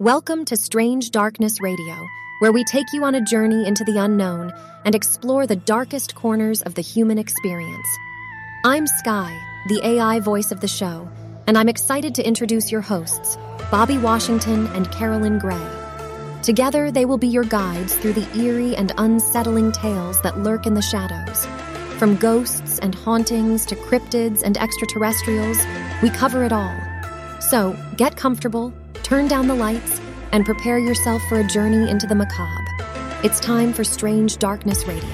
Welcome 0.00 0.44
to 0.46 0.56
Strange 0.56 1.12
Darkness 1.12 1.60
Radio, 1.60 1.94
where 2.40 2.50
we 2.50 2.64
take 2.64 2.92
you 2.92 3.04
on 3.04 3.14
a 3.14 3.20
journey 3.20 3.64
into 3.64 3.84
the 3.84 3.96
unknown 3.96 4.52
and 4.84 4.92
explore 4.92 5.46
the 5.46 5.54
darkest 5.54 6.16
corners 6.16 6.62
of 6.62 6.74
the 6.74 6.82
human 6.82 7.16
experience. 7.16 7.86
I'm 8.64 8.88
Sky, 8.88 9.40
the 9.68 9.80
AI 9.86 10.18
voice 10.18 10.50
of 10.50 10.60
the 10.60 10.66
show, 10.66 11.08
and 11.46 11.56
I'm 11.56 11.68
excited 11.68 12.12
to 12.16 12.26
introduce 12.26 12.72
your 12.72 12.80
hosts, 12.80 13.38
Bobby 13.70 13.96
Washington 13.96 14.66
and 14.74 14.90
Carolyn 14.90 15.38
Gray. 15.38 15.64
Together, 16.42 16.90
they 16.90 17.04
will 17.04 17.16
be 17.16 17.28
your 17.28 17.44
guides 17.44 17.94
through 17.94 18.14
the 18.14 18.36
eerie 18.36 18.74
and 18.74 18.90
unsettling 18.98 19.70
tales 19.70 20.20
that 20.22 20.40
lurk 20.40 20.66
in 20.66 20.74
the 20.74 20.82
shadows. 20.82 21.46
From 22.00 22.16
ghosts 22.16 22.80
and 22.80 22.96
hauntings 22.96 23.64
to 23.66 23.76
cryptids 23.76 24.42
and 24.42 24.58
extraterrestrials, 24.58 25.58
we 26.02 26.10
cover 26.10 26.42
it 26.42 26.52
all. 26.52 26.76
So, 27.40 27.76
get 27.96 28.16
comfortable, 28.16 28.72
turn 29.04 29.28
down 29.28 29.46
the 29.46 29.54
lights, 29.54 30.00
and 30.32 30.46
prepare 30.46 30.78
yourself 30.78 31.22
for 31.28 31.38
a 31.38 31.44
journey 31.44 31.90
into 31.90 32.06
the 32.06 32.14
macabre. 32.14 32.64
It's 33.22 33.38
time 33.38 33.72
for 33.72 33.84
Strange 33.84 34.38
Darkness 34.38 34.86
Radio. 34.88 35.08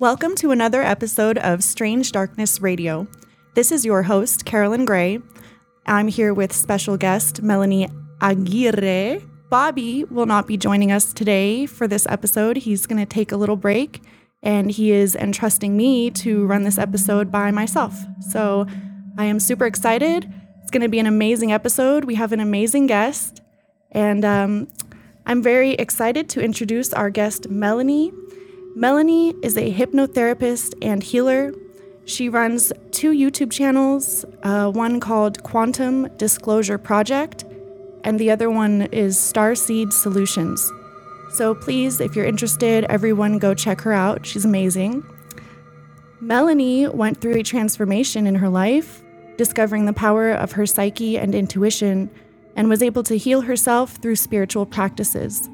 Welcome 0.00 0.34
to 0.34 0.50
another 0.50 0.82
episode 0.82 1.38
of 1.38 1.62
Strange 1.62 2.10
Darkness 2.10 2.60
Radio. 2.60 3.06
This 3.54 3.70
is 3.70 3.86
your 3.86 4.02
host, 4.02 4.44
Carolyn 4.44 4.84
Gray. 4.84 5.20
I'm 5.86 6.08
here 6.08 6.34
with 6.34 6.52
special 6.52 6.96
guest 6.96 7.40
Melanie 7.40 7.88
Aguirre. 8.20 9.20
Bobby 9.50 10.04
will 10.04 10.26
not 10.26 10.46
be 10.46 10.56
joining 10.56 10.90
us 10.90 11.12
today 11.12 11.66
for 11.66 11.86
this 11.86 12.06
episode. 12.08 12.56
He's 12.56 12.86
going 12.86 12.98
to 12.98 13.06
take 13.06 13.32
a 13.32 13.36
little 13.36 13.56
break 13.56 14.02
and 14.44 14.70
he 14.70 14.92
is 14.92 15.16
entrusting 15.16 15.76
me 15.76 16.10
to 16.10 16.46
run 16.46 16.62
this 16.62 16.78
episode 16.78 17.32
by 17.32 17.50
myself. 17.50 17.98
So 18.30 18.66
I 19.16 19.24
am 19.24 19.40
super 19.40 19.64
excited. 19.64 20.32
It's 20.62 20.70
going 20.70 20.82
to 20.82 20.88
be 20.88 20.98
an 20.98 21.06
amazing 21.06 21.50
episode. 21.50 22.04
We 22.04 22.14
have 22.16 22.32
an 22.32 22.40
amazing 22.40 22.86
guest, 22.86 23.40
and 23.90 24.24
um, 24.24 24.68
I'm 25.26 25.42
very 25.42 25.72
excited 25.72 26.28
to 26.30 26.42
introduce 26.42 26.92
our 26.92 27.10
guest, 27.10 27.48
Melanie. 27.48 28.12
Melanie 28.76 29.34
is 29.42 29.56
a 29.56 29.72
hypnotherapist 29.72 30.74
and 30.82 31.02
healer. 31.02 31.52
She 32.04 32.28
runs 32.28 32.72
two 32.90 33.12
YouTube 33.12 33.50
channels, 33.50 34.24
uh, 34.42 34.70
one 34.70 35.00
called 35.00 35.42
Quantum 35.42 36.08
Disclosure 36.16 36.76
Project, 36.76 37.44
and 38.04 38.20
the 38.20 38.30
other 38.30 38.50
one 38.50 38.82
is 38.92 39.16
Starseed 39.16 39.92
Solutions. 39.92 40.70
So 41.30 41.54
please, 41.54 42.00
if 42.00 42.14
you're 42.14 42.24
interested, 42.24 42.84
everyone 42.84 43.38
go 43.38 43.54
check 43.54 43.80
her 43.80 43.92
out. 43.92 44.24
She's 44.24 44.44
amazing. 44.44 45.02
Melanie 46.20 46.86
went 46.86 47.20
through 47.20 47.34
a 47.34 47.42
transformation 47.42 48.26
in 48.26 48.36
her 48.36 48.48
life, 48.48 49.02
discovering 49.36 49.86
the 49.86 49.92
power 49.92 50.30
of 50.30 50.52
her 50.52 50.64
psyche 50.64 51.18
and 51.18 51.34
intuition, 51.34 52.08
and 52.54 52.68
was 52.68 52.82
able 52.82 53.02
to 53.02 53.18
heal 53.18 53.40
herself 53.40 53.96
through 53.96 54.16
spiritual 54.16 54.64
practices. 54.64 55.48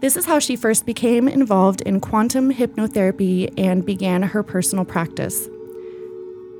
This 0.00 0.16
is 0.16 0.26
how 0.26 0.38
she 0.38 0.56
first 0.56 0.84
became 0.84 1.28
involved 1.28 1.80
in 1.82 2.00
quantum 2.00 2.52
hypnotherapy 2.52 3.52
and 3.56 3.86
began 3.86 4.22
her 4.22 4.42
personal 4.42 4.84
practice. 4.84 5.48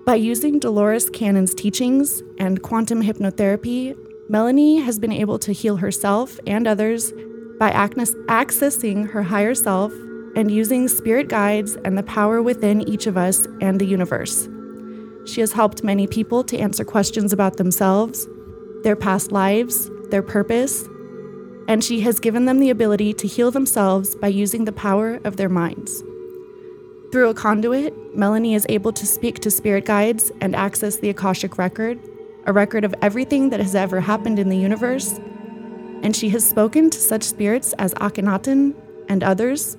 By 0.07 0.15
using 0.15 0.59
Dolores 0.59 1.11
Cannon's 1.11 1.55
teachings 1.55 2.23
and 2.39 2.63
quantum 2.63 3.03
hypnotherapy, 3.03 3.97
Melanie 4.29 4.79
has 4.79 4.99
been 4.99 5.13
able 5.13 5.39
to 5.41 5.53
heal 5.53 5.77
herself 5.77 6.41
and 6.47 6.67
others 6.67 7.13
by 7.59 7.71
accessing 7.71 9.11
her 9.11 9.23
higher 9.23 9.55
self 9.55 9.93
and 10.35 10.51
using 10.51 10.89
spirit 10.89 11.29
guides 11.29 11.77
and 11.85 11.97
the 11.97 12.03
power 12.03 12.41
within 12.41 12.89
each 12.89 13.07
of 13.07 13.19
us 13.19 13.47
and 13.61 13.79
the 13.79 13.85
universe. 13.85 14.49
She 15.27 15.41
has 15.41 15.53
helped 15.53 15.85
many 15.85 16.07
people 16.07 16.43
to 16.45 16.59
answer 16.59 16.85
questions 16.85 17.35
about 17.35 17.59
themselves, 17.59 18.27
their 18.83 18.97
past 18.97 19.31
lives, 19.31 19.91
their 20.09 20.23
purpose, 20.23 20.85
and 21.69 21.85
she 21.85 22.01
has 22.01 22.19
given 22.19 22.47
them 22.47 22.61
the 22.61 22.71
ability 22.71 23.13
to 23.15 23.27
heal 23.27 23.51
themselves 23.51 24.17
by 24.17 24.29
using 24.29 24.65
the 24.65 24.73
power 24.73 25.21
of 25.25 25.37
their 25.37 25.49
minds. 25.51 26.03
Through 27.13 27.29
a 27.29 27.35
conduit, 27.35 28.17
Melanie 28.17 28.55
is 28.55 28.67
able 28.69 28.93
to 28.93 29.07
speak 29.07 29.39
to 29.41 29.51
spirit 29.51 29.85
guides 29.85 30.33
and 30.41 30.57
access 30.57 30.97
the 30.97 31.11
Akashic 31.11 31.59
Record 31.59 32.01
a 32.47 32.53
record 32.53 32.85
of 32.85 32.95
everything 33.03 33.51
that 33.51 33.61
has 33.61 33.75
ever 33.75 34.01
happened 34.01 34.39
in 34.39 34.49
the 34.49 34.57
universe, 34.57 35.19
and 36.03 36.15
she 36.15 36.29
has 36.31 36.47
spoken 36.49 36.91
to 36.91 36.99
such 36.99 37.23
spirits 37.23 37.73
as 37.75 37.95
Akhenaten 37.95 38.75
and 39.09 39.23
others. 39.23 39.77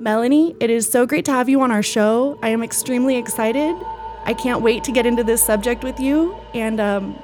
Melanie, 0.00 0.56
it 0.60 0.70
is 0.70 0.88
so 0.88 1.06
great 1.06 1.24
to 1.26 1.32
have 1.32 1.48
you 1.48 1.60
on 1.60 1.70
our 1.70 1.82
show. 1.82 2.38
I 2.42 2.48
am 2.48 2.62
extremely 2.62 3.16
excited. 3.16 3.74
I 4.24 4.34
can't 4.34 4.62
wait 4.62 4.84
to 4.84 4.92
get 4.92 5.06
into 5.06 5.24
this 5.24 5.42
subject 5.42 5.84
with 5.84 5.98
you. 5.98 6.36
And 6.54 6.80
um, 6.80 7.22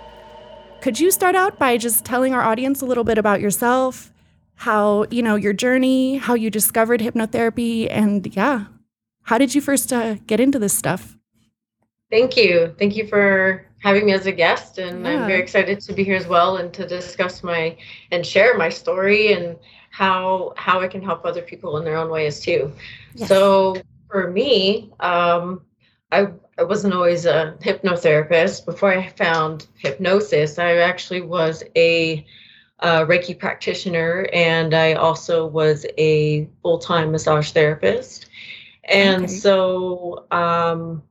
could 0.81 0.99
you 0.99 1.11
start 1.11 1.35
out 1.35 1.59
by 1.59 1.77
just 1.77 2.05
telling 2.05 2.35
our 2.35 2.43
audience 2.43 2.83
a 2.83 2.87
little 2.87 3.05
bit 3.05 3.19
about 3.19 3.41
yourself, 3.41 4.13
how, 4.57 5.07
you 5.11 5.23
know, 5.23 5.37
your 5.37 5.53
journey, 5.53 6.17
how 6.17 6.35
you 6.35 6.51
discovered 6.51 7.01
hypnotherapy, 7.01 7.89
and 7.91 8.35
yeah, 8.35 8.67
how 9.23 9.39
did 9.39 9.55
you 9.55 9.61
first 9.61 9.93
uh, 9.93 10.15
get 10.27 10.41
into 10.41 10.59
this 10.59 10.73
stuff? 10.73 11.17
Thank 12.11 12.37
you. 12.37 12.75
Thank 12.79 12.97
you 12.97 13.07
for 13.07 13.68
having 13.81 14.07
me 14.07 14.13
as 14.13 14.27
a 14.27 14.33
guest 14.33 14.79
and 14.79 15.05
yeah. 15.05 15.13
i'm 15.13 15.27
very 15.27 15.41
excited 15.41 15.81
to 15.81 15.93
be 15.93 16.05
here 16.05 16.17
as 16.17 16.27
well 16.27 16.57
and 16.57 16.73
to 16.73 16.87
discuss 16.87 17.43
my 17.43 17.77
and 18.11 18.25
share 18.25 18.57
my 18.57 18.69
story 18.69 19.33
and 19.33 19.57
how 19.91 20.53
how 20.57 20.81
i 20.81 20.89
can 20.89 21.03
help 21.03 21.25
other 21.25 21.43
people 21.43 21.77
in 21.77 21.85
their 21.85 21.97
own 21.97 22.11
ways 22.11 22.41
too 22.41 22.73
yes. 23.15 23.29
so 23.29 23.77
for 24.11 24.31
me 24.31 24.91
um 25.01 25.61
i 26.13 26.27
i 26.59 26.63
wasn't 26.63 26.93
always 26.93 27.25
a 27.27 27.57
hypnotherapist 27.61 28.65
before 28.65 28.93
i 28.93 29.09
found 29.11 29.67
hypnosis 29.77 30.59
i 30.59 30.77
actually 30.77 31.21
was 31.21 31.63
a 31.77 32.27
uh, 32.81 33.05
Reiki 33.05 33.39
practitioner, 33.39 34.29
and 34.33 34.75
I 34.75 34.95
also 34.95 35.47
was 35.47 35.85
a 35.97 36.49
full 36.63 36.79
time 36.79 37.11
massage 37.11 37.51
therapist. 37.51 38.27
And 38.85 39.25
okay. 39.25 39.33
so, 39.33 40.27
um, 40.31 41.03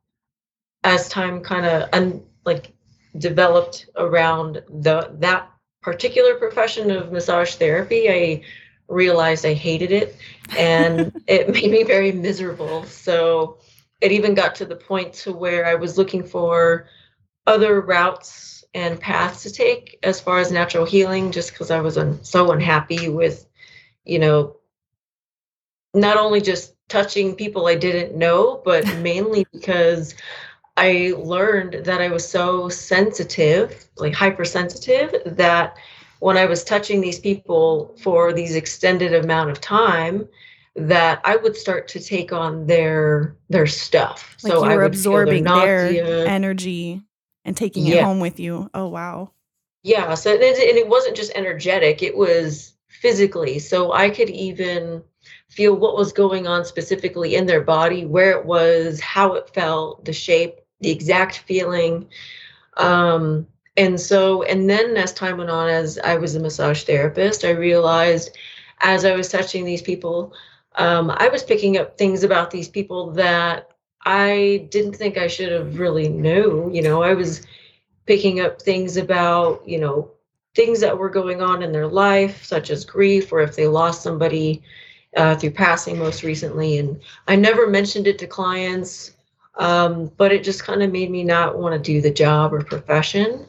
as 0.84 1.10
time 1.10 1.42
kind 1.42 1.66
of 1.66 1.90
un- 1.94 2.24
like 2.48 2.74
developed 3.20 3.88
around 3.96 4.64
the 4.70 5.16
that 5.20 5.52
particular 5.82 6.36
profession 6.36 6.90
of 6.90 7.12
massage 7.12 7.56
therapy, 7.56 8.10
I 8.10 8.44
realized 8.88 9.46
I 9.46 9.54
hated 9.54 9.92
it 9.92 10.16
and 10.58 11.12
it 11.28 11.50
made 11.50 11.70
me 11.70 11.84
very 11.84 12.12
miserable. 12.12 12.84
So 12.86 13.58
it 14.02 14.12
even 14.12 14.34
got 14.34 14.56
to 14.56 14.66
the 14.66 14.76
point 14.76 15.14
to 15.14 15.32
where 15.34 15.66
I 15.66 15.76
was 15.76 15.98
looking 15.98 16.24
for 16.24 16.88
other 17.46 17.82
routes 17.82 18.64
and 18.74 19.00
paths 19.00 19.44
to 19.44 19.52
take 19.52 19.98
as 20.04 20.20
far 20.20 20.40
as 20.40 20.52
natural 20.52 20.86
healing 20.86 21.32
just 21.32 21.52
because 21.52 21.72
I 21.72 21.80
was 21.80 21.98
un- 21.98 22.24
so 22.24 22.52
unhappy 22.52 23.10
with, 23.10 23.48
you 24.06 24.20
know, 24.20 24.58
not 25.94 26.18
only 26.18 26.42
just 26.42 26.76
touching 26.90 27.36
people 27.36 27.68
I 27.68 27.76
didn't 27.76 28.16
know, 28.16 28.62
but 28.64 28.86
mainly 28.98 29.46
because 29.52 30.16
I 30.78 31.14
learned 31.18 31.86
that 31.86 32.02
I 32.02 32.10
was 32.10 32.28
so 32.28 32.70
sensitive, 32.70 33.88
like 33.98 34.14
hypersensitive, 34.14 35.16
that 35.26 35.76
when 36.20 36.38
I 36.38 36.46
was 36.46 36.64
touching 36.64 37.02
these 37.02 37.20
people 37.20 37.96
for 38.02 38.32
these 38.32 38.56
extended 38.56 39.14
amount 39.14 39.50
of 39.50 39.60
time, 39.60 40.28
that 40.76 41.20
I 41.24 41.36
would 41.36 41.58
start 41.58 41.88
to 41.90 42.00
take 42.00 42.32
on 42.32 42.68
their 42.68 43.36
their 43.50 43.66
stuff. 43.66 44.38
Like 44.44 44.54
so 44.54 44.64
you 44.64 44.70
were 44.70 44.72
I 44.72 44.78
would 44.78 44.86
absorbing 44.86 45.44
their, 45.44 45.92
their, 45.92 46.28
energy 46.28 47.02
and 47.44 47.58
taking 47.58 47.86
yeah. 47.88 47.96
it 47.96 48.04
home 48.04 48.20
with 48.20 48.40
you. 48.40 48.70
Oh 48.76 48.88
wow. 48.88 49.32
Yeah. 49.82 50.14
So 50.14 50.32
it, 50.32 50.42
and 50.42 50.78
it 50.78 50.88
wasn't 50.88 51.18
just 51.18 51.32
energetic; 51.34 52.04
it 52.04 52.16
was 52.16 52.74
physically. 52.88 53.58
So 53.58 53.94
I 53.94 54.12
could 54.12 54.30
even 54.30 55.04
feel 55.50 55.76
what 55.76 55.98
was 55.98 56.14
going 56.14 56.46
on 56.46 56.66
specifically 56.66 57.36
in 57.36 57.48
their 57.48 57.62
body, 57.62 58.06
where 58.06 58.32
it 58.32 58.46
was, 58.46 59.00
how 59.00 59.34
it 59.34 59.50
felt, 59.50 60.06
the 60.06 60.14
shape, 60.14 60.60
the 60.80 60.92
exact 60.92 61.40
feeling. 61.40 62.08
Um, 62.78 63.48
and 63.76 64.00
so, 64.00 64.44
and 64.44 64.70
then 64.70 64.98
as 64.98 65.14
time 65.14 65.38
went 65.38 65.50
on, 65.50 65.70
as 65.70 66.00
I 66.00 66.16
was 66.16 66.36
a 66.36 66.40
massage 66.40 66.84
therapist, 66.84 67.46
I 67.46 67.52
realized 67.52 68.38
as 68.82 69.06
I 69.06 69.16
was 69.16 69.30
touching 69.30 69.66
these 69.66 69.82
people, 69.82 70.34
um, 70.76 71.12
I 71.16 71.28
was 71.30 71.44
picking 71.44 71.78
up 71.78 71.98
things 71.98 72.24
about 72.24 72.52
these 72.52 72.68
people 72.68 73.12
that 73.12 73.72
I 74.06 74.68
didn't 74.70 74.96
think 74.96 75.18
I 75.18 75.28
should 75.28 75.52
have 75.52 75.80
really 75.80 76.10
knew. 76.10 76.70
You 76.72 76.82
know, 76.82 77.02
I 77.02 77.14
was 77.14 77.46
picking 78.06 78.40
up 78.40 78.62
things 78.62 78.98
about, 78.98 79.68
you 79.68 79.80
know, 79.80 80.12
things 80.56 80.80
that 80.80 80.98
were 80.98 81.10
going 81.10 81.42
on 81.42 81.62
in 81.62 81.72
their 81.72 81.88
life, 81.88 82.44
such 82.44 82.70
as 82.70 82.86
grief, 82.86 83.32
or 83.32 83.42
if 83.42 83.56
they 83.56 83.68
lost 83.68 84.02
somebody 84.02 84.64
uh, 85.16 85.36
through 85.36 85.52
passing 85.52 86.00
most 86.00 86.24
recently. 86.24 86.78
And 86.78 87.00
I 87.28 87.36
never 87.36 87.68
mentioned 87.68 88.08
it 88.08 88.18
to 88.20 88.28
clients 88.28 89.17
um, 89.58 90.12
but 90.18 90.32
it 90.32 90.44
just 90.44 90.64
kind 90.64 90.82
of 90.84 90.92
made 90.92 91.12
me 91.12 91.24
not 91.24 91.58
want 91.58 91.74
to 91.74 91.80
do 91.80 92.02
the 92.02 92.12
job 92.12 92.54
or 92.54 92.64
profession. 92.64 93.46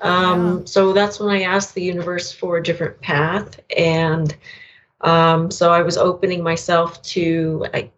Um, 0.00 0.58
yeah. 0.58 0.64
So 0.64 0.92
that's 0.92 1.20
when 1.20 1.30
I 1.30 1.42
asked 1.42 1.74
the 1.74 1.82
universe 1.82 2.32
for 2.32 2.56
a 2.56 2.62
different 2.62 3.00
path. 3.00 3.60
And 3.76 4.34
um, 5.02 5.50
so 5.50 5.72
I 5.72 5.82
was 5.82 5.96
opening 5.96 6.42
myself 6.42 7.02
to 7.02 7.66
like, 7.72 7.92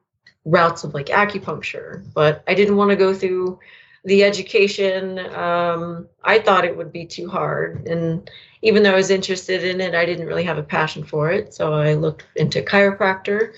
routes 0.44 0.82
of 0.82 0.92
like 0.94 1.06
acupuncture, 1.06 2.04
but 2.14 2.42
I 2.48 2.54
didn't 2.54 2.76
want 2.76 2.90
to 2.90 2.96
go 2.96 3.14
through 3.14 3.60
the 4.04 4.24
education. 4.24 5.20
Um, 5.34 6.08
I 6.24 6.40
thought 6.40 6.64
it 6.64 6.76
would 6.76 6.90
be 6.90 7.06
too 7.06 7.28
hard. 7.28 7.86
And 7.86 8.28
even 8.62 8.82
though 8.82 8.92
I 8.92 8.96
was 8.96 9.10
interested 9.10 9.64
in 9.64 9.80
it, 9.80 9.94
I 9.94 10.04
didn't 10.04 10.26
really 10.26 10.42
have 10.42 10.58
a 10.58 10.62
passion 10.62 11.04
for 11.04 11.30
it. 11.30 11.54
So 11.54 11.74
I 11.74 11.94
looked 11.94 12.24
into 12.34 12.62
chiropractor. 12.62 13.52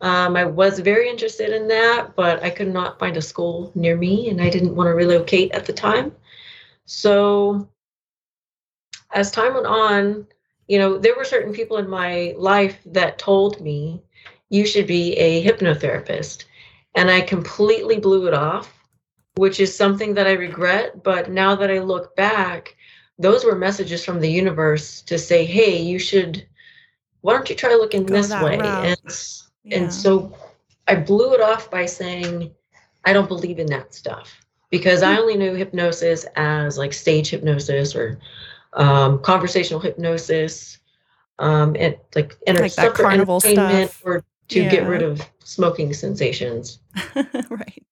Um, 0.00 0.36
I 0.36 0.44
was 0.44 0.78
very 0.78 1.08
interested 1.08 1.50
in 1.50 1.68
that, 1.68 2.14
but 2.14 2.42
I 2.42 2.50
could 2.50 2.72
not 2.72 2.98
find 2.98 3.16
a 3.16 3.22
school 3.22 3.72
near 3.74 3.96
me 3.96 4.30
and 4.30 4.40
I 4.40 4.48
didn't 4.48 4.76
want 4.76 4.86
to 4.86 4.94
relocate 4.94 5.52
at 5.52 5.66
the 5.66 5.72
time. 5.72 6.12
So 6.86 7.68
as 9.12 9.30
time 9.30 9.54
went 9.54 9.66
on, 9.66 10.26
you 10.68 10.78
know, 10.78 10.98
there 10.98 11.16
were 11.16 11.24
certain 11.24 11.52
people 11.52 11.78
in 11.78 11.88
my 11.88 12.34
life 12.36 12.78
that 12.86 13.18
told 13.18 13.60
me 13.60 14.02
you 14.50 14.66
should 14.66 14.86
be 14.86 15.14
a 15.14 15.44
hypnotherapist. 15.44 16.44
And 16.94 17.10
I 17.10 17.20
completely 17.20 17.98
blew 17.98 18.26
it 18.28 18.34
off, 18.34 18.72
which 19.36 19.60
is 19.60 19.74
something 19.74 20.14
that 20.14 20.26
I 20.26 20.32
regret. 20.32 21.02
But 21.02 21.30
now 21.30 21.54
that 21.56 21.70
I 21.70 21.80
look 21.80 22.14
back, 22.16 22.76
those 23.18 23.44
were 23.44 23.56
messages 23.56 24.04
from 24.04 24.20
the 24.20 24.30
universe 24.30 25.02
to 25.02 25.18
say, 25.18 25.44
hey, 25.44 25.80
you 25.82 25.98
should, 25.98 26.46
why 27.20 27.32
don't 27.34 27.50
you 27.50 27.56
try 27.56 27.74
looking 27.74 28.06
Go 28.06 28.14
this 28.14 28.30
way? 28.30 28.58
And, 28.60 28.96
yeah. 29.68 29.78
and 29.78 29.92
so 29.92 30.36
I 30.86 30.94
blew 30.96 31.34
it 31.34 31.40
off 31.40 31.70
by 31.70 31.86
saying, 31.86 32.50
I 33.04 33.12
don't 33.12 33.28
believe 33.28 33.58
in 33.58 33.66
that 33.66 33.94
stuff 33.94 34.40
because 34.70 35.02
I 35.02 35.14
hmm. 35.14 35.20
only 35.20 35.36
knew 35.36 35.54
hypnosis 35.54 36.26
as 36.36 36.78
like 36.78 36.92
stage 36.92 37.30
hypnosis 37.30 37.94
or 37.94 38.18
um, 38.74 39.20
conversational 39.20 39.80
hypnosis, 39.80 40.78
um, 41.38 41.76
and 41.78 41.96
like, 42.14 42.36
enter- 42.46 42.62
like 42.62 42.74
that 42.74 42.94
carnival 42.94 43.40
stuff. 43.40 44.02
or 44.04 44.24
to 44.48 44.62
yeah. 44.62 44.70
get 44.70 44.86
rid 44.86 45.02
of 45.02 45.22
smoking 45.44 45.92
sensations. 45.92 46.80
right. 47.50 47.84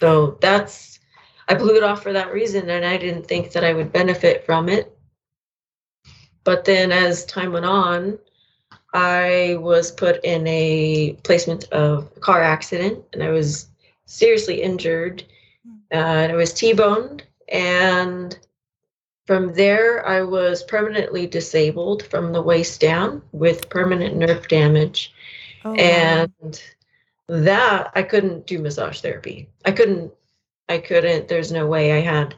So 0.00 0.38
that's 0.40 1.00
I 1.48 1.54
blew 1.54 1.76
it 1.76 1.82
off 1.82 2.02
for 2.02 2.12
that 2.12 2.32
reason 2.32 2.68
and 2.70 2.84
I 2.84 2.96
didn't 2.96 3.26
think 3.26 3.52
that 3.52 3.64
I 3.64 3.74
would 3.74 3.92
benefit 3.92 4.44
from 4.46 4.68
it. 4.68 4.96
But 6.42 6.64
then 6.64 6.92
as 6.92 7.24
time 7.24 7.52
went 7.52 7.64
on, 7.64 8.18
I 8.94 9.56
was 9.60 9.90
put 9.90 10.24
in 10.24 10.46
a 10.46 11.16
placement 11.24 11.64
of 11.72 12.10
a 12.16 12.20
car 12.20 12.42
accident 12.42 13.04
and 13.12 13.22
I 13.22 13.30
was 13.30 13.68
seriously 14.06 14.62
injured. 14.62 15.24
Uh, 15.92 15.96
and 15.96 16.32
I 16.32 16.36
was 16.36 16.54
T-boned 16.54 17.24
and 17.48 18.38
from 19.26 19.54
there 19.54 20.06
I 20.06 20.22
was 20.22 20.62
permanently 20.62 21.26
disabled 21.26 22.04
from 22.04 22.32
the 22.32 22.42
waist 22.42 22.80
down 22.80 23.22
with 23.32 23.68
permanent 23.68 24.16
nerve 24.16 24.48
damage 24.48 25.12
Oh, 25.64 25.74
and 25.74 26.30
wow. 27.28 27.38
that 27.40 27.90
I 27.94 28.02
couldn't 28.02 28.46
do 28.46 28.58
massage 28.58 29.00
therapy. 29.00 29.48
I 29.64 29.72
couldn't, 29.72 30.12
I 30.68 30.78
couldn't, 30.78 31.28
there's 31.28 31.50
no 31.50 31.66
way 31.66 31.92
I 31.92 32.00
had 32.00 32.34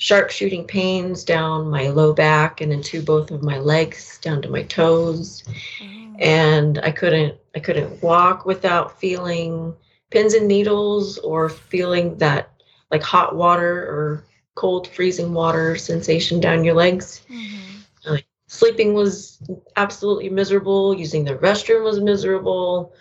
sharp 0.00 0.30
shooting 0.30 0.64
pains 0.64 1.24
down 1.24 1.68
my 1.68 1.88
low 1.88 2.14
back 2.14 2.62
and 2.62 2.72
into 2.72 3.02
both 3.02 3.30
of 3.30 3.42
my 3.42 3.58
legs 3.58 4.18
down 4.22 4.40
to 4.40 4.48
my 4.48 4.62
toes. 4.62 5.44
Oh. 5.82 6.16
And 6.18 6.78
I 6.78 6.90
couldn't, 6.90 7.38
I 7.54 7.60
couldn't 7.60 8.02
walk 8.02 8.46
without 8.46 8.98
feeling 8.98 9.74
pins 10.10 10.32
and 10.32 10.48
needles 10.48 11.18
or 11.18 11.50
feeling 11.50 12.16
that 12.16 12.50
like 12.90 13.02
hot 13.02 13.36
water 13.36 13.82
or 13.82 14.24
cold 14.54 14.88
freezing 14.88 15.34
water 15.34 15.76
sensation 15.76 16.40
down 16.40 16.64
your 16.64 16.74
legs. 16.74 17.20
Mm-hmm. 17.28 18.10
Like 18.10 18.26
sleeping 18.46 18.94
was 18.94 19.38
absolutely 19.76 20.30
miserable 20.30 20.94
using 20.96 21.24
the 21.24 21.36
restroom 21.36 21.84
was 21.84 22.00
miserable 22.00 22.94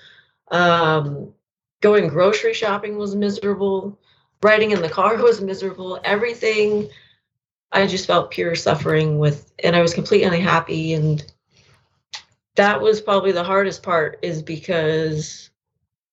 um, 0.52 1.34
going 1.80 2.10
grocery 2.10 2.54
shopping 2.54 2.98
was 2.98 3.16
miserable 3.16 3.99
riding 4.42 4.72
in 4.72 4.82
the 4.82 4.90
car 4.90 5.18
was 5.24 5.42
miserable 5.42 6.00
everything 6.04 6.90
i 7.72 7.86
just 7.86 8.08
felt 8.08 8.32
pure 8.32 8.56
suffering 8.56 9.20
with 9.20 9.52
and 9.64 9.76
i 9.76 9.82
was 9.82 9.94
completely 9.94 10.28
unhappy 10.28 10.94
and 10.94 11.32
that 12.56 12.82
was 12.82 13.00
probably 13.00 13.32
the 13.32 13.44
hardest 13.44 13.84
part 13.84 14.20
is 14.22 14.42
because 14.42 15.50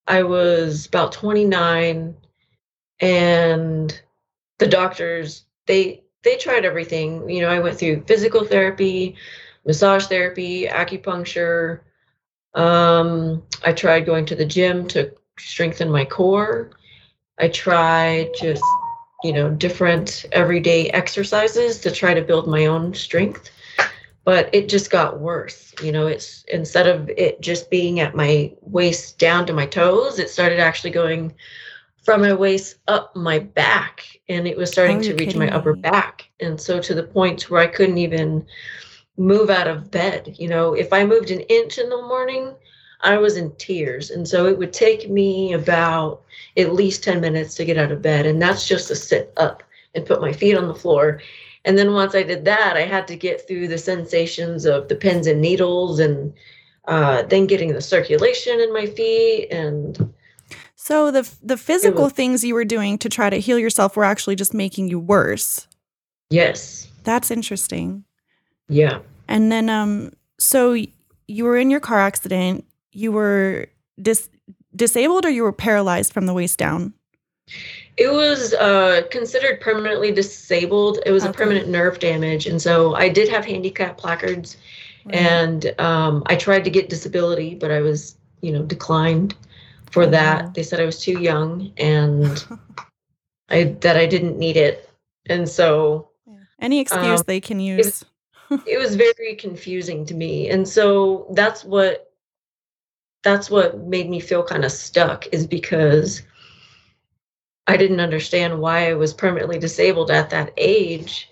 i 0.06 0.22
was 0.22 0.86
about 0.86 1.12
29 1.12 2.14
and 3.00 4.00
the 4.58 4.66
doctors 4.66 5.44
they 5.66 6.02
they 6.26 6.36
tried 6.36 6.64
everything. 6.64 7.30
You 7.30 7.42
know, 7.42 7.48
I 7.48 7.60
went 7.60 7.78
through 7.78 8.02
physical 8.02 8.44
therapy, 8.44 9.14
massage 9.64 10.06
therapy, 10.06 10.66
acupuncture. 10.66 11.80
Um, 12.52 13.44
I 13.64 13.72
tried 13.72 14.06
going 14.06 14.26
to 14.26 14.34
the 14.34 14.44
gym 14.44 14.88
to 14.88 15.12
strengthen 15.38 15.88
my 15.90 16.04
core. 16.04 16.70
I 17.38 17.48
tried 17.48 18.30
just, 18.38 18.64
you 19.24 19.32
know, 19.32 19.50
different 19.50 20.24
everyday 20.32 20.90
exercises 20.90 21.80
to 21.80 21.90
try 21.90 22.14
to 22.14 22.22
build 22.22 22.48
my 22.48 22.66
own 22.66 22.94
strength. 22.94 23.50
But 24.24 24.52
it 24.52 24.68
just 24.68 24.90
got 24.90 25.20
worse. 25.20 25.72
You 25.82 25.92
know, 25.92 26.08
it's 26.08 26.44
instead 26.48 26.88
of 26.88 27.08
it 27.10 27.40
just 27.40 27.70
being 27.70 28.00
at 28.00 28.16
my 28.16 28.52
waist 28.60 29.18
down 29.18 29.46
to 29.46 29.52
my 29.52 29.66
toes, 29.66 30.18
it 30.18 30.30
started 30.30 30.58
actually 30.58 30.90
going 30.90 31.32
from 32.06 32.20
my 32.20 32.32
waist 32.32 32.76
up 32.86 33.14
my 33.16 33.40
back 33.40 34.06
and 34.28 34.46
it 34.46 34.56
was 34.56 34.70
starting 34.70 34.98
oh, 34.98 35.02
to 35.02 35.14
reach 35.16 35.34
my 35.34 35.50
upper 35.50 35.74
back 35.74 36.28
and 36.38 36.58
so 36.60 36.80
to 36.80 36.94
the 36.94 37.02
point 37.02 37.50
where 37.50 37.60
i 37.60 37.66
couldn't 37.66 37.98
even 37.98 38.46
move 39.16 39.50
out 39.50 39.66
of 39.66 39.90
bed 39.90 40.32
you 40.38 40.46
know 40.46 40.72
if 40.72 40.92
i 40.92 41.04
moved 41.04 41.32
an 41.32 41.40
inch 41.40 41.78
in 41.78 41.90
the 41.90 42.02
morning 42.02 42.54
i 43.02 43.16
was 43.16 43.36
in 43.36 43.54
tears 43.56 44.10
and 44.10 44.26
so 44.26 44.46
it 44.46 44.58
would 44.58 44.72
take 44.72 45.10
me 45.10 45.52
about 45.52 46.22
at 46.56 46.74
least 46.74 47.02
10 47.04 47.20
minutes 47.20 47.54
to 47.54 47.64
get 47.64 47.78
out 47.78 47.92
of 47.92 48.02
bed 48.02 48.26
and 48.26 48.40
that's 48.40 48.66
just 48.66 48.88
to 48.88 48.96
sit 48.96 49.32
up 49.36 49.62
and 49.94 50.06
put 50.06 50.20
my 50.20 50.32
feet 50.32 50.56
on 50.56 50.68
the 50.68 50.74
floor 50.74 51.20
and 51.64 51.76
then 51.76 51.92
once 51.92 52.14
i 52.14 52.22
did 52.22 52.44
that 52.44 52.76
i 52.76 52.82
had 52.82 53.06
to 53.06 53.16
get 53.16 53.46
through 53.46 53.68
the 53.68 53.78
sensations 53.78 54.64
of 54.64 54.88
the 54.88 54.96
pins 54.96 55.26
and 55.26 55.40
needles 55.40 55.98
and 55.98 56.32
uh, 56.88 57.22
then 57.22 57.48
getting 57.48 57.72
the 57.72 57.80
circulation 57.80 58.60
in 58.60 58.72
my 58.72 58.86
feet 58.86 59.48
and 59.50 60.12
so 60.86 61.10
the 61.10 61.28
the 61.42 61.56
physical 61.56 62.04
was, 62.04 62.12
things 62.12 62.44
you 62.44 62.54
were 62.54 62.64
doing 62.64 62.96
to 62.98 63.08
try 63.08 63.28
to 63.28 63.38
heal 63.38 63.58
yourself 63.58 63.96
were 63.96 64.04
actually 64.04 64.36
just 64.36 64.54
making 64.54 64.88
you 64.88 65.00
worse. 65.00 65.66
Yes. 66.30 66.86
That's 67.02 67.32
interesting. 67.32 68.04
Yeah. 68.68 69.00
And 69.26 69.50
then 69.50 69.68
um 69.68 70.12
so 70.38 70.76
you 71.26 71.44
were 71.44 71.56
in 71.56 71.70
your 71.70 71.80
car 71.80 71.98
accident, 71.98 72.64
you 72.96 73.12
were 73.12 73.66
dis- 74.00 74.30
disabled 74.74 75.26
or 75.26 75.30
you 75.30 75.42
were 75.42 75.52
paralyzed 75.52 76.12
from 76.12 76.26
the 76.26 76.32
waist 76.32 76.58
down? 76.58 76.94
It 77.96 78.10
was 78.10 78.54
uh, 78.54 79.02
considered 79.10 79.60
permanently 79.60 80.10
disabled. 80.12 80.98
It 81.04 81.12
was 81.12 81.22
okay. 81.22 81.30
a 81.30 81.34
permanent 81.34 81.68
nerve 81.68 81.98
damage. 81.98 82.46
And 82.46 82.60
so 82.60 82.94
I 82.94 83.08
did 83.08 83.28
have 83.28 83.44
handicap 83.44 83.98
placards 83.98 84.56
right. 85.04 85.14
and 85.14 85.78
um, 85.78 86.22
I 86.26 86.36
tried 86.36 86.64
to 86.64 86.70
get 86.70 86.88
disability, 86.88 87.54
but 87.54 87.70
I 87.70 87.80
was, 87.80 88.16
you 88.40 88.50
know, 88.50 88.62
declined 88.62 89.34
for 89.90 90.04
oh, 90.04 90.10
that. 90.10 90.54
They 90.54 90.62
said 90.62 90.80
I 90.80 90.86
was 90.86 91.00
too 91.00 91.20
young 91.20 91.72
and 91.76 92.44
I 93.50 93.76
that 93.80 93.96
I 93.96 94.06
didn't 94.06 94.38
need 94.38 94.56
it. 94.56 94.90
And 95.26 95.48
so 95.48 96.08
any 96.60 96.80
excuse 96.80 97.20
um, 97.20 97.24
they 97.26 97.40
can 97.40 97.60
use. 97.60 98.04
It 98.50 98.50
was, 98.50 98.60
it 98.66 98.78
was 98.78 98.96
very 98.96 99.36
confusing 99.36 100.06
to 100.06 100.14
me. 100.14 100.48
And 100.48 100.66
so 100.66 101.26
that's 101.34 101.62
what 101.64 102.05
that's 103.26 103.50
what 103.50 103.78
made 103.80 104.08
me 104.08 104.20
feel 104.20 104.42
kind 104.42 104.64
of 104.64 104.72
stuck 104.72 105.26
is 105.32 105.46
because 105.46 106.22
I 107.66 107.76
didn't 107.76 108.00
understand 108.00 108.60
why 108.60 108.88
I 108.88 108.94
was 108.94 109.12
permanently 109.12 109.58
disabled 109.58 110.10
at 110.10 110.30
that 110.30 110.52
age 110.56 111.28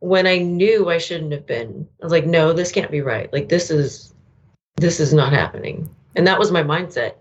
when 0.00 0.26
I 0.26 0.38
knew 0.38 0.90
I 0.90 0.98
shouldn't 0.98 1.32
have 1.32 1.46
been. 1.46 1.88
I 2.00 2.04
was 2.04 2.12
like, 2.12 2.26
no, 2.26 2.52
this 2.52 2.70
can't 2.70 2.90
be 2.90 3.00
right. 3.00 3.32
Like 3.32 3.48
this 3.48 3.70
is 3.70 4.14
this 4.76 5.00
is 5.00 5.12
not 5.12 5.32
happening. 5.32 5.88
And 6.14 6.26
that 6.26 6.38
was 6.38 6.52
my 6.52 6.62
mindset 6.62 7.14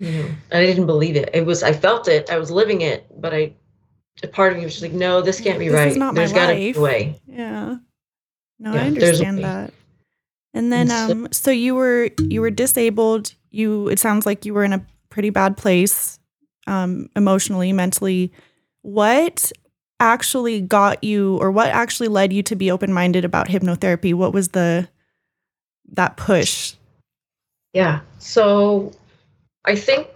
know, 0.00 0.28
I 0.52 0.60
didn't 0.64 0.86
believe 0.86 1.16
it. 1.16 1.30
It 1.32 1.46
was 1.46 1.62
I 1.62 1.72
felt 1.72 2.08
it, 2.08 2.30
I 2.30 2.38
was 2.38 2.50
living 2.50 2.80
it, 2.82 3.06
but 3.20 3.34
I 3.34 3.54
a 4.22 4.28
part 4.28 4.52
of 4.52 4.58
me 4.58 4.64
was 4.64 4.74
just 4.74 4.82
like, 4.82 4.92
no, 4.92 5.20
this 5.20 5.40
can't 5.40 5.58
be 5.58 5.68
this 5.68 5.74
right. 5.74 5.96
not 5.96 6.14
there's 6.14 6.32
got 6.32 6.48
to 6.48 6.54
be 6.54 6.72
a 6.72 6.80
way. 6.80 7.20
Yeah. 7.26 7.76
No, 8.58 8.74
yeah, 8.74 8.82
I 8.82 8.86
understand 8.86 9.38
that. 9.42 9.72
And 10.54 10.72
then 10.72 10.90
um 10.90 11.28
so 11.32 11.50
you 11.50 11.74
were 11.74 12.10
you 12.18 12.40
were 12.40 12.50
disabled. 12.50 13.34
You 13.50 13.88
it 13.88 13.98
sounds 13.98 14.24
like 14.24 14.46
you 14.46 14.54
were 14.54 14.64
in 14.64 14.72
a 14.72 14.86
pretty 15.10 15.30
bad 15.30 15.56
place 15.56 16.18
um 16.66 17.10
emotionally, 17.16 17.72
mentally. 17.72 18.32
What 18.82 19.52
actually 20.00 20.60
got 20.60 21.02
you 21.02 21.36
or 21.38 21.50
what 21.50 21.68
actually 21.68 22.08
led 22.08 22.32
you 22.32 22.42
to 22.44 22.56
be 22.56 22.70
open-minded 22.70 23.24
about 23.24 23.48
hypnotherapy? 23.48 24.14
What 24.14 24.32
was 24.32 24.48
the 24.48 24.88
that 25.92 26.16
push? 26.16 26.74
Yeah. 27.72 28.00
So 28.18 28.92
I 29.64 29.74
think 29.74 30.08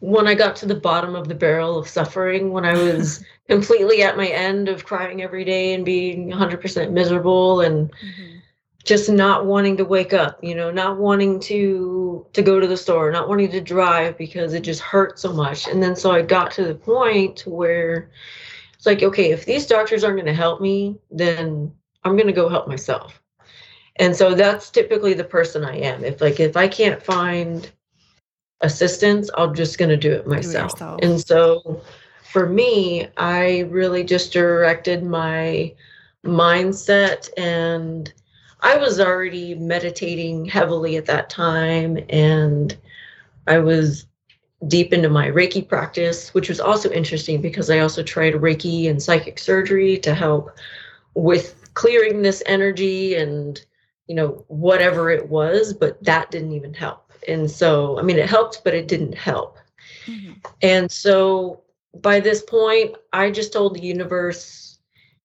when 0.00 0.26
I 0.26 0.34
got 0.34 0.56
to 0.56 0.66
the 0.66 0.74
bottom 0.74 1.14
of 1.14 1.28
the 1.28 1.34
barrel 1.34 1.78
of 1.78 1.88
suffering, 1.88 2.50
when 2.50 2.64
I 2.64 2.74
was 2.74 3.22
completely 3.48 4.02
at 4.02 4.16
my 4.16 4.26
end 4.26 4.68
of 4.68 4.84
crying 4.84 5.22
every 5.22 5.44
day 5.44 5.74
and 5.74 5.84
being 5.84 6.30
100% 6.30 6.90
miserable 6.90 7.60
and 7.60 7.90
mm-hmm. 7.90 8.38
Just 8.84 9.10
not 9.10 9.46
wanting 9.46 9.76
to 9.76 9.84
wake 9.84 10.12
up 10.12 10.42
you 10.42 10.54
know 10.54 10.70
not 10.70 10.98
wanting 10.98 11.38
to 11.38 12.26
to 12.32 12.42
go 12.42 12.58
to 12.58 12.66
the 12.66 12.76
store 12.76 13.10
not 13.10 13.28
wanting 13.28 13.50
to 13.50 13.60
drive 13.60 14.16
because 14.18 14.54
it 14.54 14.62
just 14.62 14.80
hurt 14.80 15.18
so 15.18 15.32
much. 15.32 15.68
And 15.68 15.82
then 15.82 15.96
so 15.96 16.10
i 16.10 16.22
got 16.22 16.50
to 16.52 16.64
the 16.64 16.74
point 16.74 17.40
where 17.46 18.10
it's 18.74 18.86
like 18.86 19.02
okay 19.02 19.30
if 19.30 19.44
these 19.44 19.66
doctors 19.66 20.04
aren't 20.04 20.16
going 20.16 20.26
to 20.26 20.34
help 20.34 20.60
me 20.60 20.98
then 21.10 21.72
i'm 22.04 22.16
going 22.16 22.26
to 22.26 22.32
go 22.32 22.48
help 22.48 22.68
myself. 22.68 23.20
And 23.96 24.16
so 24.16 24.34
that's 24.34 24.70
typically 24.70 25.14
the 25.14 25.24
person 25.24 25.64
i 25.64 25.76
am. 25.76 26.04
If 26.04 26.20
like 26.20 26.40
if 26.40 26.56
i 26.56 26.68
can't 26.68 27.02
find 27.02 27.70
assistance 28.60 29.28
i'm 29.36 29.54
just 29.54 29.76
going 29.78 29.88
to 29.88 29.96
do 29.96 30.12
it 30.12 30.26
myself. 30.26 30.78
do 30.78 30.94
it 30.94 31.04
and 31.04 31.20
so 31.20 31.82
for 32.32 32.48
me, 32.48 33.08
I 33.18 33.60
really 33.68 34.04
just 34.04 34.32
directed 34.32 35.04
my 35.04 35.74
mindset 36.24 37.28
and 37.36 38.10
I 38.62 38.76
was 38.76 39.00
already 39.00 39.54
meditating 39.54 40.46
heavily 40.46 40.96
at 40.96 41.06
that 41.06 41.28
time 41.28 41.98
and 42.08 42.76
I 43.46 43.58
was 43.58 44.06
deep 44.68 44.92
into 44.92 45.08
my 45.08 45.28
Reiki 45.28 45.66
practice, 45.66 46.32
which 46.32 46.48
was 46.48 46.60
also 46.60 46.90
interesting 46.90 47.40
because 47.40 47.70
I 47.70 47.80
also 47.80 48.02
tried 48.02 48.34
Reiki 48.34 48.88
and 48.88 49.02
psychic 49.02 49.38
surgery 49.38 49.98
to 49.98 50.14
help 50.14 50.56
with 51.14 51.74
clearing 51.74 52.22
this 52.22 52.42
energy 52.46 53.16
and 53.16 53.64
you 54.06 54.14
know 54.14 54.44
whatever 54.48 55.10
it 55.10 55.28
was, 55.28 55.72
but 55.72 56.02
that 56.04 56.30
didn't 56.30 56.52
even 56.52 56.74
help. 56.74 57.10
And 57.28 57.50
so, 57.50 57.98
I 57.98 58.02
mean, 58.02 58.18
it 58.18 58.28
helped, 58.28 58.62
but 58.64 58.74
it 58.74 58.88
didn't 58.88 59.16
help. 59.16 59.58
Mm-hmm. 60.06 60.32
And 60.62 60.90
so 60.90 61.62
by 62.00 62.20
this 62.20 62.42
point, 62.42 62.96
I 63.12 63.30
just 63.30 63.52
told 63.52 63.74
the 63.74 63.82
universe, 63.82 64.78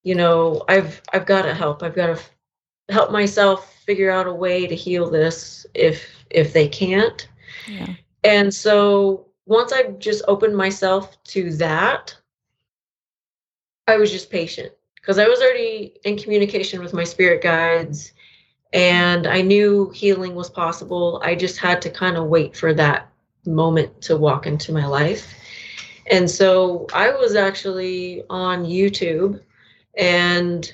you 0.04 0.16
know, 0.16 0.64
I've 0.68 1.02
I've 1.14 1.26
got 1.26 1.44
to 1.44 1.54
help. 1.54 1.84
I've 1.84 1.96
got 1.96 2.08
to 2.08 2.20
help 2.90 3.12
myself 3.12 3.74
figure 3.86 4.12
out 4.12 4.28
a 4.28 4.34
way 4.34 4.68
to 4.68 4.76
heal 4.76 5.10
this 5.10 5.66
if 5.74 6.26
if 6.30 6.54
they 6.54 6.68
can't. 6.68 7.28
Yeah. 7.68 7.94
And 8.24 8.54
so 8.54 9.28
once 9.46 9.72
I 9.72 9.92
just 9.92 10.24
opened 10.28 10.56
myself 10.56 11.22
to 11.26 11.52
that, 11.54 12.16
I 13.88 13.98
was 13.98 14.12
just 14.12 14.30
patient 14.30 14.74
because 14.96 15.18
I 15.18 15.28
was 15.28 15.40
already 15.40 15.94
in 16.04 16.18
communication 16.18 16.82
with 16.82 16.94
my 16.94 17.06
spirit 17.06 17.42
guides 17.42 18.12
and 18.74 19.26
I 19.28 19.42
knew 19.42 19.90
healing 19.92 20.36
was 20.36 20.50
possible. 20.50 21.22
I 21.24 21.36
just 21.36 21.58
had 21.58 21.82
to 21.84 21.90
kind 21.90 22.18
of 22.18 22.26
wait 22.26 22.56
for 22.56 22.74
that 22.74 23.10
moment 23.46 24.02
to 24.02 24.18
walk 24.18 24.46
into 24.46 24.74
my 24.74 24.86
life. 24.86 25.34
And 26.12 26.30
so 26.30 26.88
I 26.94 27.12
was 27.12 27.36
actually 27.36 28.24
on 28.30 28.66
YouTube 28.66 29.42
and 29.98 30.74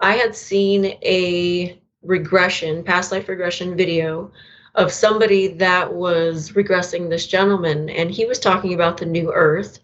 I 0.00 0.14
had 0.14 0.34
seen 0.34 0.96
a 1.02 1.80
regression, 2.02 2.84
past 2.84 3.12
life 3.12 3.28
regression 3.28 3.76
video 3.76 4.30
of 4.74 4.92
somebody 4.92 5.48
that 5.48 5.92
was 5.92 6.52
regressing 6.52 7.08
this 7.08 7.26
gentleman. 7.26 7.88
And 7.90 8.10
he 8.10 8.26
was 8.26 8.38
talking 8.38 8.74
about 8.74 8.96
the 8.96 9.06
new 9.06 9.32
earth 9.32 9.78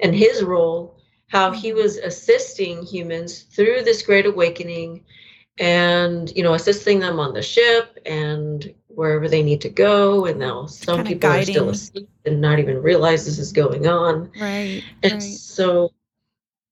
and 0.00 0.14
his 0.14 0.42
role, 0.42 0.96
how 1.28 1.50
he 1.50 1.70
mm-hmm. 1.70 1.78
was 1.78 1.96
assisting 1.96 2.82
humans 2.84 3.42
through 3.42 3.82
this 3.82 4.02
great 4.02 4.26
awakening 4.26 5.02
and, 5.58 6.34
you 6.36 6.42
know, 6.42 6.54
assisting 6.54 6.98
them 6.98 7.18
on 7.18 7.32
the 7.32 7.42
ship 7.42 7.98
and 8.04 8.74
wherever 8.88 9.28
they 9.28 9.42
need 9.42 9.60
to 9.60 9.68
go 9.68 10.24
and 10.26 10.38
now 10.38 10.66
some 10.66 10.98
kind 10.98 11.08
people 11.08 11.30
are 11.30 11.42
still 11.42 11.68
asleep 11.70 12.08
and 12.24 12.40
not 12.40 12.58
even 12.58 12.80
realize 12.80 13.24
this 13.24 13.38
is 13.38 13.52
going 13.52 13.86
on 13.86 14.30
right 14.40 14.82
and 15.02 15.14
right. 15.14 15.22
so 15.22 15.92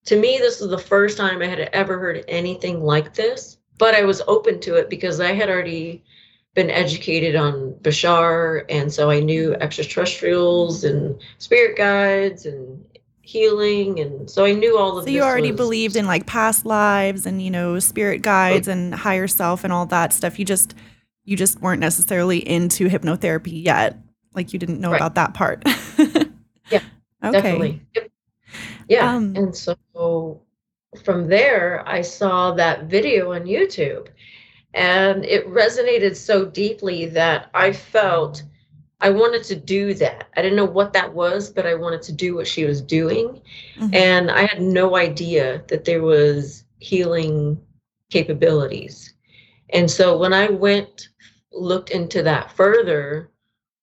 to 0.05 0.19
me 0.19 0.39
this 0.39 0.61
was 0.61 0.71
the 0.71 0.79
first 0.79 1.17
time 1.17 1.43
i 1.43 1.47
had 1.47 1.61
ever 1.73 1.99
heard 1.99 2.25
anything 2.29 2.83
like 2.83 3.15
this 3.15 3.59
but 3.79 3.95
i 3.95 4.03
was 4.03 4.23
open 4.27 4.61
to 4.61 4.75
it 4.75 4.91
because 4.91 5.21
i 5.21 5.33
had 5.33 5.49
already 5.49 6.03
been 6.55 6.71
educated 6.71 7.35
on 7.35 7.73
bashar 7.83 8.65
and 8.69 8.93
so 8.93 9.11
i 9.11 9.21
knew 9.21 9.51
mm-hmm. 9.51 9.63
extraterrestrials 9.63 10.85
and 10.85 11.21
spirit 11.39 11.77
guides 11.77 12.47
and 12.47 12.85
healing 13.23 14.01
and 14.01 14.29
so 14.29 14.45
i 14.45 14.53
knew 14.53 14.77
all 14.77 14.99
of 14.99 15.05
so 15.05 15.11
you 15.11 15.23
already 15.23 15.53
was, 15.53 15.57
believed 15.57 15.97
in 15.97 16.07
like 16.07 16.27
past 16.27 16.67
lives 16.67 17.25
and 17.25 17.41
you 17.41 17.51
know 17.51 17.79
spirit 17.79 18.19
oh. 18.19 18.23
guides 18.23 18.69
oh. 18.69 18.73
and 18.73 18.95
higher 18.95 19.29
self 19.29 19.65
and 19.65 19.73
all 19.73 19.87
that 19.87 20.13
stuff 20.13 20.39
you 20.39 20.45
just 20.45 20.75
you 21.25 21.37
just 21.37 21.61
weren't 21.61 21.81
necessarily 21.81 22.47
into 22.47 22.89
hypnotherapy 22.89 23.65
yet. 23.65 23.99
Like 24.35 24.53
you 24.53 24.59
didn't 24.59 24.81
know 24.81 24.91
right. 24.91 24.97
about 24.97 25.15
that 25.15 25.35
part. 25.35 25.63
yeah. 26.71 26.81
Okay. 27.23 27.33
Definitely. 27.33 27.83
Yep. 27.95 28.11
Yeah. 28.89 29.15
Um, 29.15 29.35
and 29.37 29.57
so 29.57 30.43
from 31.05 31.29
there, 31.29 31.83
I 31.87 32.03
saw 32.03 32.53
that 32.53 32.85
video 32.85 33.33
on 33.33 33.43
YouTube 33.43 34.09
and 34.75 35.25
it 35.25 35.49
resonated 35.49 36.17
so 36.17 36.45
deeply 36.47 37.07
that 37.07 37.51
I 37.55 37.73
felt 37.73 38.43
I 39.01 39.11
wanted 39.11 39.43
to 39.45 39.57
do 39.57 39.95
that. 39.95 40.29
I 40.37 40.43
didn't 40.43 40.57
know 40.57 40.65
what 40.65 40.93
that 40.93 41.13
was, 41.13 41.51
but 41.51 41.67
I 41.67 41.75
wanted 41.75 42.03
to 42.03 42.13
do 42.13 42.37
what 42.37 42.47
she 42.47 42.65
was 42.65 42.81
doing. 42.81 43.41
Mm-hmm. 43.77 43.95
And 43.95 44.31
I 44.31 44.43
had 44.47 44.63
no 44.63 44.97
idea 44.97 45.65
that 45.69 45.85
there 45.85 46.03
was 46.03 46.65
healing 46.79 47.61
capabilities. 48.11 49.15
And 49.71 49.91
so 49.91 50.17
when 50.17 50.33
I 50.33 50.49
went 50.51 51.09
looked 51.53 51.91
into 51.91 52.23
that 52.23 52.53
further, 52.53 53.32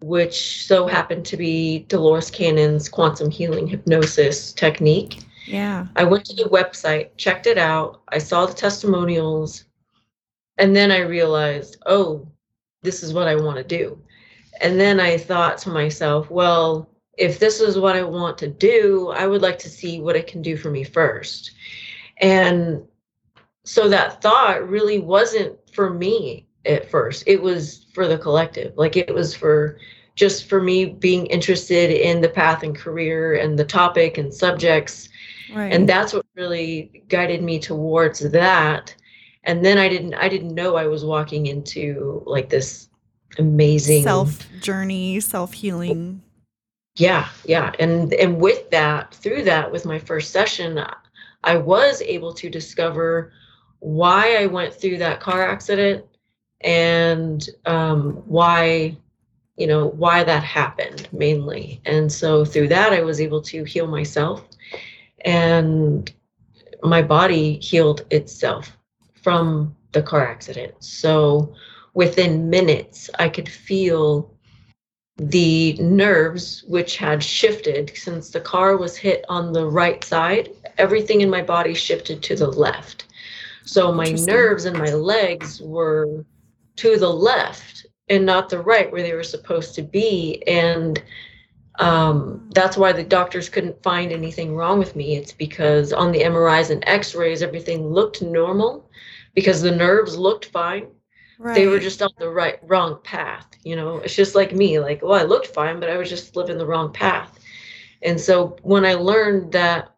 which 0.02 0.66
so 0.66 0.88
happened 0.88 1.26
to 1.26 1.38
be 1.38 1.80
Dolores 1.90 2.32
Cannon's 2.32 2.88
quantum 2.88 3.30
healing 3.30 3.68
hypnosis 3.68 4.54
technique. 4.54 5.20
Yeah. 5.46 5.88
I 5.96 6.04
went 6.04 6.26
to 6.26 6.36
the 6.36 6.50
website, 6.50 7.10
checked 7.18 7.48
it 7.48 7.58
out, 7.58 8.02
I 8.10 8.18
saw 8.18 8.46
the 8.46 8.54
testimonials, 8.54 9.66
and 10.58 10.76
then 10.76 10.92
I 10.92 11.00
realized, 11.00 11.78
oh, 11.86 12.28
this 12.82 13.04
is 13.04 13.14
what 13.14 13.28
I 13.28 13.36
want 13.36 13.58
to 13.58 13.64
do. 13.64 14.02
And 14.62 14.80
then 14.80 15.00
I 15.00 15.18
thought 15.18 15.58
to 15.60 15.70
myself, 15.70 16.30
well, 16.30 16.90
if 17.18 17.40
this 17.40 17.60
is 17.60 17.78
what 17.78 17.96
I 17.96 18.04
want 18.04 18.38
to 18.40 18.48
do, 18.48 19.10
I 19.10 19.28
would 19.28 19.42
like 19.42 19.60
to 19.60 19.70
see 19.70 20.00
what 20.00 20.16
it 20.16 20.28
can 20.28 20.42
do 20.42 20.56
for 20.56 20.70
me 20.70 20.84
first. 20.84 21.52
And 22.22 22.84
so 23.66 23.90
that 23.90 24.22
thought 24.22 24.68
really 24.70 25.00
wasn't 25.00 25.58
for 25.74 25.94
me 25.94 26.48
at 26.66 26.90
first. 26.90 27.24
It 27.28 27.42
was 27.42 27.86
for 27.94 28.08
the 28.08 28.18
collective. 28.18 28.74
Like 28.78 28.98
it 28.98 29.14
was 29.14 29.36
for 29.36 29.78
just 30.16 30.50
for 30.50 30.62
me 30.62 30.86
being 30.86 31.26
interested 31.28 31.92
in 31.92 32.22
the 32.22 32.30
path 32.30 32.64
and 32.64 32.76
career 32.76 33.36
and 33.36 33.58
the 33.58 33.66
topic 33.66 34.18
and 34.18 34.34
subjects. 34.34 35.10
Right. 35.54 35.72
And 35.72 35.88
that's 35.88 36.14
what 36.14 36.26
really 36.36 37.04
guided 37.08 37.42
me 37.42 37.60
towards 37.60 38.20
that. 38.20 38.96
And 39.46 39.66
then 39.66 39.78
I 39.78 39.88
didn't 39.88 40.14
I 40.16 40.28
didn't 40.28 40.54
know 40.54 40.76
I 40.76 40.88
was 40.88 41.06
walking 41.06 41.46
into 41.48 42.22
like 42.26 42.50
this 42.50 42.90
amazing 43.38 44.04
self 44.04 44.46
journey, 44.60 45.20
self-healing. 45.22 46.22
Yeah, 46.98 47.30
yeah. 47.46 47.72
And 47.80 48.14
and 48.14 48.40
with 48.42 48.70
that, 48.72 49.14
through 49.16 49.44
that 49.44 49.72
with 49.72 49.86
my 49.86 49.98
first 49.98 50.32
session, 50.32 50.84
I 51.44 51.56
was 51.56 52.02
able 52.02 52.34
to 52.34 52.50
discover 52.50 53.32
why 53.80 54.36
I 54.36 54.48
went 54.48 54.74
through 54.74 54.98
that 54.98 55.22
car 55.22 55.50
accident 55.50 56.04
and 56.62 57.50
um, 57.66 58.24
why 58.26 58.98
you 59.58 59.68
know 59.68 59.88
why 59.88 60.24
that 60.24 60.44
happened 60.44 61.08
mainly. 61.12 61.82
And 61.86 62.12
so 62.12 62.46
through 62.46 62.70
that 62.70 62.94
i 62.94 63.02
was 63.02 63.20
able 63.22 63.42
to 63.44 63.64
heal 63.64 63.88
myself 63.88 64.46
and 65.26 66.12
my 66.82 67.02
body 67.02 67.60
healed 67.60 68.06
itself 68.10 68.78
from 69.22 69.76
the 69.92 70.02
car 70.02 70.26
accident. 70.28 70.74
So 70.80 71.54
within 71.94 72.50
minutes 72.50 73.10
i 73.20 73.28
could 73.28 73.50
feel 73.50 74.34
the 75.18 75.74
nerves 75.74 76.64
which 76.68 76.96
had 76.96 77.22
shifted 77.22 77.92
since 77.96 78.30
the 78.30 78.40
car 78.40 78.78
was 78.78 78.96
hit 78.96 79.26
on 79.28 79.52
the 79.52 79.66
right 79.66 80.02
side 80.02 80.50
everything 80.80 81.20
in 81.22 81.30
my 81.30 81.42
body 81.42 81.74
shifted 81.74 82.24
to 82.24 82.36
the 82.36 82.50
left. 82.50 83.06
So 83.66 83.92
my 83.92 84.12
nerves 84.12 84.66
and 84.66 84.78
my 84.78 84.94
legs 84.94 85.62
were 85.62 86.26
to 86.80 86.98
the 86.98 87.10
left 87.10 87.86
and 88.08 88.26
not 88.26 88.50
the 88.50 88.60
right 88.60 88.92
where 88.92 89.04
they 89.04 89.14
were 89.14 89.24
supposed 89.24 89.76
to 89.76 89.82
be. 89.82 90.42
And 90.48 91.02
um, 91.80 92.50
that's 92.54 92.78
why 92.78 92.92
the 92.92 93.04
doctors 93.04 93.50
couldn't 93.50 93.84
find 93.84 94.12
anything 94.12 94.56
wrong 94.56 94.80
with 94.80 94.96
me. 94.96 95.16
It's 95.16 95.34
because 95.34 95.94
on 95.94 96.12
the 96.12 96.22
MRIs 96.22 96.72
and 96.72 96.84
x 96.88 97.16
rays, 97.16 97.42
everything 97.42 97.88
looked 97.88 98.22
normal 98.22 98.90
because 99.36 99.62
the 99.62 99.72
nerves 99.72 100.18
looked 100.18 100.46
fine. 100.46 100.88
Right. 101.38 101.56
They 101.56 101.68
were 101.68 101.80
just 101.80 102.02
on 102.02 102.12
the 102.18 102.30
right, 102.30 102.60
wrong 102.64 103.00
path. 103.04 103.48
You 103.64 103.76
know, 103.76 103.98
it's 103.98 104.16
just 104.16 104.36
like 104.36 104.54
me. 104.54 104.80
Like, 104.80 105.02
well, 105.02 105.14
I 105.20 105.24
looked 105.24 105.48
fine, 105.48 105.80
but 105.80 105.90
I 105.90 105.98
was 105.98 106.10
just 106.10 106.36
living 106.36 106.58
the 106.58 106.66
wrong 106.66 106.92
path. 106.92 107.40
And 108.02 108.20
so 108.20 108.58
when 108.62 108.86
I 108.86 108.94
learned 108.94 109.52
that 109.52 109.94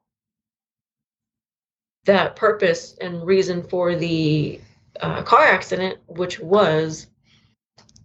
that 2.05 2.35
purpose 2.35 2.95
and 2.99 3.25
reason 3.25 3.61
for 3.61 3.95
the 3.95 4.59
uh, 4.99 5.23
car 5.23 5.45
accident, 5.45 5.99
which 6.07 6.39
was 6.39 7.07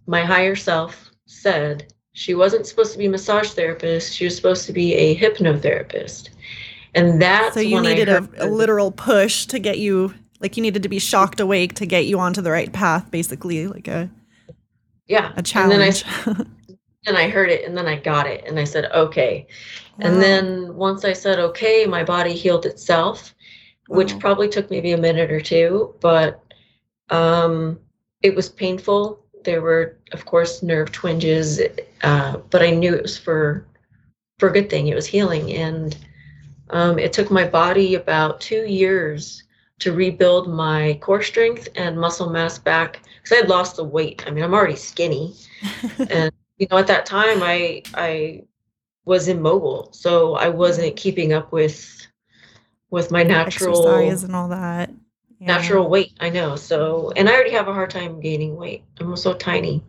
my 0.05 0.23
higher 0.23 0.55
self 0.55 1.11
said 1.25 1.93
she 2.13 2.33
wasn't 2.33 2.65
supposed 2.65 2.93
to 2.93 2.97
be 2.97 3.05
a 3.05 3.09
massage 3.09 3.51
therapist. 3.51 4.15
She 4.15 4.25
was 4.25 4.35
supposed 4.35 4.65
to 4.65 4.73
be 4.73 4.95
a 4.95 5.15
hypnotherapist. 5.15 6.29
And 6.95 7.21
that's 7.21 7.53
so 7.53 7.59
you 7.59 7.79
needed 7.79 8.09
a, 8.09 8.27
a 8.39 8.47
literal 8.47 8.91
push 8.91 9.45
to 9.47 9.59
get 9.59 9.77
you 9.77 10.13
like 10.39 10.57
you 10.57 10.63
needed 10.63 10.81
to 10.83 10.89
be 10.89 10.97
shocked 10.97 11.39
awake 11.39 11.75
to 11.75 11.85
get 11.85 12.05
you 12.05 12.19
onto 12.19 12.41
the 12.41 12.49
right 12.49 12.73
path, 12.73 13.11
basically, 13.11 13.67
like 13.67 13.87
a 13.87 14.09
yeah 15.05 15.31
a 15.35 15.43
challenge. 15.43 16.03
And 16.25 16.35
then 16.35 16.47
I, 16.47 17.09
and 17.09 17.17
I 17.19 17.29
heard 17.29 17.51
it, 17.51 17.65
and 17.65 17.77
then 17.77 17.85
I 17.85 17.97
got 17.97 18.25
it, 18.25 18.43
and 18.47 18.59
I 18.59 18.63
said 18.63 18.85
okay. 18.85 19.45
Wow. 19.99 20.07
And 20.07 20.21
then 20.21 20.75
once 20.75 21.05
I 21.05 21.13
said 21.13 21.37
okay, 21.37 21.85
my 21.85 22.03
body 22.03 22.33
healed 22.33 22.65
itself, 22.65 23.35
wow. 23.89 23.97
which 23.97 24.17
probably 24.17 24.49
took 24.49 24.71
maybe 24.71 24.93
a 24.93 24.97
minute 24.97 25.31
or 25.31 25.41
two, 25.41 25.93
but 25.99 26.43
um, 27.09 27.79
it 28.21 28.35
was 28.35 28.49
painful. 28.49 29.25
There 29.43 29.61
were, 29.61 29.97
of 30.11 30.25
course, 30.25 30.63
nerve 30.63 30.91
twinges, 30.91 31.61
uh, 32.01 32.37
but 32.49 32.61
I 32.61 32.71
knew 32.71 32.93
it 32.93 33.03
was 33.03 33.17
for 33.17 33.65
for 34.39 34.49
a 34.49 34.53
good 34.53 34.69
thing. 34.69 34.87
It 34.87 34.95
was 34.95 35.05
healing, 35.05 35.53
and 35.53 35.97
um, 36.69 36.99
it 36.99 37.13
took 37.13 37.31
my 37.31 37.47
body 37.47 37.95
about 37.95 38.41
two 38.41 38.65
years 38.65 39.43
to 39.79 39.93
rebuild 39.93 40.49
my 40.49 40.97
core 41.01 41.21
strength 41.21 41.69
and 41.75 41.99
muscle 41.99 42.29
mass 42.29 42.57
back 42.57 43.01
because 43.17 43.31
I 43.31 43.41
had 43.41 43.49
lost 43.49 43.75
the 43.75 43.83
weight. 43.83 44.23
I 44.27 44.31
mean, 44.31 44.43
I'm 44.43 44.53
already 44.53 44.75
skinny, 44.75 45.35
and 46.09 46.31
you 46.57 46.67
know, 46.69 46.77
at 46.77 46.87
that 46.87 47.05
time, 47.05 47.41
I 47.43 47.83
I 47.93 48.43
was 49.05 49.27
immobile, 49.27 49.89
so 49.93 50.35
I 50.35 50.49
wasn't 50.49 50.95
keeping 50.95 51.31
up 51.31 51.51
with 51.51 52.07
with 52.89 53.11
my 53.11 53.23
natural 53.23 53.87
exercise 53.87 54.23
and 54.23 54.35
all 54.35 54.49
that. 54.49 54.91
Yeah. 55.39 55.57
Natural 55.57 55.87
weight, 55.87 56.13
I 56.19 56.29
know. 56.29 56.55
So, 56.55 57.11
and 57.15 57.29
I 57.29 57.33
already 57.33 57.51
have 57.51 57.67
a 57.67 57.73
hard 57.73 57.91
time 57.91 58.19
gaining 58.19 58.55
weight. 58.55 58.83
I'm 58.99 59.15
so 59.15 59.35
tiny. 59.35 59.83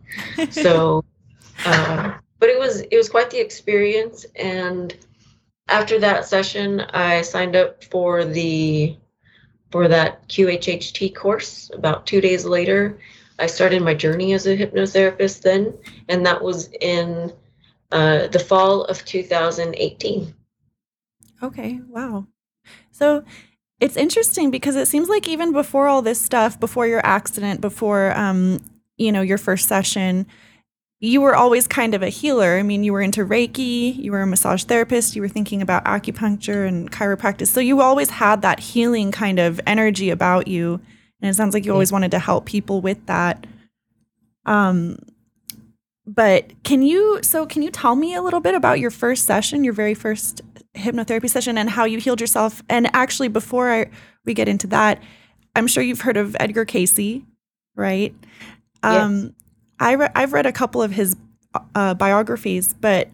So, 0.51 1.03
uh, 1.65 2.13
but 2.37 2.49
it 2.49 2.59
was 2.59 2.81
it 2.81 2.95
was 2.95 3.09
quite 3.09 3.31
the 3.31 3.39
experience. 3.39 4.25
And 4.35 4.95
after 5.67 5.99
that 5.99 6.25
session, 6.25 6.81
I 6.81 7.23
signed 7.23 7.55
up 7.55 7.83
for 7.83 8.25
the 8.25 8.95
for 9.71 9.87
that 9.87 10.27
QHHT 10.27 11.15
course 11.15 11.71
about 11.73 12.05
two 12.05 12.21
days 12.21 12.45
later. 12.45 12.99
I 13.39 13.47
started 13.47 13.81
my 13.81 13.93
journey 13.93 14.33
as 14.33 14.47
a 14.47 14.57
hypnotherapist 14.57 15.41
then, 15.41 15.73
and 16.09 16.25
that 16.25 16.43
was 16.43 16.69
in 16.81 17.31
uh, 17.91 18.27
the 18.27 18.39
fall 18.39 18.83
of 18.85 19.03
2018. 19.05 20.33
Okay, 21.41 21.79
wow. 21.87 22.27
So 22.91 23.23
it's 23.79 23.95
interesting 23.95 24.51
because 24.51 24.75
it 24.75 24.87
seems 24.87 25.09
like 25.09 25.27
even 25.27 25.51
before 25.51 25.87
all 25.87 26.01
this 26.01 26.19
stuff, 26.19 26.59
before 26.59 26.87
your 26.87 27.05
accident, 27.05 27.61
before 27.61 28.17
um, 28.17 28.59
you 28.97 29.11
know, 29.11 29.21
your 29.21 29.37
first 29.37 29.67
session, 29.67 30.27
you 30.99 31.21
were 31.21 31.35
always 31.35 31.65
kind 31.67 31.95
of 31.95 32.03
a 32.03 32.09
healer. 32.09 32.57
I 32.57 32.63
mean, 32.63 32.83
you 32.83 32.91
were 32.91 33.01
into 33.01 33.25
Reiki, 33.25 33.95
you 33.95 34.11
were 34.11 34.21
a 34.21 34.27
massage 34.27 34.65
therapist, 34.65 35.15
you 35.15 35.21
were 35.21 35.29
thinking 35.29 35.61
about 35.61 35.85
acupuncture 35.85 36.67
and 36.67 36.91
chiropractic. 36.91 37.47
So 37.47 37.61
you 37.61 37.81
always 37.81 38.09
had 38.09 38.41
that 38.41 38.59
healing 38.59 39.11
kind 39.11 39.39
of 39.39 39.61
energy 39.65 40.09
about 40.09 40.47
you. 40.47 40.81
And 41.21 41.29
it 41.29 41.35
sounds 41.35 41.53
like 41.53 41.65
you 41.65 41.71
always 41.71 41.91
wanted 41.91 42.11
to 42.11 42.19
help 42.19 42.45
people 42.45 42.81
with 42.81 43.03
that. 43.05 43.47
Um 44.45 44.97
but 46.05 46.51
can 46.63 46.81
you 46.81 47.19
so 47.21 47.45
can 47.45 47.61
you 47.61 47.69
tell 47.69 47.95
me 47.95 48.13
a 48.15 48.21
little 48.21 48.39
bit 48.39 48.55
about 48.55 48.79
your 48.79 48.91
first 48.91 49.25
session, 49.25 49.63
your 49.63 49.73
very 49.73 49.93
first 49.93 50.41
hypnotherapy 50.75 51.29
session 51.29 51.57
and 51.57 51.69
how 51.69 51.85
you 51.85 51.99
healed 51.99 52.21
yourself? 52.21 52.63
And 52.69 52.89
actually 52.93 53.27
before 53.27 53.71
I 53.71 53.89
we 54.25 54.33
get 54.33 54.47
into 54.47 54.67
that, 54.67 55.01
I'm 55.55 55.67
sure 55.67 55.83
you've 55.83 56.01
heard 56.01 56.17
of 56.17 56.35
Edgar 56.39 56.65
Cayce, 56.65 57.21
right? 57.75 58.13
Um 58.83 59.23
yes 59.23 59.31
I 59.79 59.93
re- 59.93 60.09
I've 60.15 60.33
read 60.33 60.45
a 60.45 60.51
couple 60.51 60.81
of 60.81 60.91
his 60.91 61.15
uh, 61.73 61.93
biographies, 61.93 62.73
but 62.73 63.09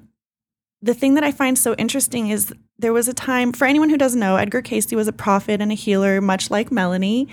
the 0.82 0.94
thing 0.94 1.14
that 1.16 1.24
I 1.24 1.32
find 1.32 1.58
so 1.58 1.74
interesting 1.76 2.30
is 2.30 2.54
there 2.78 2.94
was 2.94 3.08
a 3.08 3.14
time, 3.14 3.54
for 3.54 3.66
anyone 3.66 3.90
who 3.90 3.98
doesn't 3.98 4.20
know, 4.20 4.36
Edgar 4.36 4.62
Cayce 4.62 4.92
was 4.92 5.08
a 5.08 5.14
prophet 5.14 5.62
and 5.62 5.72
a 5.72 5.76
healer, 5.76 6.20
much 6.22 6.52
like 6.52 6.72
Melanie. 6.72 7.28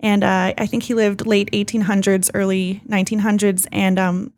And 0.00 0.22
uh, 0.22 0.54
I 0.56 0.66
think 0.66 0.84
he 0.84 0.94
lived 0.94 1.26
late 1.26 1.50
1800s, 1.52 2.30
early 2.34 2.82
1900s. 2.88 3.66
And 3.72 3.98
um, 3.98 4.32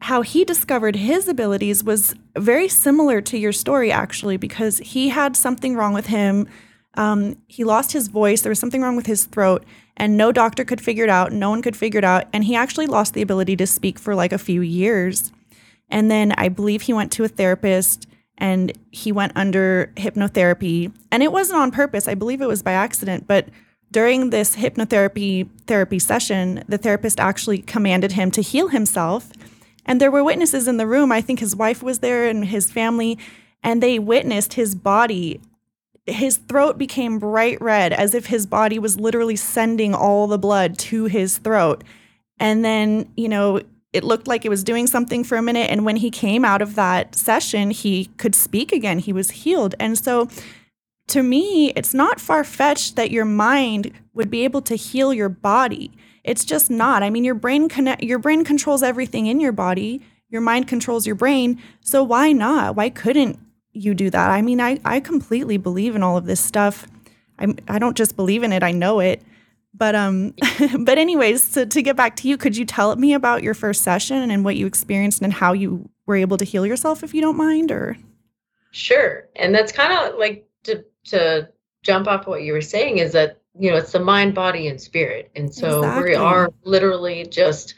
how 0.00 0.22
he 0.22 0.44
discovered 0.44 0.96
his 0.96 1.28
abilities 1.28 1.82
was 1.82 2.14
very 2.36 2.68
similar 2.68 3.20
to 3.22 3.36
your 3.36 3.52
story, 3.52 3.90
actually, 3.90 4.36
because 4.36 4.78
he 4.78 5.08
had 5.08 5.36
something 5.36 5.74
wrong 5.74 5.92
with 5.92 6.06
him. 6.06 6.46
Um, 6.94 7.36
he 7.46 7.64
lost 7.64 7.92
his 7.92 8.08
voice, 8.08 8.42
there 8.42 8.50
was 8.50 8.58
something 8.58 8.82
wrong 8.82 8.96
with 8.96 9.06
his 9.06 9.24
throat 9.26 9.64
and 9.98 10.16
no 10.16 10.32
doctor 10.32 10.64
could 10.64 10.80
figure 10.80 11.04
it 11.04 11.10
out. 11.10 11.32
No 11.32 11.50
one 11.50 11.60
could 11.60 11.76
figure 11.76 11.98
it 11.98 12.04
out. 12.04 12.28
And 12.32 12.44
he 12.44 12.54
actually 12.54 12.86
lost 12.86 13.14
the 13.14 13.22
ability 13.22 13.56
to 13.56 13.66
speak 13.66 13.98
for 13.98 14.14
like 14.14 14.32
a 14.32 14.38
few 14.38 14.62
years. 14.62 15.32
And 15.90 16.10
then 16.10 16.32
I 16.38 16.48
believe 16.48 16.82
he 16.82 16.92
went 16.92 17.12
to 17.12 17.24
a 17.24 17.28
therapist 17.28 18.06
and 18.38 18.72
he 18.90 19.10
went 19.10 19.32
under 19.34 19.92
hypnotherapy. 19.96 20.92
And 21.10 21.22
it 21.22 21.32
wasn't 21.32 21.58
on 21.58 21.72
purpose. 21.72 22.06
I 22.06 22.14
believe 22.14 22.40
it 22.40 22.46
was 22.46 22.62
by 22.62 22.72
accident. 22.72 23.26
But 23.26 23.48
during 23.90 24.30
this 24.30 24.54
hypnotherapy 24.54 25.48
therapy 25.66 25.98
session, 25.98 26.62
the 26.68 26.78
therapist 26.78 27.18
actually 27.18 27.58
commanded 27.58 28.12
him 28.12 28.30
to 28.30 28.40
heal 28.40 28.68
himself. 28.68 29.32
And 29.88 30.00
there 30.00 30.12
were 30.12 30.22
witnesses 30.22 30.68
in 30.68 30.76
the 30.76 30.86
room. 30.86 31.10
I 31.10 31.20
think 31.20 31.40
his 31.40 31.56
wife 31.56 31.82
was 31.82 31.98
there 31.98 32.28
and 32.28 32.44
his 32.44 32.70
family, 32.70 33.18
and 33.64 33.82
they 33.82 33.98
witnessed 33.98 34.52
his 34.52 34.76
body 34.76 35.40
his 36.08 36.38
throat 36.38 36.78
became 36.78 37.18
bright 37.18 37.60
red 37.60 37.92
as 37.92 38.14
if 38.14 38.26
his 38.26 38.46
body 38.46 38.78
was 38.78 38.98
literally 38.98 39.36
sending 39.36 39.94
all 39.94 40.26
the 40.26 40.38
blood 40.38 40.78
to 40.78 41.04
his 41.04 41.38
throat. 41.38 41.84
And 42.40 42.64
then, 42.64 43.12
you 43.16 43.28
know, 43.28 43.60
it 43.92 44.04
looked 44.04 44.26
like 44.26 44.44
it 44.44 44.48
was 44.48 44.64
doing 44.64 44.86
something 44.86 45.24
for 45.24 45.36
a 45.36 45.42
minute. 45.42 45.70
And 45.70 45.84
when 45.84 45.96
he 45.96 46.10
came 46.10 46.44
out 46.44 46.62
of 46.62 46.74
that 46.76 47.14
session, 47.14 47.70
he 47.70 48.06
could 48.16 48.34
speak 48.34 48.72
again. 48.72 48.98
He 48.98 49.12
was 49.12 49.30
healed. 49.30 49.74
And 49.78 49.98
so, 49.98 50.28
to 51.08 51.22
me, 51.22 51.72
it's 51.74 51.94
not 51.94 52.20
far 52.20 52.44
fetched 52.44 52.96
that 52.96 53.10
your 53.10 53.24
mind 53.24 53.92
would 54.12 54.30
be 54.30 54.44
able 54.44 54.60
to 54.62 54.76
heal 54.76 55.14
your 55.14 55.30
body. 55.30 55.90
It's 56.28 56.44
just 56.44 56.70
not. 56.70 57.02
I 57.02 57.10
mean, 57.10 57.24
your 57.24 57.34
brain 57.34 57.68
connect, 57.68 58.02
your 58.02 58.18
brain 58.18 58.44
controls 58.44 58.82
everything 58.82 59.26
in 59.26 59.40
your 59.40 59.52
body. 59.52 60.02
Your 60.28 60.42
mind 60.42 60.68
controls 60.68 61.06
your 61.06 61.16
brain. 61.16 61.60
So 61.80 62.02
why 62.02 62.32
not? 62.32 62.76
Why 62.76 62.90
couldn't 62.90 63.40
you 63.78 63.94
do 63.94 64.10
that. 64.10 64.30
I 64.30 64.42
mean, 64.42 64.60
I, 64.60 64.80
I 64.84 65.00
completely 65.00 65.56
believe 65.56 65.94
in 65.96 66.02
all 66.02 66.16
of 66.16 66.26
this 66.26 66.40
stuff. 66.40 66.86
I'm, 67.38 67.56
I 67.68 67.78
don't 67.78 67.96
just 67.96 68.16
believe 68.16 68.42
in 68.42 68.52
it, 68.52 68.62
I 68.62 68.72
know 68.72 69.00
it. 69.00 69.22
But 69.74 69.94
um, 69.94 70.34
but 70.80 70.98
anyways, 70.98 71.52
to, 71.52 71.66
to 71.66 71.82
get 71.82 71.96
back 71.96 72.16
to 72.16 72.28
you, 72.28 72.36
could 72.36 72.56
you 72.56 72.64
tell 72.64 72.94
me 72.96 73.14
about 73.14 73.42
your 73.42 73.54
first 73.54 73.82
session 73.82 74.30
and 74.30 74.44
what 74.44 74.56
you 74.56 74.66
experienced 74.66 75.22
and 75.22 75.32
how 75.32 75.52
you 75.52 75.88
were 76.06 76.16
able 76.16 76.36
to 76.38 76.44
heal 76.44 76.66
yourself, 76.66 77.04
if 77.04 77.14
you 77.14 77.20
don't 77.20 77.36
mind, 77.36 77.70
or? 77.70 77.96
Sure, 78.72 79.28
and 79.36 79.54
that's 79.54 79.70
kind 79.70 79.92
of 79.92 80.18
like 80.18 80.48
to 80.64 80.84
to 81.06 81.48
jump 81.82 82.08
off 82.08 82.26
what 82.26 82.42
you 82.42 82.52
were 82.52 82.60
saying 82.60 82.98
is 82.98 83.12
that 83.12 83.40
you 83.58 83.70
know 83.70 83.76
it's 83.76 83.92
the 83.92 84.00
mind, 84.00 84.34
body, 84.34 84.68
and 84.68 84.80
spirit, 84.80 85.30
and 85.34 85.52
so 85.52 85.78
exactly. 85.78 86.10
we 86.10 86.14
are 86.14 86.52
literally 86.64 87.24
just 87.26 87.74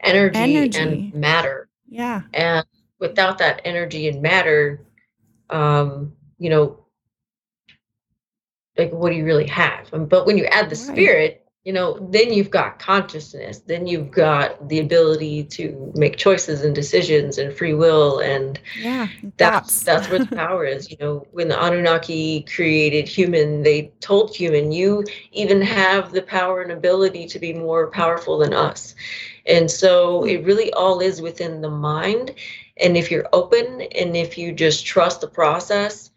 energy, 0.00 0.38
energy 0.38 0.78
and 0.78 1.14
matter. 1.14 1.68
Yeah, 1.88 2.22
and 2.32 2.64
without 2.98 3.38
that 3.38 3.62
energy 3.64 4.08
and 4.08 4.22
matter, 4.22 4.80
um, 5.50 6.12
you 6.38 6.50
know, 6.50 6.84
like 8.76 8.92
what 8.92 9.10
do 9.10 9.16
you 9.16 9.24
really 9.24 9.46
have? 9.46 9.92
Um, 9.92 10.06
but 10.06 10.26
when 10.26 10.38
you 10.38 10.44
add 10.46 10.70
the 10.70 10.76
right. 10.76 10.96
spirit, 10.96 11.41
you 11.64 11.72
know, 11.72 11.96
then 12.10 12.32
you've 12.32 12.50
got 12.50 12.80
consciousness, 12.80 13.60
then 13.60 13.86
you've 13.86 14.10
got 14.10 14.68
the 14.68 14.80
ability 14.80 15.44
to 15.44 15.92
make 15.94 16.16
choices 16.16 16.62
and 16.64 16.74
decisions 16.74 17.38
and 17.38 17.56
free 17.56 17.72
will, 17.72 18.18
and 18.18 18.58
yeah, 18.80 19.06
that's 19.36 19.84
that's 19.84 20.08
where 20.10 20.18
the 20.18 20.36
power 20.36 20.64
is. 20.64 20.90
You 20.90 20.96
know, 20.98 21.26
when 21.30 21.46
the 21.46 21.64
Anunnaki 21.64 22.42
created 22.42 23.06
human, 23.06 23.62
they 23.62 23.92
told 24.00 24.34
human, 24.34 24.72
you 24.72 25.04
even 25.30 25.62
have 25.62 26.10
the 26.10 26.22
power 26.22 26.62
and 26.62 26.72
ability 26.72 27.26
to 27.26 27.38
be 27.38 27.52
more 27.52 27.90
powerful 27.90 28.38
than 28.38 28.52
us. 28.52 28.96
And 29.46 29.70
so 29.70 30.24
it 30.24 30.40
hmm. 30.40 30.46
really 30.46 30.72
all 30.72 31.00
is 31.00 31.22
within 31.22 31.60
the 31.60 31.70
mind. 31.70 32.34
And 32.78 32.96
if 32.96 33.10
you're 33.10 33.28
open 33.32 33.82
and 33.82 34.16
if 34.16 34.36
you 34.36 34.52
just 34.52 34.84
trust 34.84 35.20
the 35.20 35.28
process, 35.28 36.10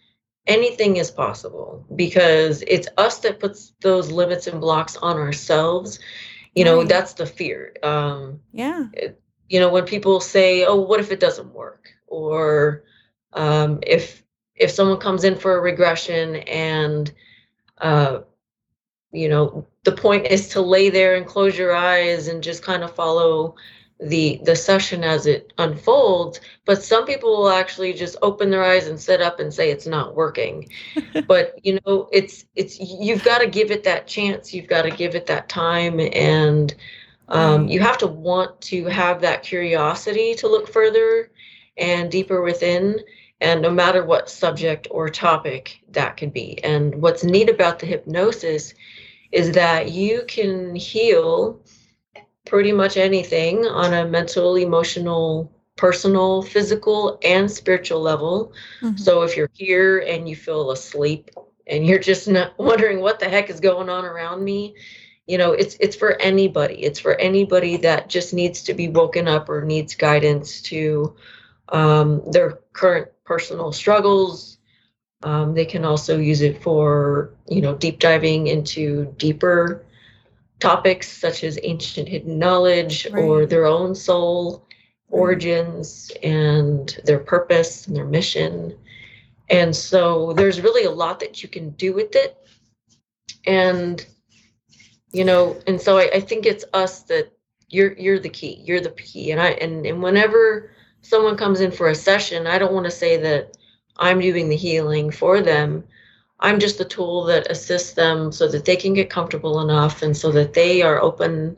anything 0.47 0.97
is 0.97 1.11
possible 1.11 1.85
because 1.95 2.63
it's 2.67 2.87
us 2.97 3.19
that 3.19 3.39
puts 3.39 3.73
those 3.81 4.11
limits 4.11 4.47
and 4.47 4.61
blocks 4.61 4.95
on 4.97 5.17
ourselves. 5.17 5.99
You 6.53 6.63
know, 6.63 6.79
right. 6.79 6.87
that's 6.87 7.13
the 7.13 7.25
fear. 7.25 7.73
Um, 7.83 8.39
yeah. 8.53 8.87
It, 8.93 9.21
you 9.49 9.59
know, 9.59 9.69
when 9.69 9.85
people 9.85 10.19
say, 10.19 10.65
"Oh, 10.65 10.75
what 10.75 10.99
if 10.99 11.11
it 11.11 11.19
doesn't 11.19 11.53
work?" 11.53 11.89
or 12.07 12.83
um, 13.33 13.79
if 13.85 14.23
if 14.55 14.71
someone 14.71 14.99
comes 14.99 15.23
in 15.23 15.35
for 15.35 15.57
a 15.57 15.61
regression 15.61 16.37
and 16.37 17.11
uh, 17.79 18.19
you 19.11 19.27
know 19.27 19.65
the 19.83 19.91
point 19.91 20.27
is 20.27 20.49
to 20.49 20.61
lay 20.61 20.89
there 20.89 21.15
and 21.15 21.25
close 21.25 21.57
your 21.57 21.75
eyes 21.75 22.27
and 22.27 22.41
just 22.41 22.63
kind 22.63 22.83
of 22.83 22.95
follow 22.95 23.55
the 23.99 24.41
the 24.43 24.55
session 24.55 25.03
as 25.03 25.25
it 25.25 25.53
unfolds 25.57 26.41
but 26.65 26.83
some 26.83 27.05
people 27.05 27.37
will 27.37 27.49
actually 27.49 27.93
just 27.93 28.17
open 28.21 28.49
their 28.49 28.63
eyes 28.63 28.87
and 28.87 28.99
sit 28.99 29.21
up 29.21 29.39
and 29.39 29.53
say 29.53 29.71
it's 29.71 29.87
not 29.87 30.15
working 30.15 30.67
but 31.27 31.57
you 31.63 31.79
know 31.85 32.09
it's 32.11 32.45
it's 32.55 32.77
you've 32.79 33.23
got 33.23 33.39
to 33.39 33.47
give 33.47 33.71
it 33.71 33.83
that 33.85 34.05
chance 34.05 34.53
you've 34.53 34.67
got 34.67 34.81
to 34.81 34.91
give 34.91 35.15
it 35.15 35.25
that 35.25 35.47
time 35.47 35.99
and 36.13 36.75
um, 37.27 37.67
you 37.67 37.79
have 37.79 37.97
to 37.99 38.07
want 38.07 38.59
to 38.61 38.85
have 38.85 39.21
that 39.21 39.43
curiosity 39.43 40.35
to 40.35 40.47
look 40.47 40.67
further 40.67 41.31
and 41.77 42.11
deeper 42.11 42.41
within 42.41 42.99
and 43.41 43.61
no 43.61 43.69
matter 43.69 44.03
what 44.03 44.29
subject 44.29 44.87
or 44.91 45.09
topic 45.09 45.81
that 45.91 46.17
could 46.17 46.33
be. 46.33 46.63
And 46.63 47.01
what's 47.01 47.23
neat 47.23 47.49
about 47.49 47.79
the 47.79 47.85
hypnosis 47.85 48.73
is 49.31 49.51
that 49.53 49.91
you 49.91 50.23
can 50.27 50.75
heal 50.75 51.59
pretty 52.45 52.71
much 52.71 52.97
anything 52.97 53.65
on 53.65 53.93
a 53.93 54.05
mental, 54.05 54.55
emotional, 54.55 55.51
personal, 55.75 56.41
physical, 56.41 57.19
and 57.23 57.49
spiritual 57.49 58.01
level. 58.01 58.53
Mm-hmm. 58.81 58.97
So 58.97 59.23
if 59.23 59.35
you're 59.35 59.49
here 59.53 59.99
and 59.99 60.27
you 60.29 60.35
feel 60.35 60.71
asleep 60.71 61.31
and 61.67 61.85
you're 61.85 61.99
just 61.99 62.27
not 62.27 62.53
wondering 62.59 63.01
what 63.01 63.19
the 63.19 63.29
heck 63.29 63.49
is 63.49 63.59
going 63.59 63.89
on 63.89 64.05
around 64.05 64.43
me, 64.43 64.75
you 65.27 65.37
know, 65.39 65.53
it's 65.53 65.75
it's 65.79 65.95
for 65.95 66.21
anybody. 66.21 66.75
It's 66.75 66.99
for 66.99 67.15
anybody 67.15 67.77
that 67.77 68.09
just 68.09 68.33
needs 68.33 68.61
to 68.63 68.73
be 68.73 68.89
woken 68.89 69.27
up 69.27 69.49
or 69.49 69.65
needs 69.65 69.95
guidance 69.95 70.61
to 70.63 71.15
um, 71.69 72.21
their 72.31 72.59
current 72.73 73.07
personal 73.23 73.71
struggles. 73.71 74.59
Um, 75.23 75.55
they 75.55 75.65
can 75.65 75.83
also 75.83 76.19
use 76.19 76.41
it 76.41 76.61
for, 76.61 77.33
you 77.47 77.61
know, 77.61 77.73
deep 77.73 77.99
diving 77.99 78.45
into 78.45 79.13
deeper 79.17 79.84
topics 80.65 81.07
such 81.07 81.43
as 81.43 81.59
ancient 81.61 82.07
hidden 82.07 82.39
knowledge 82.39 83.07
right. 83.11 83.23
or 83.23 83.45
their 83.45 83.67
own 83.67 83.93
soul 83.93 84.65
origins 85.09 86.11
and 86.23 86.99
their 87.05 87.19
purpose 87.19 87.85
and 87.85 87.95
their 87.95 88.05
mission. 88.05 88.75
And 89.49 89.75
so 89.75 90.33
there's 90.33 90.61
really 90.61 90.85
a 90.85 90.91
lot 90.91 91.19
that 91.19 91.43
you 91.43 91.49
can 91.49 91.69
do 91.71 91.93
with 91.93 92.15
it. 92.15 92.35
And, 93.45 94.03
you 95.11 95.23
know, 95.23 95.55
and 95.67 95.79
so 95.79 95.99
I, 95.99 96.09
I 96.15 96.19
think 96.19 96.47
it's 96.47 96.65
us 96.73 97.03
that 97.03 97.31
you're 97.69 97.93
you're 97.93 98.19
the 98.19 98.29
key. 98.29 98.63
You're 98.65 98.81
the 98.81 98.89
key. 98.89 99.31
And 99.31 99.39
I 99.39 99.49
and, 99.49 99.85
and 99.85 100.01
whenever 100.01 100.71
someone 101.01 101.37
comes 101.37 101.61
in 101.61 101.71
for 101.71 101.89
a 101.89 101.95
session, 101.95 102.47
I 102.47 102.57
don't 102.57 102.73
want 102.73 102.85
to 102.85 102.91
say 102.91 103.17
that 103.17 103.55
I'm 103.97 104.19
doing 104.19 104.49
the 104.49 104.55
healing 104.55 105.11
for 105.11 105.41
them. 105.41 105.83
I'm 106.39 106.59
just 106.59 106.77
the 106.77 106.85
tool 106.85 107.23
that 107.25 107.49
assists 107.49 107.93
them 107.93 108.31
so 108.31 108.47
that 108.49 108.65
they 108.65 108.75
can 108.75 108.93
get 108.93 109.09
comfortable 109.09 109.61
enough 109.61 110.01
and 110.01 110.15
so 110.15 110.31
that 110.31 110.53
they 110.53 110.81
are 110.81 111.01
open 111.01 111.57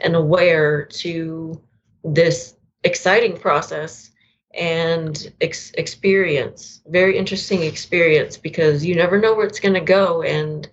and 0.00 0.16
aware 0.16 0.84
to 0.84 1.60
this 2.04 2.56
exciting 2.84 3.36
process 3.36 4.10
and 4.54 5.32
ex- 5.40 5.72
experience. 5.72 6.82
Very 6.86 7.16
interesting 7.16 7.62
experience 7.62 8.36
because 8.36 8.84
you 8.84 8.94
never 8.94 9.20
know 9.20 9.34
where 9.34 9.46
it's 9.46 9.60
going 9.60 9.74
to 9.74 9.80
go. 9.80 10.22
And 10.22 10.68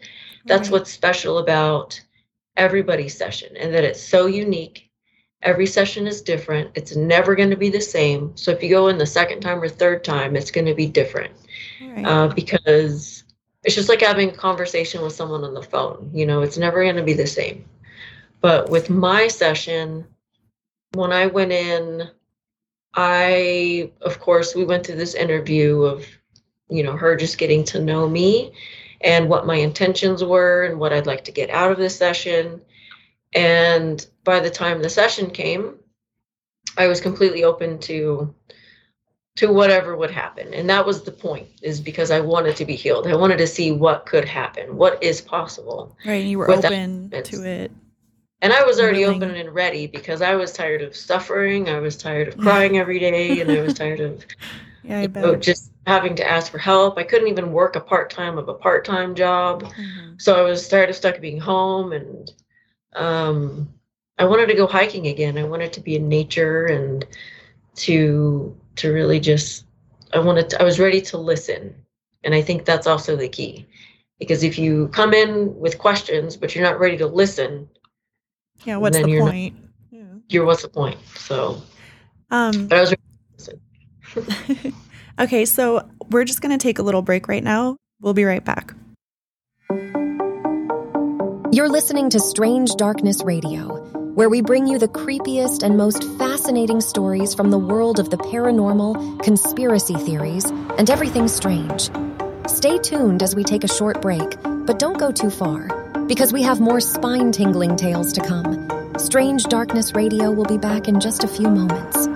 that's 0.46 0.70
right. 0.70 0.80
what's 0.80 0.92
special 0.92 1.38
about 1.38 2.00
everybody's 2.56 3.18
session 3.18 3.56
and 3.58 3.74
that 3.74 3.84
it's 3.84 4.02
so 4.02 4.26
unique. 4.26 4.90
Every 5.42 5.66
session 5.66 6.08
is 6.08 6.22
different. 6.22 6.72
It's 6.76 6.96
never 6.96 7.36
going 7.36 7.50
to 7.50 7.58
be 7.58 7.70
the 7.70 7.82
same. 7.82 8.36
So 8.38 8.52
if 8.52 8.64
you 8.64 8.70
go 8.70 8.88
in 8.88 8.98
the 8.98 9.06
second 9.06 9.42
time 9.42 9.62
or 9.62 9.68
third 9.68 10.04
time, 10.04 10.36
it's 10.36 10.52
going 10.52 10.68
to 10.68 10.74
be 10.74 10.88
different 10.88 11.34
right. 11.82 12.06
uh, 12.06 12.28
because 12.30 13.23
it's 13.64 13.76
just 13.76 13.90
like 13.90 14.02
having 14.02 14.30
a 14.30 14.34
conversation 14.36 15.02
with 15.02 15.14
someone 15.14 15.44
on 15.44 15.54
the 15.54 15.62
phone. 15.62 16.10
You 16.14 16.26
know, 16.26 16.42
it's 16.42 16.58
never 16.58 16.84
going 16.84 16.96
to 16.98 17.04
be 17.04 17.14
the 17.14 17.28
same. 17.28 17.66
But 18.42 18.70
with 18.70 18.90
my 18.90 19.28
session, 19.28 20.06
when 20.94 21.12
I 21.12 21.28
went 21.28 21.52
in, 21.52 22.10
I, 22.94 23.92
of 24.02 24.20
course, 24.20 24.54
we 24.54 24.66
went 24.66 24.86
through 24.86 24.96
this 24.98 25.16
interview 25.16 25.82
of, 25.82 26.06
you 26.70 26.84
know, 26.84 26.98
her 26.98 27.16
just 27.16 27.38
getting 27.38 27.64
to 27.66 27.82
know 27.82 28.08
me 28.08 28.54
and 29.02 29.30
what 29.30 29.46
my 29.46 29.56
intentions 29.56 30.24
were 30.24 30.64
and 30.64 30.80
what 30.80 30.94
I'd 30.94 31.08
like 31.08 31.24
to 31.26 31.32
get 31.32 31.50
out 31.50 31.72
of 31.72 31.78
this 31.78 31.98
session. 31.98 32.62
And 33.34 34.06
by 34.24 34.40
the 34.40 34.50
time 34.50 34.82
the 34.82 34.90
session 34.90 35.30
came, 35.30 35.76
I 36.78 36.88
was 36.88 37.02
completely 37.02 37.44
open 37.44 37.80
to 37.80 38.34
to 39.36 39.52
whatever 39.52 39.98
would 39.98 40.12
happen. 40.12 40.54
And 40.54 40.70
that 40.70 40.86
was 40.86 41.04
the 41.04 41.12
point 41.12 41.48
is 41.62 41.80
because 41.82 42.12
i 42.12 42.20
wanted 42.20 42.56
to 42.58 42.66
be 42.66 42.76
healed. 42.76 43.08
I 43.08 43.16
wanted 43.16 43.38
to 43.40 43.48
see 43.48 43.72
what 43.72 44.06
could 44.06 44.26
happen 44.26 44.76
what 44.76 45.02
is 45.02 45.22
possible. 45.22 45.96
Right 46.06 46.26
you 46.26 46.38
were 46.38 46.52
open 46.52 47.10
to 47.10 47.44
it. 47.44 47.72
And 48.42 48.54
i 48.54 48.64
was 48.64 48.80
already 48.80 49.00
willing. 49.00 49.24
open 49.24 49.36
and 49.36 49.54
ready 49.54 49.88
because 49.88 50.22
i 50.22 50.36
was 50.36 50.52
tired 50.52 50.82
of 50.82 50.96
suffering. 50.96 51.70
I 51.70 51.80
was 51.80 51.98
tired 51.98 52.28
of 52.28 52.38
crying 52.38 52.78
every 52.84 53.00
day 53.00 53.42
and 53.42 53.52
i 53.52 53.62
was 53.62 53.74
tired 53.74 54.00
of 54.00 54.26
yeah. 54.84 55.08
Know, 55.08 55.38
just 55.38 55.72
having 55.88 56.14
to 56.18 56.30
ask 56.30 56.52
for 56.52 56.58
help. 56.58 56.98
I 56.98 57.04
couldn't 57.04 57.30
even 57.30 57.54
work 57.54 57.78
a 57.78 57.80
part-time 57.80 58.38
of 58.38 58.50
a 58.50 58.54
part-time 58.54 59.16
job. 59.16 59.64
Mm-hmm. 59.64 60.16
so 60.18 60.36
i 60.36 60.42
was 60.42 60.68
tired 60.68 60.90
of 60.90 60.96
stuck 60.96 61.20
being 61.20 61.40
home 61.40 61.94
and 61.94 62.32
um, 62.96 63.70
i 64.20 64.26
wanted 64.26 64.48
to 64.48 64.56
go 64.56 64.68
hiking 64.68 65.08
again. 65.08 65.40
I 65.40 65.44
wanted 65.44 65.74
to 65.74 65.82
be 65.82 65.96
in 65.96 66.08
nature 66.08 66.68
and 66.68 67.04
to 67.76 68.56
to 68.78 68.92
really 68.92 69.20
just 69.20 69.66
I 70.14 70.20
wanted 70.20 70.50
to, 70.52 70.62
I 70.62 70.64
was 70.64 70.80
ready 70.80 71.02
to 71.02 71.18
listen. 71.18 71.76
And 72.24 72.34
I 72.34 72.42
think 72.42 72.66
that's 72.66 72.88
also 72.88 73.16
the 73.16 73.28
key. 73.28 73.68
Because 74.20 74.44
if 74.44 74.58
you 74.58 74.88
come 74.90 75.14
in 75.14 75.58
with 75.60 75.78
questions 75.78 76.38
but 76.38 76.56
you're 76.56 76.64
not 76.64 76.80
ready 76.80 76.98
to 76.98 77.08
listen, 77.08 77.68
yeah, 78.64 78.78
what's 78.78 78.98
the 78.98 79.10
you're 79.10 79.22
point? 79.22 79.56
Not, 79.56 79.70
yeah. 79.92 80.20
You're 80.30 80.46
what's 80.46 80.62
the 80.62 80.70
point? 80.70 80.98
So 81.16 81.62
um 82.32 82.68
but 82.68 82.78
I 82.78 82.82
was 82.82 82.94
okay, 85.20 85.46
so 85.46 85.90
we're 86.10 86.26
just 86.26 86.42
going 86.42 86.58
to 86.58 86.62
take 86.62 86.78
a 86.78 86.84
little 86.84 87.02
break 87.02 87.28
right 87.28 87.44
now. 87.44 87.78
We'll 88.00 88.14
be 88.14 88.26
right 88.26 88.44
back. 88.44 88.76
You're 91.52 91.70
listening 91.70 92.10
to 92.12 92.20
Strange 92.20 92.76
Darkness 92.76 93.24
Radio 93.24 94.03
where 94.14 94.30
we 94.30 94.42
bring 94.42 94.68
you 94.68 94.78
the 94.78 94.88
creepiest 94.88 95.64
and 95.64 95.76
most 95.76 96.04
fascinating 96.20 96.80
stories 96.82 97.34
from 97.34 97.50
the 97.50 97.58
world 97.58 98.00
of 98.00 98.12
the 98.12 98.18
paranormal, 98.18 99.24
conspiracy 99.24 99.96
theories, 99.96 100.46
and 100.78 100.90
everything 100.92 101.28
strange. 101.28 101.90
Stay 102.48 102.78
tuned 102.78 103.24
as 103.24 103.36
we 103.36 103.44
take 103.44 103.64
a 103.64 103.68
short 103.68 104.04
break, 104.04 104.38
but 104.44 104.78
don't 104.78 105.00
go 105.00 105.12
too 105.12 105.32
far, 105.32 105.68
because 106.08 106.32
we 106.32 106.44
have 106.44 106.60
more 106.60 106.80
spine 106.80 107.32
tingling 107.32 107.76
tales 107.76 108.14
to 108.14 108.22
come. 108.22 108.70
Strange 109.00 109.46
Darkness 109.46 109.96
Radio 109.96 110.30
will 110.30 110.46
be 110.46 110.60
back 110.60 110.88
in 110.88 111.00
just 111.00 111.24
a 111.24 111.28
few 111.28 111.50
moments. 111.50 112.08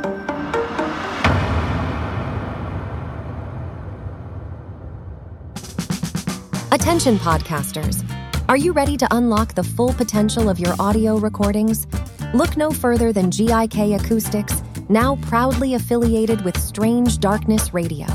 Attention, 6.71 7.17
podcasters. 7.17 8.16
Are 8.49 8.55
you 8.55 8.71
ready 8.71 8.95
to 8.95 9.07
unlock 9.11 9.55
the 9.55 9.63
full 9.63 9.91
potential 9.91 10.47
of 10.47 10.57
your 10.57 10.73
audio 10.79 11.17
recordings? 11.17 11.85
Look 12.33 12.55
no 12.55 12.71
further 12.71 13.11
than 13.11 13.29
GIK 13.29 13.99
Acoustics, 13.99 14.63
now 14.87 15.17
proudly 15.23 15.73
affiliated 15.73 16.45
with 16.45 16.57
Strange 16.57 17.19
Darkness 17.19 17.73
Radio. 17.73 18.05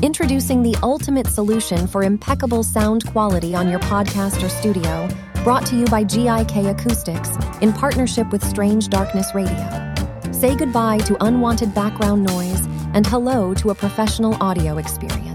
Introducing 0.00 0.62
the 0.62 0.76
ultimate 0.84 1.26
solution 1.26 1.88
for 1.88 2.04
impeccable 2.04 2.62
sound 2.62 3.04
quality 3.06 3.56
on 3.56 3.68
your 3.68 3.80
podcast 3.80 4.44
or 4.44 4.48
studio, 4.48 5.08
brought 5.42 5.66
to 5.66 5.76
you 5.76 5.86
by 5.86 6.04
GIK 6.04 6.70
Acoustics 6.70 7.30
in 7.60 7.72
partnership 7.72 8.30
with 8.30 8.44
Strange 8.44 8.88
Darkness 8.88 9.34
Radio. 9.34 9.94
Say 10.30 10.54
goodbye 10.54 10.98
to 10.98 11.16
unwanted 11.24 11.74
background 11.74 12.22
noise 12.22 12.64
and 12.94 13.04
hello 13.04 13.54
to 13.54 13.70
a 13.70 13.74
professional 13.74 14.40
audio 14.40 14.78
experience. 14.78 15.27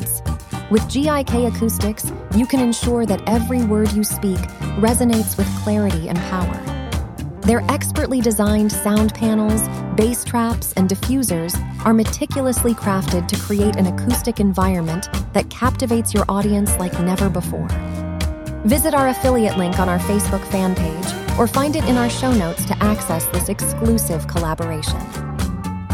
With 0.73 0.89
GIK 0.89 1.53
Acoustics, 1.53 2.11
you 2.35 2.47
can 2.47 2.59
ensure 2.59 3.05
that 3.05 3.21
every 3.27 3.63
word 3.63 3.91
you 3.91 4.03
speak 4.03 4.39
resonates 4.79 5.37
with 5.37 5.45
clarity 5.61 6.09
and 6.09 6.17
power. 6.17 6.57
Their 7.41 7.61
expertly 7.69 8.21
designed 8.21 8.71
sound 8.71 9.13
panels, 9.13 9.61
bass 9.95 10.23
traps, 10.23 10.73
and 10.73 10.89
diffusers 10.89 11.53
are 11.85 11.93
meticulously 11.93 12.73
crafted 12.73 13.27
to 13.27 13.35
create 13.35 13.75
an 13.75 13.85
acoustic 13.85 14.39
environment 14.39 15.09
that 15.33 15.47
captivates 15.51 16.11
your 16.11 16.25
audience 16.27 16.75
like 16.79 16.99
never 17.01 17.29
before. 17.29 17.67
Visit 18.65 18.95
our 18.95 19.09
affiliate 19.09 19.59
link 19.59 19.77
on 19.77 19.87
our 19.87 19.99
Facebook 19.99 20.43
fan 20.47 20.73
page 20.73 21.37
or 21.37 21.45
find 21.45 21.75
it 21.75 21.83
in 21.83 21.97
our 21.97 22.09
show 22.09 22.31
notes 22.31 22.65
to 22.65 22.75
access 22.83 23.27
this 23.27 23.47
exclusive 23.47 24.25
collaboration. 24.25 24.99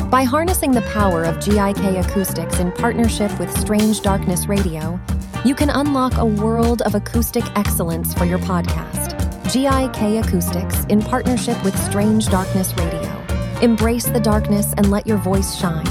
By 0.09 0.23
harnessing 0.23 0.71
the 0.71 0.81
power 0.81 1.23
of 1.23 1.35
GIK 1.35 2.03
Acoustics 2.03 2.57
in 2.57 2.71
partnership 2.71 3.37
with 3.39 3.55
Strange 3.55 4.01
Darkness 4.01 4.47
Radio, 4.47 4.99
you 5.45 5.53
can 5.53 5.69
unlock 5.69 6.17
a 6.17 6.25
world 6.25 6.81
of 6.81 6.95
acoustic 6.95 7.43
excellence 7.55 8.11
for 8.15 8.25
your 8.25 8.39
podcast. 8.39 9.13
GIK 9.53 10.25
Acoustics 10.25 10.83
in 10.85 10.99
partnership 10.99 11.63
with 11.63 11.77
Strange 11.77 12.27
Darkness 12.27 12.73
Radio. 12.75 13.23
Embrace 13.61 14.05
the 14.05 14.19
darkness 14.19 14.73
and 14.77 14.89
let 14.89 15.05
your 15.05 15.19
voice 15.19 15.55
shine. 15.55 15.85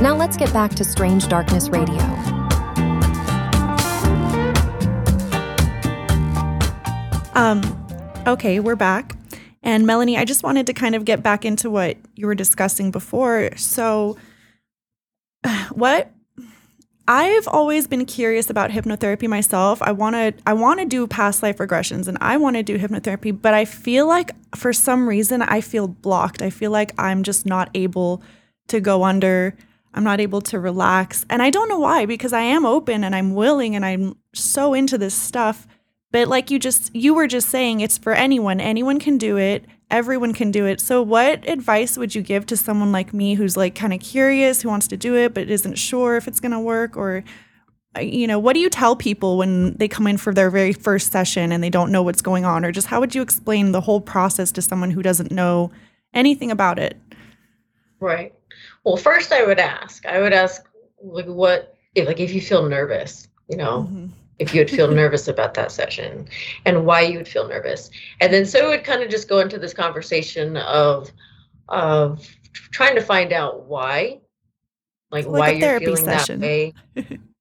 Now 0.00 0.14
let's 0.14 0.36
get 0.36 0.52
back 0.52 0.72
to 0.76 0.84
Strange 0.84 1.26
Darkness 1.26 1.68
Radio. 1.68 1.98
Um, 7.34 7.62
okay, 8.28 8.60
we're 8.60 8.76
back. 8.76 9.15
And 9.66 9.84
Melanie, 9.84 10.16
I 10.16 10.24
just 10.24 10.44
wanted 10.44 10.68
to 10.68 10.72
kind 10.72 10.94
of 10.94 11.04
get 11.04 11.24
back 11.24 11.44
into 11.44 11.68
what 11.68 11.96
you 12.14 12.28
were 12.28 12.36
discussing 12.36 12.92
before. 12.92 13.50
So, 13.56 14.16
what 15.72 16.12
I've 17.08 17.48
always 17.48 17.88
been 17.88 18.06
curious 18.06 18.48
about 18.48 18.70
hypnotherapy 18.70 19.28
myself. 19.28 19.82
I 19.82 19.90
want 19.90 20.14
to 20.14 20.34
I 20.46 20.52
want 20.52 20.78
to 20.78 20.86
do 20.86 21.06
past 21.08 21.42
life 21.42 21.56
regressions 21.58 22.06
and 22.06 22.16
I 22.20 22.36
want 22.36 22.54
to 22.54 22.62
do 22.62 22.78
hypnotherapy, 22.78 23.36
but 23.42 23.54
I 23.54 23.64
feel 23.64 24.06
like 24.06 24.30
for 24.54 24.72
some 24.72 25.08
reason 25.08 25.42
I 25.42 25.60
feel 25.60 25.88
blocked. 25.88 26.42
I 26.42 26.50
feel 26.50 26.70
like 26.70 26.92
I'm 26.96 27.24
just 27.24 27.44
not 27.44 27.68
able 27.74 28.22
to 28.68 28.80
go 28.80 29.02
under 29.02 29.56
I'm 29.94 30.04
not 30.04 30.20
able 30.20 30.42
to 30.42 30.60
relax. 30.60 31.24
And 31.30 31.42
I 31.42 31.50
don't 31.50 31.68
know 31.68 31.78
why, 31.78 32.04
because 32.04 32.34
I 32.34 32.42
am 32.42 32.66
open 32.66 33.02
and 33.02 33.16
I'm 33.16 33.34
willing 33.34 33.74
and 33.74 33.84
I'm 33.84 34.16
so 34.34 34.74
into 34.74 34.98
this 34.98 35.14
stuff. 35.14 35.66
But 36.16 36.28
like 36.28 36.50
you 36.50 36.58
just, 36.58 36.96
you 36.96 37.12
were 37.12 37.26
just 37.26 37.50
saying, 37.50 37.80
it's 37.80 37.98
for 37.98 38.14
anyone. 38.14 38.58
Anyone 38.58 38.98
can 38.98 39.18
do 39.18 39.36
it. 39.36 39.66
Everyone 39.90 40.32
can 40.32 40.50
do 40.50 40.64
it. 40.64 40.80
So, 40.80 41.02
what 41.02 41.46
advice 41.46 41.98
would 41.98 42.14
you 42.14 42.22
give 42.22 42.46
to 42.46 42.56
someone 42.56 42.90
like 42.90 43.12
me 43.12 43.34
who's 43.34 43.54
like 43.54 43.74
kind 43.74 43.92
of 43.92 44.00
curious, 44.00 44.62
who 44.62 44.70
wants 44.70 44.88
to 44.88 44.96
do 44.96 45.14
it, 45.14 45.34
but 45.34 45.50
isn't 45.50 45.74
sure 45.74 46.16
if 46.16 46.26
it's 46.26 46.40
going 46.40 46.52
to 46.52 46.58
work? 46.58 46.96
Or, 46.96 47.22
uh, 47.94 48.00
you 48.00 48.26
know, 48.26 48.38
what 48.38 48.54
do 48.54 48.60
you 48.60 48.70
tell 48.70 48.96
people 48.96 49.36
when 49.36 49.74
they 49.74 49.88
come 49.88 50.06
in 50.06 50.16
for 50.16 50.32
their 50.32 50.48
very 50.48 50.72
first 50.72 51.12
session 51.12 51.52
and 51.52 51.62
they 51.62 51.68
don't 51.68 51.92
know 51.92 52.02
what's 52.02 52.22
going 52.22 52.46
on? 52.46 52.64
Or 52.64 52.72
just 52.72 52.86
how 52.86 52.98
would 53.00 53.14
you 53.14 53.20
explain 53.20 53.72
the 53.72 53.82
whole 53.82 54.00
process 54.00 54.50
to 54.52 54.62
someone 54.62 54.92
who 54.92 55.02
doesn't 55.02 55.30
know 55.30 55.70
anything 56.14 56.50
about 56.50 56.78
it? 56.78 56.96
Right. 58.00 58.32
Well, 58.84 58.96
first 58.96 59.32
I 59.32 59.44
would 59.44 59.58
ask. 59.58 60.06
I 60.06 60.20
would 60.20 60.32
ask 60.32 60.66
like 61.02 61.26
what 61.26 61.76
if 61.94 62.06
like 62.06 62.20
if 62.20 62.32
you 62.32 62.40
feel 62.40 62.66
nervous, 62.66 63.28
you 63.50 63.58
know, 63.58 63.82
mm-hmm. 63.82 64.06
If 64.38 64.54
you 64.54 64.60
would 64.60 64.70
feel 64.70 64.90
nervous 64.92 65.28
about 65.28 65.54
that 65.54 65.72
session 65.72 66.28
and 66.64 66.84
why 66.84 67.00
you 67.02 67.18
would 67.18 67.28
feel 67.28 67.48
nervous. 67.48 67.90
And 68.20 68.32
then 68.32 68.44
so 68.46 68.66
it 68.66 68.68
would 68.68 68.84
kind 68.84 69.02
of 69.02 69.10
just 69.10 69.28
go 69.28 69.40
into 69.40 69.58
this 69.58 69.74
conversation 69.74 70.56
of 70.56 71.10
of 71.68 72.28
trying 72.52 72.94
to 72.94 73.00
find 73.00 73.32
out 73.32 73.64
why 73.64 74.20
like, 75.10 75.26
like 75.26 75.40
why 75.40 75.50
you're 75.50 75.80
feeling 75.80 76.04
session. 76.04 76.40
that 76.40 76.46
way. 76.46 76.74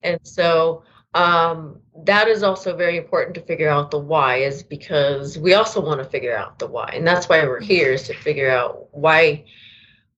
and 0.04 0.20
so 0.24 0.84
um, 1.14 1.80
that 2.04 2.28
is 2.28 2.44
also 2.44 2.76
very 2.76 2.98
important 2.98 3.36
to 3.36 3.42
figure 3.42 3.70
out 3.70 3.90
the 3.90 3.98
why 3.98 4.38
is 4.38 4.62
because 4.64 5.38
we 5.38 5.54
also 5.54 5.80
want 5.80 6.04
to 6.04 6.10
figure 6.10 6.36
out 6.36 6.60
the 6.60 6.68
why 6.68 6.90
and 6.94 7.08
that's 7.08 7.30
why 7.30 7.44
we're 7.44 7.60
mm-hmm. 7.60 7.68
here 7.68 7.94
is 7.94 8.04
to 8.04 8.14
figure 8.14 8.52
out 8.52 8.88
why 8.92 9.46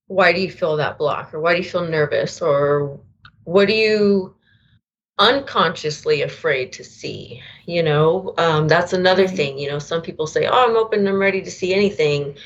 why 0.08 0.32
do 0.32 0.40
you 0.40 0.50
feel 0.50 0.76
that 0.76 0.98
block 0.98 1.32
or 1.32 1.40
why 1.40 1.52
do 1.54 1.62
you 1.62 1.68
feel 1.68 1.86
nervous 1.86 2.42
or 2.42 2.98
what 3.44 3.68
do 3.68 3.74
you 3.74 4.34
unconsciously 5.18 6.22
afraid 6.22 6.72
to 6.72 6.84
see 6.84 7.42
you 7.66 7.82
know 7.82 8.34
um, 8.38 8.68
that's 8.68 8.92
another 8.92 9.26
mm-hmm. 9.26 9.36
thing 9.36 9.58
you 9.58 9.68
know 9.68 9.78
some 9.78 10.00
people 10.00 10.26
say 10.26 10.46
oh 10.46 10.68
i'm 10.68 10.76
open 10.76 11.06
i'm 11.06 11.18
ready 11.18 11.42
to 11.42 11.50
see 11.50 11.74
anything 11.74 12.36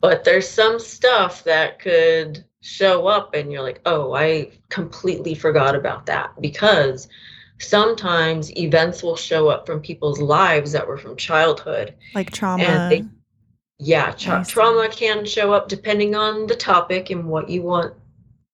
but 0.00 0.24
there's 0.24 0.48
some 0.48 0.78
stuff 0.78 1.44
that 1.44 1.78
could 1.78 2.44
show 2.60 3.06
up 3.06 3.34
and 3.34 3.50
you're 3.50 3.62
like 3.62 3.80
oh 3.86 4.14
i 4.14 4.50
completely 4.68 5.34
forgot 5.34 5.74
about 5.74 6.04
that 6.06 6.30
because 6.42 7.08
sometimes 7.58 8.54
events 8.56 9.02
will 9.02 9.16
show 9.16 9.48
up 9.48 9.66
from 9.66 9.80
people's 9.80 10.20
lives 10.20 10.72
that 10.72 10.86
were 10.86 10.98
from 10.98 11.16
childhood 11.16 11.94
like 12.14 12.30
trauma 12.30 12.88
they, 12.90 13.04
yeah 13.78 14.10
tra- 14.10 14.44
trauma 14.46 14.88
can 14.90 15.24
show 15.24 15.54
up 15.54 15.68
depending 15.68 16.14
on 16.14 16.46
the 16.46 16.56
topic 16.56 17.08
and 17.08 17.24
what 17.24 17.48
you 17.48 17.62
want 17.62 17.94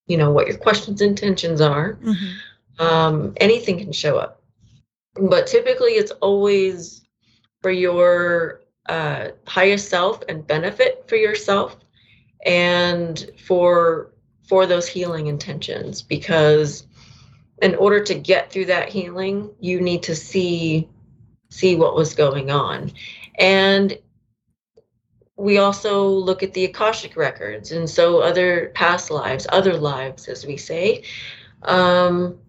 you 0.07 0.15
know 0.15 0.31
what 0.31 0.47
your 0.47 0.57
questions 0.57 1.01
intentions 1.01 1.59
are 1.59 1.95
mm-hmm. 1.95 2.37
Um, 2.79 3.33
anything 3.37 3.79
can 3.79 3.91
show 3.91 4.17
up 4.17 4.41
but 5.15 5.47
typically 5.47 5.91
it's 5.91 6.11
always 6.21 7.01
for 7.61 7.71
your 7.71 8.61
uh, 8.87 9.29
highest 9.45 9.89
self 9.89 10.21
and 10.29 10.45
benefit 10.45 11.03
for 11.07 11.15
yourself 11.15 11.77
and 12.45 13.31
for 13.45 14.11
for 14.47 14.65
those 14.65 14.87
healing 14.87 15.27
intentions 15.27 16.01
because 16.01 16.87
in 17.61 17.75
order 17.75 18.01
to 18.01 18.13
get 18.13 18.51
through 18.51 18.65
that 18.65 18.89
healing 18.89 19.49
you 19.59 19.81
need 19.81 20.03
to 20.03 20.15
see 20.15 20.87
see 21.49 21.75
what 21.75 21.95
was 21.95 22.13
going 22.13 22.51
on 22.51 22.91
and 23.39 23.97
we 25.37 25.59
also 25.59 26.09
look 26.09 26.41
at 26.41 26.53
the 26.53 26.65
Akashic 26.65 27.15
records, 27.15 27.71
and 27.71 27.87
so 27.87 28.19
other 28.21 28.71
past 28.73 29.11
lives, 29.11 29.45
other 29.49 29.75
lives, 29.75 30.27
as 30.27 30.45
we 30.45 30.57
say. 30.57 31.03
Um, 31.61 32.39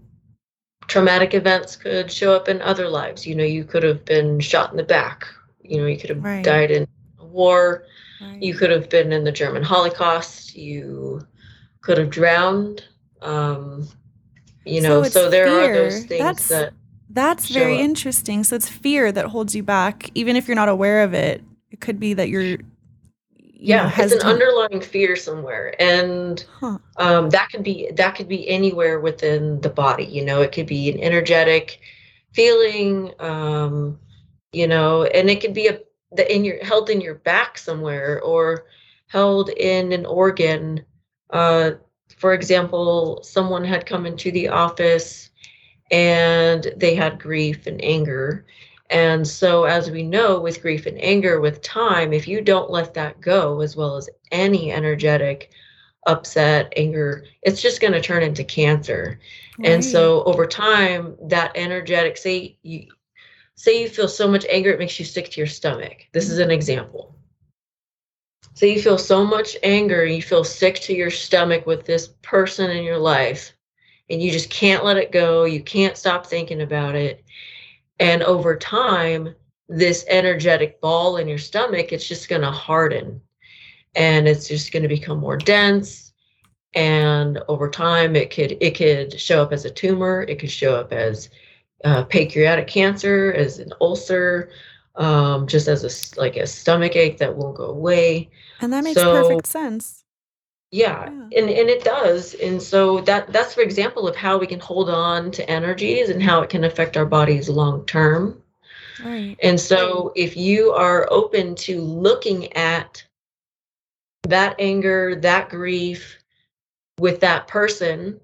traumatic 0.88 1.35
events 1.35 1.77
could 1.77 2.11
show 2.11 2.35
up 2.35 2.48
in 2.48 2.61
other 2.62 2.88
lives. 2.88 3.27
You 3.27 3.35
know, 3.35 3.44
you 3.44 3.64
could 3.64 3.83
have 3.83 4.05
been 4.05 4.40
shot 4.40 4.70
in 4.70 4.77
the 4.77 4.83
back. 4.83 5.27
You 5.62 5.79
know, 5.79 5.87
you 5.87 5.98
could 5.98 6.11
have 6.11 6.24
right. 6.24 6.44
died 6.44 6.70
in 6.70 6.88
a 7.20 7.24
war. 7.24 7.85
Right. 8.20 8.42
You 8.42 8.55
could 8.55 8.70
have 8.70 8.88
been 8.88 9.12
in 9.12 9.24
the 9.24 9.33
German 9.33 9.62
Holocaust. 9.62 10.57
You 10.57 11.20
could 11.83 11.98
have 11.98 12.11
drowned. 12.11 12.85
Um, 13.20 13.87
you 14.64 14.81
know, 14.81 15.03
so, 15.05 15.09
so 15.09 15.31
there 15.31 15.46
fear. 15.46 15.70
are 15.70 15.74
those 15.74 16.05
things 16.05 16.20
that's, 16.20 16.48
that. 16.48 16.74
That's 17.11 17.48
very 17.48 17.74
up. 17.74 17.81
interesting. 17.81 18.44
So 18.44 18.57
it's 18.57 18.68
fear 18.68 19.12
that 19.12 19.27
holds 19.27 19.55
you 19.55 19.62
back, 19.62 20.11
even 20.14 20.37
if 20.37 20.48
you're 20.48 20.55
not 20.55 20.68
aware 20.68 21.03
of 21.03 21.14
it. 21.14 21.42
It 21.70 21.81
could 21.81 22.01
be 22.01 22.14
that 22.14 22.29
you're 22.29 22.59
yeah 23.59 23.85
know, 23.85 24.05
it's 24.05 24.12
an 24.12 24.21
underlying 24.21 24.81
fear 24.81 25.16
somewhere 25.16 25.75
and 25.81 26.47
huh. 26.61 26.79
um, 26.97 27.29
that 27.31 27.49
could 27.51 27.64
be 27.64 27.90
that 27.92 28.14
could 28.14 28.29
be 28.29 28.49
anywhere 28.49 29.01
within 29.01 29.61
the 29.61 29.68
body 29.68 30.05
you 30.05 30.25
know 30.25 30.40
it 30.40 30.53
could 30.53 30.66
be 30.66 30.90
an 30.90 31.01
energetic 31.01 31.81
feeling 32.33 33.12
um, 33.18 33.99
you 34.53 34.66
know 34.66 35.03
and 35.05 35.29
it 35.29 35.40
could 35.40 35.55
be 35.55 35.66
a 35.66 35.81
the 36.12 36.35
in 36.35 36.44
your 36.44 36.64
held 36.64 36.88
in 36.88 37.01
your 37.01 37.16
back 37.16 37.59
somewhere 37.59 38.23
or 38.23 38.64
held 39.09 39.51
in 39.51 39.92
an 39.92 40.07
organ 40.07 40.85
uh, 41.31 41.73
for 42.16 42.33
example 42.33 43.21
someone 43.25 43.64
had 43.64 43.85
come 43.85 44.07
into 44.07 44.31
the 44.31 44.49
office 44.49 45.31
and 45.90 46.73
they 46.77 46.94
had 46.94 47.18
grief 47.18 47.66
and 47.66 47.83
anger 47.83 48.47
and 48.90 49.27
so, 49.27 49.64
as 49.64 49.90
we 49.90 50.03
know, 50.03 50.40
with 50.40 50.62
grief 50.62 50.87
and 50.87 50.98
anger, 51.03 51.40
with 51.40 51.61
time, 51.61 52.12
if 52.12 52.27
you 52.27 52.40
don't 52.40 52.70
let 52.70 52.94
that 52.94 53.20
go, 53.20 53.61
as 53.61 53.77
well 53.77 53.96
as 53.96 54.09
any 54.33 54.72
energetic 54.72 55.51
upset, 56.07 56.72
anger, 56.74 57.24
it's 57.42 57.61
just 57.61 57.83
going 57.83 57.92
to 57.92 58.01
turn 58.01 58.22
into 58.22 58.44
cancer. 58.44 59.20
Right. 59.59 59.72
And 59.72 59.85
so, 59.85 60.22
over 60.24 60.46
time, 60.46 61.16
that 61.22 61.53
energetic, 61.55 62.16
say 62.16 62.57
you 62.62 62.87
say 63.57 63.83
you 63.83 63.88
feel 63.88 64.09
so 64.09 64.27
much 64.27 64.46
anger, 64.48 64.70
it 64.70 64.79
makes 64.79 64.98
you 64.98 65.05
sick 65.05 65.31
to 65.33 65.40
your 65.40 65.46
stomach. 65.46 66.07
This 66.12 66.31
is 66.31 66.38
an 66.38 66.51
example. 66.51 67.14
So 68.55 68.66
you 68.66 68.81
feel 68.81 68.98
so 68.98 69.24
much 69.24 69.57
anger, 69.62 70.05
you 70.05 70.22
feel 70.22 70.44
sick 70.44 70.77
to 70.81 70.94
your 70.94 71.11
stomach 71.11 71.66
with 71.66 71.85
this 71.85 72.09
person 72.22 72.70
in 72.70 72.85
your 72.85 72.98
life, 72.98 73.53
and 74.09 74.22
you 74.22 74.31
just 74.31 74.48
can't 74.48 74.85
let 74.85 74.96
it 74.96 75.12
go. 75.12 75.44
You 75.44 75.62
can't 75.62 75.96
stop 75.96 76.24
thinking 76.27 76.62
about 76.62 76.94
it 76.94 77.22
and 77.99 78.23
over 78.23 78.57
time, 78.57 79.35
this 79.69 80.05
energetic 80.09 80.81
ball 80.81 81.17
in 81.17 81.29
your 81.29 81.39
stomach, 81.39 81.93
it's 81.93 82.07
just 82.07 82.29
going 82.29 82.43
to 82.43 82.51
harden 82.51 83.21
and 83.95 84.29
it's 84.29 84.49
just 84.49 84.73
going 84.73 84.83
to 84.83 84.89
become 84.89 85.19
more 85.19 85.37
dense. 85.37 86.13
And 86.75 87.39
over 87.49 87.69
time, 87.69 88.15
it 88.15 88.31
could 88.31 88.57
it 88.61 88.77
could 88.77 89.19
show 89.19 89.43
up 89.43 89.53
as 89.53 89.65
a 89.65 89.71
tumor. 89.71 90.23
It 90.29 90.39
could 90.39 90.51
show 90.51 90.77
up 90.77 90.93
as 90.93 91.31
uh, 91.85 92.05
pancreatic 92.05 92.69
cancer, 92.69 93.33
as 93.33 93.59
an 93.59 93.73
ulcer, 93.81 94.51
um, 94.97 95.47
just 95.47 95.67
as 95.67 95.83
a 95.85 96.21
like 96.21 96.37
a 96.37 96.47
stomach 96.47 96.95
ache 96.95 97.19
that 97.19 97.35
won't 97.35 97.57
go 97.57 97.65
away. 97.65 98.31
And 98.61 98.73
that 98.73 98.85
makes 98.85 99.01
so, 99.01 99.23
perfect 99.23 99.47
sense. 99.47 99.98
Yeah, 100.70 101.11
yeah, 101.11 101.38
and 101.38 101.50
and 101.50 101.70
it 101.70 101.83
does. 101.83 102.35
And 102.35 102.61
so 102.61 103.00
that 103.02 103.33
that's 103.33 103.54
for 103.54 103.62
example 103.62 104.07
of 104.07 104.14
how 104.16 104.37
we 104.37 104.46
can 104.46 104.61
hold 104.61 104.90
on 104.90 105.31
to 105.33 105.50
energies 105.50 106.11
and 106.11 106.22
how 106.22 106.42
it 106.42 106.50
can 106.50 106.64
affect 106.64 106.96
our 106.96 107.07
bodies 107.07 107.48
long 107.48 107.87
term. 107.87 108.42
Right. 109.02 109.37
And 109.42 109.59
so 109.59 110.12
if 110.14 110.37
you 110.37 110.72
are 110.72 111.07
open 111.11 111.54
to 111.57 111.81
looking 111.81 112.52
at 112.52 113.02
that 114.24 114.57
anger, 114.59 115.14
that 115.16 115.48
grief 115.48 116.18
with 116.98 117.20
that 117.20 117.48
person 117.48 118.20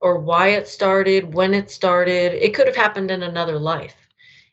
or 0.00 0.18
why 0.18 0.48
it 0.48 0.68
started, 0.68 1.34
when 1.34 1.54
it 1.54 1.70
started, 1.70 2.32
it 2.34 2.54
could 2.54 2.66
have 2.66 2.76
happened 2.76 3.10
in 3.10 3.22
another 3.22 3.58
life. 3.58 3.96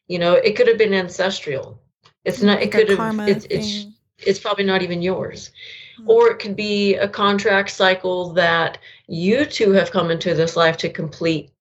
You 0.07 0.17
know, 0.17 0.33
it 0.33 0.55
could 0.55 0.67
have 0.67 0.77
been 0.79 0.93
ancestral. 0.93 1.79
It's 2.25 2.41
not 2.41 2.61
it 2.61 2.71
could 2.71 2.89
have 2.89 3.19
it's 3.27 3.45
it's 3.51 3.87
it's 4.17 4.39
probably 4.39 4.63
not 4.65 4.81
even 4.81 5.01
yours 5.03 5.51
Mm-hmm. 5.99 6.09
or 6.09 6.29
it 6.29 6.39
could 6.39 6.55
be 6.55 6.95
a 6.95 7.07
contract 7.07 7.71
cycle 7.71 8.31
that 8.33 8.77
you 9.07 9.45
two 9.45 9.71
have 9.71 9.91
come 9.91 10.11
into 10.11 10.33
this 10.33 10.55
life 10.55 10.77
to 10.77 10.89
complete. 10.89 11.51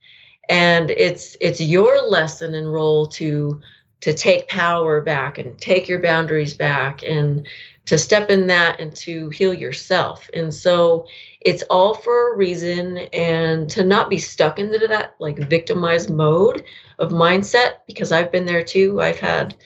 And 0.48 0.90
it's 0.90 1.37
it's 1.40 1.61
your 1.61 2.09
lesson 2.09 2.55
and 2.55 2.72
role 2.72 3.07
to 3.09 3.61
to 4.01 4.14
take 4.14 4.48
power 4.48 5.01
back 5.01 5.38
and 5.38 5.59
take 5.59 5.88
your 5.88 6.01
boundaries 6.01 6.55
back 6.55 7.03
and 7.03 7.46
to 7.87 7.98
step 7.98 8.31
in 8.31 8.46
that 8.46 8.79
and 8.79 8.94
to 8.94 9.29
heal 9.31 9.53
yourself. 9.53 10.31
And 10.35 10.55
so 10.55 11.07
it's 11.40 11.64
all 11.64 11.94
for 11.94 12.33
a 12.33 12.37
reason 12.37 12.98
and 13.12 13.68
to 13.70 13.83
not 13.83 14.11
be 14.11 14.18
stuck 14.18 14.59
into 14.59 14.87
that 14.87 15.16
like 15.18 15.38
victimized 15.38 16.11
mode 16.11 16.64
of 16.98 17.11
mindset 17.11 17.79
because 17.87 18.12
i've 18.12 18.31
been 18.31 18.46
there 18.46 18.62
too. 18.62 19.01
I've 19.01 19.18
had 19.18 19.57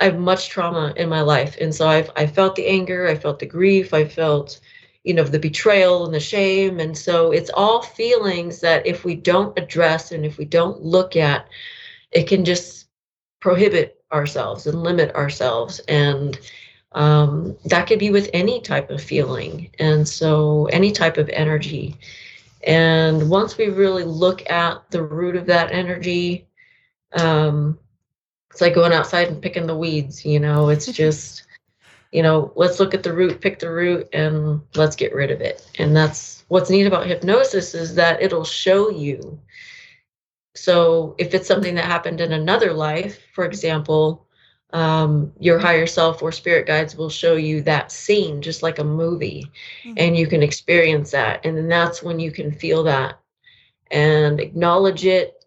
I 0.00 0.04
have 0.06 0.18
much 0.18 0.48
trauma 0.48 0.92
in 0.96 1.08
my 1.08 1.20
life, 1.22 1.56
and 1.60 1.74
so 1.74 1.88
I've 1.88 2.10
I 2.16 2.26
felt 2.26 2.56
the 2.56 2.66
anger, 2.66 3.08
I 3.08 3.14
felt 3.16 3.38
the 3.40 3.46
grief, 3.46 3.94
I 3.94 4.04
felt, 4.04 4.60
you 5.04 5.14
know, 5.14 5.24
the 5.24 5.38
betrayal 5.38 6.04
and 6.06 6.14
the 6.14 6.20
shame, 6.20 6.80
and 6.80 6.96
so 6.98 7.32
it's 7.32 7.50
all 7.54 7.82
feelings 7.82 8.60
that 8.60 8.86
if 8.86 9.04
we 9.04 9.14
don't 9.14 9.58
address 9.58 10.12
and 10.12 10.24
if 10.26 10.38
we 10.38 10.44
don't 10.46 10.82
look 10.82 11.16
at, 11.16 11.48
it 12.12 12.26
can 12.28 12.44
just 12.44 12.86
prohibit 13.40 14.02
ourselves 14.12 14.66
and 14.66 14.82
limit 14.82 15.14
ourselves, 15.14 15.80
and 15.88 16.38
um, 16.92 17.56
that 17.66 17.86
could 17.88 17.98
be 17.98 18.10
with 18.10 18.30
any 18.34 18.60
type 18.60 18.90
of 18.90 19.02
feeling, 19.02 19.70
and 19.80 20.08
so 20.08 20.66
any 20.72 20.92
type 20.92 21.18
of 21.18 21.28
energy, 21.30 21.96
And 22.66 23.30
once 23.30 23.58
we 23.58 23.68
really 23.68 24.04
look 24.04 24.48
at 24.50 24.90
the 24.90 25.02
root 25.02 25.36
of 25.36 25.46
that 25.46 25.72
energy, 25.72 26.46
um, 27.12 27.78
it's 28.54 28.60
like 28.60 28.72
going 28.72 28.92
outside 28.92 29.26
and 29.26 29.42
picking 29.42 29.66
the 29.66 29.76
weeds, 29.76 30.24
you 30.24 30.38
know, 30.38 30.68
it's 30.68 30.86
just, 30.92 31.42
you 32.12 32.22
know, 32.22 32.52
let's 32.54 32.78
look 32.78 32.94
at 32.94 33.02
the 33.02 33.12
root, 33.12 33.40
pick 33.40 33.58
the 33.58 33.68
root, 33.68 34.08
and 34.12 34.60
let's 34.76 34.94
get 34.94 35.12
rid 35.12 35.32
of 35.32 35.40
it. 35.40 35.68
And 35.80 35.96
that's 35.96 36.44
what's 36.46 36.70
neat 36.70 36.86
about 36.86 37.08
hypnosis 37.08 37.74
is 37.74 37.96
that 37.96 38.22
it'll 38.22 38.44
show 38.44 38.90
you. 38.90 39.40
So 40.54 41.16
if 41.18 41.34
it's 41.34 41.48
something 41.48 41.74
that 41.74 41.86
happened 41.86 42.20
in 42.20 42.30
another 42.30 42.72
life, 42.72 43.20
for 43.34 43.44
example, 43.44 44.24
um, 44.72 45.32
your 45.40 45.58
higher 45.58 45.88
self 45.88 46.22
or 46.22 46.30
spirit 46.30 46.68
guides 46.68 46.94
will 46.94 47.10
show 47.10 47.34
you 47.34 47.60
that 47.62 47.90
scene 47.90 48.40
just 48.40 48.62
like 48.62 48.78
a 48.78 48.84
movie 48.84 49.50
mm-hmm. 49.82 49.94
and 49.96 50.16
you 50.16 50.28
can 50.28 50.42
experience 50.42 51.12
that 51.12 51.44
and 51.44 51.56
then 51.56 51.68
that's 51.68 52.02
when 52.02 52.18
you 52.18 52.32
can 52.32 52.50
feel 52.50 52.82
that 52.82 53.20
and 53.92 54.40
acknowledge 54.40 55.04
it 55.06 55.43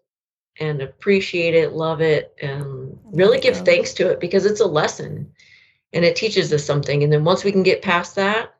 and 0.60 0.82
appreciate 0.82 1.54
it 1.54 1.72
love 1.72 2.00
it 2.00 2.34
and 2.42 2.98
really 3.04 3.40
give 3.40 3.56
thanks 3.58 3.92
to 3.94 4.08
it 4.08 4.20
because 4.20 4.44
it's 4.44 4.60
a 4.60 4.66
lesson 4.66 5.30
and 5.92 6.04
it 6.04 6.16
teaches 6.16 6.52
us 6.52 6.64
something 6.64 7.02
and 7.02 7.12
then 7.12 7.24
once 7.24 7.44
we 7.44 7.52
can 7.52 7.62
get 7.62 7.82
past 7.82 8.14
that 8.16 8.54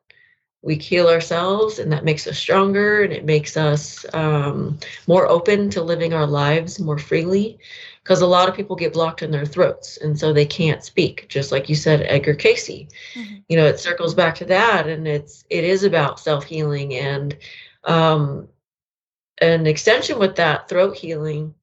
we 0.61 0.75
heal 0.75 1.07
ourselves 1.07 1.79
and 1.79 1.91
that 1.91 2.03
makes 2.03 2.27
us 2.27 2.37
stronger 2.37 3.03
and 3.03 3.13
it 3.13 3.23
makes 3.23 3.55
us 3.55 4.05
um, 4.13 4.77
more 5.07 5.27
open 5.27 5.69
to 5.69 5.81
living 5.81 6.13
our 6.13 6.27
lives 6.27 6.79
more 6.79 6.97
freely 6.97 7.57
because 8.03 8.21
a 8.21 8.27
lot 8.27 8.49
of 8.49 8.55
people 8.55 8.75
get 8.75 8.93
blocked 8.93 9.21
in 9.21 9.31
their 9.31 9.45
throats 9.45 9.97
and 9.97 10.19
so 10.19 10.33
they 10.33 10.45
can't 10.45 10.83
speak 10.83 11.27
just 11.29 11.51
like 11.51 11.69
you 11.69 11.75
said 11.75 12.01
Edgar 12.01 12.33
Cayce 12.33 12.67
mm-hmm. 12.67 13.35
you 13.47 13.55
know 13.55 13.65
it 13.65 13.79
circles 13.79 14.13
back 14.13 14.35
to 14.35 14.45
that 14.45 14.87
and 14.87 15.07
it's 15.07 15.45
it 15.49 15.63
is 15.63 15.83
about 15.83 16.19
self-healing 16.19 16.93
and 16.95 17.37
um 17.85 18.47
an 19.41 19.65
extension 19.65 20.19
with 20.19 20.35
that 20.35 20.67
throat 20.67 20.97
healing 20.97 21.53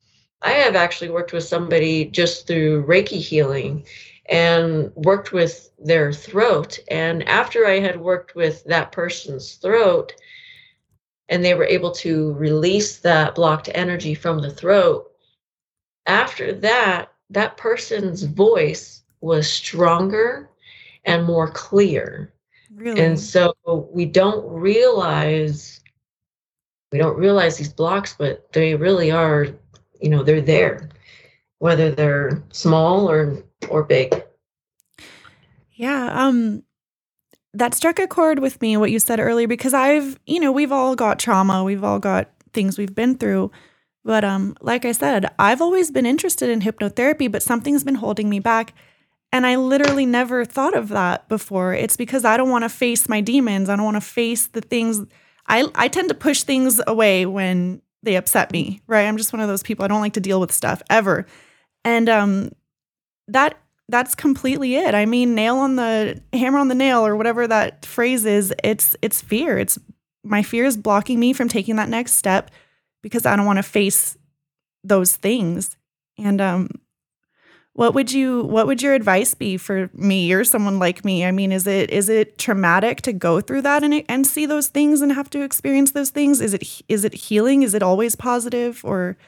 i 0.43 0.51
have 0.51 0.77
actually 0.77 1.11
worked 1.11 1.33
with 1.33 1.45
somebody 1.45 2.07
just 2.07 2.47
through 2.47 2.85
reiki 2.87 3.21
healing 3.21 3.85
and 4.29 4.93
worked 4.95 5.33
with 5.33 5.71
their 5.79 6.13
throat. 6.13 6.79
And 6.89 7.27
after 7.29 7.67
I 7.67 7.79
had 7.79 8.01
worked 8.01 8.35
with 8.35 8.65
that 8.65 8.93
person's 8.93 9.55
throat, 9.55 10.15
and 11.29 11.45
they 11.45 11.55
were 11.55 11.65
able 11.65 11.91
to 11.93 12.33
release 12.35 12.99
that 12.99 13.35
blocked 13.35 13.69
energy 13.75 14.15
from 14.15 14.41
the 14.41 14.51
throat, 14.51 15.11
after 16.07 16.53
that, 16.53 17.13
that 17.31 17.57
person's 17.57 18.23
voice 18.23 19.03
was 19.21 19.51
stronger 19.51 20.51
and 21.05 21.25
more 21.25 21.51
clear. 21.51 22.33
Really? 22.75 23.01
And 23.01 23.19
so 23.19 23.55
we 23.65 24.07
don't 24.07 24.47
realize 24.49 25.81
we 26.93 26.99
don't 26.99 27.19
realize 27.19 27.57
these 27.57 27.73
blocks, 27.73 28.15
but 28.17 28.53
they 28.53 28.77
really 28.77 29.11
are, 29.11 29.49
you 30.01 30.09
know, 30.09 30.23
they're 30.23 30.41
there, 30.41 30.89
whether 31.59 31.91
they're 31.91 32.43
small 32.51 33.11
or 33.11 33.43
or 33.69 33.85
big. 33.85 34.23
Yeah, 35.73 36.11
um 36.13 36.63
that 37.55 37.75
struck 37.75 37.99
a 37.99 38.07
chord 38.07 38.39
with 38.39 38.61
me 38.61 38.77
what 38.77 38.91
you 38.91 38.99
said 38.99 39.19
earlier 39.19 39.49
because 39.49 39.73
I've, 39.73 40.19
you 40.27 40.41
know, 40.41 40.53
we've 40.53 40.73
all 40.73 40.95
got 40.95 41.19
trauma, 41.19 41.65
we've 41.65 41.85
all 41.85 41.99
got 41.99 42.31
things 42.53 42.77
we've 42.77 42.95
been 42.95 43.17
through. 43.17 43.51
But 44.05 44.25
um 44.25 44.57
like 44.61 44.85
I 44.85 44.93
said, 44.93 45.27
I've 45.39 45.63
always 45.63 45.91
been 45.91 46.07
interested 46.07 46.51
in 46.51 46.61
hypnotherapy, 46.61 47.31
but 47.31 47.43
something's 47.43 47.85
been 47.85 47.97
holding 47.97 48.29
me 48.29 48.41
back. 48.41 48.75
And 49.33 49.47
I 49.47 49.57
literally 49.57 50.07
never 50.07 50.45
thought 50.45 50.77
of 50.77 50.89
that 50.91 51.29
before. 51.29 51.75
It's 51.75 51.97
because 51.97 52.25
I 52.25 52.37
don't 52.37 52.51
want 52.51 52.65
to 52.65 52.69
face 52.69 53.09
my 53.09 53.21
demons. 53.21 53.69
I 53.69 53.77
don't 53.77 53.85
want 53.85 53.97
to 53.97 54.01
face 54.01 54.47
the 54.47 54.61
things 54.61 55.01
I 55.49 55.69
I 55.75 55.89
tend 55.89 56.09
to 56.09 56.15
push 56.15 56.43
things 56.43 56.81
away 56.87 57.27
when 57.27 57.83
they 58.03 58.17
upset 58.17 58.53
me, 58.53 58.83
right? 58.87 59.07
I'm 59.07 59.17
just 59.17 59.33
one 59.33 59.41
of 59.41 59.49
those 59.49 59.63
people. 59.63 59.85
I 59.85 59.89
don't 59.89 60.01
like 60.01 60.15
to 60.15 60.21
deal 60.21 60.41
with 60.41 60.53
stuff 60.53 60.83
ever. 60.91 61.27
And 61.85 62.09
um 62.09 62.53
that 63.29 63.59
that's 63.89 64.15
completely 64.15 64.77
it. 64.77 64.95
I 64.95 65.07
mean, 65.07 65.35
nail 65.35 65.57
on 65.59 65.77
the 65.77 66.21
hammer 66.33 66.59
on 66.59 66.69
the 66.69 66.75
nail 66.75 67.07
or 67.07 67.17
whatever 67.17 67.47
that 67.47 67.87
phrase 67.87 68.25
is, 68.25 68.53
it's 68.65 68.97
it's 69.03 69.21
fear. 69.21 69.59
It's 69.59 69.79
my 70.25 70.43
fear 70.43 70.65
is 70.65 70.77
blocking 70.77 71.21
me 71.21 71.33
from 71.33 71.49
taking 71.49 71.77
that 71.77 71.89
next 71.89 72.15
step 72.15 72.51
because 73.03 73.27
I 73.27 73.37
don't 73.37 73.47
want 73.47 73.59
to 73.59 73.63
face 73.63 74.17
those 74.83 75.15
things. 75.17 75.77
And 76.19 76.41
um 76.41 76.71
what 77.77 77.93
would 77.93 78.11
you 78.11 78.43
what 78.45 78.67
would 78.67 78.81
your 78.81 78.95
advice 78.95 79.35
be 79.35 79.59
for 79.59 79.91
me 79.93 80.33
or 80.33 80.45
someone 80.45 80.79
like 80.79 81.05
me? 81.05 81.27
I 81.27 81.31
mean, 81.31 81.53
is 81.53 81.67
it 81.67 81.91
is 81.91 82.09
it 82.09 82.39
traumatic 82.39 83.03
to 83.03 83.13
go 83.13 83.43
through 83.43 83.63
that 83.63 83.85
and 83.85 84.03
and 84.09 84.27
see 84.27 84.47
those 84.47 84.69
things 84.69 85.03
and 85.03 85.13
have 85.13 85.29
to 85.31 85.43
experience 85.43 85.91
those 85.91 86.09
things? 86.09 86.41
Is 86.41 86.55
it 86.55 86.83
is 86.89 87.05
it 87.05 87.13
healing? 87.13 87.63
Is 87.63 87.75
it 87.75 87.83
always 87.83 88.17
positive 88.17 88.83
or 88.83 89.19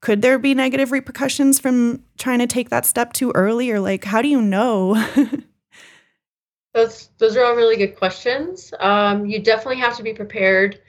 could 0.00 0.22
there 0.22 0.38
be 0.38 0.54
negative 0.54 0.90
repercussions 0.90 1.58
from 1.58 2.02
trying 2.16 2.38
to 2.38 2.46
take 2.46 2.70
that 2.70 2.86
step 2.86 3.12
too 3.12 3.30
early 3.34 3.70
or 3.70 3.78
like 3.78 4.04
how 4.04 4.22
do 4.22 4.28
you 4.28 4.40
know 4.40 4.94
those 6.74 7.10
those 7.18 7.36
are 7.36 7.44
all 7.44 7.54
really 7.54 7.76
good 7.76 7.94
questions 7.94 8.72
um, 8.80 9.26
you 9.26 9.38
definitely 9.38 9.80
have 9.80 9.96
to 9.98 10.02
be 10.02 10.14
prepared 10.14 10.80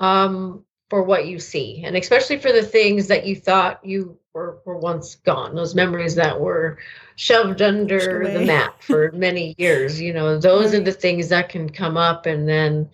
um, 0.00 0.64
for 0.88 1.02
what 1.02 1.26
you 1.26 1.38
see 1.38 1.82
and 1.84 1.94
especially 1.94 2.38
for 2.38 2.52
the 2.52 2.62
things 2.62 3.06
that 3.06 3.26
you 3.26 3.36
thought 3.36 3.84
you 3.84 4.18
were, 4.38 4.58
were 4.64 4.78
once 4.78 5.16
gone 5.16 5.54
those 5.54 5.74
memories 5.74 6.14
that 6.14 6.40
were 6.40 6.78
shoved 7.16 7.60
under 7.60 8.30
the 8.32 8.44
mat 8.44 8.74
for 8.80 9.10
many 9.14 9.54
years 9.58 10.00
you 10.00 10.12
know 10.12 10.38
those 10.38 10.72
right. 10.72 10.80
are 10.80 10.84
the 10.84 10.92
things 10.92 11.28
that 11.28 11.48
can 11.48 11.68
come 11.68 11.96
up 11.96 12.26
and 12.26 12.48
then 12.48 12.88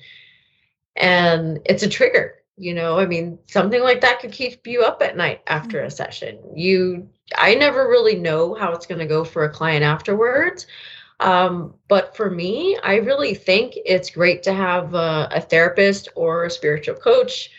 and 0.96 1.60
it's 1.66 1.82
a 1.82 1.88
trigger 1.88 2.36
you 2.56 2.72
know 2.72 2.98
i 2.98 3.04
mean 3.04 3.38
something 3.46 3.82
like 3.82 4.00
that 4.00 4.20
could 4.20 4.32
keep 4.32 4.66
you 4.66 4.82
up 4.82 5.02
at 5.02 5.16
night 5.16 5.42
after 5.46 5.80
a 5.80 5.82
mm-hmm. 5.82 5.90
session 5.90 6.38
you 6.54 7.08
i 7.36 7.54
never 7.54 7.88
really 7.88 8.16
know 8.16 8.54
how 8.54 8.72
it's 8.72 8.86
going 8.86 9.00
to 9.00 9.06
go 9.06 9.22
for 9.22 9.44
a 9.44 9.52
client 9.52 9.84
afterwards 9.84 10.66
um, 11.20 11.74
but 11.88 12.16
for 12.16 12.30
me 12.30 12.78
i 12.82 12.96
really 12.96 13.34
think 13.34 13.74
it's 13.84 14.10
great 14.10 14.42
to 14.42 14.52
have 14.54 14.94
a, 14.94 15.28
a 15.30 15.40
therapist 15.40 16.08
or 16.14 16.44
a 16.44 16.50
spiritual 16.50 16.94
coach 16.94 17.50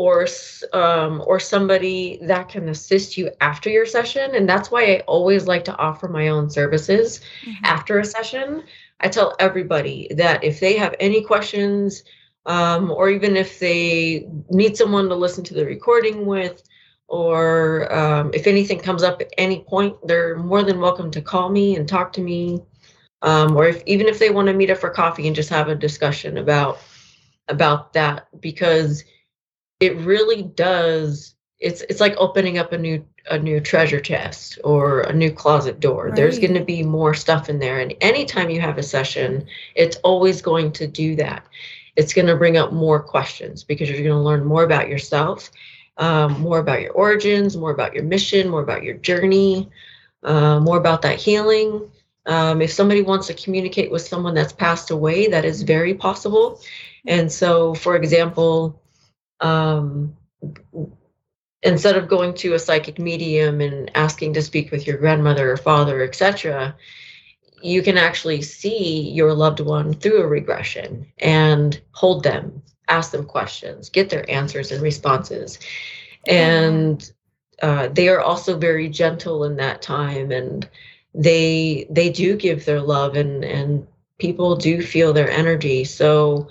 or 0.00 0.26
um, 0.72 1.22
or 1.26 1.38
somebody 1.38 2.18
that 2.22 2.48
can 2.48 2.68
assist 2.68 3.18
you 3.18 3.30
after 3.40 3.68
your 3.68 3.86
session 3.86 4.34
and 4.34 4.48
that's 4.48 4.70
why 4.70 4.82
i 4.84 5.02
always 5.06 5.46
like 5.46 5.64
to 5.64 5.76
offer 5.76 6.08
my 6.08 6.28
own 6.28 6.48
services 6.48 7.20
mm-hmm. 7.44 7.64
after 7.64 7.98
a 7.98 8.04
session 8.04 8.62
i 9.00 9.08
tell 9.08 9.36
everybody 9.38 10.08
that 10.16 10.42
if 10.42 10.60
they 10.60 10.74
have 10.76 10.94
any 11.00 11.22
questions 11.22 12.02
um, 12.46 12.90
or 12.90 13.10
even 13.10 13.36
if 13.36 13.58
they 13.58 14.26
need 14.48 14.76
someone 14.76 15.08
to 15.08 15.14
listen 15.14 15.44
to 15.44 15.54
the 15.54 15.64
recording 15.64 16.26
with, 16.26 16.62
or 17.08 17.92
um, 17.92 18.30
if 18.32 18.46
anything 18.46 18.78
comes 18.78 19.02
up 19.02 19.20
at 19.20 19.32
any 19.36 19.60
point, 19.60 19.96
they're 20.06 20.36
more 20.36 20.62
than 20.62 20.80
welcome 20.80 21.10
to 21.10 21.20
call 21.20 21.50
me 21.50 21.76
and 21.76 21.88
talk 21.88 22.12
to 22.14 22.20
me. 22.20 22.60
Um, 23.22 23.56
or 23.56 23.66
if 23.66 23.82
even 23.86 24.06
if 24.06 24.18
they 24.18 24.30
want 24.30 24.48
to 24.48 24.54
meet 24.54 24.70
up 24.70 24.78
for 24.78 24.90
coffee 24.90 25.26
and 25.26 25.36
just 25.36 25.50
have 25.50 25.68
a 25.68 25.74
discussion 25.74 26.38
about 26.38 26.78
about 27.48 27.92
that, 27.92 28.28
because 28.40 29.04
it 29.80 29.96
really 29.96 30.42
does. 30.42 31.34
It's 31.58 31.82
it's 31.82 32.00
like 32.00 32.14
opening 32.16 32.58
up 32.58 32.72
a 32.72 32.78
new 32.78 33.04
a 33.30 33.38
new 33.38 33.60
treasure 33.60 34.00
chest 34.00 34.58
or 34.64 35.00
a 35.00 35.12
new 35.12 35.30
closet 35.30 35.80
door. 35.80 36.06
Right. 36.06 36.16
There's 36.16 36.38
going 36.38 36.54
to 36.54 36.64
be 36.64 36.82
more 36.82 37.14
stuff 37.14 37.48
in 37.48 37.58
there, 37.58 37.80
and 37.80 37.94
anytime 38.00 38.50
you 38.50 38.60
have 38.60 38.78
a 38.78 38.82
session, 38.82 39.46
it's 39.74 39.96
always 39.98 40.40
going 40.42 40.72
to 40.72 40.86
do 40.86 41.16
that 41.16 41.44
it's 41.96 42.14
going 42.14 42.26
to 42.26 42.36
bring 42.36 42.56
up 42.56 42.72
more 42.72 43.00
questions 43.02 43.64
because 43.64 43.88
you're 43.88 43.98
going 43.98 44.10
to 44.10 44.16
learn 44.16 44.44
more 44.44 44.64
about 44.64 44.88
yourself, 44.88 45.50
um, 45.96 46.40
more 46.40 46.58
about 46.58 46.80
your 46.80 46.92
origins, 46.92 47.56
more 47.56 47.72
about 47.72 47.94
your 47.94 48.04
mission, 48.04 48.48
more 48.48 48.62
about 48.62 48.82
your 48.82 48.94
journey, 48.94 49.68
uh, 50.22 50.60
more 50.60 50.78
about 50.78 51.02
that 51.02 51.18
healing. 51.18 51.90
Um, 52.26 52.62
if 52.62 52.72
somebody 52.72 53.02
wants 53.02 53.26
to 53.26 53.34
communicate 53.34 53.90
with 53.90 54.02
someone 54.02 54.34
that's 54.34 54.52
passed 54.52 54.90
away, 54.90 55.28
that 55.28 55.44
is 55.44 55.62
very 55.62 55.94
possible. 55.94 56.60
And 57.06 57.30
so, 57.30 57.74
for 57.74 57.96
example, 57.96 58.80
um, 59.40 60.16
instead 61.62 61.96
of 61.96 62.08
going 62.08 62.34
to 62.34 62.54
a 62.54 62.58
psychic 62.58 62.98
medium 62.98 63.60
and 63.60 63.90
asking 63.94 64.34
to 64.34 64.42
speak 64.42 64.70
with 64.70 64.86
your 64.86 64.96
grandmother 64.96 65.52
or 65.52 65.56
father, 65.56 66.02
etc., 66.02 66.74
you 67.62 67.82
can 67.82 67.98
actually 67.98 68.40
see 68.40 69.10
your 69.10 69.34
loved 69.34 69.60
one 69.60 69.92
through 69.92 70.22
a 70.22 70.26
regression 70.26 71.06
and 71.18 71.80
hold 71.92 72.24
them, 72.24 72.62
ask 72.88 73.12
them 73.12 73.26
questions, 73.26 73.90
get 73.90 74.08
their 74.08 74.28
answers 74.30 74.72
and 74.72 74.80
responses. 74.80 75.58
And 76.26 77.10
uh, 77.62 77.88
they 77.88 78.08
are 78.08 78.20
also 78.20 78.56
very 78.56 78.88
gentle 78.88 79.44
in 79.44 79.56
that 79.56 79.82
time 79.82 80.30
and 80.30 80.68
they 81.14 81.86
they 81.90 82.08
do 82.08 82.36
give 82.36 82.64
their 82.64 82.80
love 82.80 83.16
and 83.16 83.44
and 83.44 83.86
people 84.18 84.56
do 84.56 84.80
feel 84.80 85.12
their 85.12 85.30
energy 85.30 85.82
so 85.84 86.48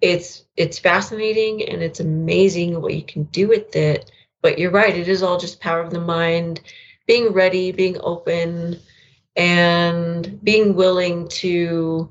it's 0.00 0.44
it's 0.56 0.78
fascinating 0.78 1.62
and 1.68 1.82
it's 1.82 2.00
amazing 2.00 2.80
what 2.80 2.94
you 2.94 3.02
can 3.02 3.24
do 3.24 3.48
with 3.48 3.74
it. 3.76 4.10
But 4.42 4.58
you're 4.58 4.70
right 4.70 4.96
it 4.96 5.08
is 5.08 5.22
all 5.22 5.38
just 5.38 5.60
power 5.60 5.80
of 5.80 5.90
the 5.90 6.00
mind 6.00 6.60
being 7.06 7.32
ready 7.32 7.72
being 7.72 7.98
open 8.02 8.78
and 9.36 10.42
being 10.42 10.74
willing 10.74 11.28
to 11.28 12.10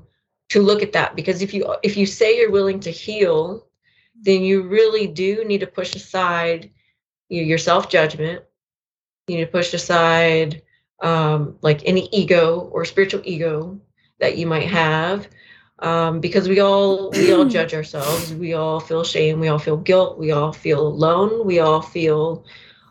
to 0.50 0.62
look 0.62 0.82
at 0.82 0.92
that. 0.92 1.16
Because 1.16 1.42
if 1.42 1.52
you 1.54 1.74
if 1.82 1.96
you 1.96 2.06
say 2.06 2.38
you're 2.38 2.50
willing 2.50 2.80
to 2.80 2.90
heal 2.90 3.66
then 4.22 4.42
you 4.42 4.62
really 4.62 5.06
do 5.06 5.44
need 5.44 5.60
to 5.60 5.66
push 5.66 5.94
aside 5.94 6.70
your 7.28 7.58
self 7.58 7.88
judgment. 7.88 8.42
You 9.26 9.36
need 9.38 9.44
to 9.44 9.50
push 9.50 9.72
aside 9.72 10.62
um, 11.00 11.56
like 11.62 11.82
any 11.84 12.08
ego 12.12 12.68
or 12.72 12.84
spiritual 12.84 13.22
ego 13.24 13.80
that 14.18 14.36
you 14.36 14.46
might 14.46 14.68
have 14.68 15.28
um, 15.80 16.20
because 16.20 16.48
we 16.48 16.60
all 16.60 17.10
we 17.10 17.32
all 17.32 17.44
judge 17.56 17.74
ourselves. 17.74 18.32
We 18.34 18.54
all 18.54 18.80
feel 18.80 19.04
shame. 19.04 19.40
We 19.40 19.48
all 19.48 19.58
feel 19.58 19.76
guilt. 19.76 20.18
We 20.18 20.30
all 20.30 20.52
feel 20.52 20.86
alone. 20.86 21.46
We 21.46 21.58
all 21.60 21.82
feel 21.82 22.44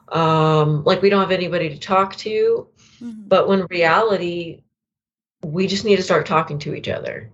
um, 0.09 0.83
like 0.83 1.01
we 1.01 1.09
don't 1.09 1.21
have 1.21 1.31
anybody 1.31 1.69
to 1.69 1.79
talk 1.79 2.15
to. 2.17 2.67
Mm-hmm. 3.01 3.29
but 3.29 3.47
when 3.47 3.65
reality 3.69 4.61
we 5.43 5.67
just 5.67 5.85
need 5.85 5.95
to 5.95 6.03
start 6.03 6.25
talking 6.25 6.59
to 6.59 6.73
each 6.73 6.89
other. 6.89 7.31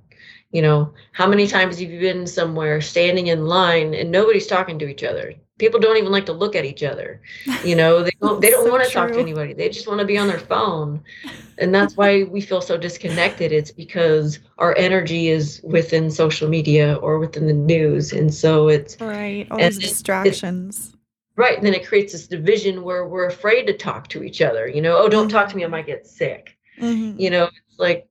You 0.51 0.61
know 0.61 0.93
how 1.11 1.27
many 1.27 1.47
times 1.47 1.79
have 1.79 1.91
you 1.91 1.99
been 1.99 2.27
somewhere 2.27 2.79
standing 2.79 3.27
in 3.27 3.45
line 3.45 3.93
and 3.93 4.11
nobody's 4.11 4.47
talking 4.47 4.79
to 4.79 4.87
each 4.87 5.03
other 5.03 5.33
people 5.57 5.79
don't 5.79 5.97
even 5.97 6.11
like 6.11 6.25
to 6.25 6.33
look 6.33 6.55
at 6.55 6.65
each 6.65 6.83
other. 6.83 7.21
You 7.63 7.75
know 7.75 8.03
they 8.03 8.11
don't 8.21 8.41
they 8.41 8.49
don't 8.49 8.65
so 8.65 8.71
want 8.71 8.85
to 8.85 8.91
talk 8.91 9.11
to 9.11 9.19
anybody. 9.19 9.53
They 9.53 9.69
just 9.69 9.87
want 9.87 9.99
to 9.99 10.05
be 10.05 10.17
on 10.17 10.27
their 10.27 10.39
phone. 10.39 11.03
And 11.57 11.73
that's 11.73 11.95
why 11.95 12.23
we 12.23 12.41
feel 12.41 12.59
so 12.59 12.75
disconnected. 12.75 13.53
It's 13.53 13.71
because 13.71 14.39
our 14.57 14.75
energy 14.75 15.29
is 15.29 15.61
within 15.63 16.11
social 16.11 16.49
media 16.49 16.95
or 16.95 17.17
within 17.17 17.47
the 17.47 17.53
news. 17.53 18.11
And 18.11 18.33
so 18.33 18.67
it's 18.67 18.99
right 18.99 19.47
all 19.49 19.57
these 19.57 19.77
distractions 19.77 20.89
it, 20.89 20.95
right 21.35 21.57
and 21.57 21.65
then 21.65 21.73
it 21.73 21.87
creates 21.87 22.11
this 22.11 22.27
division 22.27 22.83
where 22.83 23.07
we're 23.07 23.27
afraid 23.27 23.65
to 23.67 23.73
talk 23.73 24.07
to 24.09 24.23
each 24.23 24.41
other 24.41 24.67
you 24.67 24.81
know 24.81 24.97
oh 24.97 25.09
don't 25.09 25.29
talk 25.29 25.49
to 25.49 25.55
me 25.55 25.63
i 25.63 25.67
might 25.67 25.85
get 25.85 26.05
sick. 26.05 26.57
Mm-hmm. 26.79 27.19
you 27.19 27.29
know 27.29 27.45
it's 27.45 27.79
like 27.79 28.07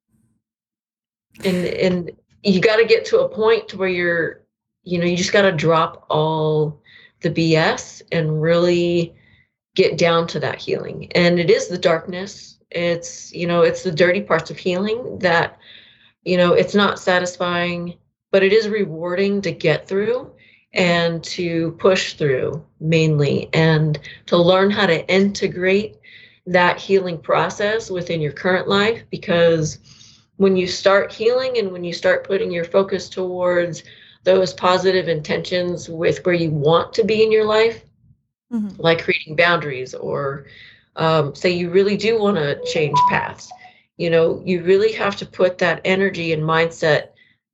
and 1.44 1.66
and 1.66 2.10
you 2.42 2.60
got 2.60 2.76
to 2.76 2.84
get 2.84 3.04
to 3.06 3.20
a 3.20 3.28
point 3.28 3.68
to 3.68 3.76
where 3.76 3.88
you're 3.88 4.44
you 4.84 4.98
know 4.98 5.04
you 5.04 5.16
just 5.16 5.32
got 5.32 5.42
to 5.42 5.52
drop 5.52 6.06
all 6.08 6.82
the 7.24 7.30
BS 7.30 8.02
and 8.12 8.40
really 8.40 9.14
get 9.74 9.98
down 9.98 10.28
to 10.28 10.38
that 10.40 10.60
healing. 10.60 11.10
And 11.16 11.40
it 11.40 11.50
is 11.50 11.66
the 11.66 11.78
darkness. 11.78 12.58
It's, 12.70 13.32
you 13.32 13.48
know, 13.48 13.62
it's 13.62 13.82
the 13.82 13.90
dirty 13.90 14.20
parts 14.20 14.50
of 14.50 14.56
healing 14.56 15.18
that, 15.18 15.58
you 16.22 16.36
know, 16.36 16.52
it's 16.52 16.74
not 16.74 17.00
satisfying, 17.00 17.94
but 18.30 18.44
it 18.44 18.52
is 18.52 18.68
rewarding 18.68 19.42
to 19.42 19.50
get 19.50 19.88
through 19.88 20.30
and 20.74 21.22
to 21.24 21.72
push 21.72 22.14
through 22.14 22.64
mainly 22.80 23.48
and 23.52 23.98
to 24.26 24.36
learn 24.36 24.70
how 24.70 24.86
to 24.86 25.08
integrate 25.12 25.96
that 26.46 26.78
healing 26.78 27.18
process 27.18 27.90
within 27.90 28.20
your 28.20 28.32
current 28.32 28.68
life 28.68 29.02
because 29.10 29.78
when 30.36 30.56
you 30.56 30.66
start 30.66 31.12
healing 31.12 31.58
and 31.58 31.70
when 31.70 31.84
you 31.84 31.92
start 31.92 32.26
putting 32.26 32.50
your 32.50 32.64
focus 32.64 33.08
towards 33.08 33.84
those 34.24 34.54
positive 34.54 35.08
intentions 35.08 35.88
with 35.88 36.24
where 36.24 36.34
you 36.34 36.50
want 36.50 36.92
to 36.94 37.04
be 37.04 37.22
in 37.22 37.30
your 37.30 37.44
life, 37.44 37.84
mm-hmm. 38.52 38.80
like 38.80 39.02
creating 39.02 39.36
boundaries 39.36 39.94
or 39.94 40.46
um, 40.96 41.34
say 41.34 41.50
you 41.50 41.70
really 41.70 41.96
do 41.96 42.18
want 42.18 42.36
to 42.36 42.62
change 42.64 42.98
paths. 43.10 43.50
You 43.96 44.10
know, 44.10 44.42
you 44.44 44.62
really 44.62 44.92
have 44.92 45.16
to 45.16 45.26
put 45.26 45.58
that 45.58 45.80
energy 45.84 46.32
and 46.32 46.42
mindset 46.42 47.08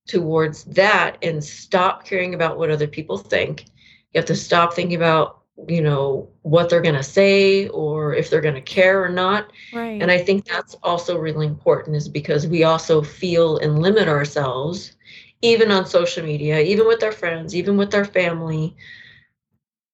towards 0.09 0.65
that 0.65 1.19
and 1.23 1.43
stop 1.43 2.05
caring 2.05 2.35
about 2.35 2.59
what 2.59 2.71
other 2.71 2.87
people 2.87 3.19
think. 3.19 3.67
You 4.13 4.19
have 4.19 4.27
to 4.27 4.37
stop 4.37 4.73
thinking 4.73 4.97
about, 4.97 5.43
you 5.69 5.83
know, 5.83 6.29
what 6.43 6.71
they're 6.71 6.81
going 6.81 6.95
to 6.95 7.03
say 7.03 7.69
or 7.69 8.15
if 8.15 8.31
they're 8.31 8.41
going 8.41 8.55
to 8.55 8.61
care 8.61 9.05
or 9.05 9.09
not. 9.09 9.53
Right. 9.73 10.01
And 10.01 10.11
I 10.11 10.19
think 10.19 10.47
that's 10.47 10.75
also 10.83 11.19
really 11.19 11.47
important 11.47 11.97
is 11.97 12.09
because 12.09 12.47
we 12.47 12.65
also 12.65 13.03
feel 13.03 13.59
and 13.59 13.81
limit 13.81 14.09
ourselves 14.09 14.97
even 15.43 15.71
on 15.71 15.87
social 15.87 16.25
media, 16.25 16.61
even 16.61 16.87
with 16.87 17.03
our 17.03 17.13
friends, 17.13 17.55
even 17.55 17.77
with 17.77 17.95
our 17.95 18.05
family, 18.05 18.77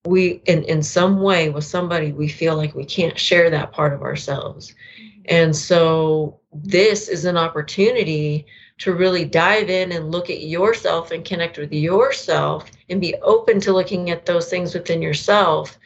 we 0.05 0.41
in 0.47 0.63
in 0.65 0.83
some 0.83 1.21
way 1.21 1.51
with 1.51 1.65
somebody 1.65 2.13
we 2.13 2.29
feel 2.29 2.57
like 2.57 2.75
we 2.75 2.85
can't 2.85 3.19
share 3.19 3.51
that 3.51 3.73
part 3.73 3.93
of 3.93 4.03
ourselves. 4.03 4.75
Mm-hmm. 5.01 5.21
And 5.29 5.57
so 5.57 6.41
this 6.53 7.09
is 7.09 7.25
an 7.25 7.37
opportunity 7.37 8.47
to 8.79 8.95
really 8.95 9.25
dive 9.25 9.71
in 9.71 9.93
and 9.93 10.11
look 10.13 10.31
at 10.31 10.43
yourself 10.43 11.11
and 11.11 11.25
connect 11.25 11.59
with 11.59 11.73
yourself 11.73 12.71
and 12.89 13.01
be 13.01 13.15
open 13.23 13.59
to 13.61 13.73
looking 13.73 14.11
at 14.11 14.27
those 14.27 14.49
things 14.49 14.75
within 14.75 15.03
yourself 15.03 15.79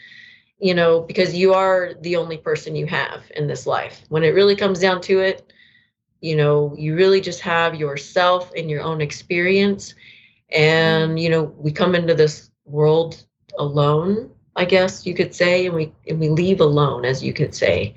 you 0.59 0.75
know 0.75 1.01
because 1.01 1.35
you 1.35 1.55
are 1.55 1.95
the 2.03 2.17
only 2.17 2.37
person 2.37 2.77
you 2.77 2.87
have 2.87 3.23
in 3.37 3.47
this 3.47 3.67
life 3.67 4.03
when 4.09 4.23
it 4.23 4.35
really 4.35 4.57
comes 4.57 4.79
down 4.79 5.01
to 5.01 5.21
it 5.21 5.53
you 6.21 6.37
know 6.37 6.75
you 6.79 6.95
really 6.97 7.21
just 7.21 7.41
have 7.41 7.75
yourself 7.75 8.53
and 8.57 8.71
your 8.71 8.83
own 8.83 9.01
experience. 9.01 9.95
And 10.51 11.19
you 11.19 11.31
know 11.31 11.45
we 11.59 11.73
come 11.73 11.95
into 11.95 12.15
this 12.15 12.51
world 12.65 13.25
alone 13.59 14.31
i 14.57 14.65
guess 14.65 15.05
you 15.05 15.13
could 15.15 15.35
say 15.35 15.67
and 15.67 15.75
we 15.75 15.93
and 16.09 16.21
we 16.21 16.29
leave 16.29 16.61
alone 16.61 17.05
as 17.05 17.23
you 17.23 17.33
could 17.33 17.55
say. 17.55 17.95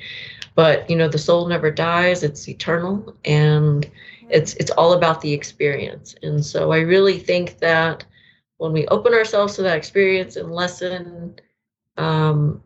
But 0.55 0.89
you 0.89 0.95
know 0.95 1.07
the 1.07 1.17
soul 1.17 1.47
never 1.47 1.71
dies 1.71 2.23
it's 2.23 2.47
eternal 2.47 3.15
and 3.25 3.89
it's 4.29 4.53
it's 4.55 4.71
all 4.71 4.93
about 4.93 5.21
the 5.21 5.33
experience. 5.33 6.15
And 6.23 6.45
so 6.45 6.71
i 6.71 6.79
really 6.79 7.19
think 7.19 7.59
that 7.59 8.05
when 8.57 8.71
we 8.71 8.87
open 8.87 9.13
ourselves 9.13 9.55
to 9.55 9.63
that 9.63 9.77
experience 9.77 10.35
and 10.35 10.51
lesson 10.51 11.35
um, 11.97 12.63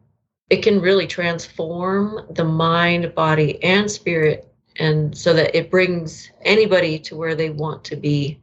it 0.50 0.64
can 0.64 0.80
really 0.80 1.08
transform 1.08 2.26
the 2.32 2.44
mind 2.44 3.14
body 3.16 3.62
and 3.64 3.90
spirit 3.90 4.47
and 4.80 5.18
so 5.18 5.34
that 5.34 5.56
it 5.56 5.72
brings 5.72 6.32
anybody 6.44 7.00
to 7.00 7.16
where 7.16 7.36
they 7.36 7.50
want 7.50 7.84
to 7.84 7.96
be 7.96 8.40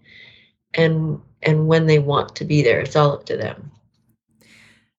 and 0.74 1.20
and 1.43 1.68
when 1.68 1.87
they 1.87 1.99
want 1.99 2.35
to 2.37 2.45
be 2.45 2.62
there 2.62 2.80
it's 2.80 2.97
all 2.97 3.12
up 3.12 3.24
to 3.26 3.37
them 3.37 3.70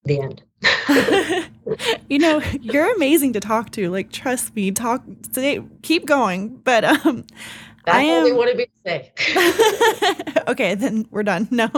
the 0.04 0.20
end 0.20 0.42
you 2.08 2.18
know 2.18 2.40
you're 2.60 2.92
amazing 2.94 3.32
to 3.32 3.40
talk 3.40 3.70
to 3.70 3.90
like 3.90 4.10
trust 4.10 4.54
me 4.54 4.70
talk 4.70 5.02
say, 5.32 5.62
keep 5.82 6.06
going 6.06 6.56
but 6.58 6.84
um 6.84 7.24
that's 7.86 7.98
I 7.98 8.02
am, 8.02 8.36
all 8.36 8.44
they 8.44 8.54
me 8.54 8.66
to 8.66 8.70
say. 8.84 10.32
okay, 10.48 10.74
then 10.74 11.06
we're 11.12 11.22
done. 11.22 11.46
No, 11.52 11.70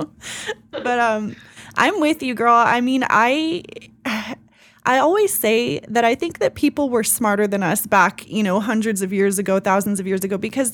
but 0.70 0.98
um, 0.98 1.36
I'm 1.74 2.00
with 2.00 2.22
you, 2.22 2.34
girl. 2.34 2.54
I 2.54 2.80
mean, 2.80 3.04
I 3.08 3.62
I 4.88 5.00
always 5.00 5.34
say 5.34 5.80
that 5.80 6.06
I 6.06 6.14
think 6.14 6.38
that 6.38 6.54
people 6.54 6.88
were 6.88 7.04
smarter 7.04 7.46
than 7.46 7.62
us 7.62 7.86
back, 7.86 8.26
you 8.26 8.42
know, 8.42 8.58
hundreds 8.58 9.02
of 9.02 9.12
years 9.12 9.38
ago, 9.38 9.60
thousands 9.60 10.00
of 10.00 10.06
years 10.06 10.24
ago, 10.24 10.38
because 10.38 10.72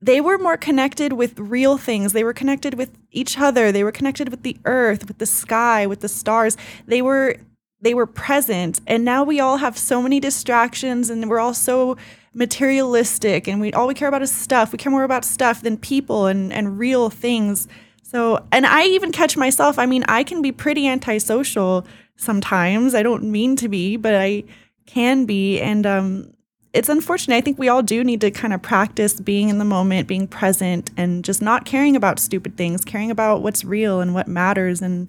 they 0.00 0.20
were 0.20 0.38
more 0.38 0.56
connected 0.56 1.14
with 1.14 1.36
real 1.40 1.76
things. 1.76 2.12
They 2.12 2.22
were 2.22 2.32
connected 2.32 2.74
with 2.74 2.96
each 3.10 3.40
other. 3.40 3.72
They 3.72 3.82
were 3.82 3.90
connected 3.90 4.28
with 4.28 4.44
the 4.44 4.56
earth, 4.64 5.08
with 5.08 5.18
the 5.18 5.26
sky, 5.26 5.88
with 5.88 6.02
the 6.02 6.08
stars. 6.08 6.56
They 6.86 7.02
were 7.02 7.36
they 7.80 7.94
were 7.94 8.06
present. 8.06 8.80
And 8.86 9.04
now 9.04 9.24
we 9.24 9.40
all 9.40 9.56
have 9.56 9.76
so 9.76 10.00
many 10.00 10.20
distractions 10.20 11.10
and 11.10 11.28
we're 11.28 11.40
all 11.40 11.52
so 11.52 11.96
materialistic 12.32 13.48
and 13.48 13.60
we 13.60 13.72
all 13.72 13.88
we 13.88 13.94
care 13.94 14.06
about 14.06 14.22
is 14.22 14.30
stuff. 14.30 14.70
We 14.70 14.78
care 14.78 14.92
more 14.92 15.02
about 15.02 15.24
stuff 15.24 15.62
than 15.62 15.78
people 15.78 16.26
and, 16.26 16.52
and 16.52 16.78
real 16.78 17.10
things. 17.10 17.66
So 18.04 18.46
and 18.52 18.66
I 18.66 18.84
even 18.84 19.10
catch 19.10 19.36
myself, 19.36 19.80
I 19.80 19.86
mean, 19.86 20.04
I 20.06 20.22
can 20.22 20.42
be 20.42 20.52
pretty 20.52 20.86
antisocial 20.86 21.84
sometimes. 22.22 22.94
I 22.94 23.02
don't 23.02 23.24
mean 23.24 23.56
to 23.56 23.68
be, 23.68 23.96
but 23.96 24.14
I 24.14 24.44
can 24.86 25.24
be. 25.26 25.60
And 25.60 25.86
um, 25.86 26.32
it's 26.72 26.88
unfortunate. 26.88 27.36
I 27.36 27.40
think 27.40 27.58
we 27.58 27.68
all 27.68 27.82
do 27.82 28.02
need 28.02 28.20
to 28.22 28.30
kind 28.30 28.54
of 28.54 28.62
practice 28.62 29.20
being 29.20 29.48
in 29.48 29.58
the 29.58 29.64
moment, 29.64 30.08
being 30.08 30.26
present, 30.26 30.90
and 30.96 31.24
just 31.24 31.42
not 31.42 31.64
caring 31.64 31.96
about 31.96 32.18
stupid 32.18 32.56
things, 32.56 32.84
caring 32.84 33.10
about 33.10 33.42
what's 33.42 33.64
real 33.64 34.00
and 34.00 34.14
what 34.14 34.28
matters. 34.28 34.80
And 34.80 35.08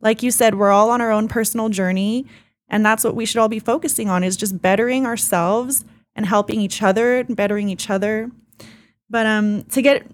like 0.00 0.22
you 0.22 0.30
said, 0.30 0.54
we're 0.54 0.70
all 0.70 0.90
on 0.90 1.00
our 1.00 1.10
own 1.10 1.28
personal 1.28 1.68
journey. 1.68 2.26
And 2.68 2.86
that's 2.86 3.02
what 3.02 3.16
we 3.16 3.26
should 3.26 3.38
all 3.38 3.48
be 3.48 3.58
focusing 3.58 4.08
on 4.08 4.22
is 4.22 4.36
just 4.36 4.62
bettering 4.62 5.04
ourselves 5.04 5.84
and 6.14 6.26
helping 6.26 6.60
each 6.60 6.82
other 6.82 7.18
and 7.18 7.36
bettering 7.36 7.68
each 7.68 7.90
other. 7.90 8.30
But 9.08 9.26
um, 9.26 9.64
to 9.64 9.82
get 9.82 10.06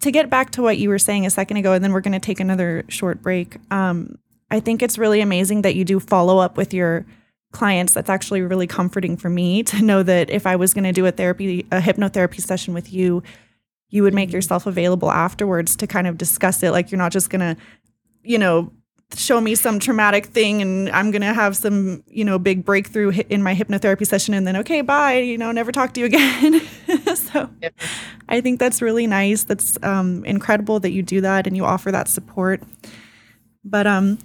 to 0.00 0.10
get 0.10 0.30
back 0.30 0.50
to 0.52 0.62
what 0.62 0.78
you 0.78 0.88
were 0.88 0.98
saying 0.98 1.26
a 1.26 1.30
second 1.30 1.58
ago, 1.58 1.74
and 1.74 1.84
then 1.84 1.92
we're 1.92 2.00
going 2.00 2.12
to 2.12 2.18
take 2.18 2.40
another 2.40 2.84
short 2.88 3.20
break. 3.20 3.58
Um, 3.70 4.18
I 4.50 4.60
think 4.60 4.82
it's 4.82 4.98
really 4.98 5.20
amazing 5.20 5.62
that 5.62 5.74
you 5.74 5.84
do 5.84 6.00
follow 6.00 6.38
up 6.38 6.56
with 6.56 6.74
your 6.74 7.06
clients. 7.52 7.92
That's 7.92 8.10
actually 8.10 8.42
really 8.42 8.66
comforting 8.66 9.16
for 9.16 9.28
me 9.28 9.62
to 9.64 9.82
know 9.82 10.02
that 10.02 10.30
if 10.30 10.46
I 10.46 10.56
was 10.56 10.74
going 10.74 10.84
to 10.84 10.92
do 10.92 11.06
a 11.06 11.12
therapy, 11.12 11.66
a 11.70 11.80
hypnotherapy 11.80 12.40
session 12.40 12.74
with 12.74 12.92
you, 12.92 13.22
you 13.88 14.02
would 14.02 14.14
make 14.14 14.28
mm-hmm. 14.28 14.36
yourself 14.36 14.66
available 14.66 15.10
afterwards 15.10 15.76
to 15.76 15.86
kind 15.86 16.06
of 16.06 16.16
discuss 16.16 16.62
it. 16.62 16.70
Like 16.70 16.90
you're 16.90 16.98
not 16.98 17.12
just 17.12 17.30
going 17.30 17.40
to, 17.40 17.60
you 18.22 18.38
know, 18.38 18.72
show 19.16 19.40
me 19.40 19.56
some 19.56 19.80
traumatic 19.80 20.26
thing 20.26 20.62
and 20.62 20.88
I'm 20.90 21.10
going 21.10 21.22
to 21.22 21.34
have 21.34 21.56
some, 21.56 22.04
you 22.06 22.24
know, 22.24 22.38
big 22.38 22.64
breakthrough 22.64 23.10
in 23.28 23.42
my 23.42 23.54
hypnotherapy 23.54 24.06
session 24.06 24.34
and 24.34 24.46
then, 24.46 24.56
okay, 24.56 24.82
bye, 24.82 25.18
you 25.18 25.36
know, 25.36 25.50
never 25.50 25.72
talk 25.72 25.94
to 25.94 26.00
you 26.00 26.06
again. 26.06 26.60
so 27.16 27.50
yep. 27.60 27.74
I 28.28 28.40
think 28.40 28.60
that's 28.60 28.80
really 28.80 29.08
nice. 29.08 29.42
That's 29.42 29.76
um, 29.82 30.24
incredible 30.24 30.78
that 30.80 30.92
you 30.92 31.02
do 31.02 31.20
that 31.22 31.48
and 31.48 31.56
you 31.56 31.64
offer 31.64 31.90
that 31.90 32.06
support. 32.06 32.62
But 33.64 33.86
um, 33.86 34.18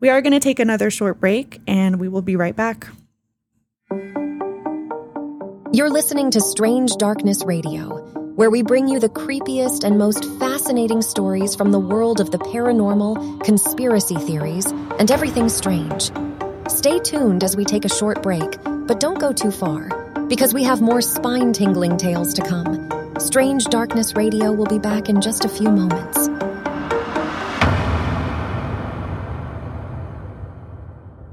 we 0.00 0.08
are 0.08 0.22
going 0.22 0.32
to 0.32 0.40
take 0.40 0.58
another 0.58 0.90
short 0.90 1.20
break 1.20 1.60
and 1.66 1.98
we 1.98 2.08
will 2.08 2.22
be 2.22 2.36
right 2.36 2.56
back. 2.56 2.86
You're 5.72 5.90
listening 5.90 6.30
to 6.30 6.40
Strange 6.40 6.96
Darkness 6.98 7.44
Radio, 7.44 7.98
where 8.36 8.50
we 8.50 8.62
bring 8.62 8.86
you 8.86 9.00
the 9.00 9.08
creepiest 9.08 9.82
and 9.82 9.98
most 9.98 10.24
fascinating 10.38 11.02
stories 11.02 11.56
from 11.56 11.72
the 11.72 11.80
world 11.80 12.20
of 12.20 12.30
the 12.30 12.38
paranormal, 12.38 13.42
conspiracy 13.42 14.14
theories, 14.14 14.66
and 14.66 15.10
everything 15.10 15.48
strange. 15.48 16.12
Stay 16.68 17.00
tuned 17.00 17.42
as 17.42 17.56
we 17.56 17.64
take 17.64 17.84
a 17.84 17.88
short 17.88 18.22
break, 18.22 18.56
but 18.86 19.00
don't 19.00 19.18
go 19.18 19.32
too 19.32 19.50
far, 19.50 19.88
because 20.28 20.54
we 20.54 20.62
have 20.62 20.80
more 20.80 21.02
spine 21.02 21.52
tingling 21.52 21.96
tales 21.96 22.32
to 22.34 22.42
come. 22.42 22.88
Strange 23.18 23.64
Darkness 23.64 24.14
Radio 24.14 24.52
will 24.52 24.66
be 24.66 24.78
back 24.78 25.08
in 25.08 25.20
just 25.20 25.44
a 25.44 25.48
few 25.48 25.70
moments. 25.70 26.28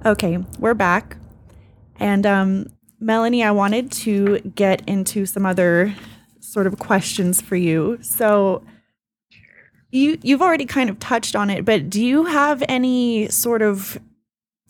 Okay, 0.04 0.40
we're 0.58 0.74
back. 0.74 1.18
And 2.00 2.26
um, 2.26 2.68
Melanie, 3.00 3.44
I 3.44 3.52
wanted 3.52 3.92
to 3.92 4.40
get 4.40 4.82
into 4.88 5.28
some 5.28 5.46
other 5.46 5.94
sort 6.40 6.66
of 6.66 6.80
questions 6.80 7.40
for 7.40 7.56
you. 7.56 8.00
So 8.02 8.64
you 9.92 10.18
you've 10.24 10.42
already 10.42 10.66
kind 10.66 10.90
of 10.90 10.98
touched 11.00 11.36
on 11.36 11.52
it, 11.52 11.66
but 11.66 11.90
do 11.90 12.04
you 12.04 12.26
have 12.26 12.64
any 12.68 13.28
sort 13.28 13.62
of 13.62 14.00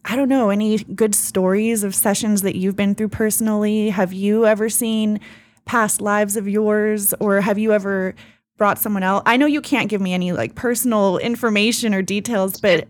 I 0.03 0.17
don't 0.17 0.29
know, 0.29 0.49
any 0.49 0.79
good 0.79 1.15
stories 1.15 1.83
of 1.83 1.95
sessions 1.95 2.41
that 2.41 2.55
you've 2.57 2.75
been 2.75 2.93
through 2.93 3.09
personally? 3.09 3.89
Have 3.89 4.11
you 4.11 4.45
ever 4.45 4.67
seen 4.67 5.21
past 5.63 6.01
lives 6.01 6.35
of 6.35 6.47
yours 6.47 7.13
or 7.21 7.39
have 7.39 7.57
you 7.57 7.71
ever 7.71 8.15
brought 8.57 8.79
someone 8.79 9.03
else? 9.03 9.23
I 9.25 9.37
know 9.37 9.45
you 9.45 9.61
can't 9.61 9.89
give 9.89 10.01
me 10.01 10.13
any 10.13 10.33
like 10.33 10.55
personal 10.55 11.19
information 11.19 11.93
or 11.93 12.01
details, 12.01 12.59
but 12.59 12.89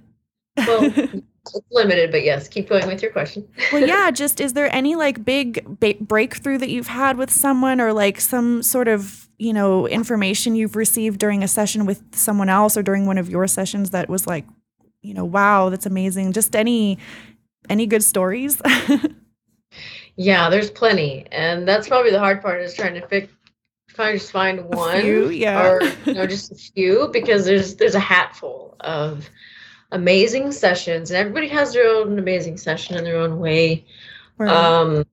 well, 0.58 0.92
it's 1.46 1.66
limited, 1.72 2.12
but 2.12 2.24
yes, 2.24 2.48
keep 2.48 2.70
going 2.70 2.88
with 2.88 3.02
your 3.02 3.12
question. 3.12 3.48
well, 3.72 3.86
yeah, 3.86 4.12
just 4.12 4.40
is 4.40 4.54
there 4.54 4.74
any 4.74 4.96
like 4.96 5.26
big 5.26 5.80
ba- 5.80 5.96
breakthrough 6.00 6.58
that 6.60 6.70
you've 6.70 6.88
had 6.88 7.18
with 7.18 7.32
someone 7.32 7.82
or 7.82 7.94
like 7.94 8.22
some 8.22 8.62
sort 8.62 8.88
of, 8.88 9.28
you 9.38 9.54
know, 9.54 9.88
information 9.88 10.56
you've 10.56 10.76
received 10.76 11.20
during 11.20 11.44
a 11.44 11.48
session 11.48 11.86
with 11.86 12.04
someone 12.16 12.50
else 12.50 12.78
or 12.78 12.84
during 12.84 13.06
one 13.06 13.18
of 13.18 13.30
your 13.30 13.48
sessions 13.48 13.90
that 13.90 14.08
was 14.10 14.28
like, 14.28 14.46
you 15.02 15.14
know, 15.14 15.26
wow, 15.26 15.70
that's 15.70 15.86
amazing. 15.86 16.32
Just 16.32 16.56
any 16.56 17.00
any 17.70 17.88
good 17.88 18.04
stories? 18.04 18.62
yeah, 20.16 20.50
there's 20.50 20.70
plenty. 20.70 21.26
And 21.32 21.68
that's 21.68 21.88
probably 21.88 22.12
the 22.12 22.20
hard 22.20 22.42
part 22.42 22.62
is 22.62 22.74
trying 22.74 22.94
to 22.96 23.02
pick 23.08 23.30
trying 23.90 24.14
to 24.14 24.20
just 24.20 24.32
find 24.32 24.64
one 24.66 25.02
few, 25.02 25.30
yeah. 25.30 25.68
or 25.68 25.82
you 26.06 26.14
know 26.14 26.26
just 26.26 26.52
a 26.52 26.56
few 26.56 27.10
because 27.12 27.46
there's 27.46 27.76
there's 27.76 27.96
a 27.96 28.00
hatful 28.00 28.76
of 28.80 29.30
amazing 29.92 30.52
sessions 30.52 31.12
and 31.12 31.18
everybody 31.18 31.48
has 31.48 31.74
their 31.74 31.88
own 31.88 32.18
amazing 32.20 32.58
session 32.58 32.98
in 32.98 33.04
their 33.04 33.18
own 33.18 33.40
way. 33.40 33.86
Right. 34.38 34.50
um 34.52 35.06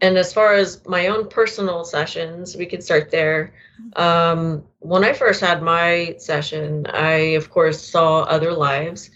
and 0.00 0.18
as 0.18 0.32
far 0.32 0.54
as 0.54 0.84
my 0.86 1.06
own 1.06 1.28
personal 1.28 1.84
sessions 1.84 2.56
we 2.56 2.66
can 2.66 2.80
start 2.82 3.10
there. 3.10 3.54
Um 3.96 4.64
when 4.80 5.04
i 5.04 5.12
first 5.12 5.40
had 5.40 5.62
my 5.62 6.14
session 6.18 6.86
i 6.88 7.36
of 7.40 7.50
course 7.50 7.80
saw 7.80 8.22
other 8.22 8.52
lives 8.52 9.10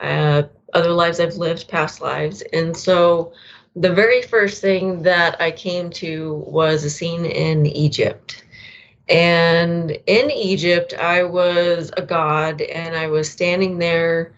uh 0.00 0.42
other 0.74 0.90
lives 0.90 1.20
i've 1.20 1.36
lived 1.36 1.68
past 1.68 2.00
lives. 2.00 2.42
And 2.52 2.76
so 2.76 3.32
the 3.76 3.92
very 3.92 4.22
first 4.22 4.60
thing 4.60 5.02
that 5.02 5.40
i 5.40 5.50
came 5.50 5.90
to 5.90 6.34
was 6.46 6.84
a 6.84 6.90
scene 6.90 7.24
in 7.24 7.66
egypt 7.66 8.44
and 9.12 9.90
in 10.06 10.30
Egypt, 10.30 10.94
I 10.94 11.22
was 11.22 11.90
a 11.96 12.02
god 12.02 12.62
and 12.62 12.96
I 12.96 13.08
was 13.08 13.30
standing 13.30 13.78
there 13.78 14.34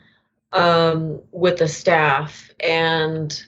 um, 0.53 1.21
with 1.31 1.61
a 1.61 1.69
staff. 1.69 2.51
And 2.61 3.41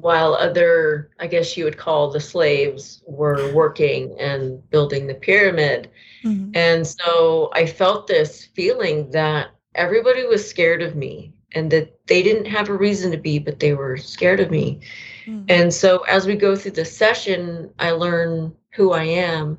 while 0.00 0.34
other, 0.34 1.10
I 1.18 1.26
guess 1.28 1.56
you 1.56 1.64
would 1.64 1.78
call 1.78 2.10
the 2.10 2.20
slaves, 2.20 3.02
were 3.06 3.52
working 3.54 4.18
and 4.20 4.68
building 4.70 5.06
the 5.06 5.14
pyramid. 5.14 5.90
Mm-hmm. 6.24 6.50
And 6.54 6.86
so 6.86 7.50
I 7.54 7.64
felt 7.64 8.06
this 8.06 8.44
feeling 8.44 9.10
that 9.12 9.48
everybody 9.74 10.24
was 10.26 10.48
scared 10.48 10.82
of 10.82 10.94
me 10.94 11.32
and 11.52 11.70
that 11.70 12.06
they 12.06 12.22
didn't 12.22 12.46
have 12.46 12.68
a 12.68 12.76
reason 12.76 13.10
to 13.12 13.18
be, 13.18 13.38
but 13.38 13.60
they 13.60 13.74
were 13.74 13.96
scared 13.96 14.40
of 14.40 14.50
me. 14.50 14.80
Mm-hmm. 15.24 15.44
And 15.48 15.72
so 15.72 16.00
as 16.00 16.26
we 16.26 16.34
go 16.34 16.54
through 16.54 16.72
the 16.72 16.84
session, 16.84 17.70
I 17.78 17.92
learn 17.92 18.54
who 18.72 18.92
I 18.92 19.04
am 19.04 19.58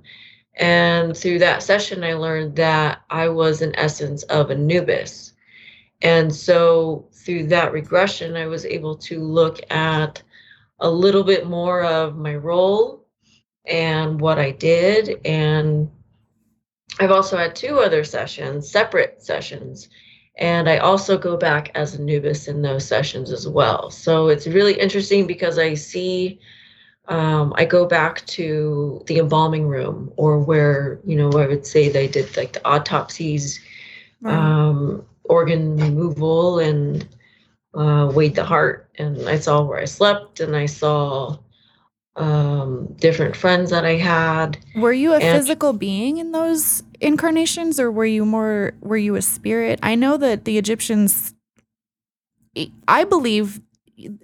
and 0.56 1.16
through 1.16 1.40
that 1.40 1.64
session, 1.64 2.04
I 2.04 2.14
learned 2.14 2.56
that 2.58 3.02
I 3.10 3.30
was 3.30 3.62
an 3.62 3.76
essence 3.76 4.24
of 4.24 4.52
Anubis. 4.52 5.34
And 6.02 6.34
so 6.34 7.08
through 7.14 7.48
that 7.48 7.72
regression, 7.72 8.36
I 8.36 8.48
was 8.48 8.66
able 8.66 8.96
to 8.98 9.20
look 9.20 9.60
at 9.72 10.22
a 10.80 10.90
little 10.90 11.24
bit 11.24 11.48
more 11.48 11.84
of 11.84 12.18
my 12.18 12.36
role 12.36 13.06
and 13.66 14.20
what 14.20 14.40
I 14.40 14.52
did. 14.52 15.22
And 15.26 15.90
I've 17.00 17.12
also 17.12 17.38
had 17.38 17.56
two 17.56 17.80
other 17.80 18.04
sessions, 18.04 18.70
separate 18.70 19.22
sessions. 19.24 19.90
And 20.38 20.68
I 20.68 20.78
also 20.78 21.18
go 21.18 21.38
back 21.38 21.72
as 21.76 21.96
Anubis 21.96 22.48
in 22.48 22.62
those 22.62 22.86
sessions 22.88 23.32
as 23.32 23.48
well. 23.48 23.92
So 23.92 24.30
it's 24.30 24.48
really 24.48 24.74
interesting 24.74 25.28
because 25.28 25.60
I 25.60 25.76
see 25.76 26.40
um, 27.12 27.54
I 27.58 27.66
go 27.66 27.86
back 27.86 28.26
to 28.28 29.04
the 29.06 29.20
embalming 29.20 29.68
room 29.68 30.14
or 30.16 30.40
where, 30.40 31.02
you 31.04 31.18
know, 31.18 31.30
I 31.34 31.46
would 31.46 31.68
say 31.68 31.90
they 31.90 32.08
did 32.08 32.38
like 32.38 32.54
the 32.54 32.66
autopsies, 32.66 33.60
right. 34.22 34.34
um, 34.34 35.06
organ 35.26 35.76
removal, 35.76 36.60
and 36.60 37.06
uh, 37.74 38.10
weighed 38.16 38.36
the 38.36 38.46
heart. 38.46 38.90
And 38.98 39.28
I 39.28 39.38
saw 39.38 39.62
where 39.62 39.80
I 39.80 39.86
slept 39.86 40.40
and 40.40 40.56
I 40.56 40.68
saw 40.68 41.38
um, 42.16 42.88
different 42.94 43.36
friends 43.36 43.72
that 43.72 43.84
I 43.84 43.98
had. 43.98 44.58
Were 44.76 44.94
you 44.94 45.12
a 45.12 45.18
and 45.18 45.24
physical 45.24 45.74
being 45.74 46.18
in 46.18 46.32
those 46.32 46.82
incarnations 47.02 47.78
or 47.78 47.92
were 47.92 48.06
you 48.06 48.24
more, 48.24 48.74
were 48.80 48.96
you 48.96 49.16
a 49.16 49.22
spirit? 49.22 49.82
I 49.84 49.96
know 49.96 50.16
that 50.16 50.46
the 50.46 50.58
Egyptians, 50.58 51.34
I 52.88 53.04
believe 53.04 53.60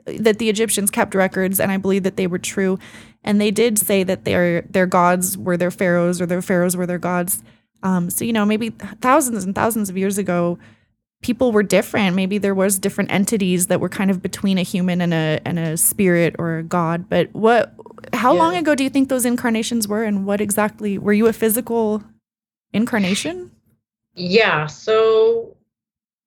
that 0.06 0.40
the 0.40 0.50
Egyptians 0.50 0.92
kept 0.92 1.16
records, 1.16 1.60
and 1.60 1.72
I 1.72 1.78
believe 1.78 2.04
that 2.04 2.18
they 2.18 2.28
were 2.28 2.40
true. 2.40 2.80
And 3.24 3.42
they 3.42 3.52
did 3.52 3.78
say 3.78 4.04
that 4.04 4.26
their 4.26 4.62
their 4.62 4.86
gods 4.86 5.38
were 5.38 5.58
their 5.58 5.72
pharaohs, 5.72 6.22
or 6.22 6.26
their 6.26 6.42
pharaohs 6.42 6.78
were 6.78 6.86
their 6.86 6.98
gods. 6.98 7.44
Um, 7.84 8.10
so 8.10 8.26
you 8.26 8.34
know, 8.34 8.46
maybe 8.46 8.70
thousands 9.02 9.44
and 9.44 9.54
thousands 9.54 9.90
of 9.90 9.98
years 9.98 10.18
ago, 10.18 10.58
people 11.22 11.52
were 11.52 11.64
different. 11.64 12.16
Maybe 12.16 12.38
there 12.38 12.56
was 12.56 12.80
different 12.80 13.12
entities 13.12 13.68
that 13.68 13.80
were 13.80 13.90
kind 13.90 14.12
of 14.12 14.22
between 14.22 14.58
a 14.58 14.64
human 14.64 15.02
and 15.02 15.14
a 15.14 15.40
and 15.46 15.60
a 15.60 15.78
spirit 15.78 16.36
or 16.40 16.58
a 16.58 16.64
god. 16.64 17.10
But 17.10 17.34
what? 17.34 17.74
How 18.14 18.34
yeah. 18.34 18.40
long 18.40 18.56
ago 18.56 18.76
do 18.76 18.84
you 18.84 18.90
think 18.90 19.10
those 19.10 19.26
incarnations 19.26 19.88
were, 19.88 20.04
and 20.04 20.26
what 20.26 20.42
exactly 20.42 20.98
were 20.98 21.14
you 21.14 21.28
a 21.28 21.34
physical 21.34 22.04
incarnation? 22.74 23.52
Yeah. 24.14 24.68
So, 24.68 25.56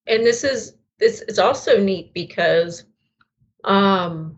and 0.06 0.24
this 0.24 0.44
is 0.44 0.74
this 0.98 1.22
it's 1.26 1.38
also 1.38 1.82
neat 1.82 2.12
because 2.14 2.84
um 3.64 4.36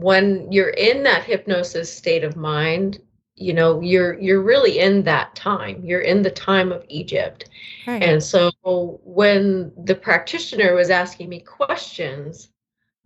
when 0.00 0.50
you're 0.50 0.70
in 0.70 1.02
that 1.02 1.24
hypnosis 1.24 1.92
state 1.92 2.24
of 2.24 2.36
mind 2.36 3.00
you 3.40 3.54
know 3.54 3.80
you're 3.80 4.20
you're 4.20 4.42
really 4.42 4.78
in 4.78 5.02
that 5.04 5.34
time. 5.34 5.82
You're 5.82 6.02
in 6.02 6.22
the 6.22 6.30
time 6.30 6.70
of 6.70 6.84
egypt. 6.88 7.48
Right. 7.86 8.02
and 8.02 8.22
so 8.22 8.52
when 8.62 9.72
the 9.84 9.94
practitioner 9.94 10.74
was 10.74 10.90
asking 10.90 11.30
me 11.30 11.40
questions 11.40 12.50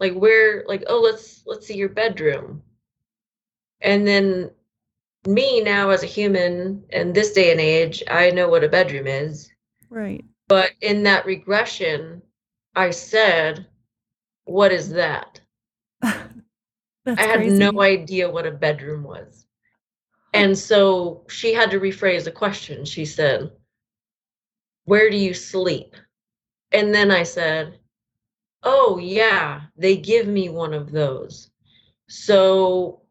like 0.00 0.12
where 0.12 0.64
like 0.66 0.82
oh 0.88 1.00
let's 1.00 1.44
let's 1.46 1.66
see 1.66 1.76
your 1.76 1.88
bedroom. 1.88 2.62
And 3.80 4.06
then 4.06 4.50
me 5.26 5.62
now 5.62 5.90
as 5.90 6.02
a 6.02 6.06
human 6.06 6.84
in 6.90 7.12
this 7.12 7.32
day 7.32 7.50
and 7.50 7.60
age 7.60 8.02
i 8.10 8.30
know 8.30 8.48
what 8.48 8.64
a 8.64 8.68
bedroom 8.68 9.06
is. 9.06 9.50
Right. 9.88 10.24
But 10.48 10.72
in 10.80 11.04
that 11.04 11.26
regression 11.26 12.22
i 12.74 12.90
said 12.90 13.68
what 14.44 14.72
is 14.72 14.90
that? 14.90 15.40
I 16.02 16.20
had 17.06 17.36
crazy. 17.36 17.58
no 17.58 17.82
idea 17.82 18.30
what 18.30 18.46
a 18.46 18.50
bedroom 18.50 19.02
was. 19.02 19.46
And 20.32 20.56
so 20.56 21.24
she 21.28 21.54
had 21.54 21.70
to 21.70 21.80
rephrase 21.80 22.24
the 22.24 22.32
question. 22.32 22.84
She 22.84 23.04
said, 23.04 23.50
Where 24.84 25.10
do 25.10 25.16
you 25.16 25.34
sleep? 25.34 25.94
And 26.72 26.94
then 26.94 27.10
I 27.10 27.22
said, 27.22 27.78
Oh, 28.62 28.98
yeah, 28.98 29.62
they 29.76 29.96
give 29.96 30.26
me 30.26 30.48
one 30.48 30.74
of 30.74 30.90
those. 30.90 31.50
So 32.08 33.02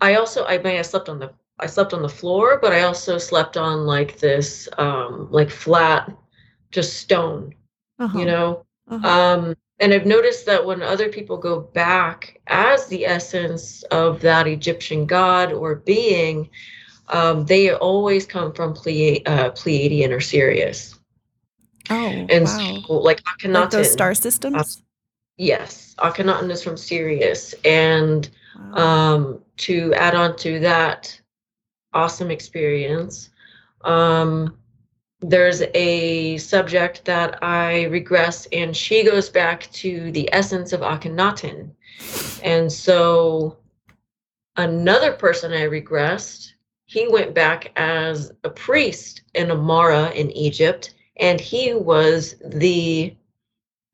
I 0.00 0.16
also, 0.16 0.44
I 0.44 0.58
may 0.58 0.76
have 0.76 0.86
slept 0.86 1.08
on 1.08 1.18
the, 1.18 1.32
I 1.58 1.66
slept 1.66 1.94
on 1.94 2.02
the 2.02 2.08
floor, 2.08 2.58
but 2.60 2.72
I 2.72 2.82
also 2.82 3.16
slept 3.16 3.56
on 3.56 3.86
like 3.86 4.18
this, 4.18 4.68
um, 4.76 5.28
like 5.30 5.50
flat, 5.50 6.12
just 6.70 6.98
stone, 6.98 7.54
uh-huh. 7.98 8.18
you 8.18 8.26
know? 8.26 8.66
Uh-huh. 8.88 9.08
Um, 9.08 9.56
and 9.78 9.92
I've 9.92 10.06
noticed 10.06 10.46
that 10.46 10.64
when 10.64 10.82
other 10.82 11.08
people 11.08 11.36
go 11.36 11.60
back 11.60 12.40
as 12.46 12.86
the 12.86 13.04
essence 13.04 13.82
of 13.84 14.20
that 14.22 14.46
Egyptian 14.46 15.06
god 15.06 15.52
or 15.52 15.76
being, 15.76 16.48
um, 17.08 17.44
they 17.44 17.72
always 17.72 18.26
come 18.26 18.52
from 18.52 18.72
Ple- 18.72 19.22
uh, 19.26 19.50
Pleiadian 19.50 20.10
or 20.10 20.20
Sirius. 20.20 20.98
Oh, 21.90 22.26
and 22.30 22.44
wow. 22.44 22.82
so 22.86 22.94
like 22.94 23.22
Akhenaten, 23.24 23.54
like 23.54 23.70
those 23.70 23.92
star 23.92 24.14
systems. 24.14 24.56
Uh, 24.56 24.82
yes, 25.36 25.94
Akhenaten 25.98 26.50
is 26.50 26.62
from 26.62 26.76
Sirius, 26.76 27.54
and 27.64 28.28
wow. 28.72 29.14
um, 29.14 29.42
to 29.58 29.94
add 29.94 30.14
on 30.14 30.36
to 30.38 30.58
that, 30.60 31.20
awesome 31.92 32.30
experience. 32.30 33.30
Um, 33.82 34.56
there's 35.20 35.62
a 35.74 36.36
subject 36.38 37.04
that 37.06 37.42
I 37.42 37.84
regress, 37.84 38.46
and 38.52 38.76
she 38.76 39.04
goes 39.04 39.28
back 39.28 39.70
to 39.72 40.10
the 40.12 40.28
essence 40.32 40.72
of 40.72 40.80
Akhenaten. 40.80 41.70
And 42.42 42.70
so 42.70 43.56
another 44.56 45.12
person 45.12 45.52
I 45.52 45.62
regressed, 45.62 46.52
he 46.84 47.08
went 47.08 47.34
back 47.34 47.72
as 47.76 48.32
a 48.44 48.50
priest 48.50 49.22
in 49.34 49.50
Amarna 49.50 50.10
in 50.10 50.30
Egypt, 50.32 50.94
and 51.16 51.40
he 51.40 51.72
was 51.72 52.36
the 52.44 53.16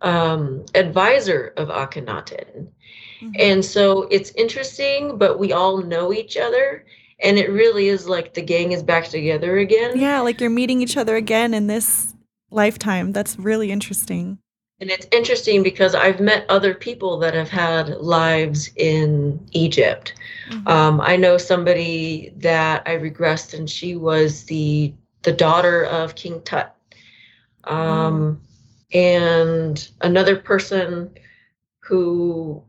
um, 0.01 0.67
advisor 0.75 1.55
of 1.57 1.69
Akhenaten. 1.69 2.67
Mm-hmm. 3.23 3.31
And 3.39 3.65
so 3.65 4.03
it's 4.11 4.33
interesting, 4.33 5.17
but 5.19 5.39
we 5.39 5.53
all 5.53 5.79
know 5.79 6.13
each 6.13 6.37
other 6.37 6.85
and 7.23 7.39
it 7.39 7.51
really 7.51 7.89
is 7.89 8.09
like 8.09 8.35
the 8.35 8.43
gang 8.43 8.73
is 8.73 8.83
back 8.83 9.05
together 9.05 9.59
again. 9.59 9.99
Yeah, 9.99 10.21
like 10.21 10.41
you're 10.41 10.51
meeting 10.51 10.83
each 10.83 10.97
other 10.97 11.17
again 11.17 11.55
in 11.55 11.69
this 11.69 12.15
lifetime. 12.51 13.13
That's 13.13 13.39
really 13.39 13.71
interesting. 13.71 14.39
And 14.81 14.91
it's 14.91 15.07
interesting 15.13 15.63
because 15.63 15.95
I've 15.95 16.19
met 16.19 16.45
other 16.49 16.75
people 16.75 17.17
that 17.21 17.35
have 17.35 17.49
had 17.49 17.89
lives 17.99 18.69
in 18.75 19.39
Egypt. 19.53 20.15
Mm-hmm. 20.51 20.67
Um, 20.67 21.01
I 21.01 21.15
know 21.15 21.39
somebody 21.39 22.33
that 22.39 22.83
I 22.85 22.97
regressed, 22.97 23.57
and 23.57 23.71
she 23.71 23.95
was 23.95 24.45
the 24.45 24.93
the 25.23 25.33
daughter 25.33 25.85
of 25.85 26.17
King 26.17 26.43
Tut. 26.43 26.75
Um, 27.65 28.41
mm. 28.93 28.99
And 28.99 29.89
another 30.01 30.37
person 30.37 31.11
who 31.79 32.63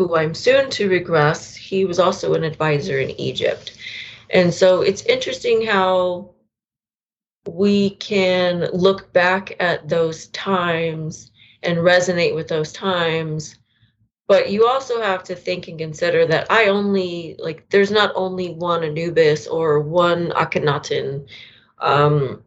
who 0.00 0.16
I'm 0.16 0.32
soon 0.32 0.70
to 0.70 0.88
regress, 0.88 1.54
he 1.54 1.84
was 1.84 1.98
also 1.98 2.32
an 2.32 2.42
advisor 2.42 2.98
in 2.98 3.10
Egypt. 3.20 3.76
And 4.30 4.52
so 4.52 4.80
it's 4.80 5.02
interesting 5.02 5.66
how 5.66 6.30
we 7.46 7.90
can 7.96 8.70
look 8.72 9.12
back 9.12 9.56
at 9.60 9.90
those 9.90 10.28
times 10.28 11.32
and 11.62 11.78
resonate 11.78 12.34
with 12.34 12.48
those 12.48 12.72
times. 12.72 13.58
But 14.26 14.50
you 14.50 14.66
also 14.66 15.02
have 15.02 15.22
to 15.24 15.34
think 15.34 15.68
and 15.68 15.78
consider 15.78 16.24
that 16.26 16.50
I 16.50 16.68
only, 16.68 17.36
like, 17.38 17.68
there's 17.68 17.90
not 17.90 18.12
only 18.14 18.54
one 18.54 18.84
Anubis 18.84 19.46
or 19.48 19.80
one 19.80 20.30
Akhenaten. 20.30 21.28
Um, 21.78 22.42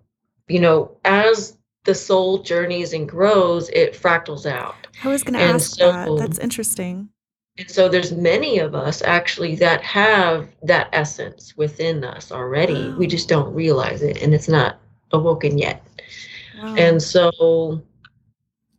you 0.47 0.59
know, 0.59 0.97
as 1.05 1.57
the 1.83 1.93
soul 1.93 2.39
journeys 2.39 2.93
and 2.93 3.07
grows, 3.07 3.69
it 3.69 3.93
fractals 3.93 4.47
out. 4.47 4.87
I 5.03 5.09
was 5.09 5.21
going 5.21 5.33
to 5.33 5.39
ask 5.39 5.75
so, 5.75 5.91
that. 5.91 6.09
That's 6.17 6.39
interesting. 6.39 7.09
And 7.57 7.69
so 7.69 7.87
there's 7.87 8.11
many 8.11 8.57
of 8.57 8.73
us 8.73 9.03
actually 9.03 9.55
that 9.57 9.81
have 9.83 10.49
that 10.63 10.89
essence 10.91 11.55
within 11.55 12.03
us 12.03 12.31
already. 12.31 12.89
Wow. 12.89 12.97
We 12.97 13.07
just 13.07 13.29
don't 13.29 13.53
realize 13.53 14.01
it 14.01 14.21
and 14.23 14.33
it's 14.33 14.47
not 14.47 14.79
awoken 15.11 15.57
yet. 15.59 15.85
Wow. 16.59 16.75
And 16.75 17.01
so 17.01 17.81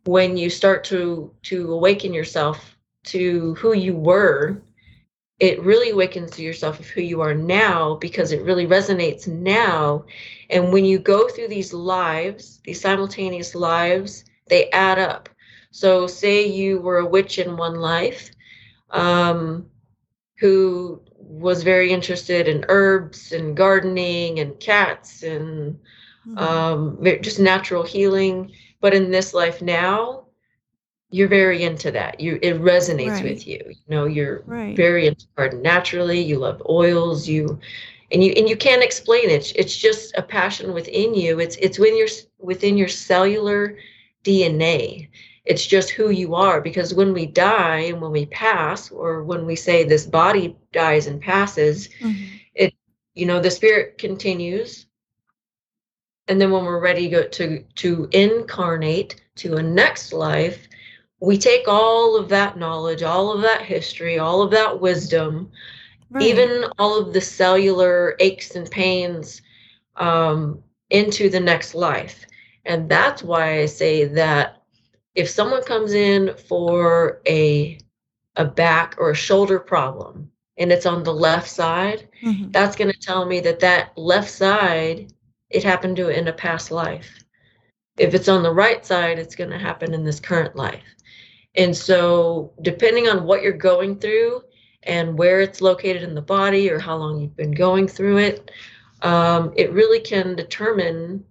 when 0.05 0.35
you 0.35 0.49
start 0.49 0.83
to 0.85 1.31
to 1.43 1.71
awaken 1.73 2.13
yourself 2.13 2.77
to 3.05 3.55
who 3.55 3.73
you 3.73 3.95
were, 3.95 4.61
it 5.39 5.61
really 5.63 5.91
awakens 5.91 6.31
to 6.31 6.43
yourself 6.43 6.79
of 6.79 6.87
who 6.87 7.01
you 7.01 7.21
are 7.21 7.33
now 7.33 7.95
because 7.95 8.33
it 8.33 8.43
really 8.43 8.67
resonates 8.67 9.25
now. 9.25 10.03
And 10.49 10.73
when 10.73 10.83
you 10.83 10.99
go 10.99 11.29
through 11.29 11.47
these 11.47 11.73
lives, 11.73 12.59
these 12.65 12.81
simultaneous 12.81 13.55
lives, 13.55 14.25
they 14.47 14.69
add 14.71 14.99
up. 14.99 15.29
So 15.71 16.07
say 16.07 16.45
you 16.45 16.79
were 16.79 16.99
a 16.99 17.05
witch 17.05 17.39
in 17.39 17.55
one 17.57 17.75
life 17.75 18.34
um, 18.91 19.65
who 20.39 21.01
was 21.17 21.63
very 21.63 21.91
interested 21.91 22.47
in 22.47 22.65
herbs 22.69 23.31
and 23.31 23.57
gardening 23.57 24.39
and 24.39 24.59
cats 24.59 25.23
and 25.23 25.75
mm-hmm. 26.27 26.37
um, 26.37 26.99
just 27.21 27.39
natural 27.39 27.83
healing. 27.83 28.51
But 28.81 28.93
in 28.93 29.11
this 29.11 29.33
life 29.33 29.61
now, 29.61 30.25
you're 31.09 31.27
very 31.27 31.63
into 31.63 31.91
that. 31.91 32.19
You 32.19 32.39
it 32.41 32.59
resonates 32.61 33.13
right. 33.13 33.23
with 33.23 33.47
you. 33.47 33.61
You 33.65 33.95
know, 33.95 34.05
you're 34.05 34.43
right. 34.45 34.75
very 34.75 35.07
into 35.07 35.25
garden 35.35 35.61
naturally. 35.61 36.19
You 36.21 36.39
love 36.39 36.61
oils. 36.69 37.27
You 37.27 37.59
and 38.11 38.23
you 38.23 38.33
and 38.35 38.49
you 38.49 38.57
can't 38.57 38.83
explain 38.83 39.29
it. 39.29 39.53
It's 39.55 39.77
just 39.77 40.15
a 40.17 40.21
passion 40.21 40.73
within 40.73 41.13
you. 41.15 41.39
It's 41.39 41.55
it's 41.57 41.79
when 41.79 41.97
you're 41.97 42.09
within 42.39 42.77
your 42.77 42.87
cellular 42.87 43.77
DNA 44.23 45.07
it's 45.45 45.65
just 45.65 45.91
who 45.91 46.09
you 46.09 46.35
are 46.35 46.59
because 46.59 46.93
when 46.93 47.13
we 47.13 47.25
die 47.25 47.79
and 47.79 48.01
when 48.01 48.11
we 48.11 48.25
pass 48.25 48.91
or 48.91 49.23
when 49.23 49.45
we 49.45 49.55
say 49.55 49.83
this 49.83 50.05
body 50.05 50.55
dies 50.71 51.07
and 51.07 51.21
passes 51.21 51.87
mm-hmm. 51.99 52.35
it 52.55 52.73
you 53.13 53.25
know 53.25 53.39
the 53.39 53.51
spirit 53.51 53.97
continues 53.97 54.87
and 56.27 56.41
then 56.41 56.49
when 56.49 56.65
we're 56.65 56.81
ready 56.81 57.09
to, 57.09 57.29
to 57.29 57.63
to 57.75 58.09
incarnate 58.11 59.21
to 59.35 59.55
a 59.55 59.63
next 59.63 60.11
life 60.13 60.67
we 61.19 61.37
take 61.37 61.67
all 61.67 62.15
of 62.15 62.29
that 62.29 62.57
knowledge 62.57 63.03
all 63.03 63.31
of 63.31 63.41
that 63.41 63.61
history 63.61 64.17
all 64.17 64.41
of 64.41 64.51
that 64.51 64.79
wisdom 64.79 65.49
right. 66.09 66.23
even 66.23 66.65
all 66.79 66.99
of 66.99 67.13
the 67.13 67.21
cellular 67.21 68.15
aches 68.19 68.55
and 68.55 68.69
pains 68.71 69.41
um, 69.97 70.61
into 70.89 71.29
the 71.29 71.39
next 71.39 71.75
life 71.75 72.25
and 72.65 72.89
that's 72.89 73.21
why 73.21 73.59
i 73.59 73.65
say 73.65 74.05
that 74.05 74.64
if 75.15 75.29
someone 75.29 75.63
comes 75.63 75.93
in 75.93 76.35
for 76.47 77.21
a 77.27 77.79
a 78.37 78.45
back 78.45 78.95
or 78.97 79.11
a 79.11 79.15
shoulder 79.15 79.59
problem 79.59 80.29
and 80.57 80.71
it's 80.71 80.85
on 80.85 81.03
the 81.03 81.13
left 81.13 81.49
side, 81.49 82.07
mm-hmm. 82.21 82.51
that's 82.51 82.75
going 82.75 82.91
to 82.91 82.99
tell 82.99 83.25
me 83.25 83.39
that 83.39 83.61
that 83.61 83.97
left 83.97 84.29
side 84.29 85.11
it 85.49 85.63
happened 85.63 85.95
to 85.97 86.09
in 86.09 86.27
a 86.27 86.33
past 86.33 86.71
life. 86.71 87.23
If 87.97 88.13
it's 88.13 88.27
on 88.27 88.43
the 88.43 88.51
right 88.51 88.85
side, 88.85 89.19
it's 89.19 89.35
going 89.35 89.51
to 89.51 89.57
happen 89.57 89.93
in 89.93 90.03
this 90.03 90.19
current 90.19 90.55
life. 90.55 90.83
And 91.55 91.75
so, 91.75 92.51
depending 92.61 93.07
on 93.07 93.23
what 93.23 93.41
you're 93.41 93.53
going 93.53 93.99
through 93.99 94.41
and 94.83 95.17
where 95.17 95.39
it's 95.39 95.61
located 95.61 96.03
in 96.03 96.13
the 96.13 96.21
body 96.21 96.69
or 96.69 96.79
how 96.79 96.97
long 96.97 97.19
you've 97.19 97.37
been 97.37 97.53
going 97.53 97.87
through 97.87 98.17
it, 98.17 98.51
um, 99.01 99.53
it 99.55 99.71
really 99.71 100.01
can 100.01 100.35
determine 100.35 101.23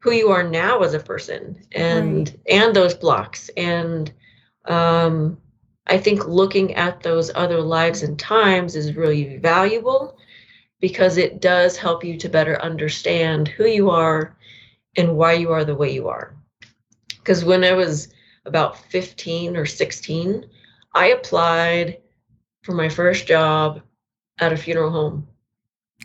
who 0.00 0.12
you 0.12 0.30
are 0.30 0.42
now 0.42 0.80
as 0.82 0.94
a 0.94 1.00
person 1.00 1.62
and 1.72 2.28
right. 2.28 2.38
and 2.48 2.74
those 2.74 2.94
blocks. 2.94 3.50
And 3.56 4.12
um, 4.66 5.38
i 5.86 5.98
think 5.98 6.26
looking 6.28 6.74
at 6.74 7.02
those 7.02 7.30
other 7.34 7.60
lives 7.60 8.02
and 8.02 8.18
times 8.18 8.76
is 8.76 8.96
really 8.96 9.38
valuable 9.38 10.16
because 10.80 11.16
it 11.16 11.40
does 11.40 11.76
help 11.76 12.04
you 12.04 12.16
to 12.16 12.28
better 12.28 12.60
understand 12.62 13.48
who 13.48 13.66
you 13.66 13.90
are 13.90 14.36
and 14.96 15.16
why 15.16 15.32
you 15.32 15.52
are 15.52 15.64
the 15.64 15.74
way 15.74 15.92
you 15.92 16.08
are. 16.08 16.34
Because 17.08 17.44
when 17.44 17.64
i 17.64 17.72
was 17.72 18.08
about 18.46 18.78
15 18.78 19.56
or 19.56 19.66
16 19.66 20.48
i 20.94 21.06
applied 21.08 21.98
for 22.62 22.72
my 22.72 22.88
first 22.88 23.26
job 23.26 23.82
at 24.38 24.52
a 24.52 24.56
funeral 24.56 24.90
home 24.90 25.26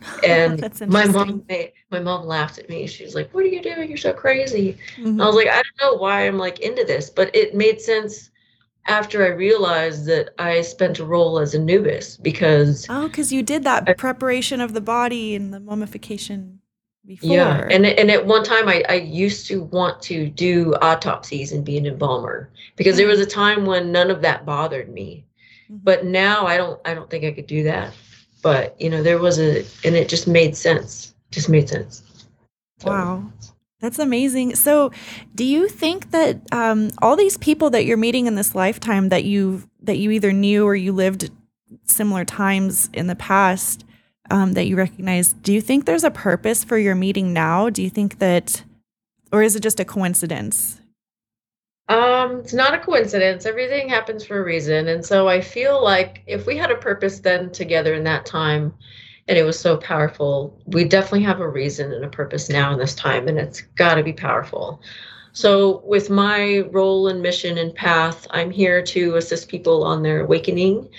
and 0.27 0.61
my 0.87 1.05
mom 1.05 1.45
my 1.89 1.99
mom 1.99 2.25
laughed 2.25 2.57
at 2.57 2.69
me. 2.69 2.85
She 2.87 3.03
was 3.03 3.15
like 3.15 3.33
what 3.33 3.43
are 3.43 3.47
you 3.47 3.61
doing? 3.61 3.87
You're 3.89 3.97
so 3.97 4.13
crazy. 4.13 4.77
Mm-hmm. 4.97 5.21
i 5.21 5.25
was 5.25 5.35
like 5.35 5.47
i 5.47 5.61
don't 5.61 5.81
know 5.81 5.97
why 5.97 6.27
i'm 6.27 6.37
like 6.37 6.59
into 6.59 6.83
this 6.83 7.09
but 7.09 7.33
it 7.35 7.55
made 7.55 7.81
sense 7.81 8.31
after 8.87 9.23
i 9.23 9.29
realized 9.29 10.05
that 10.05 10.29
i 10.39 10.61
spent 10.61 10.99
a 10.99 11.05
role 11.05 11.39
as 11.39 11.55
anubis 11.55 12.17
because 12.17 12.85
oh 12.89 13.07
because 13.07 13.31
you 13.31 13.43
did 13.43 13.63
that 13.63 13.87
I, 13.87 13.93
preparation 13.93 14.61
of 14.61 14.73
the 14.73 14.81
body 14.81 15.35
and 15.35 15.53
the 15.53 15.59
mummification 15.59 16.59
before. 17.05 17.29
yeah 17.29 17.67
and, 17.69 17.85
and 17.85 18.09
at 18.09 18.25
one 18.25 18.43
time 18.43 18.67
I, 18.67 18.83
I 18.89 18.95
used 18.95 19.47
to 19.47 19.63
want 19.63 20.01
to 20.03 20.29
do 20.29 20.73
autopsies 20.81 21.51
and 21.51 21.63
be 21.63 21.77
an 21.77 21.85
embalmer 21.85 22.49
because 22.75 22.93
mm-hmm. 22.93 22.99
there 22.99 23.07
was 23.07 23.19
a 23.19 23.25
time 23.25 23.65
when 23.65 23.91
none 23.91 24.09
of 24.09 24.21
that 24.21 24.45
bothered 24.45 24.91
me. 24.91 25.25
Mm-hmm. 25.65 25.77
but 25.83 26.05
now 26.05 26.45
i 26.45 26.57
don't 26.57 26.79
i 26.85 26.93
don't 26.93 27.09
think 27.09 27.25
i 27.25 27.31
could 27.31 27.47
do 27.47 27.63
that 27.63 27.93
but 28.45 28.79
you 28.79 28.91
know 28.91 29.01
there 29.01 29.17
was 29.17 29.39
a 29.39 29.65
and 29.83 29.95
it 29.95 30.07
just 30.07 30.27
made 30.27 30.55
sense 30.55 31.15
just 31.31 31.49
made 31.49 31.67
sense. 31.67 32.03
So. 32.79 32.91
wow. 32.91 33.23
that's 33.81 33.97
amazing. 33.97 34.55
So 34.55 34.91
do 35.33 35.43
you 35.43 35.67
think 35.67 36.11
that 36.11 36.41
um, 36.51 36.91
all 37.01 37.15
these 37.15 37.37
people 37.39 37.71
that 37.71 37.85
you're 37.85 37.97
meeting 37.97 38.27
in 38.27 38.35
this 38.35 38.53
lifetime 38.53 39.09
that 39.09 39.23
you 39.23 39.63
that 39.81 39.97
you 39.97 40.11
either 40.11 40.31
knew 40.31 40.63
or 40.63 40.75
you 40.75 40.91
lived 40.91 41.31
similar 41.85 42.23
times 42.23 42.91
in 42.93 43.07
the 43.07 43.15
past 43.15 43.83
um, 44.29 44.53
that 44.53 44.67
you 44.67 44.75
recognize 44.75 45.33
do 45.33 45.51
you 45.51 45.59
think 45.59 45.85
there's 45.85 46.03
a 46.03 46.11
purpose 46.11 46.63
for 46.63 46.77
your 46.77 46.93
meeting 46.93 47.33
now? 47.33 47.71
Do 47.71 47.81
you 47.81 47.89
think 47.89 48.19
that 48.19 48.63
or 49.31 49.41
is 49.41 49.55
it 49.55 49.63
just 49.63 49.79
a 49.79 49.85
coincidence 49.85 50.81
um, 51.88 52.39
it's 52.39 52.53
not 52.53 52.73
a 52.73 52.79
coincidence. 52.79 53.45
Everything 53.45 53.89
happens 53.89 54.25
for 54.25 54.39
a 54.39 54.43
reason. 54.43 54.88
And 54.88 55.05
so 55.05 55.27
I 55.27 55.41
feel 55.41 55.83
like 55.83 56.23
if 56.25 56.45
we 56.45 56.57
had 56.57 56.71
a 56.71 56.75
purpose 56.75 57.19
then 57.19 57.51
together 57.51 57.93
in 57.93 58.03
that 58.05 58.25
time 58.25 58.73
and 59.27 59.38
it 59.38 59.43
was 59.43 59.59
so 59.59 59.77
powerful, 59.77 60.59
we 60.65 60.83
definitely 60.83 61.23
have 61.23 61.39
a 61.39 61.49
reason 61.49 61.91
and 61.91 62.05
a 62.05 62.09
purpose 62.09 62.49
now 62.49 62.71
in 62.73 62.79
this 62.79 62.95
time, 62.95 63.27
and 63.27 63.39
it's 63.39 63.61
got 63.61 63.95
to 63.95 64.03
be 64.03 64.13
powerful. 64.13 64.81
So, 65.33 65.81
with 65.83 66.09
my 66.09 66.59
role 66.71 67.07
and 67.07 67.21
mission 67.21 67.57
and 67.57 67.73
path, 67.73 68.27
I'm 68.29 68.51
here 68.51 68.81
to 68.83 69.15
assist 69.15 69.49
people 69.49 69.83
on 69.83 70.03
their 70.03 70.21
awakening 70.21 70.89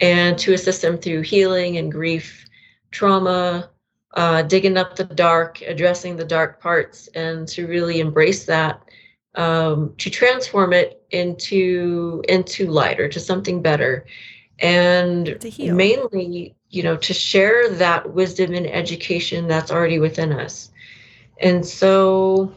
and 0.00 0.38
to 0.38 0.54
assist 0.54 0.82
them 0.82 0.98
through 0.98 1.22
healing 1.22 1.76
and 1.76 1.92
grief, 1.92 2.46
trauma, 2.90 3.70
uh, 4.14 4.42
digging 4.42 4.78
up 4.78 4.96
the 4.96 5.04
dark, 5.04 5.60
addressing 5.62 6.16
the 6.16 6.24
dark 6.24 6.60
parts, 6.60 7.08
and 7.08 7.46
to 7.48 7.66
really 7.66 8.00
embrace 8.00 8.46
that, 8.46 8.80
um, 9.36 9.94
to 9.98 10.10
transform 10.10 10.72
it 10.72 11.02
into 11.10 12.22
into 12.28 12.66
light 12.66 12.98
or 12.98 13.08
to 13.08 13.20
something 13.20 13.62
better, 13.62 14.06
and 14.58 15.38
mainly, 15.58 16.56
you 16.70 16.82
know, 16.82 16.96
to 16.96 17.14
share 17.14 17.68
that 17.70 18.12
wisdom 18.14 18.54
and 18.54 18.66
education 18.66 19.46
that's 19.46 19.70
already 19.70 19.98
within 19.98 20.32
us. 20.32 20.70
And 21.38 21.64
so, 21.64 22.52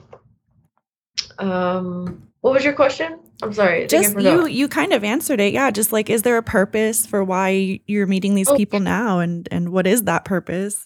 um, 1.37 2.23
what 2.41 2.53
was 2.53 2.63
your 2.63 2.73
question? 2.73 3.19
I'm 3.41 3.53
sorry. 3.53 3.87
Just 3.87 4.19
you 4.19 4.47
you 4.47 4.67
kind 4.67 4.93
of 4.93 5.03
answered 5.03 5.39
it. 5.39 5.53
Yeah, 5.53 5.71
just 5.71 5.91
like 5.91 6.09
is 6.09 6.23
there 6.23 6.37
a 6.37 6.43
purpose 6.43 7.05
for 7.05 7.23
why 7.23 7.81
you're 7.85 8.07
meeting 8.07 8.35
these 8.35 8.49
oh, 8.49 8.55
people 8.55 8.79
now 8.79 9.19
and 9.19 9.47
and 9.51 9.69
what 9.69 9.85
is 9.85 10.03
that 10.03 10.25
purpose? 10.25 10.85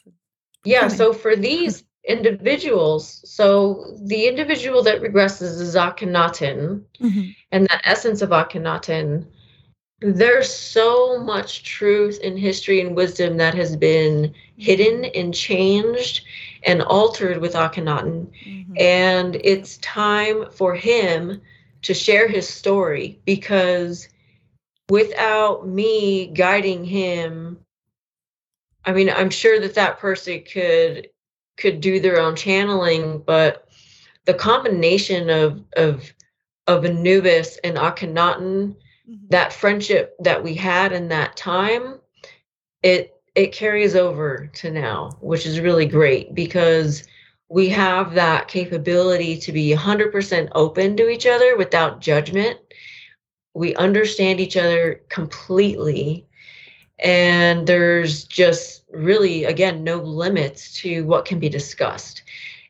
Yeah, 0.64 0.88
so 0.88 1.14
for 1.14 1.36
these 1.36 1.84
individuals, 2.06 3.22
so 3.30 3.96
the 4.02 4.28
individual 4.28 4.84
that 4.84 5.02
regresses 5.02 5.60
is 5.62 5.76
Akhenaten, 5.76 6.84
mm-hmm. 7.00 7.30
and 7.52 7.66
the 7.66 7.88
essence 7.88 8.22
of 8.22 8.30
Akhenaten, 8.30 9.26
there's 10.02 10.54
so 10.54 11.18
much 11.24 11.64
truth 11.64 12.20
in 12.20 12.36
history 12.36 12.82
and 12.82 12.96
wisdom 12.96 13.38
that 13.38 13.54
has 13.54 13.76
been 13.78 14.34
hidden 14.58 15.06
and 15.06 15.34
changed 15.34 16.26
and 16.64 16.82
altered 16.82 17.38
with 17.38 17.54
Akhenaten. 17.54 18.28
Mm-hmm. 18.46 18.74
And 18.78 19.36
it's 19.44 19.78
time 19.78 20.52
for 20.52 20.76
him 20.76 21.42
to 21.84 21.94
share 21.94 22.28
his 22.28 22.50
story 22.50 23.20
because 23.26 24.10
without 24.90 25.68
me 25.68 26.28
guiding 26.28 26.84
him 26.84 27.58
i 28.86 28.92
mean 28.92 29.10
i'm 29.10 29.30
sure 29.30 29.60
that 29.60 29.76
that 29.76 30.00
person 30.00 30.42
could 30.42 31.10
could 31.58 31.82
do 31.82 32.00
their 32.00 32.20
own 32.20 32.36
channeling 32.36 33.22
but 33.26 33.68
the 34.26 34.34
combination 34.34 35.30
of 35.30 35.64
of 35.76 36.12
of 36.68 36.86
anubis 36.86 37.58
and 37.64 37.78
akhenaten 37.78 38.76
mm-hmm. 39.08 39.16
that 39.30 39.54
friendship 39.54 40.16
that 40.20 40.44
we 40.44 40.54
had 40.54 40.92
in 40.92 41.08
that 41.10 41.36
time 41.36 42.00
it 42.82 43.16
it 43.36 43.52
carries 43.52 43.96
over 43.96 44.50
to 44.54 44.72
now 44.72 45.10
which 45.22 45.46
is 45.46 45.60
really 45.60 45.86
great 45.86 46.34
because 46.34 47.08
we 47.54 47.70
have 47.70 48.16
that 48.16 48.48
capability 48.48 49.38
to 49.38 49.52
be 49.52 49.76
100% 49.76 50.50
open 50.56 50.98
to 50.98 51.08
each 51.08 51.28
other 51.28 51.56
without 51.56 52.02
judgment. 52.02 52.60
We 53.54 53.76
understand 53.76 54.40
each 54.40 54.58
other 54.58 55.02
completely. 55.10 56.26
And 56.98 57.68
there's 57.68 58.24
just 58.24 58.83
really, 58.94 59.46
again, 59.46 59.84
no 59.84 59.98
limits 59.98 60.74
to 60.82 61.04
what 61.06 61.26
can 61.26 61.40
be 61.40 61.50
discussed. 61.50 62.24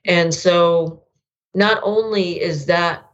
And 0.05 0.34
so, 0.34 1.03
not 1.53 1.80
only 1.84 2.41
is 2.41 2.65
that 2.65 3.09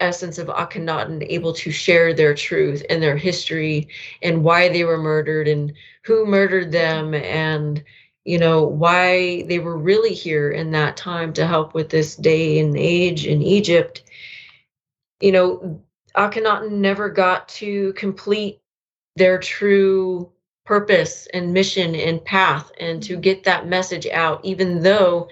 essence 0.00 0.38
of 0.38 0.48
Akhenaten 0.48 1.26
able 1.28 1.52
to 1.54 1.70
share 1.70 2.14
their 2.14 2.34
truth 2.34 2.84
and 2.88 3.02
their 3.02 3.16
history 3.16 3.88
and 4.22 4.44
why 4.44 4.68
they 4.68 4.84
were 4.84 4.98
murdered 4.98 5.48
and 5.48 5.72
who 6.04 6.24
murdered 6.26 6.70
them 6.70 7.14
and 7.14 7.82
you 8.28 8.38
know, 8.38 8.62
why 8.62 9.42
they 9.44 9.58
were 9.58 9.78
really 9.78 10.12
here 10.12 10.50
in 10.50 10.70
that 10.72 10.98
time 10.98 11.32
to 11.32 11.46
help 11.46 11.72
with 11.72 11.88
this 11.88 12.14
day 12.14 12.58
and 12.58 12.76
age 12.76 13.26
in 13.26 13.40
Egypt. 13.40 14.02
You 15.20 15.32
know, 15.32 15.82
Akhenaten 16.14 16.72
never 16.72 17.08
got 17.08 17.48
to 17.48 17.94
complete 17.94 18.60
their 19.16 19.38
true 19.38 20.30
purpose 20.68 21.26
and 21.32 21.54
mission 21.54 21.94
and 21.94 22.22
path 22.26 22.70
and 22.78 23.02
to 23.02 23.14
mm-hmm. 23.14 23.22
get 23.22 23.42
that 23.42 23.66
message 23.66 24.06
out, 24.08 24.38
even 24.44 24.82
though 24.82 25.26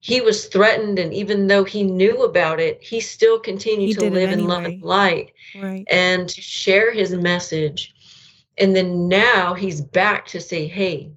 he 0.00 0.20
was 0.20 0.48
threatened 0.48 0.98
and 0.98 1.14
even 1.14 1.46
though 1.46 1.64
he 1.64 1.82
knew 1.82 2.24
about 2.24 2.60
it, 2.60 2.82
he 2.82 3.00
still 3.00 3.40
continued 3.40 3.86
he 3.86 3.94
to 3.94 4.10
live 4.10 4.30
in 4.30 4.46
love 4.46 4.64
and 4.64 4.82
light 4.82 5.32
right. 5.62 5.86
and 5.90 6.28
to 6.28 6.42
share 6.42 6.92
his 6.92 7.14
message. 7.14 7.94
And 8.58 8.76
then 8.76 9.08
now 9.08 9.54
he's 9.54 9.80
back 9.80 10.26
to 10.26 10.40
say, 10.42 10.68
hey, 10.68 11.10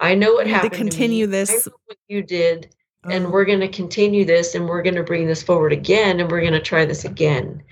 I 0.00 0.16
know 0.16 0.32
what 0.32 0.48
I 0.48 0.50
happened. 0.50 0.72
To 0.72 0.78
continue 0.78 1.26
to 1.26 1.30
this. 1.30 1.68
what 1.86 1.96
you 2.08 2.24
did, 2.24 2.74
oh. 3.04 3.10
and 3.10 3.30
we're 3.30 3.44
going 3.44 3.60
to 3.60 3.68
continue 3.68 4.24
this, 4.24 4.56
and 4.56 4.68
we're 4.68 4.82
going 4.82 4.96
to 4.96 5.04
bring 5.04 5.26
this 5.28 5.44
forward 5.44 5.72
again, 5.72 6.18
and 6.18 6.30
we're 6.30 6.40
going 6.40 6.52
to 6.52 6.60
try 6.60 6.84
this 6.84 7.04
again. 7.04 7.62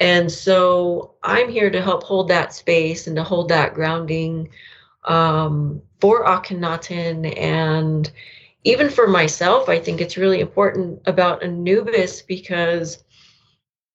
And 0.00 0.30
so 0.30 1.14
I'm 1.22 1.48
here 1.48 1.70
to 1.70 1.82
help 1.82 2.02
hold 2.02 2.28
that 2.28 2.52
space 2.52 3.06
and 3.06 3.16
to 3.16 3.24
hold 3.24 3.48
that 3.48 3.74
grounding 3.74 4.48
um, 5.04 5.82
for 6.00 6.24
Akhenaten 6.24 7.36
and 7.36 8.10
even 8.64 8.90
for 8.90 9.08
myself. 9.08 9.68
I 9.68 9.80
think 9.80 10.00
it's 10.00 10.16
really 10.16 10.40
important 10.40 11.00
about 11.06 11.42
Anubis 11.42 12.22
because 12.22 13.02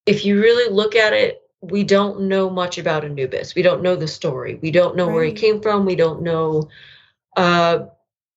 if 0.06 0.24
you 0.24 0.40
really 0.40 0.72
look 0.72 0.94
at 0.94 1.12
it, 1.12 1.40
we 1.62 1.82
don't 1.82 2.22
know 2.22 2.50
much 2.50 2.76
about 2.76 3.04
Anubis. 3.04 3.54
We 3.54 3.62
don't 3.62 3.82
know 3.82 3.96
the 3.96 4.08
story. 4.08 4.56
We 4.56 4.70
don't 4.70 4.96
know 4.96 5.06
right. 5.06 5.14
where 5.14 5.24
he 5.24 5.32
came 5.32 5.62
from. 5.62 5.86
We 5.86 5.96
don't 5.96 6.20
know 6.22 6.68
uh, 7.36 7.86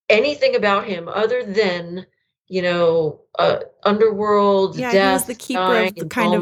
anything 0.10 0.56
about 0.56 0.86
him 0.86 1.08
other 1.10 1.44
than 1.44 2.06
you 2.48 2.62
know 2.62 3.22
uh, 3.38 3.60
underworld 3.84 4.78
yeah 4.78 4.92
death, 4.92 5.04
he 5.04 5.14
was 5.14 5.26
the 5.26 5.36
keeper 5.36 5.78
of 5.84 5.96
the 5.96 6.06
kind 6.06 6.34
of 6.34 6.42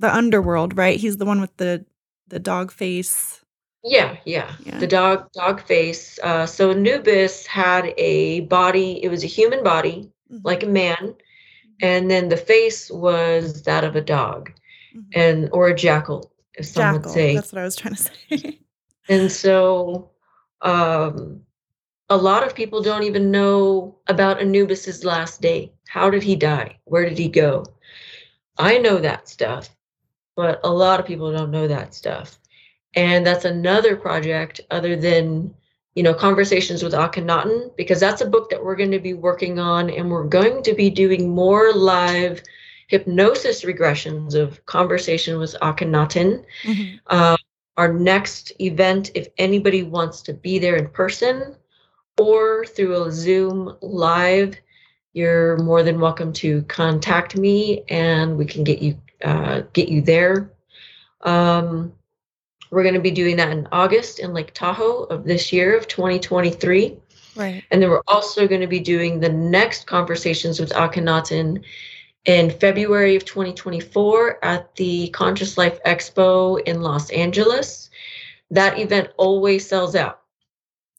the 0.00 0.14
underworld 0.14 0.76
right 0.76 0.98
he's 0.98 1.16
the 1.16 1.24
one 1.24 1.40
with 1.40 1.56
the 1.56 1.84
the 2.28 2.38
dog 2.38 2.70
face 2.70 3.42
yeah 3.84 4.16
yeah, 4.24 4.52
yeah. 4.64 4.78
the 4.78 4.86
dog 4.86 5.30
dog 5.32 5.60
face 5.62 6.18
uh, 6.22 6.44
so 6.46 6.70
anubis 6.70 7.46
had 7.46 7.92
a 7.96 8.40
body 8.40 9.02
it 9.02 9.08
was 9.08 9.24
a 9.24 9.28
human 9.28 9.62
body 9.62 10.10
mm-hmm. 10.30 10.38
like 10.44 10.62
a 10.62 10.66
man 10.66 10.96
mm-hmm. 10.96 11.10
and 11.80 12.10
then 12.10 12.28
the 12.28 12.36
face 12.36 12.90
was 12.90 13.62
that 13.62 13.84
of 13.84 13.96
a 13.96 14.00
dog 14.00 14.50
mm-hmm. 14.94 15.00
and 15.14 15.48
or 15.52 15.68
a 15.68 15.74
jackal 15.74 16.32
if 16.54 16.66
some 16.66 16.82
jackal, 16.82 17.00
would 17.00 17.10
say 17.10 17.34
that's 17.34 17.52
what 17.52 17.60
i 17.60 17.64
was 17.64 17.76
trying 17.76 17.94
to 17.94 18.02
say 18.02 18.58
and 19.08 19.30
so 19.30 20.10
um 20.62 21.40
a 22.10 22.16
lot 22.16 22.46
of 22.46 22.54
people 22.54 22.82
don't 22.82 23.02
even 23.02 23.30
know 23.30 23.98
about 24.06 24.40
Anubis's 24.40 25.04
last 25.04 25.42
day. 25.42 25.72
How 25.88 26.08
did 26.08 26.22
he 26.22 26.36
die? 26.36 26.78
Where 26.84 27.08
did 27.08 27.18
he 27.18 27.28
go? 27.28 27.64
I 28.56 28.78
know 28.78 28.98
that 28.98 29.28
stuff, 29.28 29.68
but 30.38 30.60
a 30.62 30.70
lot 30.70 31.00
of 31.00 31.06
people 31.06 31.32
don't 31.32 31.50
know 31.50 31.66
that 31.66 31.92
stuff. 31.92 32.38
And 32.94 33.26
that's 33.26 33.44
another 33.44 33.96
project 33.96 34.60
other 34.70 34.94
than, 34.94 35.52
you 35.96 36.04
know, 36.04 36.14
Conversations 36.14 36.80
with 36.80 36.92
Akhenaten, 36.92 37.76
because 37.76 37.98
that's 37.98 38.20
a 38.20 38.26
book 38.26 38.48
that 38.50 38.64
we're 38.64 38.76
going 38.76 38.92
to 38.92 39.00
be 39.00 39.14
working 39.14 39.58
on 39.58 39.90
and 39.90 40.08
we're 40.08 40.28
going 40.28 40.62
to 40.62 40.74
be 40.74 40.90
doing 40.90 41.28
more 41.28 41.72
live 41.72 42.40
hypnosis 42.86 43.64
regressions 43.64 44.36
of 44.36 44.64
Conversation 44.66 45.40
with 45.40 45.56
Akhenaten. 45.60 46.44
Mm-hmm. 46.62 46.96
Uh, 47.08 47.36
our 47.76 47.92
next 47.92 48.52
event, 48.60 49.10
if 49.16 49.26
anybody 49.38 49.82
wants 49.82 50.22
to 50.22 50.34
be 50.34 50.60
there 50.60 50.76
in 50.76 50.88
person, 50.88 51.56
or 52.16 52.64
through 52.64 53.06
a 53.06 53.10
Zoom 53.10 53.76
live, 53.80 54.54
you're 55.14 55.56
more 55.58 55.82
than 55.82 55.98
welcome 55.98 56.32
to 56.34 56.62
contact 56.62 57.36
me 57.36 57.82
and 57.88 58.38
we 58.38 58.44
can 58.44 58.62
get 58.62 58.80
you 58.80 59.00
uh, 59.24 59.62
get 59.72 59.88
you 59.88 60.02
there. 60.02 60.52
Um, 61.22 61.92
we're 62.70 62.82
going 62.82 62.94
to 62.94 63.00
be 63.00 63.10
doing 63.10 63.36
that 63.36 63.50
in 63.50 63.66
August 63.72 64.18
in 64.18 64.34
Lake 64.34 64.52
Tahoe 64.54 65.04
of 65.04 65.24
this 65.24 65.52
year 65.52 65.76
of 65.76 65.88
2023. 65.88 66.96
Right. 67.34 67.64
And 67.70 67.80
then 67.80 67.88
we're 67.88 68.02
also 68.08 68.46
going 68.46 68.60
to 68.60 68.66
be 68.66 68.80
doing 68.80 69.20
the 69.20 69.28
next 69.28 69.86
conversations 69.86 70.60
with 70.60 70.70
Akhenaten 70.72 71.62
in 72.24 72.50
February 72.50 73.16
of 73.16 73.24
2024 73.24 74.44
at 74.44 74.74
the 74.76 75.08
Conscious 75.10 75.56
Life 75.56 75.82
Expo 75.84 76.60
in 76.66 76.82
Los 76.82 77.10
Angeles. 77.10 77.90
That 78.50 78.78
event 78.78 79.10
always 79.16 79.66
sells 79.66 79.94
out. 79.94 80.22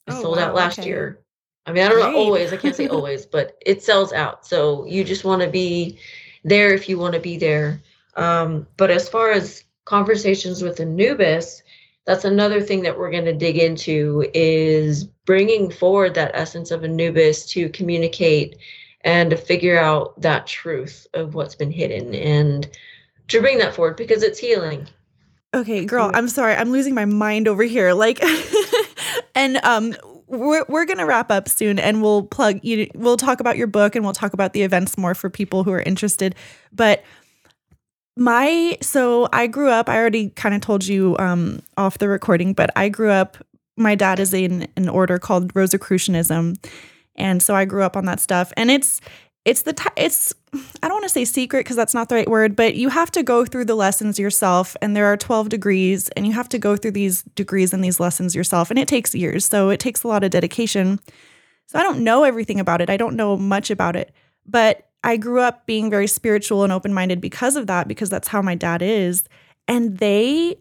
It 0.08 0.14
oh, 0.14 0.22
sold 0.22 0.38
wow, 0.38 0.46
out 0.48 0.56
last 0.56 0.80
okay. 0.80 0.88
year. 0.88 1.20
I 1.66 1.72
mean, 1.72 1.84
I 1.84 1.90
don't 1.90 2.00
Great. 2.00 2.12
know 2.14 2.18
always, 2.18 2.54
I 2.54 2.58
can't 2.58 2.76
say 2.76 2.88
always, 2.90 3.26
but 3.26 3.58
it 3.64 3.84
sells 3.84 4.12
out. 4.12 4.46
So 4.46 4.86
you 4.86 5.04
just 5.04 5.24
want 5.24 5.42
to 5.42 5.50
be 5.50 6.00
there 6.44 6.74
if 6.74 6.90
you 6.90 6.98
want 6.98 7.14
to 7.14 7.20
be 7.20 7.38
there. 7.38 7.82
Um, 8.20 8.68
but 8.78 8.92
as 8.92 9.08
far 9.08 9.32
as 9.32 9.64
conversations 9.86 10.62
with 10.62 10.80
Anubis, 10.80 11.64
that's 12.06 12.26
another 12.26 12.62
thing 12.62 12.82
that 12.84 12.98
we're 12.98 13.12
going 13.12 13.26
to 13.26 13.34
dig 13.34 13.58
into 13.58 14.26
is 14.34 15.04
bringing 15.26 15.70
forward 15.70 16.16
that 16.16 16.32
essence 16.34 16.72
of 16.72 16.84
Anubis 16.84 17.46
to 17.52 17.70
communicate 17.70 18.58
and 19.02 19.30
to 19.30 19.38
figure 19.38 19.80
out 19.80 20.20
that 20.22 20.48
truth 20.48 21.08
of 21.14 21.34
what's 21.34 21.56
been 21.56 21.72
hidden 21.72 22.14
and 22.16 22.70
to 23.28 23.40
bring 23.40 23.60
that 23.60 23.76
forward 23.76 23.96
because 23.96 24.24
it's 24.24 24.40
healing. 24.40 24.88
Okay, 25.54 25.86
girl, 25.86 26.12
I'm 26.14 26.28
sorry. 26.28 26.56
I'm 26.56 26.72
losing 26.72 26.94
my 26.94 27.06
mind 27.06 27.48
over 27.48 27.64
here. 27.64 27.94
Like 27.94 28.22
and 29.36 29.58
um 29.64 29.96
we're 30.30 30.64
we're 30.68 30.86
gonna 30.86 31.06
wrap 31.06 31.32
up 31.32 31.50
soon, 31.50 31.80
and 31.80 32.02
we'll 32.02 32.24
plug 32.24 32.60
you. 32.64 32.90
We'll 32.94 33.18
talk 33.18 33.40
about 33.40 33.58
your 33.58 33.68
book, 33.68 33.96
and 33.96 34.06
we'll 34.06 34.14
talk 34.14 34.34
about 34.34 34.54
the 34.54 34.62
events 34.62 34.98
more 34.98 35.16
for 35.16 35.30
people 35.30 35.64
who 35.64 35.72
are 35.72 35.82
interested. 35.82 36.36
But 36.72 37.04
my 38.20 38.78
so 38.82 39.28
I 39.34 39.48
grew 39.48 39.70
up. 39.70 39.90
I 39.90 39.98
already 39.98 40.30
kind 40.32 40.54
of 40.54 40.62
told 40.62 40.86
you 40.86 41.16
um, 41.18 41.62
off 41.78 41.98
the 41.98 42.10
recording, 42.10 42.54
but 42.54 42.70
I 42.76 42.90
grew 42.90 43.10
up. 43.10 43.38
My 43.78 43.96
dad 43.96 44.20
is 44.20 44.34
in 44.34 44.68
an 44.76 44.90
order 44.90 45.18
called 45.18 45.56
Rosicrucianism, 45.56 46.56
And 47.16 47.42
so 47.42 47.56
I 47.56 47.66
grew 47.66 47.84
up 47.84 47.96
on 47.96 48.06
that 48.06 48.20
stuff. 48.20 48.52
And 48.58 48.70
it's 48.70 49.00
it's 49.46 49.62
the 49.62 49.74
t- 49.74 49.90
it's 49.96 50.34
I 50.84 50.88
don't 50.88 50.96
want 50.96 51.04
to 51.04 51.10
say 51.10 51.26
secret 51.26 51.62
because 51.62 51.78
that's 51.78 51.94
not 51.94 52.10
the 52.10 52.16
right 52.16 52.30
word, 52.30 52.56
but 52.56 52.76
you 52.76 52.90
have 52.90 53.10
to 53.12 53.24
go 53.24 53.46
through 53.46 53.66
the 53.66 53.76
lessons 53.76 54.20
yourself 54.20 54.76
and 54.82 54.96
there 54.96 55.06
are 55.06 55.16
12 55.16 55.48
degrees 55.48 56.10
and 56.10 56.28
you 56.28 56.34
have 56.34 56.50
to 56.50 56.60
go 56.60 56.76
through 56.76 56.92
these 56.92 57.24
degrees 57.36 57.72
and 57.72 57.84
these 57.84 58.00
lessons 58.00 58.36
yourself 58.36 58.70
and 58.70 58.78
it 58.78 58.88
takes 58.88 59.16
years. 59.16 59.46
So 59.46 59.70
it 59.70 59.80
takes 59.80 60.04
a 60.04 60.08
lot 60.08 60.24
of 60.24 60.32
dedication. 60.32 61.00
So 61.68 61.80
I 61.80 61.84
don't 61.84 62.04
know 62.04 62.24
everything 62.24 62.60
about 62.60 62.82
it. 62.82 62.90
I 62.90 62.98
don't 62.98 63.16
know 63.16 63.38
much 63.38 63.70
about 63.70 63.96
it. 63.96 64.12
But 64.46 64.89
I 65.04 65.18
grew 65.18 65.40
up 65.40 65.66
being 65.66 65.90
very 65.90 66.08
spiritual 66.08 66.64
and 66.64 66.74
open-minded 66.74 67.22
because 67.22 67.56
of 67.56 67.68
that 67.68 67.88
because 67.88 68.10
that's 68.10 68.28
how 68.28 68.42
my 68.42 68.56
dad 68.56 68.82
is 68.82 69.24
and 69.68 70.00
they 70.00 70.58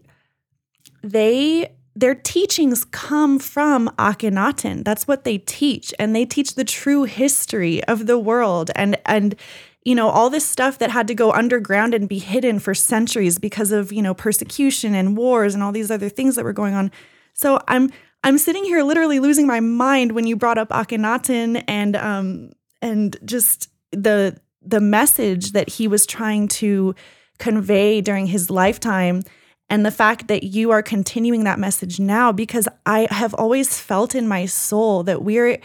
they 1.03 1.73
their 1.95 2.15
teachings 2.15 2.85
come 2.85 3.39
from 3.39 3.89
Akhenaten. 3.97 4.85
That's 4.85 5.05
what 5.05 5.25
they 5.25 5.39
teach. 5.39 5.93
And 5.99 6.15
they 6.15 6.23
teach 6.23 6.55
the 6.55 6.63
true 6.63 7.03
history 7.03 7.83
of 7.85 8.07
the 8.07 8.17
world 8.17 8.71
and 8.75 8.97
and 9.05 9.35
you 9.83 9.95
know 9.95 10.09
all 10.09 10.29
this 10.29 10.45
stuff 10.45 10.77
that 10.77 10.91
had 10.91 11.07
to 11.07 11.15
go 11.15 11.31
underground 11.31 11.93
and 11.93 12.07
be 12.07 12.19
hidden 12.19 12.59
for 12.59 12.73
centuries 12.73 13.37
because 13.39 13.71
of, 13.71 13.91
you 13.91 14.01
know, 14.01 14.13
persecution 14.13 14.93
and 14.93 15.17
wars 15.17 15.53
and 15.53 15.63
all 15.63 15.71
these 15.73 15.91
other 15.91 16.09
things 16.09 16.35
that 16.35 16.45
were 16.45 16.53
going 16.53 16.73
on. 16.73 16.91
So 17.33 17.59
I'm 17.67 17.91
I'm 18.23 18.37
sitting 18.37 18.63
here 18.63 18.83
literally 18.83 19.19
losing 19.19 19.47
my 19.47 19.59
mind 19.59 20.13
when 20.13 20.27
you 20.27 20.35
brought 20.35 20.57
up 20.57 20.69
Akhenaten 20.69 21.63
and 21.67 21.95
um 21.95 22.51
and 22.81 23.17
just 23.25 23.69
the 23.91 24.39
the 24.61 24.79
message 24.79 25.53
that 25.53 25.69
he 25.69 25.87
was 25.87 26.05
trying 26.05 26.47
to 26.47 26.93
convey 27.37 28.01
during 28.01 28.27
his 28.27 28.49
lifetime 28.49 29.21
and 29.69 29.85
the 29.85 29.91
fact 29.91 30.27
that 30.27 30.43
you 30.43 30.71
are 30.71 30.81
continuing 30.81 31.43
that 31.43 31.59
message 31.59 31.99
now 31.99 32.31
because 32.31 32.67
I 32.85 33.07
have 33.11 33.33
always 33.35 33.79
felt 33.79 34.15
in 34.15 34.27
my 34.27 34.45
soul 34.45 35.03
that 35.03 35.21
we're 35.21 35.59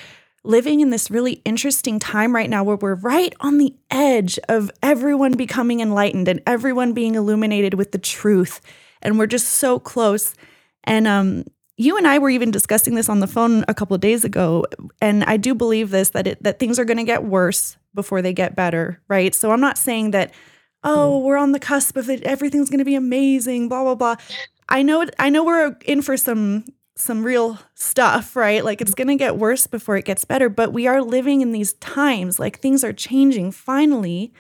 living 0.45 0.81
in 0.81 0.91
this 0.91 1.11
really 1.11 1.41
interesting 1.45 1.99
time 1.99 2.35
right 2.35 2.51
now 2.51 2.63
where 2.63 2.77
we're 2.77 2.97
right 2.97 3.35
on 3.41 3.57
the 3.57 3.75
edge 3.91 4.39
of 4.49 4.71
everyone 4.83 5.33
becoming 5.33 5.81
enlightened 5.81 6.29
and 6.29 6.43
everyone 6.47 6.93
being 6.93 7.15
illuminated 7.15 7.75
with 7.75 7.93
the 7.93 7.99
truth. 7.99 8.61
And 9.01 9.19
we're 9.19 9.27
just 9.27 9.49
so 9.49 9.79
close. 9.79 10.35
And 10.85 11.09
um 11.09 11.45
you 11.77 11.97
and 11.97 12.07
I 12.07 12.19
were 12.19 12.31
even 12.31 12.53
discussing 12.53 12.95
this 12.95 13.09
on 13.09 13.19
the 13.19 13.27
phone 13.27 13.65
a 13.67 13.75
couple 13.75 13.97
of 13.97 14.01
days 14.01 14.25
ago. 14.25 14.65
And 15.01 15.25
I 15.25 15.37
do 15.39 15.55
believe 15.55 15.91
this 15.91 16.11
that 16.11 16.27
it 16.27 16.43
that 16.43 16.59
things 16.59 16.79
are 16.79 16.85
going 16.85 16.99
to 16.99 17.05
get 17.05 17.25
worse 17.25 17.77
before 17.95 18.23
they 18.23 18.33
get 18.33 18.57
better 18.57 19.01
right 19.09 19.35
so 19.35 19.51
I'm 19.53 19.61
not 19.61 19.79
saying 19.79 20.11
that 20.13 20.33
oh, 20.85 21.17
mm-hmm. 21.17 21.27
we're 21.27 21.37
on 21.37 21.53
the 21.53 21.59
cusp 21.59 21.97
of 21.97 22.09
it. 22.09 22.23
Everything's 22.23 22.71
going 22.71 22.79
to 22.79 22.85
be 22.85 22.95
amazing, 22.95 23.69
blah, 23.69 23.83
blah, 23.83 23.95
blah. 23.95 24.17
I 24.69 24.83
know, 24.83 25.07
I 25.19 25.31
know 25.31 25.43
we're 25.43 25.77
in 25.85 26.03
for 26.03 26.17
some 26.17 26.67
some 26.97 27.25
real 27.25 27.59
stuff, 27.75 28.37
right? 28.37 28.65
Like 28.65 28.81
it's 28.81 28.95
going 28.95 29.09
to 29.09 29.17
get 29.17 29.37
worse 29.37 29.67
before 29.67 29.97
it 29.97 30.05
gets 30.05 30.25
better, 30.25 30.49
but 30.49 30.73
we 30.73 30.87
are 30.87 31.03
living 31.03 31.41
in 31.41 31.51
these 31.51 31.73
times 31.75 32.39
like 32.39 32.61
things 32.61 32.85
are 32.85 32.93
changing 32.93 33.51
finally. 33.51 34.33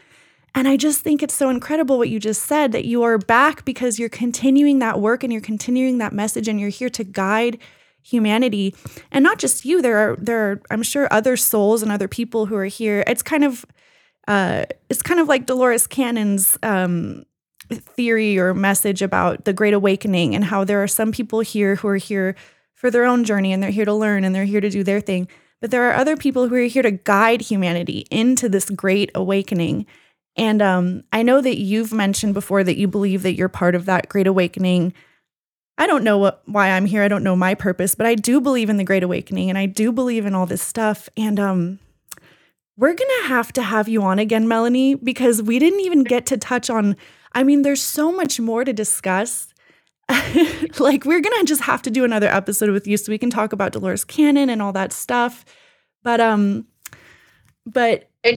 And 0.54 0.68
I 0.68 0.76
just 0.76 1.00
think 1.00 1.20
it's 1.20 1.34
so 1.34 1.50
incredible 1.50 1.98
what 1.98 2.10
you 2.10 2.20
just 2.20 2.44
said 2.44 2.70
that 2.70 2.84
you 2.84 3.02
are 3.02 3.18
back 3.18 3.64
because 3.64 3.98
you're 3.98 4.08
continuing 4.08 4.78
that 4.78 5.00
work 5.00 5.24
and 5.24 5.32
you're 5.32 5.42
continuing 5.42 5.98
that 5.98 6.12
message 6.12 6.46
and 6.46 6.60
you're 6.60 6.68
here 6.68 6.90
to 6.90 7.02
guide 7.02 7.58
humanity. 8.04 8.74
And 9.10 9.24
not 9.24 9.38
just 9.38 9.64
you, 9.64 9.82
there 9.82 9.96
are 9.98 10.16
there 10.16 10.52
are 10.52 10.62
I'm 10.70 10.82
sure 10.82 11.08
other 11.10 11.36
souls 11.36 11.82
and 11.82 11.90
other 11.90 12.06
people 12.06 12.46
who 12.46 12.54
are 12.54 12.66
here. 12.66 13.02
It's 13.06 13.22
kind 13.22 13.44
of 13.44 13.66
uh, 14.28 14.66
it's 14.88 15.02
kind 15.02 15.20
of 15.20 15.28
like 15.28 15.46
Dolores 15.46 15.86
Cannon's 15.86 16.58
um, 16.62 17.24
theory 17.70 18.38
or 18.38 18.54
message 18.54 19.02
about 19.02 19.44
the 19.44 19.52
Great 19.52 19.74
Awakening 19.74 20.34
and 20.34 20.44
how 20.44 20.64
there 20.64 20.82
are 20.82 20.88
some 20.88 21.12
people 21.12 21.40
here 21.40 21.76
who 21.76 21.88
are 21.88 21.96
here 21.96 22.36
for 22.74 22.90
their 22.90 23.04
own 23.04 23.24
journey 23.24 23.52
and 23.52 23.62
they're 23.62 23.70
here 23.70 23.84
to 23.84 23.94
learn 23.94 24.24
and 24.24 24.34
they're 24.34 24.44
here 24.44 24.60
to 24.60 24.70
do 24.70 24.82
their 24.84 25.00
thing. 25.00 25.28
But 25.60 25.70
there 25.70 25.88
are 25.88 25.94
other 25.94 26.16
people 26.16 26.48
who 26.48 26.54
are 26.56 26.60
here 26.60 26.82
to 26.82 26.90
guide 26.90 27.40
humanity 27.40 28.06
into 28.10 28.48
this 28.48 28.68
great 28.68 29.10
awakening. 29.14 29.86
And 30.36 30.60
um, 30.60 31.04
I 31.12 31.22
know 31.22 31.40
that 31.40 31.58
you've 31.58 31.92
mentioned 31.92 32.34
before 32.34 32.64
that 32.64 32.76
you 32.76 32.88
believe 32.88 33.22
that 33.22 33.34
you're 33.34 33.48
part 33.48 33.74
of 33.74 33.86
that 33.86 34.08
great 34.08 34.26
awakening. 34.26 34.92
I 35.76 35.86
don't 35.86 36.04
know 36.04 36.18
what, 36.18 36.42
why 36.46 36.70
I'm 36.70 36.86
here. 36.86 37.02
I 37.02 37.08
don't 37.08 37.24
know 37.24 37.34
my 37.34 37.54
purpose, 37.54 37.94
but 37.94 38.06
I 38.06 38.14
do 38.14 38.40
believe 38.40 38.70
in 38.70 38.76
the 38.76 38.84
great 38.84 39.02
awakening 39.02 39.48
and 39.48 39.58
I 39.58 39.66
do 39.66 39.90
believe 39.90 40.24
in 40.24 40.34
all 40.34 40.46
this 40.46 40.62
stuff. 40.62 41.08
And 41.16 41.40
um, 41.40 41.80
we're 42.76 42.94
going 42.94 43.10
to 43.22 43.28
have 43.28 43.52
to 43.54 43.62
have 43.62 43.88
you 43.88 44.02
on 44.02 44.18
again, 44.18 44.46
Melanie, 44.46 44.94
because 44.94 45.42
we 45.42 45.58
didn't 45.58 45.80
even 45.80 46.04
get 46.04 46.26
to 46.26 46.36
touch 46.36 46.70
on. 46.70 46.96
I 47.32 47.42
mean, 47.42 47.62
there's 47.62 47.82
so 47.82 48.12
much 48.12 48.38
more 48.38 48.64
to 48.64 48.72
discuss. 48.72 49.52
like, 50.78 51.04
we're 51.04 51.20
going 51.20 51.40
to 51.40 51.44
just 51.44 51.62
have 51.62 51.82
to 51.82 51.90
do 51.90 52.04
another 52.04 52.28
episode 52.28 52.70
with 52.70 52.86
you 52.86 52.96
so 52.96 53.10
we 53.10 53.18
can 53.18 53.30
talk 53.30 53.52
about 53.52 53.72
Dolores 53.72 54.04
Cannon 54.04 54.50
and 54.50 54.62
all 54.62 54.72
that 54.72 54.92
stuff. 54.92 55.44
But, 56.04 56.20
um, 56.20 56.66
but. 57.66 58.10
And, 58.22 58.36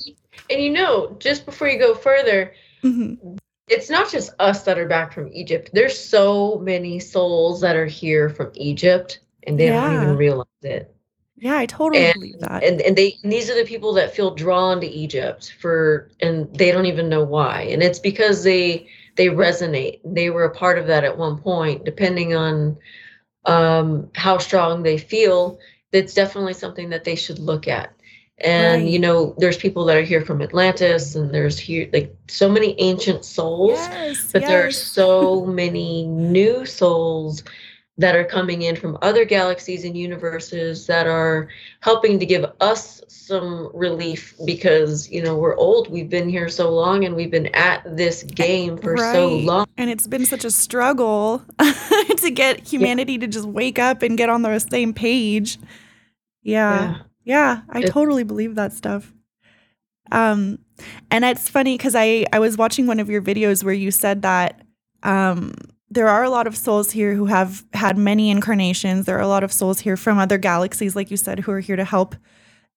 and 0.49 0.61
you 0.61 0.71
know, 0.71 1.15
just 1.19 1.45
before 1.45 1.67
you 1.67 1.77
go 1.77 1.93
further, 1.93 2.53
mm-hmm. 2.83 3.37
It's 3.67 3.89
not 3.89 4.09
just 4.09 4.31
us 4.39 4.63
that 4.63 4.79
are 4.79 4.87
back 4.87 5.11
from 5.13 5.31
Egypt. 5.33 5.69
There's 5.73 5.97
so 5.97 6.59
many 6.59 6.99
souls 6.99 7.61
that 7.61 7.75
are 7.75 7.85
here 7.85 8.29
from 8.29 8.51
Egypt 8.55 9.19
and 9.43 9.59
they 9.59 9.67
yeah. 9.67 9.81
don't 9.81 10.03
even 10.03 10.17
realize 10.17 10.47
it. 10.61 10.93
Yeah, 11.35 11.57
I 11.57 11.67
totally 11.67 12.05
and, 12.05 12.13
believe 12.15 12.39
that. 12.39 12.63
And 12.63 12.81
and 12.81 12.95
they 12.95 13.15
and 13.21 13.31
these 13.31 13.49
are 13.49 13.55
the 13.55 13.65
people 13.65 13.93
that 13.93 14.15
feel 14.15 14.33
drawn 14.33 14.81
to 14.81 14.87
Egypt 14.87 15.53
for 15.59 16.09
and 16.19 16.51
they 16.55 16.71
don't 16.71 16.87
even 16.87 17.09
know 17.09 17.23
why. 17.23 17.61
And 17.61 17.83
it's 17.83 17.99
because 17.99 18.43
they 18.43 18.87
they 19.15 19.27
resonate. 19.27 19.99
They 20.03 20.29
were 20.29 20.45
a 20.45 20.53
part 20.53 20.79
of 20.79 20.87
that 20.87 21.03
at 21.03 21.17
one 21.17 21.37
point, 21.37 21.85
depending 21.85 22.35
on 22.35 22.77
um, 23.45 24.09
how 24.15 24.39
strong 24.39 24.81
they 24.83 24.97
feel. 24.97 25.59
That's 25.91 26.13
definitely 26.13 26.53
something 26.53 26.89
that 26.89 27.03
they 27.03 27.15
should 27.15 27.39
look 27.39 27.67
at. 27.67 27.93
And 28.39 28.83
right. 28.83 28.91
you 28.91 28.99
know, 28.99 29.33
there's 29.39 29.57
people 29.57 29.85
that 29.85 29.97
are 29.97 30.03
here 30.03 30.23
from 30.23 30.41
Atlantis, 30.41 31.15
and 31.15 31.33
there's 31.33 31.57
here 31.57 31.89
like 31.91 32.15
so 32.27 32.49
many 32.49 32.79
ancient 32.79 33.25
souls, 33.25 33.79
yes, 33.79 34.31
but 34.31 34.41
yes. 34.41 34.49
there 34.49 34.67
are 34.67 34.71
so 34.71 35.45
many 35.45 36.05
new 36.05 36.65
souls 36.65 37.43
that 37.97 38.15
are 38.15 38.23
coming 38.23 38.61
in 38.61 38.75
from 38.75 38.97
other 39.01 39.25
galaxies 39.25 39.83
and 39.83 39.97
universes 39.97 40.85
that 40.87 41.07
are 41.07 41.47
helping 41.79 42.19
to 42.19 42.25
give 42.25 42.45
us 42.61 43.01
some 43.07 43.69
relief 43.73 44.35
because 44.45 45.09
you 45.09 45.21
know 45.21 45.35
we're 45.35 45.55
old 45.57 45.89
we've 45.89 46.09
been 46.09 46.29
here 46.29 46.47
so 46.47 46.69
long 46.69 47.03
and 47.03 47.15
we've 47.15 47.31
been 47.31 47.47
at 47.47 47.83
this 47.97 48.23
game 48.23 48.77
for 48.77 48.93
right. 48.93 49.13
so 49.13 49.27
long 49.27 49.67
and 49.77 49.89
it's 49.89 50.07
been 50.07 50.25
such 50.25 50.45
a 50.45 50.51
struggle 50.51 51.43
to 52.17 52.31
get 52.31 52.65
humanity 52.65 53.13
yeah. 53.13 53.19
to 53.19 53.27
just 53.27 53.45
wake 53.45 53.79
up 53.79 54.01
and 54.01 54.17
get 54.17 54.29
on 54.29 54.43
the 54.43 54.59
same 54.59 54.93
page 54.93 55.57
yeah 56.43 56.81
yeah, 56.81 56.97
yeah 57.27 57.61
i 57.69 57.81
it, 57.81 57.87
totally 57.87 58.23
believe 58.23 58.55
that 58.55 58.73
stuff 58.73 59.13
um 60.11 60.57
and 61.11 61.25
it's 61.25 61.49
funny 61.49 61.77
because 61.77 61.95
i 61.95 62.25
i 62.33 62.39
was 62.39 62.57
watching 62.57 62.87
one 62.87 62.99
of 62.99 63.09
your 63.09 63.21
videos 63.21 63.63
where 63.63 63.73
you 63.73 63.91
said 63.91 64.21
that 64.21 64.61
um 65.03 65.53
there 65.89 66.07
are 66.09 66.23
a 66.23 66.29
lot 66.29 66.47
of 66.47 66.57
souls 66.57 66.91
here 66.91 67.13
who 67.13 67.25
have 67.25 67.63
had 67.73 67.97
many 67.97 68.29
incarnations. 68.29 69.05
There 69.05 69.17
are 69.17 69.21
a 69.21 69.27
lot 69.27 69.43
of 69.43 69.53
souls 69.53 69.79
here 69.79 69.95
from 69.95 70.17
other 70.17 70.37
galaxies, 70.37 70.95
like 70.95 71.09
you 71.09 71.17
said, 71.17 71.39
who 71.39 71.51
are 71.51 71.59
here 71.61 71.77
to 71.77 71.85
help. 71.85 72.15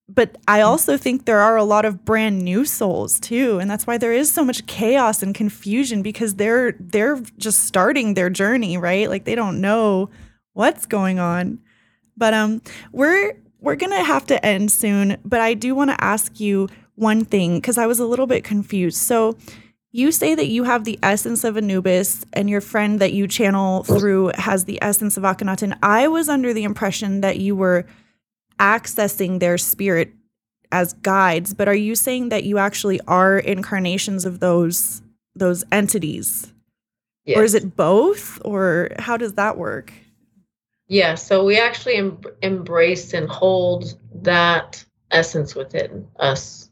But 0.08 0.38
I 0.48 0.60
also 0.60 0.96
think 0.96 1.24
there 1.24 1.40
are 1.40 1.56
a 1.56 1.64
lot 1.64 1.84
of 1.84 2.04
brand 2.04 2.42
new 2.42 2.64
souls 2.64 3.20
too, 3.20 3.58
and 3.60 3.70
that's 3.70 3.86
why 3.86 3.96
there 3.96 4.12
is 4.12 4.32
so 4.32 4.44
much 4.44 4.66
chaos 4.66 5.22
and 5.22 5.34
confusion 5.34 6.02
because 6.02 6.34
they're 6.34 6.72
they're 6.80 7.20
just 7.38 7.64
starting 7.64 8.14
their 8.14 8.30
journey, 8.30 8.76
right? 8.76 9.08
Like 9.08 9.24
they 9.24 9.36
don't 9.36 9.60
know 9.60 10.10
what's 10.52 10.86
going 10.86 11.20
on. 11.20 11.60
But 12.16 12.34
um, 12.34 12.60
we're 12.92 13.34
we're 13.60 13.76
gonna 13.76 14.04
have 14.04 14.26
to 14.26 14.44
end 14.44 14.70
soon. 14.72 15.16
But 15.24 15.40
I 15.40 15.54
do 15.54 15.74
want 15.74 15.90
to 15.90 16.04
ask 16.04 16.40
you 16.40 16.68
one 16.94 17.24
thing 17.24 17.56
because 17.56 17.78
I 17.78 17.86
was 17.86 17.98
a 17.98 18.06
little 18.06 18.26
bit 18.26 18.44
confused. 18.44 18.98
So 18.98 19.36
you 19.92 20.12
say 20.12 20.34
that 20.34 20.46
you 20.46 20.64
have 20.64 20.84
the 20.84 20.98
essence 21.02 21.42
of 21.42 21.56
Anubis 21.56 22.24
and 22.32 22.48
your 22.48 22.60
friend 22.60 23.00
that 23.00 23.12
you 23.12 23.26
channel 23.26 23.82
through 23.82 24.30
has 24.36 24.64
the 24.64 24.78
essence 24.80 25.16
of 25.16 25.24
Akhenaten. 25.24 25.76
I 25.82 26.06
was 26.06 26.28
under 26.28 26.52
the 26.52 26.62
impression 26.62 27.22
that 27.22 27.38
you 27.38 27.56
were 27.56 27.86
accessing 28.58 29.40
their 29.40 29.58
spirit 29.58 30.12
as 30.70 30.92
guides, 30.92 31.54
but 31.54 31.66
are 31.66 31.74
you 31.74 31.96
saying 31.96 32.28
that 32.28 32.44
you 32.44 32.58
actually 32.58 33.00
are 33.08 33.38
incarnations 33.38 34.24
of 34.24 34.38
those 34.40 35.02
those 35.34 35.64
entities? 35.72 36.52
Yes. 37.24 37.38
Or 37.38 37.44
is 37.44 37.54
it 37.54 37.76
both 37.76 38.40
or 38.44 38.90
how 38.98 39.16
does 39.16 39.34
that 39.34 39.56
work? 39.56 39.92
Yeah, 40.90 41.14
so 41.14 41.44
we 41.44 41.56
actually 41.56 41.94
em- 41.94 42.20
embrace 42.42 43.14
and 43.14 43.28
hold 43.28 43.96
that 44.22 44.84
essence 45.12 45.54
within 45.54 46.04
us. 46.18 46.68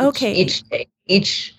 Okay. 0.00 0.32
Each, 0.32 0.62
each 0.62 0.68
day, 0.70 0.88
each 1.06 1.54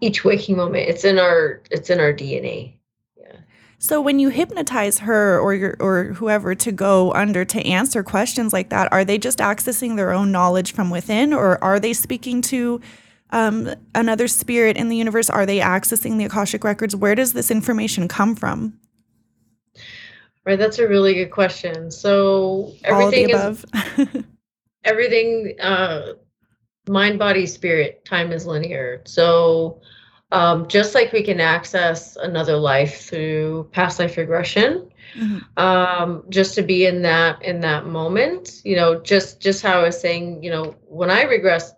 each 0.00 0.24
waking 0.24 0.56
moment. 0.56 0.88
It's 0.88 1.04
in 1.04 1.20
our 1.20 1.62
it's 1.70 1.90
in 1.90 2.00
our 2.00 2.12
DNA. 2.12 2.74
Yeah. 3.16 3.36
So 3.78 4.00
when 4.00 4.18
you 4.18 4.30
hypnotize 4.30 4.98
her 4.98 5.38
or 5.38 5.54
your, 5.54 5.76
or 5.78 6.06
whoever 6.14 6.56
to 6.56 6.72
go 6.72 7.12
under 7.12 7.44
to 7.44 7.64
answer 7.64 8.02
questions 8.02 8.52
like 8.52 8.70
that, 8.70 8.92
are 8.92 9.04
they 9.04 9.16
just 9.16 9.38
accessing 9.38 9.94
their 9.94 10.10
own 10.10 10.32
knowledge 10.32 10.72
from 10.72 10.90
within, 10.90 11.32
or 11.32 11.62
are 11.62 11.78
they 11.78 11.92
speaking 11.92 12.42
to 12.42 12.80
um, 13.30 13.72
another 13.94 14.26
spirit 14.26 14.76
in 14.76 14.88
the 14.88 14.96
universe? 14.96 15.30
Are 15.30 15.46
they 15.46 15.60
accessing 15.60 16.18
the 16.18 16.24
akashic 16.24 16.64
records? 16.64 16.96
Where 16.96 17.14
does 17.14 17.32
this 17.32 17.52
information 17.52 18.08
come 18.08 18.34
from? 18.34 18.76
Right, 20.44 20.58
that's 20.58 20.78
a 20.78 20.86
really 20.86 21.14
good 21.14 21.30
question. 21.30 21.90
So 21.90 22.72
everything 22.84 23.30
is 23.30 23.64
everything 24.84 25.54
uh 25.60 26.12
mind 26.88 27.18
body 27.18 27.46
spirit 27.46 28.04
time 28.04 28.30
is 28.30 28.46
linear 28.46 29.02
so 29.04 29.80
um, 30.32 30.66
just 30.66 30.96
like 30.96 31.12
we 31.12 31.22
can 31.22 31.40
access 31.40 32.16
another 32.16 32.56
life 32.56 33.02
through 33.02 33.68
past 33.72 34.00
life 34.00 34.16
regression 34.16 34.90
mm-hmm. 35.16 35.38
um, 35.56 36.24
just 36.28 36.54
to 36.56 36.62
be 36.62 36.86
in 36.86 37.02
that 37.02 37.42
in 37.42 37.60
that 37.60 37.86
moment 37.86 38.60
you 38.64 38.76
know 38.76 39.00
just 39.00 39.40
just 39.40 39.62
how 39.62 39.80
i 39.80 39.82
was 39.84 39.98
saying 39.98 40.42
you 40.42 40.50
know 40.50 40.74
when 40.86 41.10
i 41.10 41.22
regress 41.22 41.72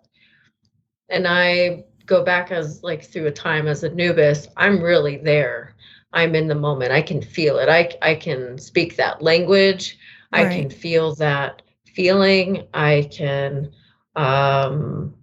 and 1.09 1.27
i 1.27 1.83
go 2.05 2.23
back 2.23 2.51
as 2.51 2.83
like 2.83 3.03
through 3.03 3.27
a 3.27 3.31
time 3.31 3.67
as 3.67 3.83
Anubis 3.83 4.47
i'm 4.57 4.81
really 4.81 5.17
there 5.17 5.75
i'm 6.13 6.35
in 6.35 6.47
the 6.47 6.55
moment. 6.55 6.91
I 6.91 7.01
can 7.01 7.21
feel 7.21 7.57
it. 7.59 7.69
I 7.69 7.91
i 8.01 8.15
can 8.15 8.57
speak 8.57 8.95
that 8.97 9.21
language. 9.21 9.97
Right. 10.31 10.47
i 10.47 10.53
can 10.55 10.69
feel 10.69 11.15
that 11.15 11.61
feeling. 11.85 12.67
I 12.73 13.09
can 13.11 13.71
um 14.15 15.13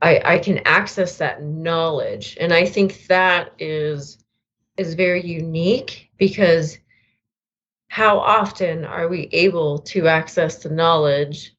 I, 0.00 0.34
I 0.34 0.38
can 0.38 0.58
access 0.66 1.16
that 1.18 1.42
knowledge. 1.42 2.36
And 2.40 2.52
i 2.52 2.64
think 2.64 3.06
that 3.06 3.52
is 3.58 4.18
is 4.76 4.94
very 4.94 5.24
unique 5.24 6.10
because 6.18 6.78
how 7.88 8.18
often 8.18 8.84
are 8.84 9.08
we 9.08 9.28
able 9.32 9.78
to 9.78 10.08
access 10.08 10.62
the 10.62 10.68
knowledge 10.70 11.54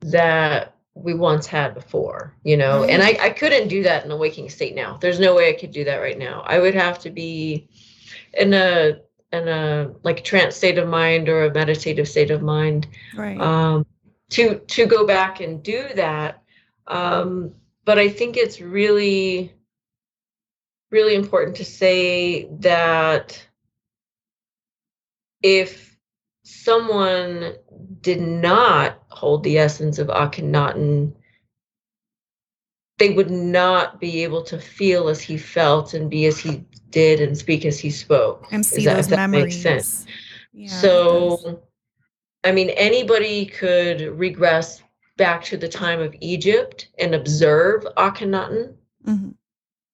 that 0.00 0.75
we 0.96 1.12
once 1.12 1.46
had 1.46 1.74
before 1.74 2.34
you 2.42 2.56
know? 2.56 2.84
And 2.84 3.02
I, 3.02 3.18
I 3.20 3.30
couldn't 3.30 3.68
do 3.68 3.82
that 3.82 4.04
in 4.04 4.10
a 4.10 4.16
waking 4.16 4.48
state 4.48 4.74
now. 4.74 4.96
There's 5.00 5.20
no 5.20 5.34
way 5.34 5.50
i 5.50 5.52
could 5.52 5.70
do 5.70 5.84
that 5.84 5.98
right 5.98 6.18
now. 6.18 6.42
I 6.46 6.58
would 6.58 6.74
have 6.74 6.98
to 7.00 7.10
be 7.10 7.68
in 8.32 8.54
a 8.54 9.00
in 9.32 9.48
a 9.48 9.92
like 10.02 10.24
trance 10.24 10.56
state 10.56 10.78
of 10.78 10.88
mind 10.88 11.28
or 11.28 11.44
a 11.44 11.52
meditative 11.52 12.08
state 12.08 12.30
of 12.30 12.42
mind 12.42 12.86
right. 13.14 13.38
um 13.40 13.84
to 14.30 14.58
to 14.60 14.86
go 14.86 15.06
back 15.06 15.40
and 15.40 15.62
do 15.62 15.86
that. 15.94 16.42
Um 16.86 17.52
but 17.84 17.98
I 18.00 18.08
think 18.08 18.36
it's 18.36 18.60
really, 18.60 19.54
really 20.90 21.14
important 21.14 21.56
to 21.58 21.64
say 21.64 22.48
that 22.60 23.46
if 25.42 25.96
someone 26.42 27.54
did 28.00 28.20
not 28.20 29.02
hold 29.08 29.44
the 29.44 29.58
essence 29.58 29.98
of 29.98 30.08
Akhenaten, 30.08 31.12
they 32.98 33.10
would 33.10 33.30
not 33.30 34.00
be 34.00 34.22
able 34.24 34.42
to 34.42 34.58
feel 34.58 35.08
as 35.08 35.20
he 35.20 35.36
felt 35.36 35.94
and 35.94 36.10
be 36.10 36.26
as 36.26 36.38
he 36.38 36.64
did 36.90 37.20
and 37.20 37.36
speak 37.36 37.64
as 37.64 37.78
he 37.78 37.90
spoke. 37.90 38.46
And 38.50 38.64
see 38.64 38.84
that, 38.84 38.96
those 38.96 39.10
memories. 39.10 39.62
That 39.62 39.70
makes 39.70 39.86
sense. 39.86 40.06
Yeah, 40.52 40.70
so, 40.70 41.62
I 42.44 42.52
mean, 42.52 42.70
anybody 42.70 43.44
could 43.44 44.00
regress 44.18 44.82
back 45.18 45.44
to 45.44 45.56
the 45.56 45.68
time 45.68 46.00
of 46.00 46.14
Egypt 46.20 46.88
and 46.98 47.14
observe 47.14 47.84
Akhenaten, 47.96 48.74
mm-hmm. 49.06 49.30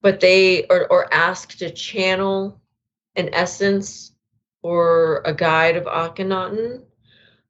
but 0.01 0.21
they 0.21 0.67
are 0.69 0.87
or 0.87 1.13
asked 1.13 1.59
to 1.59 1.71
channel 1.71 2.61
an 3.17 3.29
essence 3.33 4.13
or 4.63 5.23
a 5.25 5.35
guide 5.35 5.77
of 5.77 5.85
Akhenaten. 5.85 6.85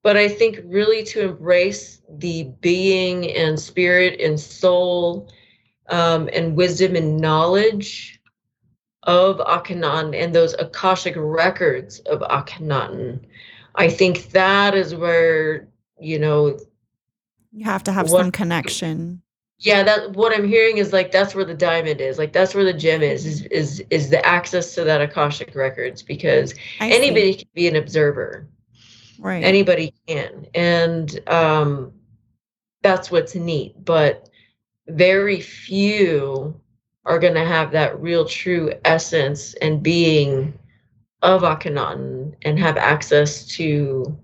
But 0.03 0.17
I 0.17 0.29
think 0.29 0.61
really 0.65 1.05
to 1.05 1.29
embrace 1.29 2.03
the 2.09 2.51
being 2.61 3.31
and 3.33 3.59
spirit 3.59 4.21
and 4.21 4.39
soul 4.39 5.31
um, 5.89 6.29
and 6.33 6.57
wisdom 6.57 6.97
and 6.97 7.21
knowledge 7.21 8.21
of 9.05 9.39
Akhenaten 9.39 10.17
and 10.17 10.35
those 10.35 10.55
Akashic 10.55 11.15
records 11.17 12.01
of 12.01 12.21
Akhenaten, 12.21 13.21
I 13.75 13.89
think 13.89 14.31
that 14.31 14.75
is 14.75 14.95
where, 14.95 15.69
you 15.99 16.19
know, 16.19 16.59
you 17.53 17.65
have 17.65 17.85
to 17.85 17.93
have 17.93 18.11
what, 18.11 18.21
some 18.21 18.31
connection. 18.33 19.23
Yeah, 19.59 19.83
that 19.83 20.13
what 20.13 20.35
I'm 20.35 20.49
hearing 20.49 20.79
is 20.79 20.93
like 20.93 21.13
that's 21.13 21.35
where 21.35 21.45
the 21.45 21.55
diamond 21.55 22.01
is. 22.01 22.19
Like 22.19 22.33
that's 22.33 22.55
where 22.55 22.65
the 22.65 22.73
gem 22.73 23.03
is 23.03 23.27
is 23.27 23.43
is, 23.47 23.85
is 23.91 24.11
the 24.11 24.25
access 24.27 24.75
to 24.75 24.85
that 24.85 25.01
Akashic 25.01 25.55
records 25.55 26.03
because 26.03 26.55
I 26.81 26.91
anybody 26.91 27.33
see. 27.33 27.39
can 27.41 27.49
be 27.55 27.69
an 27.69 27.77
observer. 27.77 28.49
Right. 29.23 29.45
Anybody 29.45 29.95
can. 30.07 30.47
And 30.55 31.21
um 31.29 31.93
that's 32.83 33.11
what's 33.11 33.35
neat, 33.35 33.75
but 33.85 34.29
very 34.89 35.41
few 35.41 36.61
are 37.05 37.19
going 37.19 37.35
to 37.35 37.45
have 37.45 37.73
that 37.73 38.01
real 38.01 38.25
true 38.25 38.73
essence 38.85 39.55
and 39.55 39.83
being 39.83 40.59
of 41.23 41.43
Akhenaten 41.43 42.35
and 42.43 42.59
have 42.59 42.77
access 42.77 43.47
to 43.47 44.19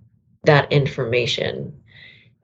that 0.44 0.70
information. 0.72 1.72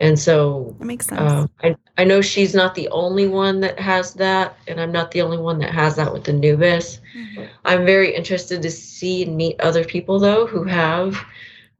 And 0.00 0.18
so 0.18 0.74
that 0.78 0.84
makes 0.84 1.07
sense. 1.07 1.20
Uh, 1.20 1.46
I, 1.62 1.76
I 1.98 2.05
know 2.05 2.20
she's 2.20 2.55
not 2.55 2.74
the 2.74 2.88
only 2.88 3.28
one 3.28 3.61
that 3.61 3.78
has 3.78 4.14
that, 4.14 4.57
and 4.66 4.80
I'm 4.80 4.92
not 4.92 5.12
the 5.12 5.22
only 5.22 5.38
one 5.38 5.59
that 5.61 5.72
has 5.72 5.96
that 5.96 6.12
with 6.12 6.28
Anubis. 6.28 7.00
Mm-hmm. 7.16 7.44
I'm 7.64 7.86
very 7.86 8.14
interested 8.14 8.61
to 8.62 8.70
see 8.70 9.22
and 9.22 9.36
meet 9.36 9.61
other 9.61 9.84
people 9.84 10.18
though 10.18 10.46
who 10.46 10.64
have 10.64 11.16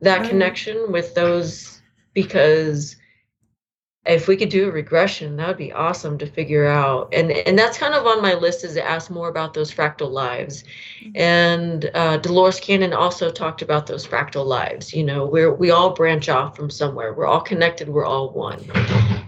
that 0.05 0.21
right. 0.21 0.31
connection 0.31 0.93
with 0.93 1.15
those 1.15 1.83
because 2.13 2.97
if 4.07 4.29
we 4.29 4.37
could 4.37 4.51
do 4.51 4.69
a 4.69 4.73
regression 4.73 5.37
that 5.37 5.49
would 5.49 5.57
be 5.57 5.73
awesome 5.73 6.19
to 6.19 6.27
figure 6.27 6.67
out. 6.67 7.13
And 7.13 7.31
and 7.31 7.59
that's 7.59 7.79
kind 7.79 7.95
of 7.95 8.07
on 8.07 8.21
my 8.21 8.35
list 8.35 8.65
is 8.65 8.75
to 8.75 8.85
ask 8.85 9.11
more 9.11 9.29
about 9.29 9.55
those 9.55 9.73
fractal 9.73 10.11
lives. 10.11 10.65
Mm-hmm. 11.03 11.11
and 11.17 11.91
uh, 11.95 12.19
dolores 12.19 12.61
cannon 12.61 12.93
also 12.93 13.31
talked 13.31 13.63
about 13.63 13.87
those 13.87 14.07
fractal 14.07 14.47
lives 14.47 14.93
you 14.93 15.05
know 15.05 15.27
where 15.27 15.53
we 15.53 15.71
all 15.71 15.95
branch 15.95 16.29
off 16.29 16.57
from 16.57 16.71
somewhere. 16.71 17.15
We're 17.15 17.27
all 17.27 17.41
connected. 17.41 17.89
We're 17.89 18.07
all 18.07 18.31
one. 18.31 18.61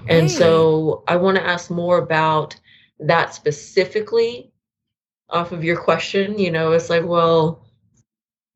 And 0.09 0.31
so 0.31 1.03
i 1.09 1.17
want 1.17 1.37
to 1.37 1.47
ask 1.47 1.71
more 1.71 1.99
about 1.99 2.57
that 3.01 3.35
specifically 3.35 4.53
off 5.31 5.53
of 5.53 5.65
your 5.65 5.77
question 5.77 6.39
you 6.39 6.51
know 6.51 6.73
it's 6.73 6.89
like 6.89 7.05
well 7.05 7.66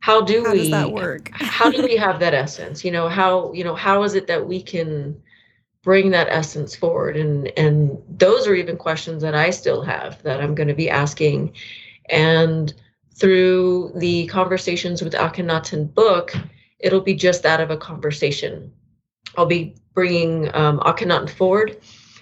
how 0.00 0.20
do 0.22 0.44
how 0.44 0.52
we 0.52 0.58
does 0.58 0.70
that 0.70 0.92
work? 0.92 1.30
how 1.34 1.70
do 1.70 1.82
we 1.82 1.96
have 1.96 2.20
that 2.20 2.34
essence? 2.34 2.84
You 2.84 2.90
know 2.90 3.08
how 3.08 3.52
you 3.52 3.64
know 3.64 3.74
how 3.74 4.02
is 4.02 4.14
it 4.14 4.26
that 4.26 4.46
we 4.46 4.62
can 4.62 5.20
bring 5.82 6.10
that 6.10 6.28
essence 6.28 6.74
forward? 6.74 7.16
And 7.16 7.48
and 7.58 7.96
those 8.08 8.46
are 8.46 8.54
even 8.54 8.76
questions 8.76 9.22
that 9.22 9.34
i 9.34 9.50
still 9.50 9.82
have 9.82 10.22
that 10.22 10.40
i'm 10.40 10.54
going 10.54 10.68
to 10.68 10.74
be 10.74 10.90
asking. 10.90 11.54
And 12.08 12.72
through 13.14 13.92
the 13.96 14.26
conversations 14.26 15.02
with 15.02 15.12
akhenaten 15.12 15.92
book 15.94 16.34
it'll 16.80 17.02
be 17.02 17.14
just 17.14 17.42
that 17.42 17.60
of 17.60 17.70
a 17.70 17.76
conversation. 17.76 18.72
I'll 19.36 19.46
be 19.46 19.76
bringing 19.94 20.52
um, 20.54 20.78
akhenaten 20.80 21.28
forward 21.30 21.76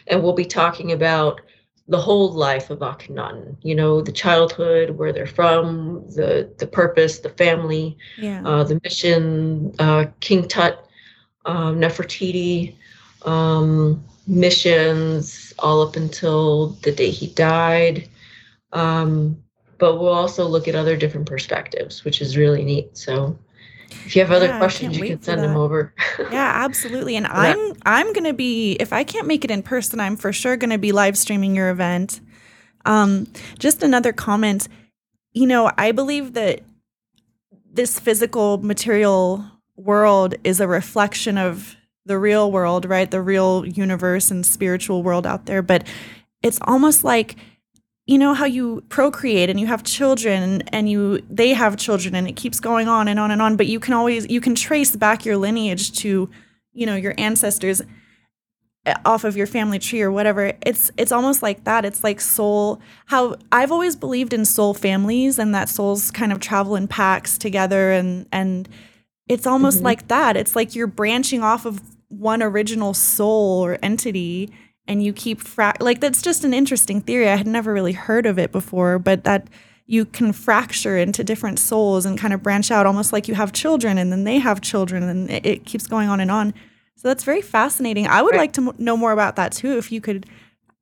and 0.09 0.23
we'll 0.23 0.33
be 0.33 0.45
talking 0.45 0.93
about 0.93 1.41
the 1.89 1.99
whole 1.99 2.31
life 2.33 2.69
of 2.71 2.81
akhenaten 2.81 3.57
you 3.63 3.75
know 3.75 4.01
the 4.01 4.13
childhood 4.13 4.91
where 4.91 5.13
they're 5.13 5.27
from 5.27 6.05
the 6.15 6.53
the 6.59 6.67
purpose 6.67 7.21
the 7.21 7.31
family 7.31 7.97
yeah. 8.19 8.43
uh, 8.45 8.63
the 8.63 8.79
mission 8.85 9.75
uh, 9.79 10.05
king 10.21 10.47
tut 10.47 10.87
um, 11.47 11.81
nefertiti 11.81 12.75
um, 13.23 14.05
missions 14.27 15.53
all 15.59 15.83
up 15.83 15.97
until 15.97 16.69
the 16.83 16.93
day 16.93 17.11
he 17.11 17.29
died. 17.29 18.09
Um, 18.73 19.43
but 19.79 19.99
we'll 19.99 20.13
also 20.13 20.47
look 20.47 20.69
at 20.69 20.75
other 20.75 20.97
different 20.97 21.27
perspectives, 21.27 22.05
which 22.05 22.21
is 22.21 22.37
really 22.37 22.65
neat. 22.65 22.97
So 22.97 23.39
if 23.91 24.17
you 24.17 24.23
have 24.23 24.31
other 24.31 24.47
yeah, 24.47 24.59
questions, 24.59 24.99
you 24.99 25.07
can 25.07 25.23
send 25.23 25.43
them 25.43 25.57
over. 25.57 25.95
yeah, 26.31 26.53
absolutely. 26.65 27.17
And 27.17 27.27
I'm 27.27 27.75
I'm 27.85 28.13
gonna 28.13 28.33
be 28.33 28.73
if 28.75 28.93
I 28.93 29.05
can't 29.05 29.27
make 29.27 29.45
it 29.45 29.51
in 29.51 29.63
person, 29.63 30.01
I'm 30.01 30.17
for 30.17 30.33
sure 30.33 30.57
gonna 30.57 30.79
be 30.79 30.93
live 30.93 31.17
streaming 31.17 31.55
your 31.55 31.71
event. 31.71 32.21
Um, 32.85 33.27
just 33.59 33.83
another 33.83 34.13
comment. 34.13 34.69
You 35.33 35.47
know, 35.47 35.71
I 35.77 35.93
believe 35.93 36.35
that 36.35 36.61
this 37.71 37.99
physical 37.99 38.59
material 38.59 39.45
world 39.77 40.35
is 40.43 40.61
a 40.61 40.67
reflection 40.67 41.39
of 41.39 41.77
the 42.07 42.19
real 42.19 42.51
world, 42.51 42.87
right? 42.87 43.11
The 43.11 43.23
real 43.23 43.67
universe 43.67 44.31
and 44.31 44.45
spiritual 44.45 45.03
world 45.03 45.27
out 45.27 45.47
there. 45.47 45.63
But 45.63 45.87
it's 46.43 46.59
almost 46.63 47.05
like, 47.05 47.37
you 48.09 48.17
know 48.17 48.33
how 48.33 48.47
you 48.47 48.83
procreate 48.89 49.51
and 49.51 49.61
you 49.61 49.67
have 49.67 49.85
children 49.85 50.63
and 50.69 50.89
you 50.91 51.21
they 51.29 51.53
have 51.53 51.77
children 51.77 52.15
and 52.15 52.27
it 52.27 52.37
keeps 52.37 52.59
going 52.59 52.89
on 52.89 53.07
and 53.07 53.21
on 53.21 53.31
and 53.31 53.43
on 53.43 53.55
but 53.55 53.67
you 53.67 53.79
can 53.79 53.93
always 53.93 54.27
you 54.29 54.41
can 54.41 54.55
trace 54.55 54.97
back 54.97 55.27
your 55.27 55.37
lineage 55.37 55.93
to 55.93 56.29
you 56.73 56.87
know 56.87 56.97
your 56.97 57.15
ancestors 57.19 57.83
eh, 58.87 58.95
off 59.05 59.25
of 59.25 59.37
your 59.37 59.47
family 59.47 59.79
tree 59.79 60.01
or 60.01 60.11
whatever. 60.11 60.55
It's 60.65 60.91
it's 60.97 61.13
almost 61.13 61.43
like 61.43 61.65
that. 61.65 61.85
It's 61.85 62.03
like 62.03 62.21
soul 62.21 62.81
how 63.07 63.37
i've 63.53 63.71
always 63.71 63.95
believed 63.95 64.33
in 64.33 64.47
soul 64.47 64.73
families 64.73 65.39
and 65.39 65.55
that 65.55 65.69
souls 65.69 66.11
kind 66.11 66.33
of 66.33 66.41
travel 66.41 66.77
in 66.77 66.89
packs 66.89 67.37
together 67.37 67.93
and 67.93 68.27
and 68.33 68.71
it's 69.29 69.47
almost 69.47 69.79
mm-hmm. 69.79 69.85
like 69.85 70.09
that. 70.09 70.35
It's 70.35 70.57
like 70.57 70.75
you're 70.75 70.87
branching 70.87 71.43
off 71.43 71.67
of 71.67 71.83
one 72.09 72.43
original 72.43 72.95
soul 72.95 73.63
or 73.63 73.79
entity 73.83 74.51
and 74.89 75.03
you 75.03 75.13
keep 75.13 75.41
fra- 75.41 75.77
like 75.79 76.01
that's 76.01 76.23
just 76.23 76.43
an 76.43 76.55
interesting 76.55 77.01
theory. 77.01 77.29
I 77.29 77.37
had 77.37 77.47
never 77.47 77.73
really 77.73 77.93
heard 77.93 78.27
of 78.27 78.39
it 78.39 78.51
before, 78.51 78.99
but 78.99 79.25
that 79.25 79.49
you 79.87 80.05
can 80.05 80.33
fracture 80.33 80.99
into 80.99 81.23
different 81.23 81.59
souls 81.59 82.05
and 82.05 82.19
kind 82.19 82.35
of 82.35 82.43
branch 82.43 82.71
out 82.71 82.87
almost 82.87 83.13
like 83.13 83.29
you 83.29 83.35
have 83.35 83.53
children 83.53 83.97
and 83.97 84.11
then 84.11 84.25
they 84.25 84.39
have 84.39 84.61
children 84.61 85.03
and 85.03 85.31
it, 85.31 85.47
it 85.47 85.65
keeps 85.65 85.87
going 85.87 86.09
on 86.09 86.21
and 86.21 86.31
on. 86.31 86.53
So 86.97 87.09
that's 87.09 87.23
very 87.23 87.43
fascinating. 87.43 88.07
I 88.07 88.23
would 88.23 88.33
right. 88.33 88.41
like 88.41 88.53
to 88.55 88.75
know 88.79 88.97
more 88.97 89.13
about 89.13 89.37
that 89.37 89.53
too. 89.53 89.79
If 89.79 89.93
you 89.93 90.01
could 90.01 90.27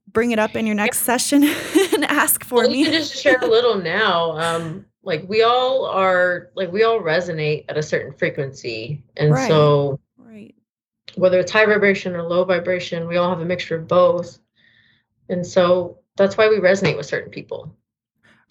bring 0.08 0.30
it 0.30 0.38
up 0.38 0.56
in 0.56 0.66
your 0.66 0.74
next 0.74 1.00
yeah. 1.00 1.16
session 1.18 1.44
and 1.92 2.04
ask 2.06 2.44
for 2.44 2.62
well, 2.62 2.70
me. 2.70 2.78
You 2.78 2.84
can 2.86 2.94
just 2.94 3.14
share 3.14 3.38
a 3.40 3.46
little 3.46 3.76
now. 3.76 4.32
Um, 4.38 4.86
like 5.02 5.28
we 5.28 5.42
all 5.42 5.84
are, 5.84 6.50
like 6.56 6.72
we 6.72 6.82
all 6.82 7.00
resonate 7.00 7.66
at 7.68 7.76
a 7.76 7.82
certain 7.82 8.12
frequency, 8.12 9.04
and 9.16 9.32
right. 9.32 9.48
so. 9.48 10.00
Whether 11.16 11.38
it's 11.40 11.50
high 11.50 11.66
vibration 11.66 12.14
or 12.14 12.22
low 12.22 12.44
vibration, 12.44 13.08
we 13.08 13.16
all 13.16 13.30
have 13.30 13.40
a 13.40 13.44
mixture 13.44 13.76
of 13.76 13.88
both, 13.88 14.38
and 15.28 15.46
so 15.46 15.98
that's 16.16 16.36
why 16.36 16.48
we 16.48 16.56
resonate 16.56 16.96
with 16.96 17.06
certain 17.06 17.30
people, 17.30 17.74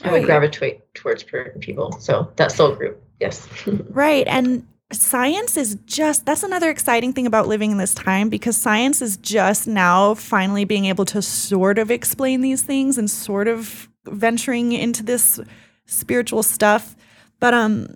and 0.04 0.14
we 0.14 0.22
gravitate 0.22 0.94
towards 0.94 1.26
certain 1.30 1.62
people. 1.62 1.92
So 1.94 2.32
that 2.36 2.52
soul 2.52 2.76
group, 2.76 3.02
yes. 3.20 3.48
right, 3.90 4.28
and 4.28 4.66
science 4.92 5.58
is 5.58 5.78
just 5.86 6.26
that's 6.26 6.44
another 6.44 6.70
exciting 6.70 7.12
thing 7.12 7.26
about 7.26 7.48
living 7.48 7.72
in 7.72 7.78
this 7.78 7.94
time 7.94 8.30
because 8.30 8.56
science 8.56 9.02
is 9.02 9.18
just 9.18 9.68
now 9.68 10.14
finally 10.14 10.64
being 10.64 10.86
able 10.86 11.06
to 11.06 11.22
sort 11.22 11.80
of 11.80 11.90
explain 11.90 12.42
these 12.42 12.62
things 12.62 12.98
and 12.98 13.10
sort 13.10 13.48
of 13.48 13.90
venturing 14.06 14.72
into 14.72 15.02
this 15.02 15.40
spiritual 15.88 16.44
stuff 16.44 16.96
but 17.40 17.54
um 17.54 17.88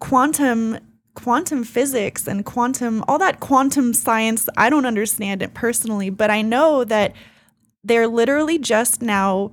quantum 0.00 0.76
quantum 1.16 1.64
physics 1.64 2.28
and 2.28 2.44
quantum 2.44 3.02
all 3.08 3.18
that 3.18 3.40
quantum 3.40 3.92
science 3.92 4.48
I 4.56 4.70
don't 4.70 4.86
understand 4.86 5.42
it 5.42 5.52
personally 5.52 6.10
but 6.10 6.30
I 6.30 6.42
know 6.42 6.84
that 6.84 7.14
they're 7.82 8.06
literally 8.06 8.58
just 8.58 9.02
now 9.02 9.52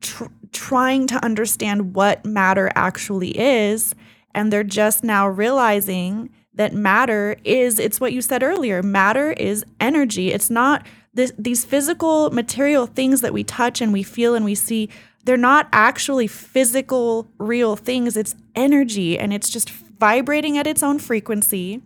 tr- 0.00 0.24
trying 0.52 1.06
to 1.08 1.22
understand 1.24 1.94
what 1.94 2.24
matter 2.24 2.70
actually 2.74 3.38
is 3.38 3.94
and 4.34 4.52
they're 4.52 4.64
just 4.64 5.04
now 5.04 5.28
realizing 5.28 6.30
that 6.54 6.74
matter 6.74 7.36
is, 7.44 7.78
it's 7.78 8.00
what 8.00 8.12
you 8.12 8.20
said 8.20 8.42
earlier 8.42 8.82
matter 8.82 9.32
is 9.32 9.64
energy. 9.80 10.32
It's 10.32 10.50
not 10.50 10.86
this, 11.14 11.32
these 11.38 11.64
physical, 11.64 12.30
material 12.30 12.86
things 12.86 13.20
that 13.22 13.32
we 13.32 13.44
touch 13.44 13.80
and 13.80 13.92
we 13.92 14.02
feel 14.02 14.34
and 14.34 14.44
we 14.44 14.54
see. 14.54 14.88
They're 15.24 15.36
not 15.36 15.68
actually 15.72 16.26
physical, 16.26 17.28
real 17.38 17.76
things. 17.76 18.16
It's 18.16 18.34
energy 18.54 19.18
and 19.18 19.32
it's 19.32 19.48
just 19.48 19.70
vibrating 20.02 20.58
at 20.58 20.66
its 20.66 20.82
own 20.82 20.98
frequency. 20.98 21.80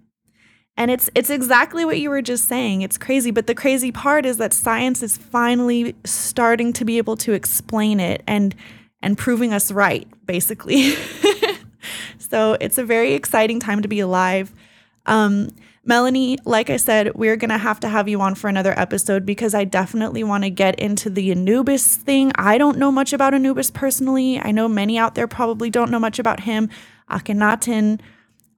And 0.78 0.90
it's 0.90 1.10
it's 1.14 1.28
exactly 1.28 1.84
what 1.84 2.00
you 2.00 2.08
were 2.08 2.22
just 2.22 2.48
saying. 2.48 2.80
It's 2.80 2.96
crazy, 2.96 3.30
but 3.30 3.46
the 3.46 3.54
crazy 3.54 3.92
part 3.92 4.24
is 4.24 4.38
that 4.38 4.54
science 4.54 5.02
is 5.02 5.18
finally 5.18 5.94
starting 6.04 6.72
to 6.74 6.84
be 6.84 6.96
able 6.96 7.16
to 7.18 7.32
explain 7.32 8.00
it 8.00 8.22
and 8.26 8.54
and 9.02 9.18
proving 9.18 9.52
us 9.52 9.70
right, 9.70 10.08
basically. 10.24 10.94
So 12.18 12.56
it's 12.60 12.78
a 12.78 12.84
very 12.84 13.14
exciting 13.14 13.60
time 13.60 13.82
to 13.82 13.88
be 13.88 14.00
alive. 14.00 14.52
Um, 15.06 15.50
Melanie, 15.84 16.38
like 16.44 16.68
I 16.68 16.76
said, 16.76 17.14
we're 17.14 17.36
going 17.36 17.50
to 17.50 17.58
have 17.58 17.78
to 17.80 17.88
have 17.88 18.08
you 18.08 18.20
on 18.20 18.34
for 18.34 18.48
another 18.48 18.76
episode 18.76 19.24
because 19.24 19.54
I 19.54 19.62
definitely 19.64 20.24
want 20.24 20.42
to 20.42 20.50
get 20.50 20.78
into 20.80 21.08
the 21.08 21.30
Anubis 21.30 21.94
thing. 21.94 22.32
I 22.34 22.58
don't 22.58 22.78
know 22.78 22.90
much 22.90 23.12
about 23.12 23.34
Anubis 23.34 23.70
personally. 23.70 24.40
I 24.40 24.50
know 24.50 24.66
many 24.66 24.98
out 24.98 25.14
there 25.14 25.28
probably 25.28 25.70
don't 25.70 25.92
know 25.92 26.00
much 26.00 26.18
about 26.18 26.40
him, 26.40 26.68
Akhenaten, 27.10 28.00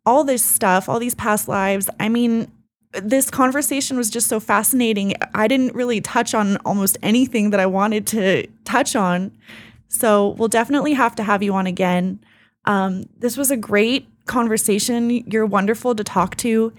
all 0.06 0.24
this 0.24 0.42
stuff, 0.42 0.88
all 0.88 0.98
these 0.98 1.14
past 1.14 1.48
lives. 1.48 1.88
I 2.00 2.08
mean, 2.08 2.50
this 2.92 3.30
conversation 3.30 3.96
was 3.96 4.10
just 4.10 4.28
so 4.28 4.40
fascinating. 4.40 5.14
I 5.34 5.48
didn't 5.48 5.74
really 5.74 6.00
touch 6.00 6.34
on 6.34 6.56
almost 6.58 6.96
anything 7.02 7.50
that 7.50 7.60
I 7.60 7.66
wanted 7.66 8.06
to 8.08 8.46
touch 8.64 8.96
on. 8.96 9.32
So 9.88 10.30
we'll 10.30 10.48
definitely 10.48 10.94
have 10.94 11.14
to 11.16 11.22
have 11.22 11.42
you 11.42 11.54
on 11.54 11.66
again. 11.66 12.20
Um, 12.64 13.04
this 13.18 13.36
was 13.36 13.50
a 13.50 13.56
great 13.56 14.08
conversation. 14.26 15.10
You're 15.10 15.46
wonderful 15.46 15.94
to 15.94 16.04
talk 16.04 16.36
to. 16.38 16.72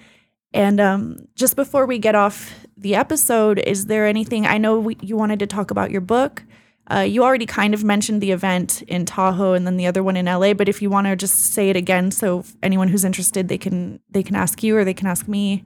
And 0.53 0.79
um, 0.79 1.27
just 1.35 1.55
before 1.55 1.85
we 1.85 1.99
get 1.99 2.15
off 2.15 2.65
the 2.75 2.95
episode, 2.95 3.59
is 3.59 3.85
there 3.85 4.07
anything? 4.07 4.47
I 4.47 4.57
know 4.57 4.79
we, 4.79 4.97
you 5.01 5.15
wanted 5.15 5.39
to 5.39 5.47
talk 5.47 5.69
about 5.69 5.91
your 5.91 6.01
book. 6.01 6.43
Uh, 6.91 6.99
you 6.99 7.23
already 7.23 7.45
kind 7.45 7.73
of 7.73 7.83
mentioned 7.83 8.21
the 8.21 8.31
event 8.31 8.81
in 8.83 9.05
Tahoe 9.05 9.53
and 9.53 9.67
then 9.67 9.77
the 9.77 9.85
other 9.85 10.03
one 10.03 10.17
in 10.17 10.25
LA. 10.25 10.53
But 10.53 10.67
if 10.67 10.81
you 10.81 10.89
want 10.89 11.07
to 11.07 11.15
just 11.15 11.53
say 11.53 11.69
it 11.69 11.75
again, 11.75 12.11
so 12.11 12.43
anyone 12.63 12.87
who's 12.87 13.05
interested, 13.05 13.47
they 13.47 13.57
can 13.57 13.99
they 14.09 14.23
can 14.23 14.35
ask 14.35 14.63
you 14.63 14.75
or 14.75 14.83
they 14.83 14.93
can 14.93 15.07
ask 15.07 15.27
me. 15.27 15.65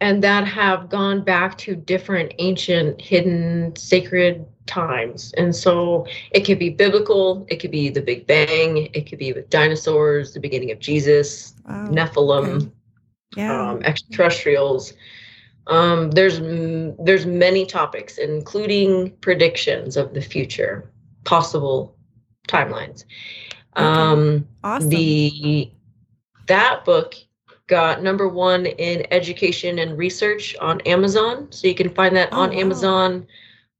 and 0.00 0.22
that 0.22 0.46
have 0.46 0.88
gone 0.88 1.22
back 1.22 1.56
to 1.58 1.76
different 1.76 2.34
ancient, 2.38 3.00
hidden, 3.00 3.74
sacred 3.76 4.44
times. 4.66 5.32
And 5.36 5.54
so 5.54 6.06
it 6.30 6.44
could 6.44 6.58
be 6.58 6.70
biblical, 6.70 7.46
it 7.48 7.56
could 7.56 7.70
be 7.70 7.90
the 7.90 8.00
Big 8.00 8.26
Bang, 8.26 8.88
it 8.92 9.08
could 9.08 9.18
be 9.18 9.32
with 9.32 9.50
dinosaurs, 9.50 10.32
the 10.32 10.40
beginning 10.40 10.70
of 10.72 10.78
Jesus, 10.78 11.54
wow. 11.66 11.86
Nephilim, 11.88 12.56
okay. 12.56 12.70
yeah. 13.36 13.70
um, 13.70 13.82
extraterrestrials. 13.82 14.94
Um, 15.66 16.10
there's 16.10 16.40
there's 16.98 17.24
many 17.24 17.64
topics, 17.64 18.18
including 18.18 19.10
predictions 19.22 19.96
of 19.96 20.12
the 20.12 20.20
future, 20.20 20.90
possible 21.24 21.96
timelines. 22.48 23.04
Okay. 23.76 23.86
Um, 23.86 24.46
awesome. 24.62 24.90
The 24.90 25.70
that 26.48 26.84
book 26.84 27.14
got 27.66 28.02
number 28.02 28.28
one 28.28 28.66
in 28.66 29.06
education 29.10 29.78
and 29.78 29.96
research 29.96 30.54
on 30.60 30.80
Amazon, 30.82 31.50
so 31.50 31.66
you 31.66 31.74
can 31.74 31.90
find 31.90 32.14
that 32.16 32.28
oh, 32.32 32.42
on 32.42 32.50
wow. 32.50 32.56
Amazon 32.56 33.26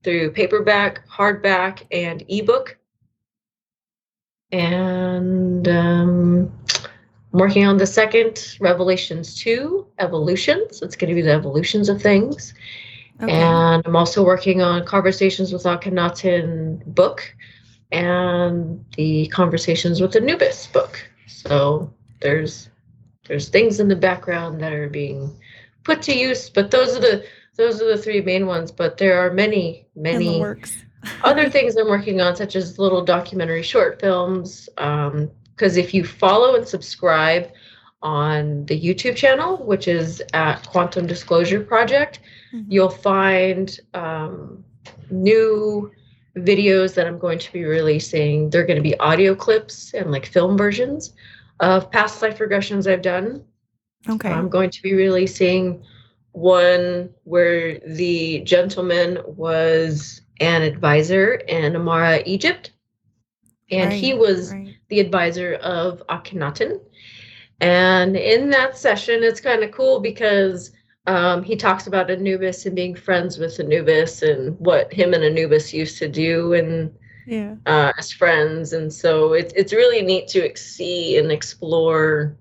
through 0.02 0.31
paperback, 0.32 1.06
hardback, 1.09 1.82
and 1.90 2.24
ebook. 2.28 2.78
And 4.52 5.66
um, 5.66 6.52
I'm 7.32 7.39
working 7.39 7.66
on 7.66 7.78
the 7.78 7.86
second 7.86 8.56
Revelations 8.61 9.35
2 9.36 9.86
Evolutions. 9.98 10.82
It's 10.82 10.97
going 10.97 11.09
to 11.09 11.15
be 11.15 11.23
the 11.23 11.32
evolutions 11.32 11.89
of 11.89 12.01
things. 12.01 12.55
Okay. 13.23 13.32
And 13.32 13.82
I'm 13.86 13.97
also 13.97 14.24
working 14.24 14.61
on 14.62 14.85
Conversations 14.85 15.52
with 15.52 15.65
Akhenaten 15.65 16.85
book 16.86 17.35
and 17.90 18.85
the 18.97 19.28
Conversations 19.28 20.01
with 20.01 20.16
Anubis 20.16 20.66
book. 20.69 21.01
So 21.27 21.93
there's 22.20 22.69
there's 23.27 23.49
things 23.49 23.81
in 23.81 23.89
the 23.89 23.97
background 23.97 24.61
that 24.61 24.73
are 24.73 24.89
being 24.89 25.35
put 25.83 26.03
to 26.03 26.17
use, 26.17 26.51
but 26.51 26.71
those 26.71 26.97
are 26.97 27.01
the 27.01 27.27
those 27.57 27.81
are 27.81 27.87
the 27.87 28.03
three 28.03 28.21
main 28.21 28.47
ones, 28.47 28.73
but 28.73 28.99
there 28.99 29.25
are 29.25 29.33
many, 29.33 29.87
many 29.95 30.45
other 31.25 31.49
things 31.49 31.77
I'm 31.77 31.89
working 31.89 32.21
on, 32.21 32.35
such 32.35 32.57
as 32.57 32.79
little 32.79 33.05
documentary 33.05 33.63
short 33.63 34.01
films. 34.01 34.69
Because 34.75 35.13
um, 35.13 35.31
if 35.79 35.95
you 35.95 36.05
follow 36.05 36.57
and 36.57 36.67
subscribe 36.67 37.53
on 38.03 38.67
the 38.67 38.79
YouTube 38.79 39.15
channel, 39.15 39.65
which 39.65 39.87
is 39.87 40.21
at 40.33 40.67
Quantum 40.67 41.07
Disclosure 41.07 41.61
Project, 41.61 42.21
mm-hmm. 42.53 42.71
you'll 42.71 42.91
find 42.91 43.79
um, 43.95 44.65
new 45.11 45.93
videos 46.37 46.95
that 46.95 47.07
I'm 47.07 47.19
going 47.19 47.39
to 47.39 47.53
be 47.53 47.65
releasing. 47.65 48.51
They're 48.51 48.67
going 48.67 48.77
to 48.77 48.83
be 48.83 48.99
audio 48.99 49.37
clips 49.37 49.95
and 49.95 50.11
like 50.11 50.27
film 50.27 50.59
versions 50.59 51.13
of 51.60 51.90
past 51.90 52.22
life 52.22 52.39
regressions 52.39 52.90
I've 52.90 53.02
done. 53.02 53.44
Okay. 54.09 54.31
I'm 54.31 54.48
going 54.48 54.70
to 54.70 54.82
be 54.82 54.94
releasing 54.94 55.82
one 56.32 57.10
where 57.24 57.78
the 57.78 58.40
gentleman 58.40 59.18
was 59.24 60.20
an 60.40 60.62
advisor 60.62 61.35
in 61.35 61.76
Amarna, 61.76 62.22
Egypt. 62.26 62.72
And 63.70 63.90
right, 63.90 64.01
he 64.01 64.14
was 64.14 64.52
right. 64.52 64.74
the 64.89 65.01
advisor 65.01 65.55
of 65.55 66.02
Akhenaten. 66.09 66.81
And 67.60 68.16
in 68.16 68.51
that 68.51 68.76
session, 68.76 69.22
it's 69.22 69.40
kind 69.40 69.62
of 69.62 69.70
cool 69.70 70.01
because 70.01 70.72
um, 71.06 71.43
he 71.43 71.56
talks 71.56 71.86
about 71.86 72.10
Anubis 72.10 72.66
and 72.66 72.74
being 72.74 72.94
friends 72.94 73.39
with 73.39 73.60
Anubis 73.60 74.22
and 74.22 74.59
what 74.59 74.93
him 74.93 75.14
and 75.14 75.22
Anubis 75.22 75.72
used 75.72 75.98
to 75.98 76.09
do 76.09 76.55
and 76.55 76.93
yeah. 77.27 77.55
uh, 77.67 77.93
as 77.99 78.13
friends. 78.13 78.73
And 78.73 78.93
so 78.93 79.33
it's 79.33 79.53
it's 79.55 79.73
really 79.73 80.03
neat 80.03 80.29
to 80.29 80.57
see 80.57 81.17
and 81.17 81.31
explore 81.31 82.37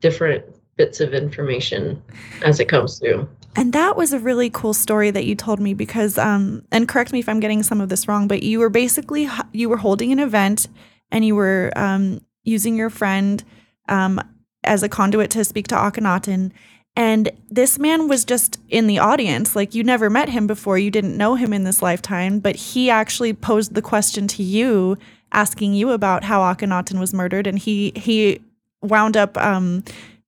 different 0.00 0.44
bits 0.76 1.00
of 1.00 1.12
information 1.12 2.02
as 2.44 2.60
it 2.60 2.68
comes 2.68 2.98
through. 2.98 3.28
And 3.56 3.72
that 3.72 3.96
was 3.96 4.12
a 4.12 4.18
really 4.18 4.50
cool 4.50 4.72
story 4.72 5.10
that 5.10 5.24
you 5.24 5.34
told 5.34 5.58
me 5.58 5.74
because, 5.74 6.16
um, 6.16 6.64
and 6.70 6.86
correct 6.86 7.12
me 7.12 7.18
if 7.18 7.28
I'm 7.28 7.40
getting 7.40 7.64
some 7.64 7.80
of 7.80 7.88
this 7.88 8.06
wrong, 8.06 8.28
but 8.28 8.42
you 8.42 8.60
were 8.60 8.68
basically 8.68 9.28
you 9.52 9.68
were 9.68 9.76
holding 9.76 10.12
an 10.12 10.20
event 10.20 10.68
and 11.10 11.24
you 11.24 11.34
were 11.34 11.72
um, 11.74 12.20
using 12.44 12.76
your 12.76 12.90
friend 12.90 13.42
um, 13.88 14.20
as 14.64 14.82
a 14.82 14.88
conduit 14.88 15.30
to 15.32 15.44
speak 15.44 15.66
to 15.68 15.74
Akhenaten. 15.74 16.52
And 16.98 17.30
this 17.48 17.78
man 17.78 18.08
was 18.08 18.24
just 18.24 18.58
in 18.68 18.88
the 18.88 18.98
audience. 18.98 19.54
Like 19.54 19.72
you 19.72 19.84
never 19.84 20.10
met 20.10 20.28
him 20.28 20.48
before, 20.48 20.78
you 20.78 20.90
didn't 20.90 21.16
know 21.16 21.36
him 21.36 21.52
in 21.52 21.62
this 21.62 21.80
lifetime, 21.80 22.40
but 22.40 22.56
he 22.56 22.90
actually 22.90 23.32
posed 23.32 23.74
the 23.74 23.80
question 23.80 24.26
to 24.26 24.42
you, 24.42 24.98
asking 25.30 25.74
you 25.74 25.92
about 25.92 26.24
how 26.24 26.40
Akhenaten 26.40 26.98
was 26.98 27.14
murdered, 27.14 27.46
and 27.46 27.56
he 27.56 27.92
he 27.94 28.40
wound 28.82 29.16
up 29.16 29.36
um, 29.36 29.84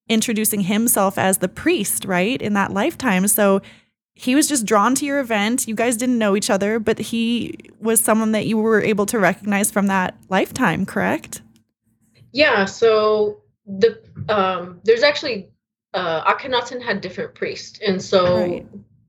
introducing 0.09 0.61
himself 0.61 1.19
as 1.19 1.39
the 1.39 1.49
priest, 1.49 2.05
right, 2.05 2.41
in 2.41 2.53
that 2.53 2.73
lifetime. 2.73 3.27
So 3.27 3.63
he 4.15 4.37
was 4.37 4.47
just 4.47 4.65
drawn 4.65 4.95
to 4.95 5.05
your 5.05 5.19
event. 5.19 5.67
You 5.67 5.75
guys 5.75 5.97
didn't 5.97 6.19
know 6.19 6.37
each 6.37 6.51
other, 6.51 6.79
but 6.79 7.01
he 7.01 7.59
was 7.81 7.99
someone 7.99 8.31
that 8.31 8.47
you 8.47 8.57
were 8.57 8.81
able 8.81 9.07
to 9.07 9.19
recognize 9.19 9.73
from 9.73 9.89
that 9.89 10.17
lifetime, 10.29 10.87
correct? 10.87 11.43
Yeah. 12.31 12.65
So 12.67 13.41
the 13.67 14.01
um, 14.29 14.81
there's 14.85 15.03
actually 15.03 15.49
uh, 15.95 16.33
Akhenaten 16.33 16.83
had 16.83 17.01
different 17.01 17.35
priests, 17.35 17.81
and 17.85 18.01
so 18.01 18.37
right. 18.37 18.67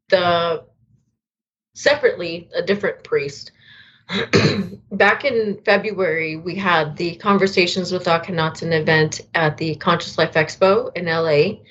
the 0.09 0.63
separately 1.73 2.49
a 2.53 2.61
different 2.61 3.03
priest. 3.03 3.51
Back 4.91 5.23
in 5.23 5.61
February, 5.63 6.35
we 6.35 6.55
had 6.55 6.97
the 6.97 7.15
Conversations 7.15 7.91
with 7.91 8.05
Akhenaten 8.05 8.73
event 8.73 9.21
at 9.33 9.57
the 9.57 9.75
Conscious 9.75 10.17
Life 10.17 10.33
Expo 10.33 10.91
in 10.95 11.05
LA. 11.05 11.61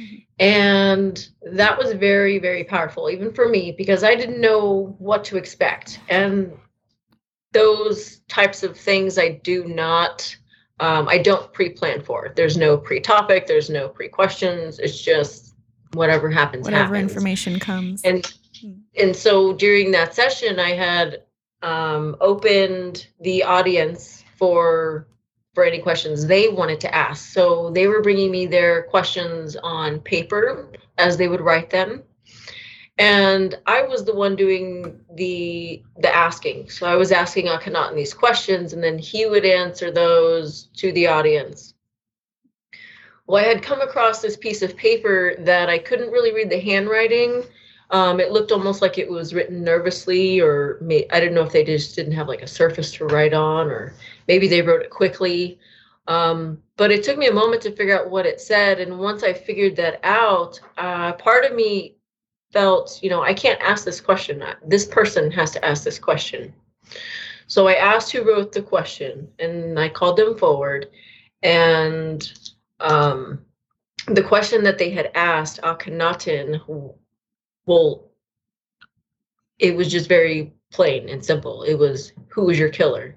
Mm-hmm. 0.00 0.16
And 0.38 1.28
that 1.52 1.78
was 1.78 1.92
very, 1.92 2.38
very 2.38 2.64
powerful, 2.64 3.10
even 3.10 3.32
for 3.32 3.48
me, 3.48 3.72
because 3.72 4.02
I 4.02 4.14
didn't 4.14 4.40
know 4.40 4.96
what 4.98 5.24
to 5.24 5.36
expect. 5.36 6.00
And 6.08 6.52
those 7.52 8.20
types 8.28 8.62
of 8.62 8.76
things 8.76 9.18
I 9.18 9.28
do 9.28 9.64
not 9.64 10.34
um, 10.82 11.08
I 11.08 11.18
don't 11.18 11.52
pre-plan 11.52 12.02
for. 12.02 12.26
it. 12.26 12.34
There's 12.34 12.56
no 12.56 12.76
pre-topic. 12.76 13.46
There's 13.46 13.70
no 13.70 13.88
pre-questions. 13.88 14.80
It's 14.80 15.00
just 15.00 15.54
whatever 15.92 16.28
happens. 16.28 16.64
Whatever 16.64 16.96
happens. 16.96 17.12
information 17.12 17.60
comes. 17.60 18.02
And 18.02 18.28
and 18.98 19.14
so 19.14 19.52
during 19.52 19.92
that 19.92 20.12
session, 20.12 20.58
I 20.58 20.70
had 20.70 21.22
um, 21.62 22.16
opened 22.20 23.06
the 23.20 23.44
audience 23.44 24.24
for 24.36 25.06
for 25.54 25.64
any 25.64 25.78
questions 25.78 26.26
they 26.26 26.48
wanted 26.48 26.80
to 26.80 26.92
ask. 26.92 27.32
So 27.32 27.70
they 27.70 27.86
were 27.86 28.02
bringing 28.02 28.32
me 28.32 28.46
their 28.46 28.82
questions 28.82 29.54
on 29.62 30.00
paper 30.00 30.68
as 30.98 31.16
they 31.16 31.28
would 31.28 31.42
write 31.42 31.70
them 31.70 32.02
and 32.98 33.54
I 33.66 33.82
was 33.82 34.04
the 34.04 34.14
one 34.14 34.36
doing 34.36 35.00
the 35.14 35.82
the 35.98 36.14
asking. 36.14 36.70
So 36.70 36.86
I 36.86 36.94
was 36.94 37.12
asking 37.12 37.46
Akhenaten 37.46 37.94
these 37.94 38.14
questions, 38.14 38.72
and 38.72 38.82
then 38.82 38.98
he 38.98 39.26
would 39.26 39.44
answer 39.44 39.90
those 39.90 40.68
to 40.76 40.92
the 40.92 41.06
audience. 41.06 41.74
Well, 43.26 43.42
I 43.42 43.48
had 43.48 43.62
come 43.62 43.80
across 43.80 44.20
this 44.20 44.36
piece 44.36 44.62
of 44.62 44.76
paper 44.76 45.36
that 45.38 45.70
I 45.70 45.78
couldn't 45.78 46.10
really 46.10 46.34
read 46.34 46.50
the 46.50 46.60
handwriting. 46.60 47.44
Um, 47.90 48.20
it 48.20 48.32
looked 48.32 48.52
almost 48.52 48.82
like 48.82 48.98
it 48.98 49.08
was 49.08 49.34
written 49.34 49.62
nervously, 49.62 50.40
or 50.40 50.78
may, 50.80 51.06
I 51.10 51.20
didn't 51.20 51.34
know 51.34 51.44
if 51.44 51.52
they 51.52 51.64
just 51.64 51.94
didn't 51.94 52.14
have 52.14 52.26
like 52.26 52.42
a 52.42 52.46
surface 52.46 52.90
to 52.92 53.06
write 53.06 53.34
on, 53.34 53.68
or 53.68 53.94
maybe 54.28 54.48
they 54.48 54.62
wrote 54.62 54.82
it 54.82 54.90
quickly. 54.90 55.58
Um, 56.08 56.60
but 56.76 56.90
it 56.90 57.04
took 57.04 57.16
me 57.16 57.28
a 57.28 57.32
moment 57.32 57.62
to 57.62 57.76
figure 57.76 57.98
out 57.98 58.10
what 58.10 58.26
it 58.26 58.40
said. 58.40 58.80
And 58.80 58.98
once 58.98 59.22
I 59.22 59.32
figured 59.32 59.76
that 59.76 60.00
out, 60.02 60.58
uh, 60.78 61.12
part 61.12 61.44
of 61.44 61.54
me 61.54 61.96
felt, 62.52 63.00
you 63.02 63.10
know, 63.10 63.22
I 63.22 63.34
can't 63.34 63.60
ask 63.60 63.84
this 63.84 64.00
question. 64.00 64.42
This 64.66 64.86
person 64.86 65.30
has 65.32 65.50
to 65.52 65.64
ask 65.64 65.84
this 65.84 65.98
question. 65.98 66.52
So 67.46 67.66
I 67.66 67.74
asked 67.74 68.12
who 68.12 68.22
wrote 68.26 68.52
the 68.52 68.62
question 68.62 69.28
and 69.38 69.78
I 69.78 69.88
called 69.88 70.16
them 70.16 70.36
forward. 70.36 70.88
And 71.42 72.30
um, 72.80 73.44
the 74.06 74.22
question 74.22 74.64
that 74.64 74.78
they 74.78 74.90
had 74.90 75.10
asked 75.14 75.60
Akhenaten, 75.62 76.60
well, 77.66 78.10
it 79.58 79.76
was 79.76 79.90
just 79.90 80.08
very 80.08 80.52
plain 80.72 81.08
and 81.08 81.24
simple. 81.24 81.62
It 81.62 81.74
was, 81.74 82.12
who 82.28 82.44
was 82.46 82.58
your 82.58 82.70
killer? 82.70 83.16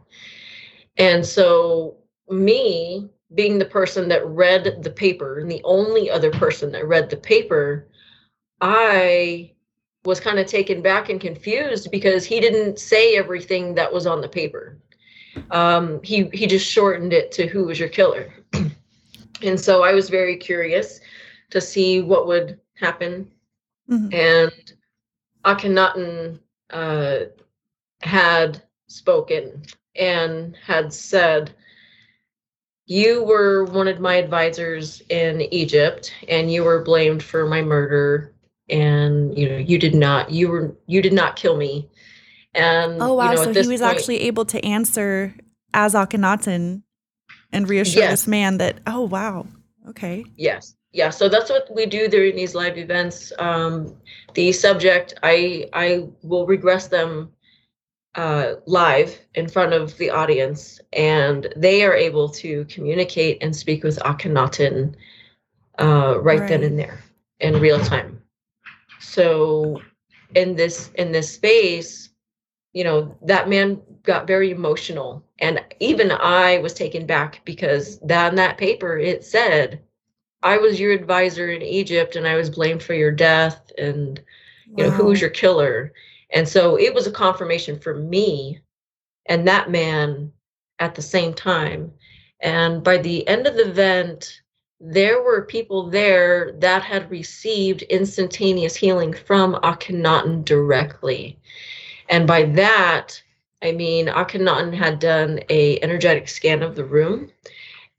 And 0.98 1.26
so, 1.26 1.98
me 2.30 3.10
being 3.34 3.58
the 3.58 3.66
person 3.66 4.08
that 4.10 4.26
read 4.26 4.82
the 4.82 4.90
paper 4.90 5.40
and 5.40 5.52
the 5.52 5.62
only 5.64 6.10
other 6.10 6.32
person 6.32 6.72
that 6.72 6.88
read 6.88 7.10
the 7.10 7.18
paper, 7.18 7.88
I 8.62 9.52
was 10.06 10.20
kind 10.20 10.40
of 10.40 10.48
taken 10.48 10.82
back 10.82 11.10
and 11.10 11.20
confused 11.20 11.90
because 11.92 12.26
he 12.26 12.40
didn't 12.40 12.80
say 12.80 13.16
everything 13.16 13.76
that 13.76 13.92
was 13.92 14.06
on 14.06 14.22
the 14.22 14.30
paper. 14.30 14.78
Um, 15.52 16.02
he 16.04 16.30
he 16.34 16.48
just 16.48 16.70
shortened 16.70 17.12
it 17.12 17.32
to 17.34 17.48
"Who 17.48 17.66
was 17.66 17.80
your 17.80 17.90
killer?" 17.90 18.34
and 19.42 19.60
so 19.60 19.84
I 19.84 19.94
was 19.94 20.10
very 20.10 20.38
curious 20.38 21.02
to 21.50 21.60
see 21.60 22.02
what 22.02 22.28
would 22.28 22.60
happen. 22.76 23.30
Mm-hmm. 23.90 24.14
And 24.14 24.74
Akhenaten 25.44 26.40
uh, 26.70 27.26
had 28.02 28.64
spoken 28.88 29.64
and 29.96 30.56
had 30.66 30.94
said 30.94 31.54
you 32.88 33.24
were 33.24 33.66
one 33.66 33.88
of 33.88 34.00
my 34.00 34.16
advisors 34.16 35.02
in 35.10 35.42
Egypt 35.54 36.14
and 36.28 36.52
you 36.52 36.64
were 36.64 36.84
blamed 36.84 37.24
for 37.24 37.48
my 37.48 37.62
murder 37.62 38.35
and 38.70 39.38
you 39.38 39.50
know 39.50 39.58
you 39.58 39.78
did 39.78 39.96
not 39.96 40.32
you 40.32 40.50
were 40.50 40.76
you 40.88 41.02
did 41.02 41.14
not 41.14 41.36
kill 41.36 41.58
me. 41.58 41.90
And 42.54 43.02
oh 43.02 43.14
wow. 43.14 43.32
you 43.32 43.36
know, 43.38 43.44
so 43.44 43.54
he 43.54 43.68
was 43.68 43.82
point, 43.82 43.96
actually 43.96 44.22
able 44.22 44.46
to 44.46 44.64
answer 44.66 45.36
as 45.74 45.94
akhenaten 45.94 46.84
and 47.52 47.70
reassure 47.70 48.04
yes. 48.04 48.12
this 48.12 48.28
man 48.28 48.58
that 48.58 48.80
oh 48.88 49.02
wow. 49.02 49.48
Okay. 49.90 50.26
Yes. 50.36 50.76
Yeah. 50.94 51.10
So 51.10 51.28
that's 51.30 51.50
what 51.50 51.68
we 51.76 51.86
do 51.86 52.08
during 52.08 52.36
these 52.36 52.56
live 52.56 52.78
events. 52.78 53.32
Um, 53.38 53.96
the 54.36 54.52
subject 54.52 55.16
i 55.24 55.68
i 55.74 56.08
will 56.22 56.46
regress 56.46 56.88
them 56.88 57.32
uh, 58.16 58.54
live 58.66 59.20
in 59.34 59.50
front 59.50 59.74
of 59.74 59.98
the 59.98 60.10
audience 60.10 60.80
and 60.94 61.54
they 61.58 61.84
are 61.84 61.94
able 61.94 62.30
to 62.30 62.64
communicate 62.66 63.38
and 63.42 63.54
speak 63.54 63.84
with 63.84 64.00
akhenaten 64.00 64.94
uh, 65.80 66.18
right, 66.22 66.40
right. 66.40 66.50
then 66.50 66.64
and 66.64 66.80
there 66.80 67.04
in 67.42 67.60
real 67.60 67.80
time 67.80 68.22
so 69.06 69.82
in 70.36 70.56
this 70.56 70.92
in 70.96 71.12
this 71.12 71.34
space 71.34 72.10
you 72.74 72.84
know 72.84 73.16
that 73.22 73.48
man 73.50 73.82
got 74.04 74.28
very 74.28 74.52
emotional. 74.52 75.24
And 75.40 75.64
even 75.80 76.12
i 76.12 76.58
was 76.60 76.74
taken 76.74 77.06
back 77.06 77.42
because 77.46 78.00
on 78.02 78.36
that 78.36 78.58
paper 78.58 78.98
it 78.98 79.24
said 79.24 79.82
i 80.44 80.58
was 80.58 80.80
your 80.80 80.92
advisor 80.92 81.50
in 81.50 81.62
egypt 81.62 82.16
and 82.16 82.28
i 82.28 82.36
was 82.36 82.50
blamed 82.50 82.84
for 82.84 82.94
your 82.94 83.12
death 83.12 83.72
and 83.78 84.22
you 84.78 84.84
know 84.84 84.90
who 84.90 85.06
was 85.06 85.22
your 85.22 85.30
killer. 85.30 85.94
And 86.32 86.48
so 86.48 86.78
it 86.78 86.94
was 86.94 87.08
a 87.08 87.12
confirmation 87.12 87.80
for 87.80 87.96
me 87.96 88.60
and 89.28 89.48
that 89.48 89.70
man 89.70 90.32
at 90.80 90.96
the 90.96 91.02
same 91.02 91.34
time. 91.34 91.92
And 92.42 92.84
by 92.84 92.98
the 92.98 93.28
end 93.28 93.48
of 93.48 93.56
the 93.56 93.70
event 93.70 94.42
there 94.80 95.22
were 95.22 95.44
people 95.44 95.90
there 95.90 96.52
that 96.60 96.84
had 96.84 97.10
received 97.10 97.84
instantaneous 97.84 98.76
healing 98.76 99.14
from 99.14 99.56
Akhenaten 99.56 100.44
directly. 100.44 101.40
And 102.10 102.28
by 102.28 102.44
that, 102.44 103.22
I 103.64 103.72
mean 103.72 104.08
Akhenaten 104.08 104.74
had 104.74 105.00
done 105.00 105.40
a 105.50 105.80
energetic 105.82 106.28
scan 106.28 106.62
of 106.62 106.76
the 106.76 106.86
room. 106.86 107.32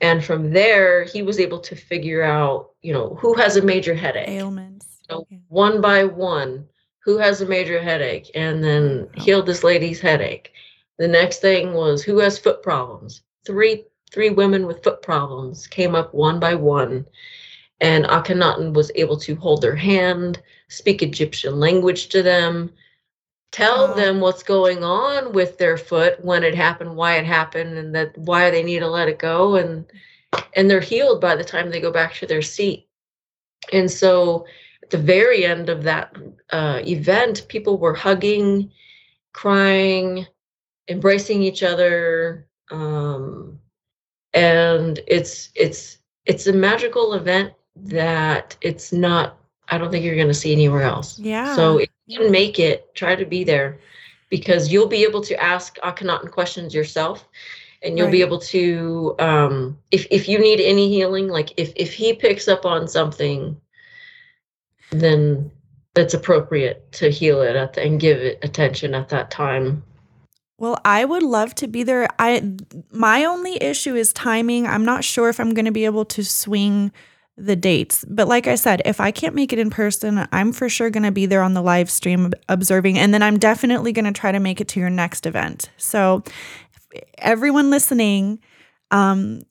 And 0.01 0.23
from 0.23 0.53
there, 0.53 1.05
he 1.05 1.23
was 1.23 1.41
able 1.41 1.59
to 1.61 1.75
figure 1.75 2.23
out, 2.23 2.71
you 2.83 2.93
know, 2.93 3.17
who 3.21 3.35
has 3.35 3.57
a 3.57 3.63
major 3.63 3.95
headache. 3.95 4.29
Ailments. 4.29 4.99
So 5.09 5.27
One 5.49 5.81
by 5.81 6.05
one, 6.05 6.69
who 6.99 7.17
has 7.19 7.41
a 7.41 7.47
major 7.47 7.81
headache, 7.81 8.31
and 8.35 8.63
then 8.63 9.09
healed 9.15 9.47
this 9.47 9.65
lady's 9.65 10.01
headache. 10.01 10.53
The 10.99 11.09
next 11.09 11.41
thing 11.41 11.73
was 11.73 12.03
who 12.03 12.19
has 12.19 12.39
foot 12.39 12.63
problems. 12.63 13.23
Three 13.47 13.85
three 14.13 14.31
women 14.31 14.67
with 14.67 14.83
foot 14.83 15.03
problems 15.03 15.67
came 15.67 15.95
up 15.95 16.15
one 16.15 16.41
by 16.41 16.55
one, 16.55 17.07
and 17.81 18.05
Akhenaten 18.07 18.73
was 18.73 18.91
able 18.95 19.19
to 19.19 19.37
hold 19.37 19.63
their 19.63 19.77
hand, 19.77 20.43
speak 20.69 21.03
Egyptian 21.03 21.59
language 21.61 22.09
to 22.09 22.23
them, 22.23 22.73
tell 23.53 23.95
them 23.95 24.21
what's 24.21 24.43
going 24.43 24.85
on 24.85 25.33
with 25.33 25.59
their 25.59 25.77
foot 25.77 26.23
when 26.25 26.43
it 26.43 26.55
happened, 26.55 26.97
why 26.97 27.17
it 27.17 27.27
happened, 27.27 27.77
and 27.79 27.95
that 27.95 28.17
why 28.19 28.51
they 28.51 28.63
need 28.63 28.81
to 28.81 28.89
let 28.89 29.09
it 29.09 29.19
go, 29.19 29.57
and 29.57 29.87
and 30.55 30.71
they're 30.71 30.81
healed 30.81 31.21
by 31.21 31.37
the 31.37 31.45
time 31.45 31.71
they 31.71 31.81
go 31.81 31.93
back 31.93 32.15
to 32.15 32.27
their 32.27 32.43
seat. 32.43 32.89
And 33.73 33.91
so 33.91 34.47
at 34.83 34.91
the 34.91 34.99
very 34.99 35.45
end 35.45 35.69
of 35.69 35.83
that 35.85 36.15
uh, 36.51 36.81
event, 36.87 37.47
people 37.49 37.79
were 37.79 37.95
hugging, 37.95 38.71
crying, 39.33 40.27
embracing 40.89 41.43
each 41.43 41.63
other, 41.63 42.47
um, 42.71 43.59
and 44.37 45.01
it's 45.09 45.51
it's 45.57 45.99
it's 46.27 46.47
a 46.47 46.53
magical 46.53 47.15
event 47.15 47.53
that 47.75 48.57
it's 48.61 48.93
not. 48.93 49.39
I 49.69 49.79
don't 49.79 49.91
think 49.91 50.05
you're 50.05 50.15
going 50.15 50.29
to 50.29 50.35
see 50.35 50.53
anywhere 50.53 50.83
else. 50.83 51.19
Yeah. 51.19 51.57
So 51.57 51.79
if 51.79 51.89
you 52.07 52.21
can 52.21 52.31
make 52.31 52.61
it, 52.61 52.95
try 52.95 53.17
to 53.17 53.25
be 53.25 53.43
there, 53.43 53.81
because 54.31 54.73
you'll 54.73 54.87
be 54.87 55.03
able 55.03 55.23
to 55.23 55.43
ask 55.43 55.77
Akhenaten 55.79 56.31
questions 56.31 56.73
yourself, 56.73 57.27
and 57.83 57.99
you'll 57.99 58.07
right. 58.07 58.13
be 58.13 58.21
able 58.21 58.39
to 58.39 59.17
um, 59.19 59.79
if 59.91 60.07
if 60.11 60.29
you 60.29 60.39
need 60.39 60.61
any 60.61 60.89
healing, 60.89 61.29
like 61.29 61.53
if 61.57 61.73
if 61.75 61.93
he 61.93 62.13
picks 62.13 62.47
up 62.47 62.65
on 62.65 62.87
something 62.87 63.61
then 64.91 65.51
it's 65.97 66.15
appropriate 66.15 66.91
to 66.93 67.11
heal 67.11 67.43
it 67.43 67.57
at 67.57 67.73
the, 67.73 67.83
and 67.83 67.99
give 67.99 68.19
it 68.19 68.39
attention 68.43 68.95
at 68.95 69.09
that 69.09 69.31
time. 69.31 69.83
Well, 70.59 70.81
I 70.85 71.05
would 71.05 71.23
love 71.23 71.55
to 71.57 71.67
be 71.67 71.83
there. 71.83 72.09
I 72.19 72.57
my 72.91 73.25
only 73.25 73.63
issue 73.63 73.95
is 73.95 74.13
timing. 74.13 74.67
I'm 74.67 74.85
not 74.85 75.05
sure 75.05 75.29
if 75.29 75.39
I'm 75.39 75.53
going 75.53 75.67
to 75.67 75.73
be 75.73 75.85
able 75.85 76.05
to 76.07 76.25
swing 76.25 76.93
the 77.37 77.57
dates. 77.57 78.05
But 78.09 78.29
like 78.29 78.47
I 78.47 78.55
said, 78.55 78.81
if 78.87 78.99
I 78.99 79.11
can't 79.11 79.35
make 79.35 79.53
it 79.53 79.59
in 79.59 79.69
person, 79.69 80.27
I'm 80.33 80.53
for 80.53 80.71
sure 80.71 80.89
going 80.89 81.03
to 81.03 81.13
be 81.13 81.27
there 81.27 81.43
on 81.43 81.53
the 81.53 81.61
live 81.61 81.91
stream 81.91 82.33
observing 82.49 82.99
and 82.99 83.13
then 83.13 83.23
I'm 83.23 83.39
definitely 83.39 83.93
going 83.93 84.07
to 84.07 84.19
try 84.19 84.33
to 84.33 84.41
make 84.41 84.61
it 84.61 84.69
to 84.69 84.81
your 84.81 84.89
next 84.89 85.27
event. 85.27 85.71
So 85.77 86.23
everyone 87.19 87.71
listening, 87.71 88.41
um 88.91 89.43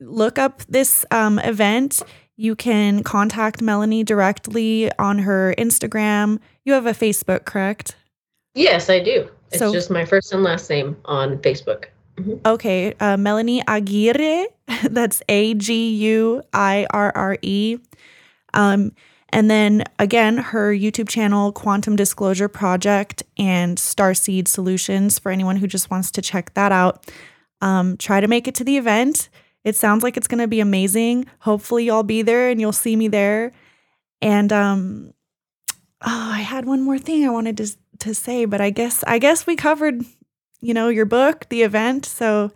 look 0.00 0.36
up 0.36 0.62
this 0.68 1.04
um, 1.12 1.38
event 1.38 2.02
you 2.36 2.56
can 2.56 3.02
contact 3.02 3.62
Melanie 3.62 4.02
directly 4.02 4.90
on 4.98 5.20
her 5.20 5.54
Instagram. 5.58 6.38
You 6.64 6.72
have 6.72 6.86
a 6.86 6.92
Facebook, 6.92 7.44
correct? 7.44 7.94
Yes, 8.54 8.88
I 8.88 9.00
do. 9.00 9.28
It's 9.52 9.58
so, 9.58 9.72
just 9.72 9.90
my 9.90 10.04
first 10.04 10.32
and 10.32 10.42
last 10.42 10.68
name 10.70 10.96
on 11.04 11.38
Facebook. 11.38 11.86
Mm-hmm. 12.16 12.34
Okay, 12.46 12.94
uh, 13.00 13.16
Melanie 13.16 13.62
Aguirre. 13.66 14.46
That's 14.84 15.22
A 15.28 15.54
G 15.54 15.90
U 15.90 16.42
I 16.52 16.86
R 16.90 17.12
R 17.14 17.38
E. 17.42 17.78
Um, 18.54 18.92
and 19.30 19.50
then 19.50 19.84
again, 19.98 20.36
her 20.36 20.72
YouTube 20.72 21.08
channel, 21.08 21.52
Quantum 21.52 21.96
Disclosure 21.96 22.48
Project, 22.48 23.22
and 23.38 23.78
Starseed 23.78 24.46
Solutions 24.46 25.18
for 25.18 25.32
anyone 25.32 25.56
who 25.56 25.66
just 25.66 25.90
wants 25.90 26.10
to 26.12 26.22
check 26.22 26.52
that 26.54 26.70
out. 26.70 27.10
Um, 27.62 27.96
try 27.96 28.20
to 28.20 28.28
make 28.28 28.46
it 28.46 28.54
to 28.56 28.64
the 28.64 28.76
event. 28.76 29.30
It 29.64 29.76
sounds 29.76 30.02
like 30.02 30.16
it's 30.16 30.28
going 30.28 30.40
to 30.40 30.48
be 30.48 30.60
amazing. 30.60 31.26
Hopefully, 31.40 31.84
y'all 31.84 32.02
be 32.02 32.22
there 32.22 32.50
and 32.50 32.60
you'll 32.60 32.72
see 32.72 32.96
me 32.96 33.08
there. 33.08 33.52
And 34.20 34.52
um, 34.52 35.14
oh, 36.02 36.30
I 36.32 36.40
had 36.40 36.66
one 36.66 36.82
more 36.82 36.98
thing 36.98 37.24
I 37.24 37.30
wanted 37.30 37.56
to 37.58 37.74
to 38.02 38.14
say, 38.14 38.44
but 38.44 38.60
I 38.60 38.70
guess 38.70 39.02
I 39.06 39.18
guess 39.18 39.46
we 39.46 39.56
covered, 39.56 40.04
you 40.60 40.74
know, 40.74 40.88
your 40.88 41.06
book, 41.06 41.48
the 41.48 41.62
event. 41.62 42.04
So, 42.04 42.52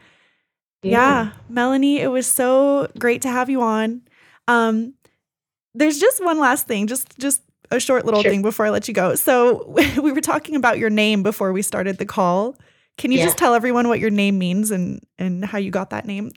yeah, 0.82 0.90
yeah 0.90 1.32
Melanie, 1.48 2.00
it 2.00 2.08
was 2.08 2.26
so 2.26 2.88
great 2.98 3.22
to 3.22 3.28
have 3.28 3.50
you 3.50 3.62
on. 3.62 4.02
Um, 4.48 4.94
there's 5.74 5.98
just 5.98 6.24
one 6.24 6.38
last 6.38 6.66
thing, 6.66 6.86
just 6.86 7.18
just 7.18 7.42
a 7.70 7.80
short 7.80 8.04
little 8.04 8.22
sure. 8.22 8.30
thing 8.30 8.42
before 8.42 8.66
I 8.66 8.70
let 8.70 8.88
you 8.88 8.94
go. 8.94 9.14
So 9.14 9.64
we 10.02 10.12
were 10.12 10.20
talking 10.20 10.56
about 10.56 10.78
your 10.78 10.90
name 10.90 11.22
before 11.22 11.52
we 11.52 11.62
started 11.62 11.98
the 11.98 12.06
call. 12.06 12.56
Can 12.98 13.12
you 13.12 13.18
yeah. 13.18 13.24
just 13.24 13.38
tell 13.38 13.54
everyone 13.54 13.88
what 13.88 14.00
your 14.00 14.10
name 14.10 14.38
means 14.38 14.70
and 14.70 15.04
and 15.18 15.44
how 15.44 15.58
you 15.58 15.70
got 15.70 15.90
that 15.90 16.06
name? 16.06 16.32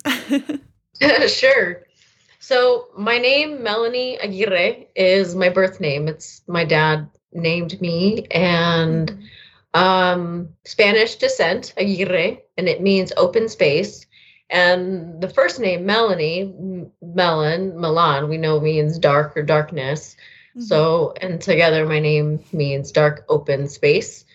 sure. 1.27 1.84
So 2.40 2.88
my 2.98 3.18
name 3.18 3.64
Melanie 3.64 4.18
Aguirre 4.18 4.88
is 4.95 5.36
my 5.36 5.49
birth 5.49 5.80
name. 5.80 6.07
It's 6.07 6.41
my 6.48 6.65
dad 6.65 7.10
named 7.31 7.80
me 7.81 8.26
and 8.31 9.11
mm-hmm. 9.11 9.80
um, 9.80 10.49
Spanish 10.65 11.15
descent 11.15 11.73
Aguirre 11.77 12.41
and 12.57 12.68
it 12.68 12.81
means 12.81 13.14
open 13.18 13.49
space. 13.49 14.06
And 14.49 15.22
the 15.22 15.30
first 15.30 15.60
name 15.60 15.85
Melanie 15.85 16.53
Melon 17.01 17.80
Milan 17.80 18.30
we 18.30 18.38
know 18.38 18.60
means 18.60 18.97
dark 18.97 19.38
or 19.38 19.43
darkness. 19.43 20.15
Mm-hmm. 20.51 20.61
So 20.61 21.14
and 21.22 21.39
together 21.39 21.85
my 21.85 21.99
name 21.99 22.43
means 22.51 22.91
dark 22.91 23.26
open 23.30 23.68
space. 23.69 24.26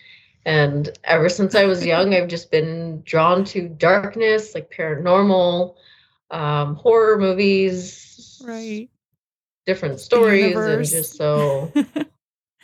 And 0.45 0.95
ever 1.03 1.27
since 1.27 1.55
I 1.55 1.65
was 1.65 1.85
young, 1.85 2.13
I've 2.13 2.27
just 2.27 2.51
been 2.51 3.01
drawn 3.03 3.43
to 3.45 3.67
darkness, 3.67 4.53
like 4.53 4.71
paranormal, 4.71 5.75
um, 6.29 6.75
horror 6.75 7.17
movies, 7.17 8.41
right? 8.45 8.89
Different 9.65 9.99
stories, 9.99 10.55
and 10.55 10.85
just 10.85 11.15
so, 11.15 11.71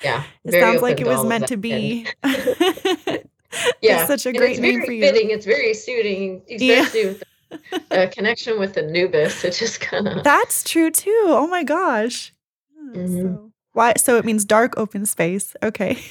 yeah. 0.04 0.24
it 0.44 0.54
sounds 0.54 0.82
like 0.82 1.02
it 1.02 1.08
was 1.08 1.24
meant 1.26 1.48
to 1.48 1.58
be. 1.58 2.06
yeah, 3.82 4.06
such 4.06 4.26
a 4.26 4.34
great 4.34 4.60
name 4.60 4.84
for 4.86 4.92
you. 4.92 5.02
Fitting. 5.02 5.30
It's 5.32 5.46
very 5.46 5.74
suiting, 5.74 6.42
especially 6.50 7.02
yeah. 7.02 7.08
with 7.08 7.90
the, 7.90 8.12
connection 8.14 8.60
with 8.60 8.78
Anubis. 8.78 9.44
It 9.44 9.54
just 9.54 9.82
kind 9.82 10.08
of. 10.08 10.24
That's 10.24 10.64
true 10.64 10.92
too. 10.92 11.24
Oh 11.28 11.48
my 11.48 11.64
gosh. 11.64 12.34
Mm-hmm. 12.82 13.18
So, 13.18 13.52
why? 13.74 13.94
So 13.98 14.18
it 14.18 14.26
means 14.26 14.46
dark 14.46 14.78
open 14.78 15.06
space. 15.06 15.56
Okay. 15.64 16.02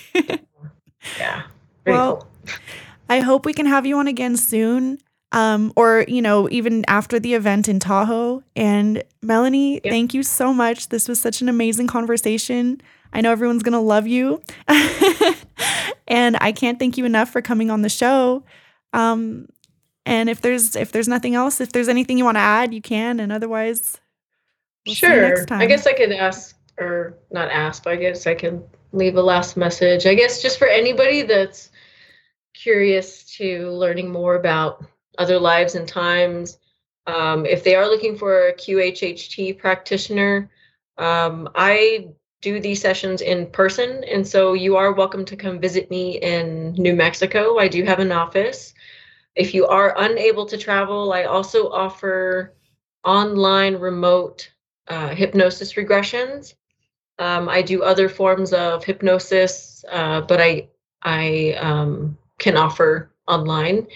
yeah 1.19 1.43
well, 1.87 2.17
cool. 2.17 2.55
I 3.09 3.21
hope 3.21 3.47
we 3.47 3.53
can 3.53 3.67
have 3.67 3.87
you 3.87 3.99
on 3.99 4.07
again 4.07 4.37
soon. 4.37 4.99
Um, 5.33 5.73
or, 5.77 6.05
you 6.09 6.21
know, 6.21 6.49
even 6.51 6.85
after 6.89 7.21
the 7.21 7.35
event 7.35 7.69
in 7.69 7.79
Tahoe. 7.79 8.43
And 8.57 9.03
Melanie, 9.23 9.75
yep. 9.75 9.85
thank 9.85 10.13
you 10.13 10.23
so 10.23 10.53
much. 10.53 10.89
This 10.89 11.09
was 11.09 11.21
such 11.21 11.41
an 11.41 11.49
amazing 11.49 11.87
conversation. 11.87 12.81
I 13.13 13.21
know 13.21 13.33
everyone's 13.33 13.63
going 13.63 13.73
to 13.73 13.79
love 13.79 14.07
you. 14.07 14.43
and 16.09 16.37
I 16.41 16.53
can't 16.53 16.79
thank 16.79 16.97
you 16.97 17.05
enough 17.05 17.31
for 17.31 17.43
coming 17.43 17.71
on 17.71 17.83
the 17.83 17.89
show. 17.89 18.45
Um, 18.93 19.49
and 20.07 20.29
if 20.29 20.41
there's 20.41 20.77
if 20.77 20.93
there's 20.93 21.09
nothing 21.09 21.35
else, 21.35 21.61
if 21.61 21.73
there's 21.73 21.89
anything 21.89 22.19
you 22.19 22.25
want 22.25 22.37
to 22.37 22.41
add, 22.41 22.75
you 22.75 22.81
can. 22.81 23.21
And 23.21 23.33
otherwise, 23.33 24.01
we'll 24.87 24.95
sure. 24.95 25.47
I 25.51 25.67
guess 25.67 25.87
I 25.87 25.93
could 25.93 26.13
ask 26.13 26.57
or 26.79 27.19
not 27.31 27.51
ask, 27.51 27.85
but 27.85 27.93
I 27.93 27.97
guess 27.97 28.27
I 28.27 28.35
can 28.35 28.63
leave 28.93 29.17
a 29.17 29.23
last 29.23 29.57
message. 29.57 30.07
I 30.07 30.15
guess 30.15 30.43
just 30.43 30.59
for 30.59 30.67
anybody 30.67 31.23
that's 31.23 31.71
curious 32.55 33.25
to 33.37 33.71
learning 33.71 34.11
more 34.11 34.35
about 34.35 34.85
other 35.19 35.39
lives 35.39 35.75
and 35.75 35.87
times, 35.87 36.59
um, 37.07 37.47
if 37.47 37.63
they 37.63 37.75
are 37.75 37.87
looking 37.87 38.17
for 38.17 38.49
a 38.49 38.55
QHHT 38.55 39.59
practitioner, 39.59 40.51
um, 40.99 41.49
I 41.55 42.09
do 42.41 42.61
these 42.61 42.81
sessions 42.81 43.21
in 43.21 43.47
person. 43.47 44.03
And 44.05 44.27
so 44.27 44.55
you 44.55 44.77
are 44.77 44.93
welcome 44.93 45.25
to 45.27 45.37
come 45.37 45.61
visit 45.61 45.91
me 45.91 46.19
in 46.19 46.73
New 46.73 46.95
Mexico. 46.95 47.59
I 47.59 47.69
do 47.69 47.85
have 47.85 47.99
an 47.99 48.13
office. 48.13 48.73
If 49.35 49.55
you 49.55 49.67
are 49.67 49.95
unable 49.99 50.47
to 50.47 50.57
travel, 50.57 51.13
I 51.13 51.25
also 51.25 51.71
offer 51.71 52.55
online 53.05 53.77
remote 53.77 54.51
uh, 54.89 55.15
hypnosis 55.15 55.75
regressions. 55.75 56.55
Um, 57.19 57.49
I 57.49 57.63
do 57.63 57.83
other 57.83 58.09
forms 58.09 58.53
of 58.53 58.85
hypnosis, 58.85 59.85
uh, 59.91 60.23
but 60.23 60.41
I 60.41 60.69
I 61.03 61.55
um, 61.61 62.19
can 62.39 62.57
offer 62.57 63.11
online. 63.29 63.87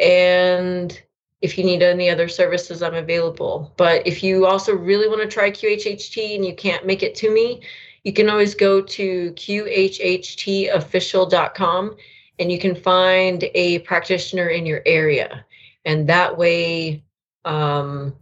And 0.00 1.00
if 1.40 1.56
you 1.58 1.64
need 1.64 1.82
any 1.82 2.10
other 2.10 2.28
services, 2.28 2.82
I'm 2.82 2.94
available. 2.94 3.72
But 3.76 4.06
if 4.06 4.22
you 4.22 4.46
also 4.46 4.74
really 4.74 5.08
want 5.08 5.20
to 5.22 5.28
try 5.28 5.50
QHHT 5.50 6.36
and 6.36 6.44
you 6.44 6.54
can't 6.54 6.86
make 6.86 7.02
it 7.02 7.14
to 7.16 7.30
me, 7.30 7.60
you 8.04 8.12
can 8.12 8.30
always 8.30 8.54
go 8.54 8.80
to 8.82 9.32
qhhtofficial.com 9.32 11.96
and 12.38 12.52
you 12.52 12.58
can 12.58 12.74
find 12.74 13.44
a 13.54 13.78
practitioner 13.80 14.48
in 14.48 14.64
your 14.66 14.82
area. 14.84 15.46
And 15.84 16.08
that 16.08 16.36
way, 16.36 17.04
um, 17.44 18.14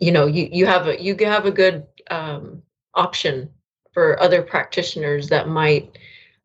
you 0.00 0.12
know, 0.12 0.26
you, 0.26 0.48
you 0.50 0.64
have 0.66 0.88
a 0.88 1.00
you 1.00 1.16
have 1.20 1.46
a 1.46 1.50
good 1.50 1.86
um, 2.10 2.62
option 2.94 3.48
for 3.92 4.20
other 4.20 4.42
practitioners 4.42 5.28
that 5.28 5.48
might 5.48 5.96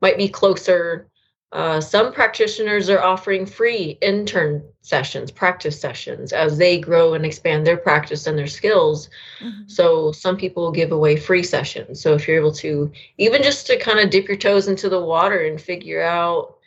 might 0.01 0.17
be 0.17 0.29
closer. 0.29 1.08
Uh, 1.51 1.81
some 1.81 2.13
practitioners 2.13 2.91
are 2.91 3.01
offering 3.01 3.43
free 3.43 3.97
intern 4.01 4.63
sessions, 4.81 5.31
practice 5.31 5.79
sessions, 5.79 6.31
as 6.31 6.59
they 6.59 6.79
grow 6.79 7.15
and 7.15 7.25
expand 7.25 7.65
their 7.65 7.77
practice 7.77 8.27
and 8.27 8.37
their 8.37 8.47
skills. 8.47 9.09
Mm-hmm. 9.39 9.63
So 9.67 10.11
some 10.11 10.37
people 10.37 10.71
give 10.71 10.91
away 10.91 11.15
free 11.15 11.41
sessions. 11.41 12.01
So 12.01 12.13
if 12.13 12.27
you're 12.27 12.37
able 12.37 12.53
to, 12.53 12.91
even 13.17 13.41
just 13.41 13.65
to 13.67 13.79
kind 13.79 13.99
of 13.99 14.11
dip 14.11 14.27
your 14.27 14.37
toes 14.37 14.67
into 14.67 14.89
the 14.89 15.01
water 15.01 15.39
and 15.47 15.59
figure 15.59 16.03
out 16.03 16.57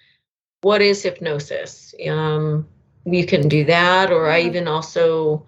what 0.62 0.82
is 0.82 1.02
hypnosis, 1.02 1.94
um, 2.08 2.66
you 3.04 3.24
can 3.24 3.46
do 3.46 3.64
that, 3.64 4.10
or 4.10 4.30
I 4.30 4.40
even 4.42 4.66
also 4.66 5.46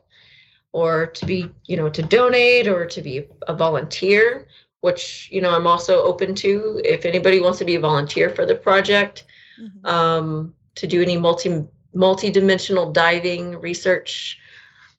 or 0.76 1.06
to 1.06 1.24
be, 1.24 1.50
you 1.64 1.74
know, 1.74 1.88
to 1.88 2.02
donate 2.02 2.68
or 2.68 2.84
to 2.84 3.00
be 3.00 3.26
a 3.48 3.54
volunteer, 3.54 4.46
which 4.80 5.28
you 5.30 5.40
know 5.40 5.50
I'm 5.50 5.66
also 5.66 6.02
open 6.02 6.34
to. 6.36 6.80
If 6.84 7.04
anybody 7.04 7.40
wants 7.40 7.58
to 7.58 7.64
be 7.64 7.74
a 7.74 7.80
volunteer 7.80 8.30
for 8.30 8.46
the 8.46 8.54
project, 8.54 9.24
mhm. 9.60 9.84
um, 9.86 10.54
to 10.76 10.86
do 10.86 11.02
any 11.02 11.16
multi 11.16 11.64
multi-dimensional 11.94 12.92
diving 12.92 13.58
research, 13.60 14.38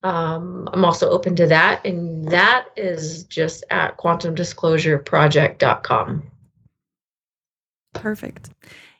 um, 0.03 0.67
I'm 0.73 0.83
also 0.85 1.09
open 1.09 1.35
to 1.37 1.47
that, 1.47 1.85
and 1.85 2.27
that 2.29 2.67
is 2.75 3.23
just 3.25 3.63
at 3.69 3.97
quantumdisclosureproject.com. 3.97 6.23
perfect. 7.93 8.49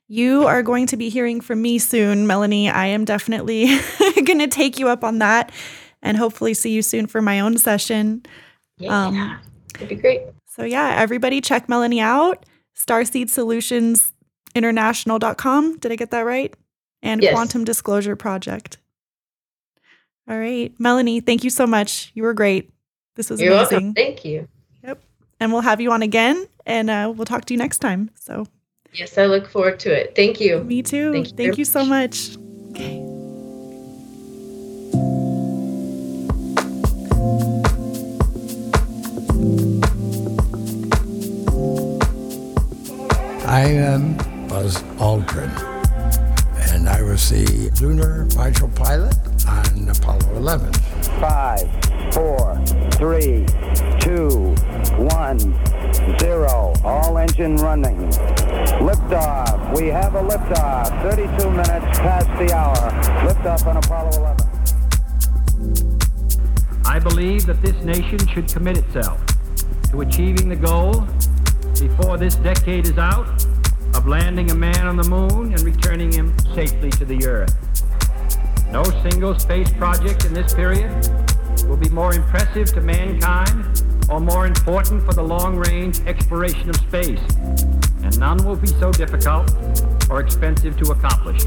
You 0.10 0.48
are 0.48 0.64
going 0.64 0.88
to 0.88 0.96
be 0.96 1.10
hearing 1.10 1.42
from 1.42 1.62
me 1.62 1.80
soon, 1.80 2.28
Melanie. 2.28 2.70
I 2.70 2.86
am 2.86 3.04
definitely 3.04 3.66
going 4.24 4.40
to 4.40 4.48
take 4.48 4.80
you 4.80 4.88
up 4.88 5.04
on 5.04 5.20
that 5.20 5.52
and 6.02 6.16
hopefully 6.16 6.54
see 6.54 6.72
you 6.72 6.82
soon 6.82 7.08
for 7.08 7.22
my 7.22 7.42
own 7.42 7.58
session. 7.58 8.24
Yeah, 8.78 9.08
Um, 9.08 9.38
that'd 9.74 9.90
be 9.90 9.96
great. 9.96 10.22
So 10.58 10.66
yeah, 10.66 10.96
everybody 10.98 11.40
check 11.40 11.70
Melanie 11.70 12.02
out. 12.02 12.46
Starseed 12.76 13.30
Solutions 13.30 14.12
International.com. 14.56 15.78
Did 15.78 15.92
I 15.92 15.96
get 15.96 16.12
that 16.12 16.22
right? 16.26 16.54
And 17.04 17.22
Yes. 17.22 17.34
Quantum 17.34 17.64
Disclosure 17.64 18.16
Project. 18.16 18.78
All 20.30 20.38
right. 20.38 20.74
Melanie, 20.80 21.20
thank 21.22 21.44
you 21.44 21.50
so 21.50 21.66
much. 21.68 22.12
You 22.16 22.24
were 22.24 22.34
great. 22.34 22.72
This 23.16 23.30
was 23.30 23.40
You're 23.40 23.54
amazing. 23.54 23.72
welcome. 23.72 23.94
Thank 23.94 24.26
you. 24.26 24.48
Yep. 24.84 25.02
And 25.40 25.52
we'll 25.54 25.62
have 25.62 25.80
you 25.80 25.92
on 25.92 26.02
again 26.02 26.46
and 26.66 26.90
uh, 26.90 27.14
we'll 27.16 27.26
talk 27.26 27.46
to 27.46 27.54
you 27.54 27.58
next 27.58 27.80
time. 27.80 28.10
So 28.16 28.46
Yes, 28.94 29.18
I 29.18 29.26
look 29.28 29.48
forward 29.48 29.80
to 29.82 29.92
it. 29.94 30.16
Thank 30.16 30.42
you. 30.42 30.64
me 30.64 30.82
too. 30.82 31.12
Thank 31.14 31.30
you 31.30 31.36
Thank 31.38 31.58
you 31.60 31.66
so 31.66 31.86
much. 31.86 32.36
Okay. 32.72 33.07
I 43.58 43.62
am 43.72 44.16
Buzz 44.48 44.84
Aldrin, 45.00 45.50
and 46.70 46.88
I 46.88 47.02
was 47.02 47.28
the 47.32 47.72
lunar 47.82 48.28
module 48.36 48.70
pilot 48.76 49.18
on 49.48 49.90
Apollo 49.90 50.36
11. 50.38 50.72
Five, 51.20 51.68
four, 52.14 52.64
three, 52.92 53.48
two, 54.00 54.54
one, 55.18 55.40
zero. 56.20 56.76
All 56.84 57.18
engine 57.18 57.56
running. 57.56 57.98
Liftoff. 58.78 59.76
We 59.76 59.88
have 59.88 60.14
a 60.14 60.22
liftoff. 60.22 60.92
32 61.12 61.50
minutes 61.50 61.98
past 61.98 62.28
the 62.38 62.54
hour. 62.54 62.76
Liftoff 63.28 63.66
on 63.66 63.78
Apollo 63.78 64.12
11. 65.64 66.00
I 66.86 67.00
believe 67.00 67.48
that 67.48 67.64
this 67.64 67.84
nation 67.84 68.20
should 68.28 68.48
commit 68.48 68.78
itself 68.78 69.20
to 69.90 70.02
achieving 70.02 70.48
the 70.48 70.56
goal 70.56 71.08
before 71.80 72.18
this 72.18 72.36
decade 72.36 72.86
is 72.86 72.98
out 72.98 73.46
of 73.96 74.08
landing 74.08 74.52
a 74.52 74.56
man 74.56 74.88
on 74.88 74.96
the 74.96 75.08
moon 75.10 75.54
and 75.54 75.62
returning 75.62 76.12
him 76.12 76.36
safely 76.56 76.90
to 76.92 77.06
the 77.06 77.26
earth. 77.28 77.56
No 78.72 78.84
single 79.10 79.38
space 79.38 79.72
project 79.74 80.26
in 80.26 80.34
this 80.34 80.54
period 80.54 80.92
will 81.68 81.78
be 81.78 81.90
more 81.90 82.14
impressive 82.14 82.74
to 82.74 82.82
mankind 82.82 83.84
or 84.10 84.20
more 84.20 84.48
important 84.48 85.04
for 85.04 85.14
the 85.14 85.22
long-range 85.22 86.00
exploration 86.02 86.70
of 86.70 86.76
space, 86.78 87.22
and 88.04 88.18
none 88.20 88.44
will 88.46 88.56
be 88.56 88.68
so 88.68 88.92
difficult 88.92 89.52
or 90.10 90.20
expensive 90.20 90.78
to 90.78 90.92
accomplish. 90.92 91.44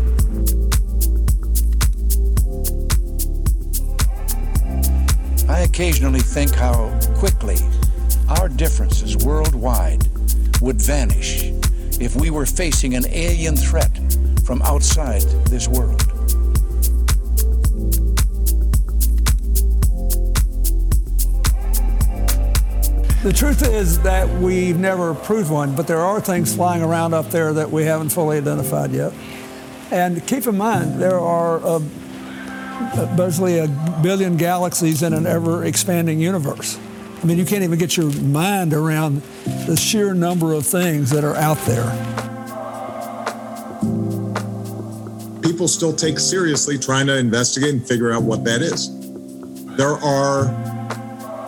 I 5.49 5.61
occasionally 5.61 6.21
think 6.21 6.55
how 6.55 6.97
quickly 7.17 7.57
our 8.29 8.49
differences 8.49 9.17
worldwide 9.17 10.07
would 10.61 10.81
vanish 10.81 11.45
if 12.01 12.17
we 12.17 12.31
were 12.31 12.47
facing 12.47 12.95
an 12.95 13.07
alien 13.09 13.57
threat 13.57 13.91
from 14.45 14.63
outside 14.63 15.23
this 15.47 15.69
world. 15.69 16.01
The 23.23 23.35
truth 23.35 23.63
is 23.63 24.01
that 24.01 24.27
we've 24.41 24.79
never 24.79 25.13
proved 25.13 25.51
one, 25.51 25.77
but 25.77 25.87
there 25.87 26.01
are 26.01 26.23
things 26.23 26.55
flying 26.55 26.83
around 26.83 27.13
up 27.13 27.31
there 27.31 27.53
that 27.53 27.71
we 27.71 27.85
haven't 27.85 28.09
fully 28.09 28.39
identified 28.39 28.93
yet. 28.93 29.13
And 29.91 30.27
keep 30.27 30.47
in 30.47 30.57
mind, 30.57 31.01
there 31.01 31.21
are 31.21 31.61
uh, 31.63 31.81
basically 33.17 33.59
a 33.59 33.69
billion 34.03 34.39
galaxies 34.39 35.03
in 35.03 35.13
an 35.13 35.27
ever 35.27 35.65
expanding 35.65 36.19
universe. 36.19 36.79
I 37.23 37.27
mean, 37.27 37.39
you 37.39 37.45
can't 37.45 37.63
even 37.63 37.79
get 37.79 37.97
your 37.97 38.11
mind 38.21 38.73
around 38.73 39.23
the 39.67 39.77
sheer 39.77 40.15
number 40.15 40.55
of 40.55 40.67
things 40.67 41.11
that 41.11 41.25
are 41.25 41.37
out 41.37 41.59
there. 41.67 42.21
people 45.61 45.69
still 45.69 45.93
take 45.93 46.19
seriously 46.19 46.79
trying 46.79 47.07
to 47.07 47.19
investigate 47.19 47.75
and 47.75 47.87
figure 47.87 48.11
out 48.13 48.23
what 48.23 48.45
that 48.45 48.63
is. 48.63 48.89
There 49.77 49.93
are 49.93 50.47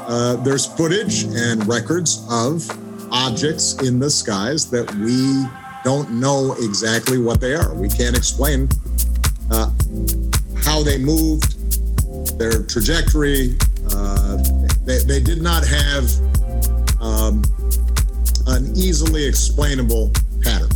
uh, 0.07 0.37
there's 0.43 0.67
footage 0.67 1.23
and 1.23 1.67
records 1.67 2.27
of 2.29 2.69
objects 3.11 3.81
in 3.81 3.99
the 3.99 4.11
skies 4.11 4.69
that 4.71 4.95
we 4.97 5.47
don't 5.83 6.11
know 6.11 6.55
exactly 6.59 7.17
what 7.17 7.41
they 7.41 7.55
are. 7.55 7.73
We 7.73 7.89
can't 7.89 8.15
explain 8.15 8.69
uh, 9.51 9.71
how 10.63 10.83
they 10.83 10.99
moved, 10.99 12.39
their 12.39 12.65
trajectory. 12.65 13.57
Uh, 13.95 14.42
they, 14.85 14.99
they 14.99 15.21
did 15.21 15.43
not 15.43 15.67
have 15.67 16.11
um, 17.01 17.43
an 18.47 18.73
easily 18.77 19.25
explainable 19.25 20.11
pattern 20.43 20.69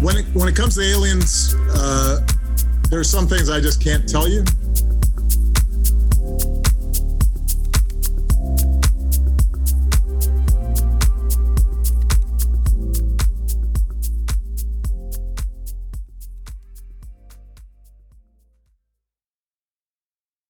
when 0.00 0.16
it 0.16 0.24
when 0.32 0.48
it 0.48 0.56
comes 0.56 0.76
to 0.76 0.82
aliens, 0.82 1.54
uh, 1.74 2.26
there's 2.90 3.08
some 3.08 3.26
things 3.26 3.50
I 3.50 3.60
just 3.60 3.82
can't 3.82 4.08
tell 4.08 4.28
you. 4.28 4.44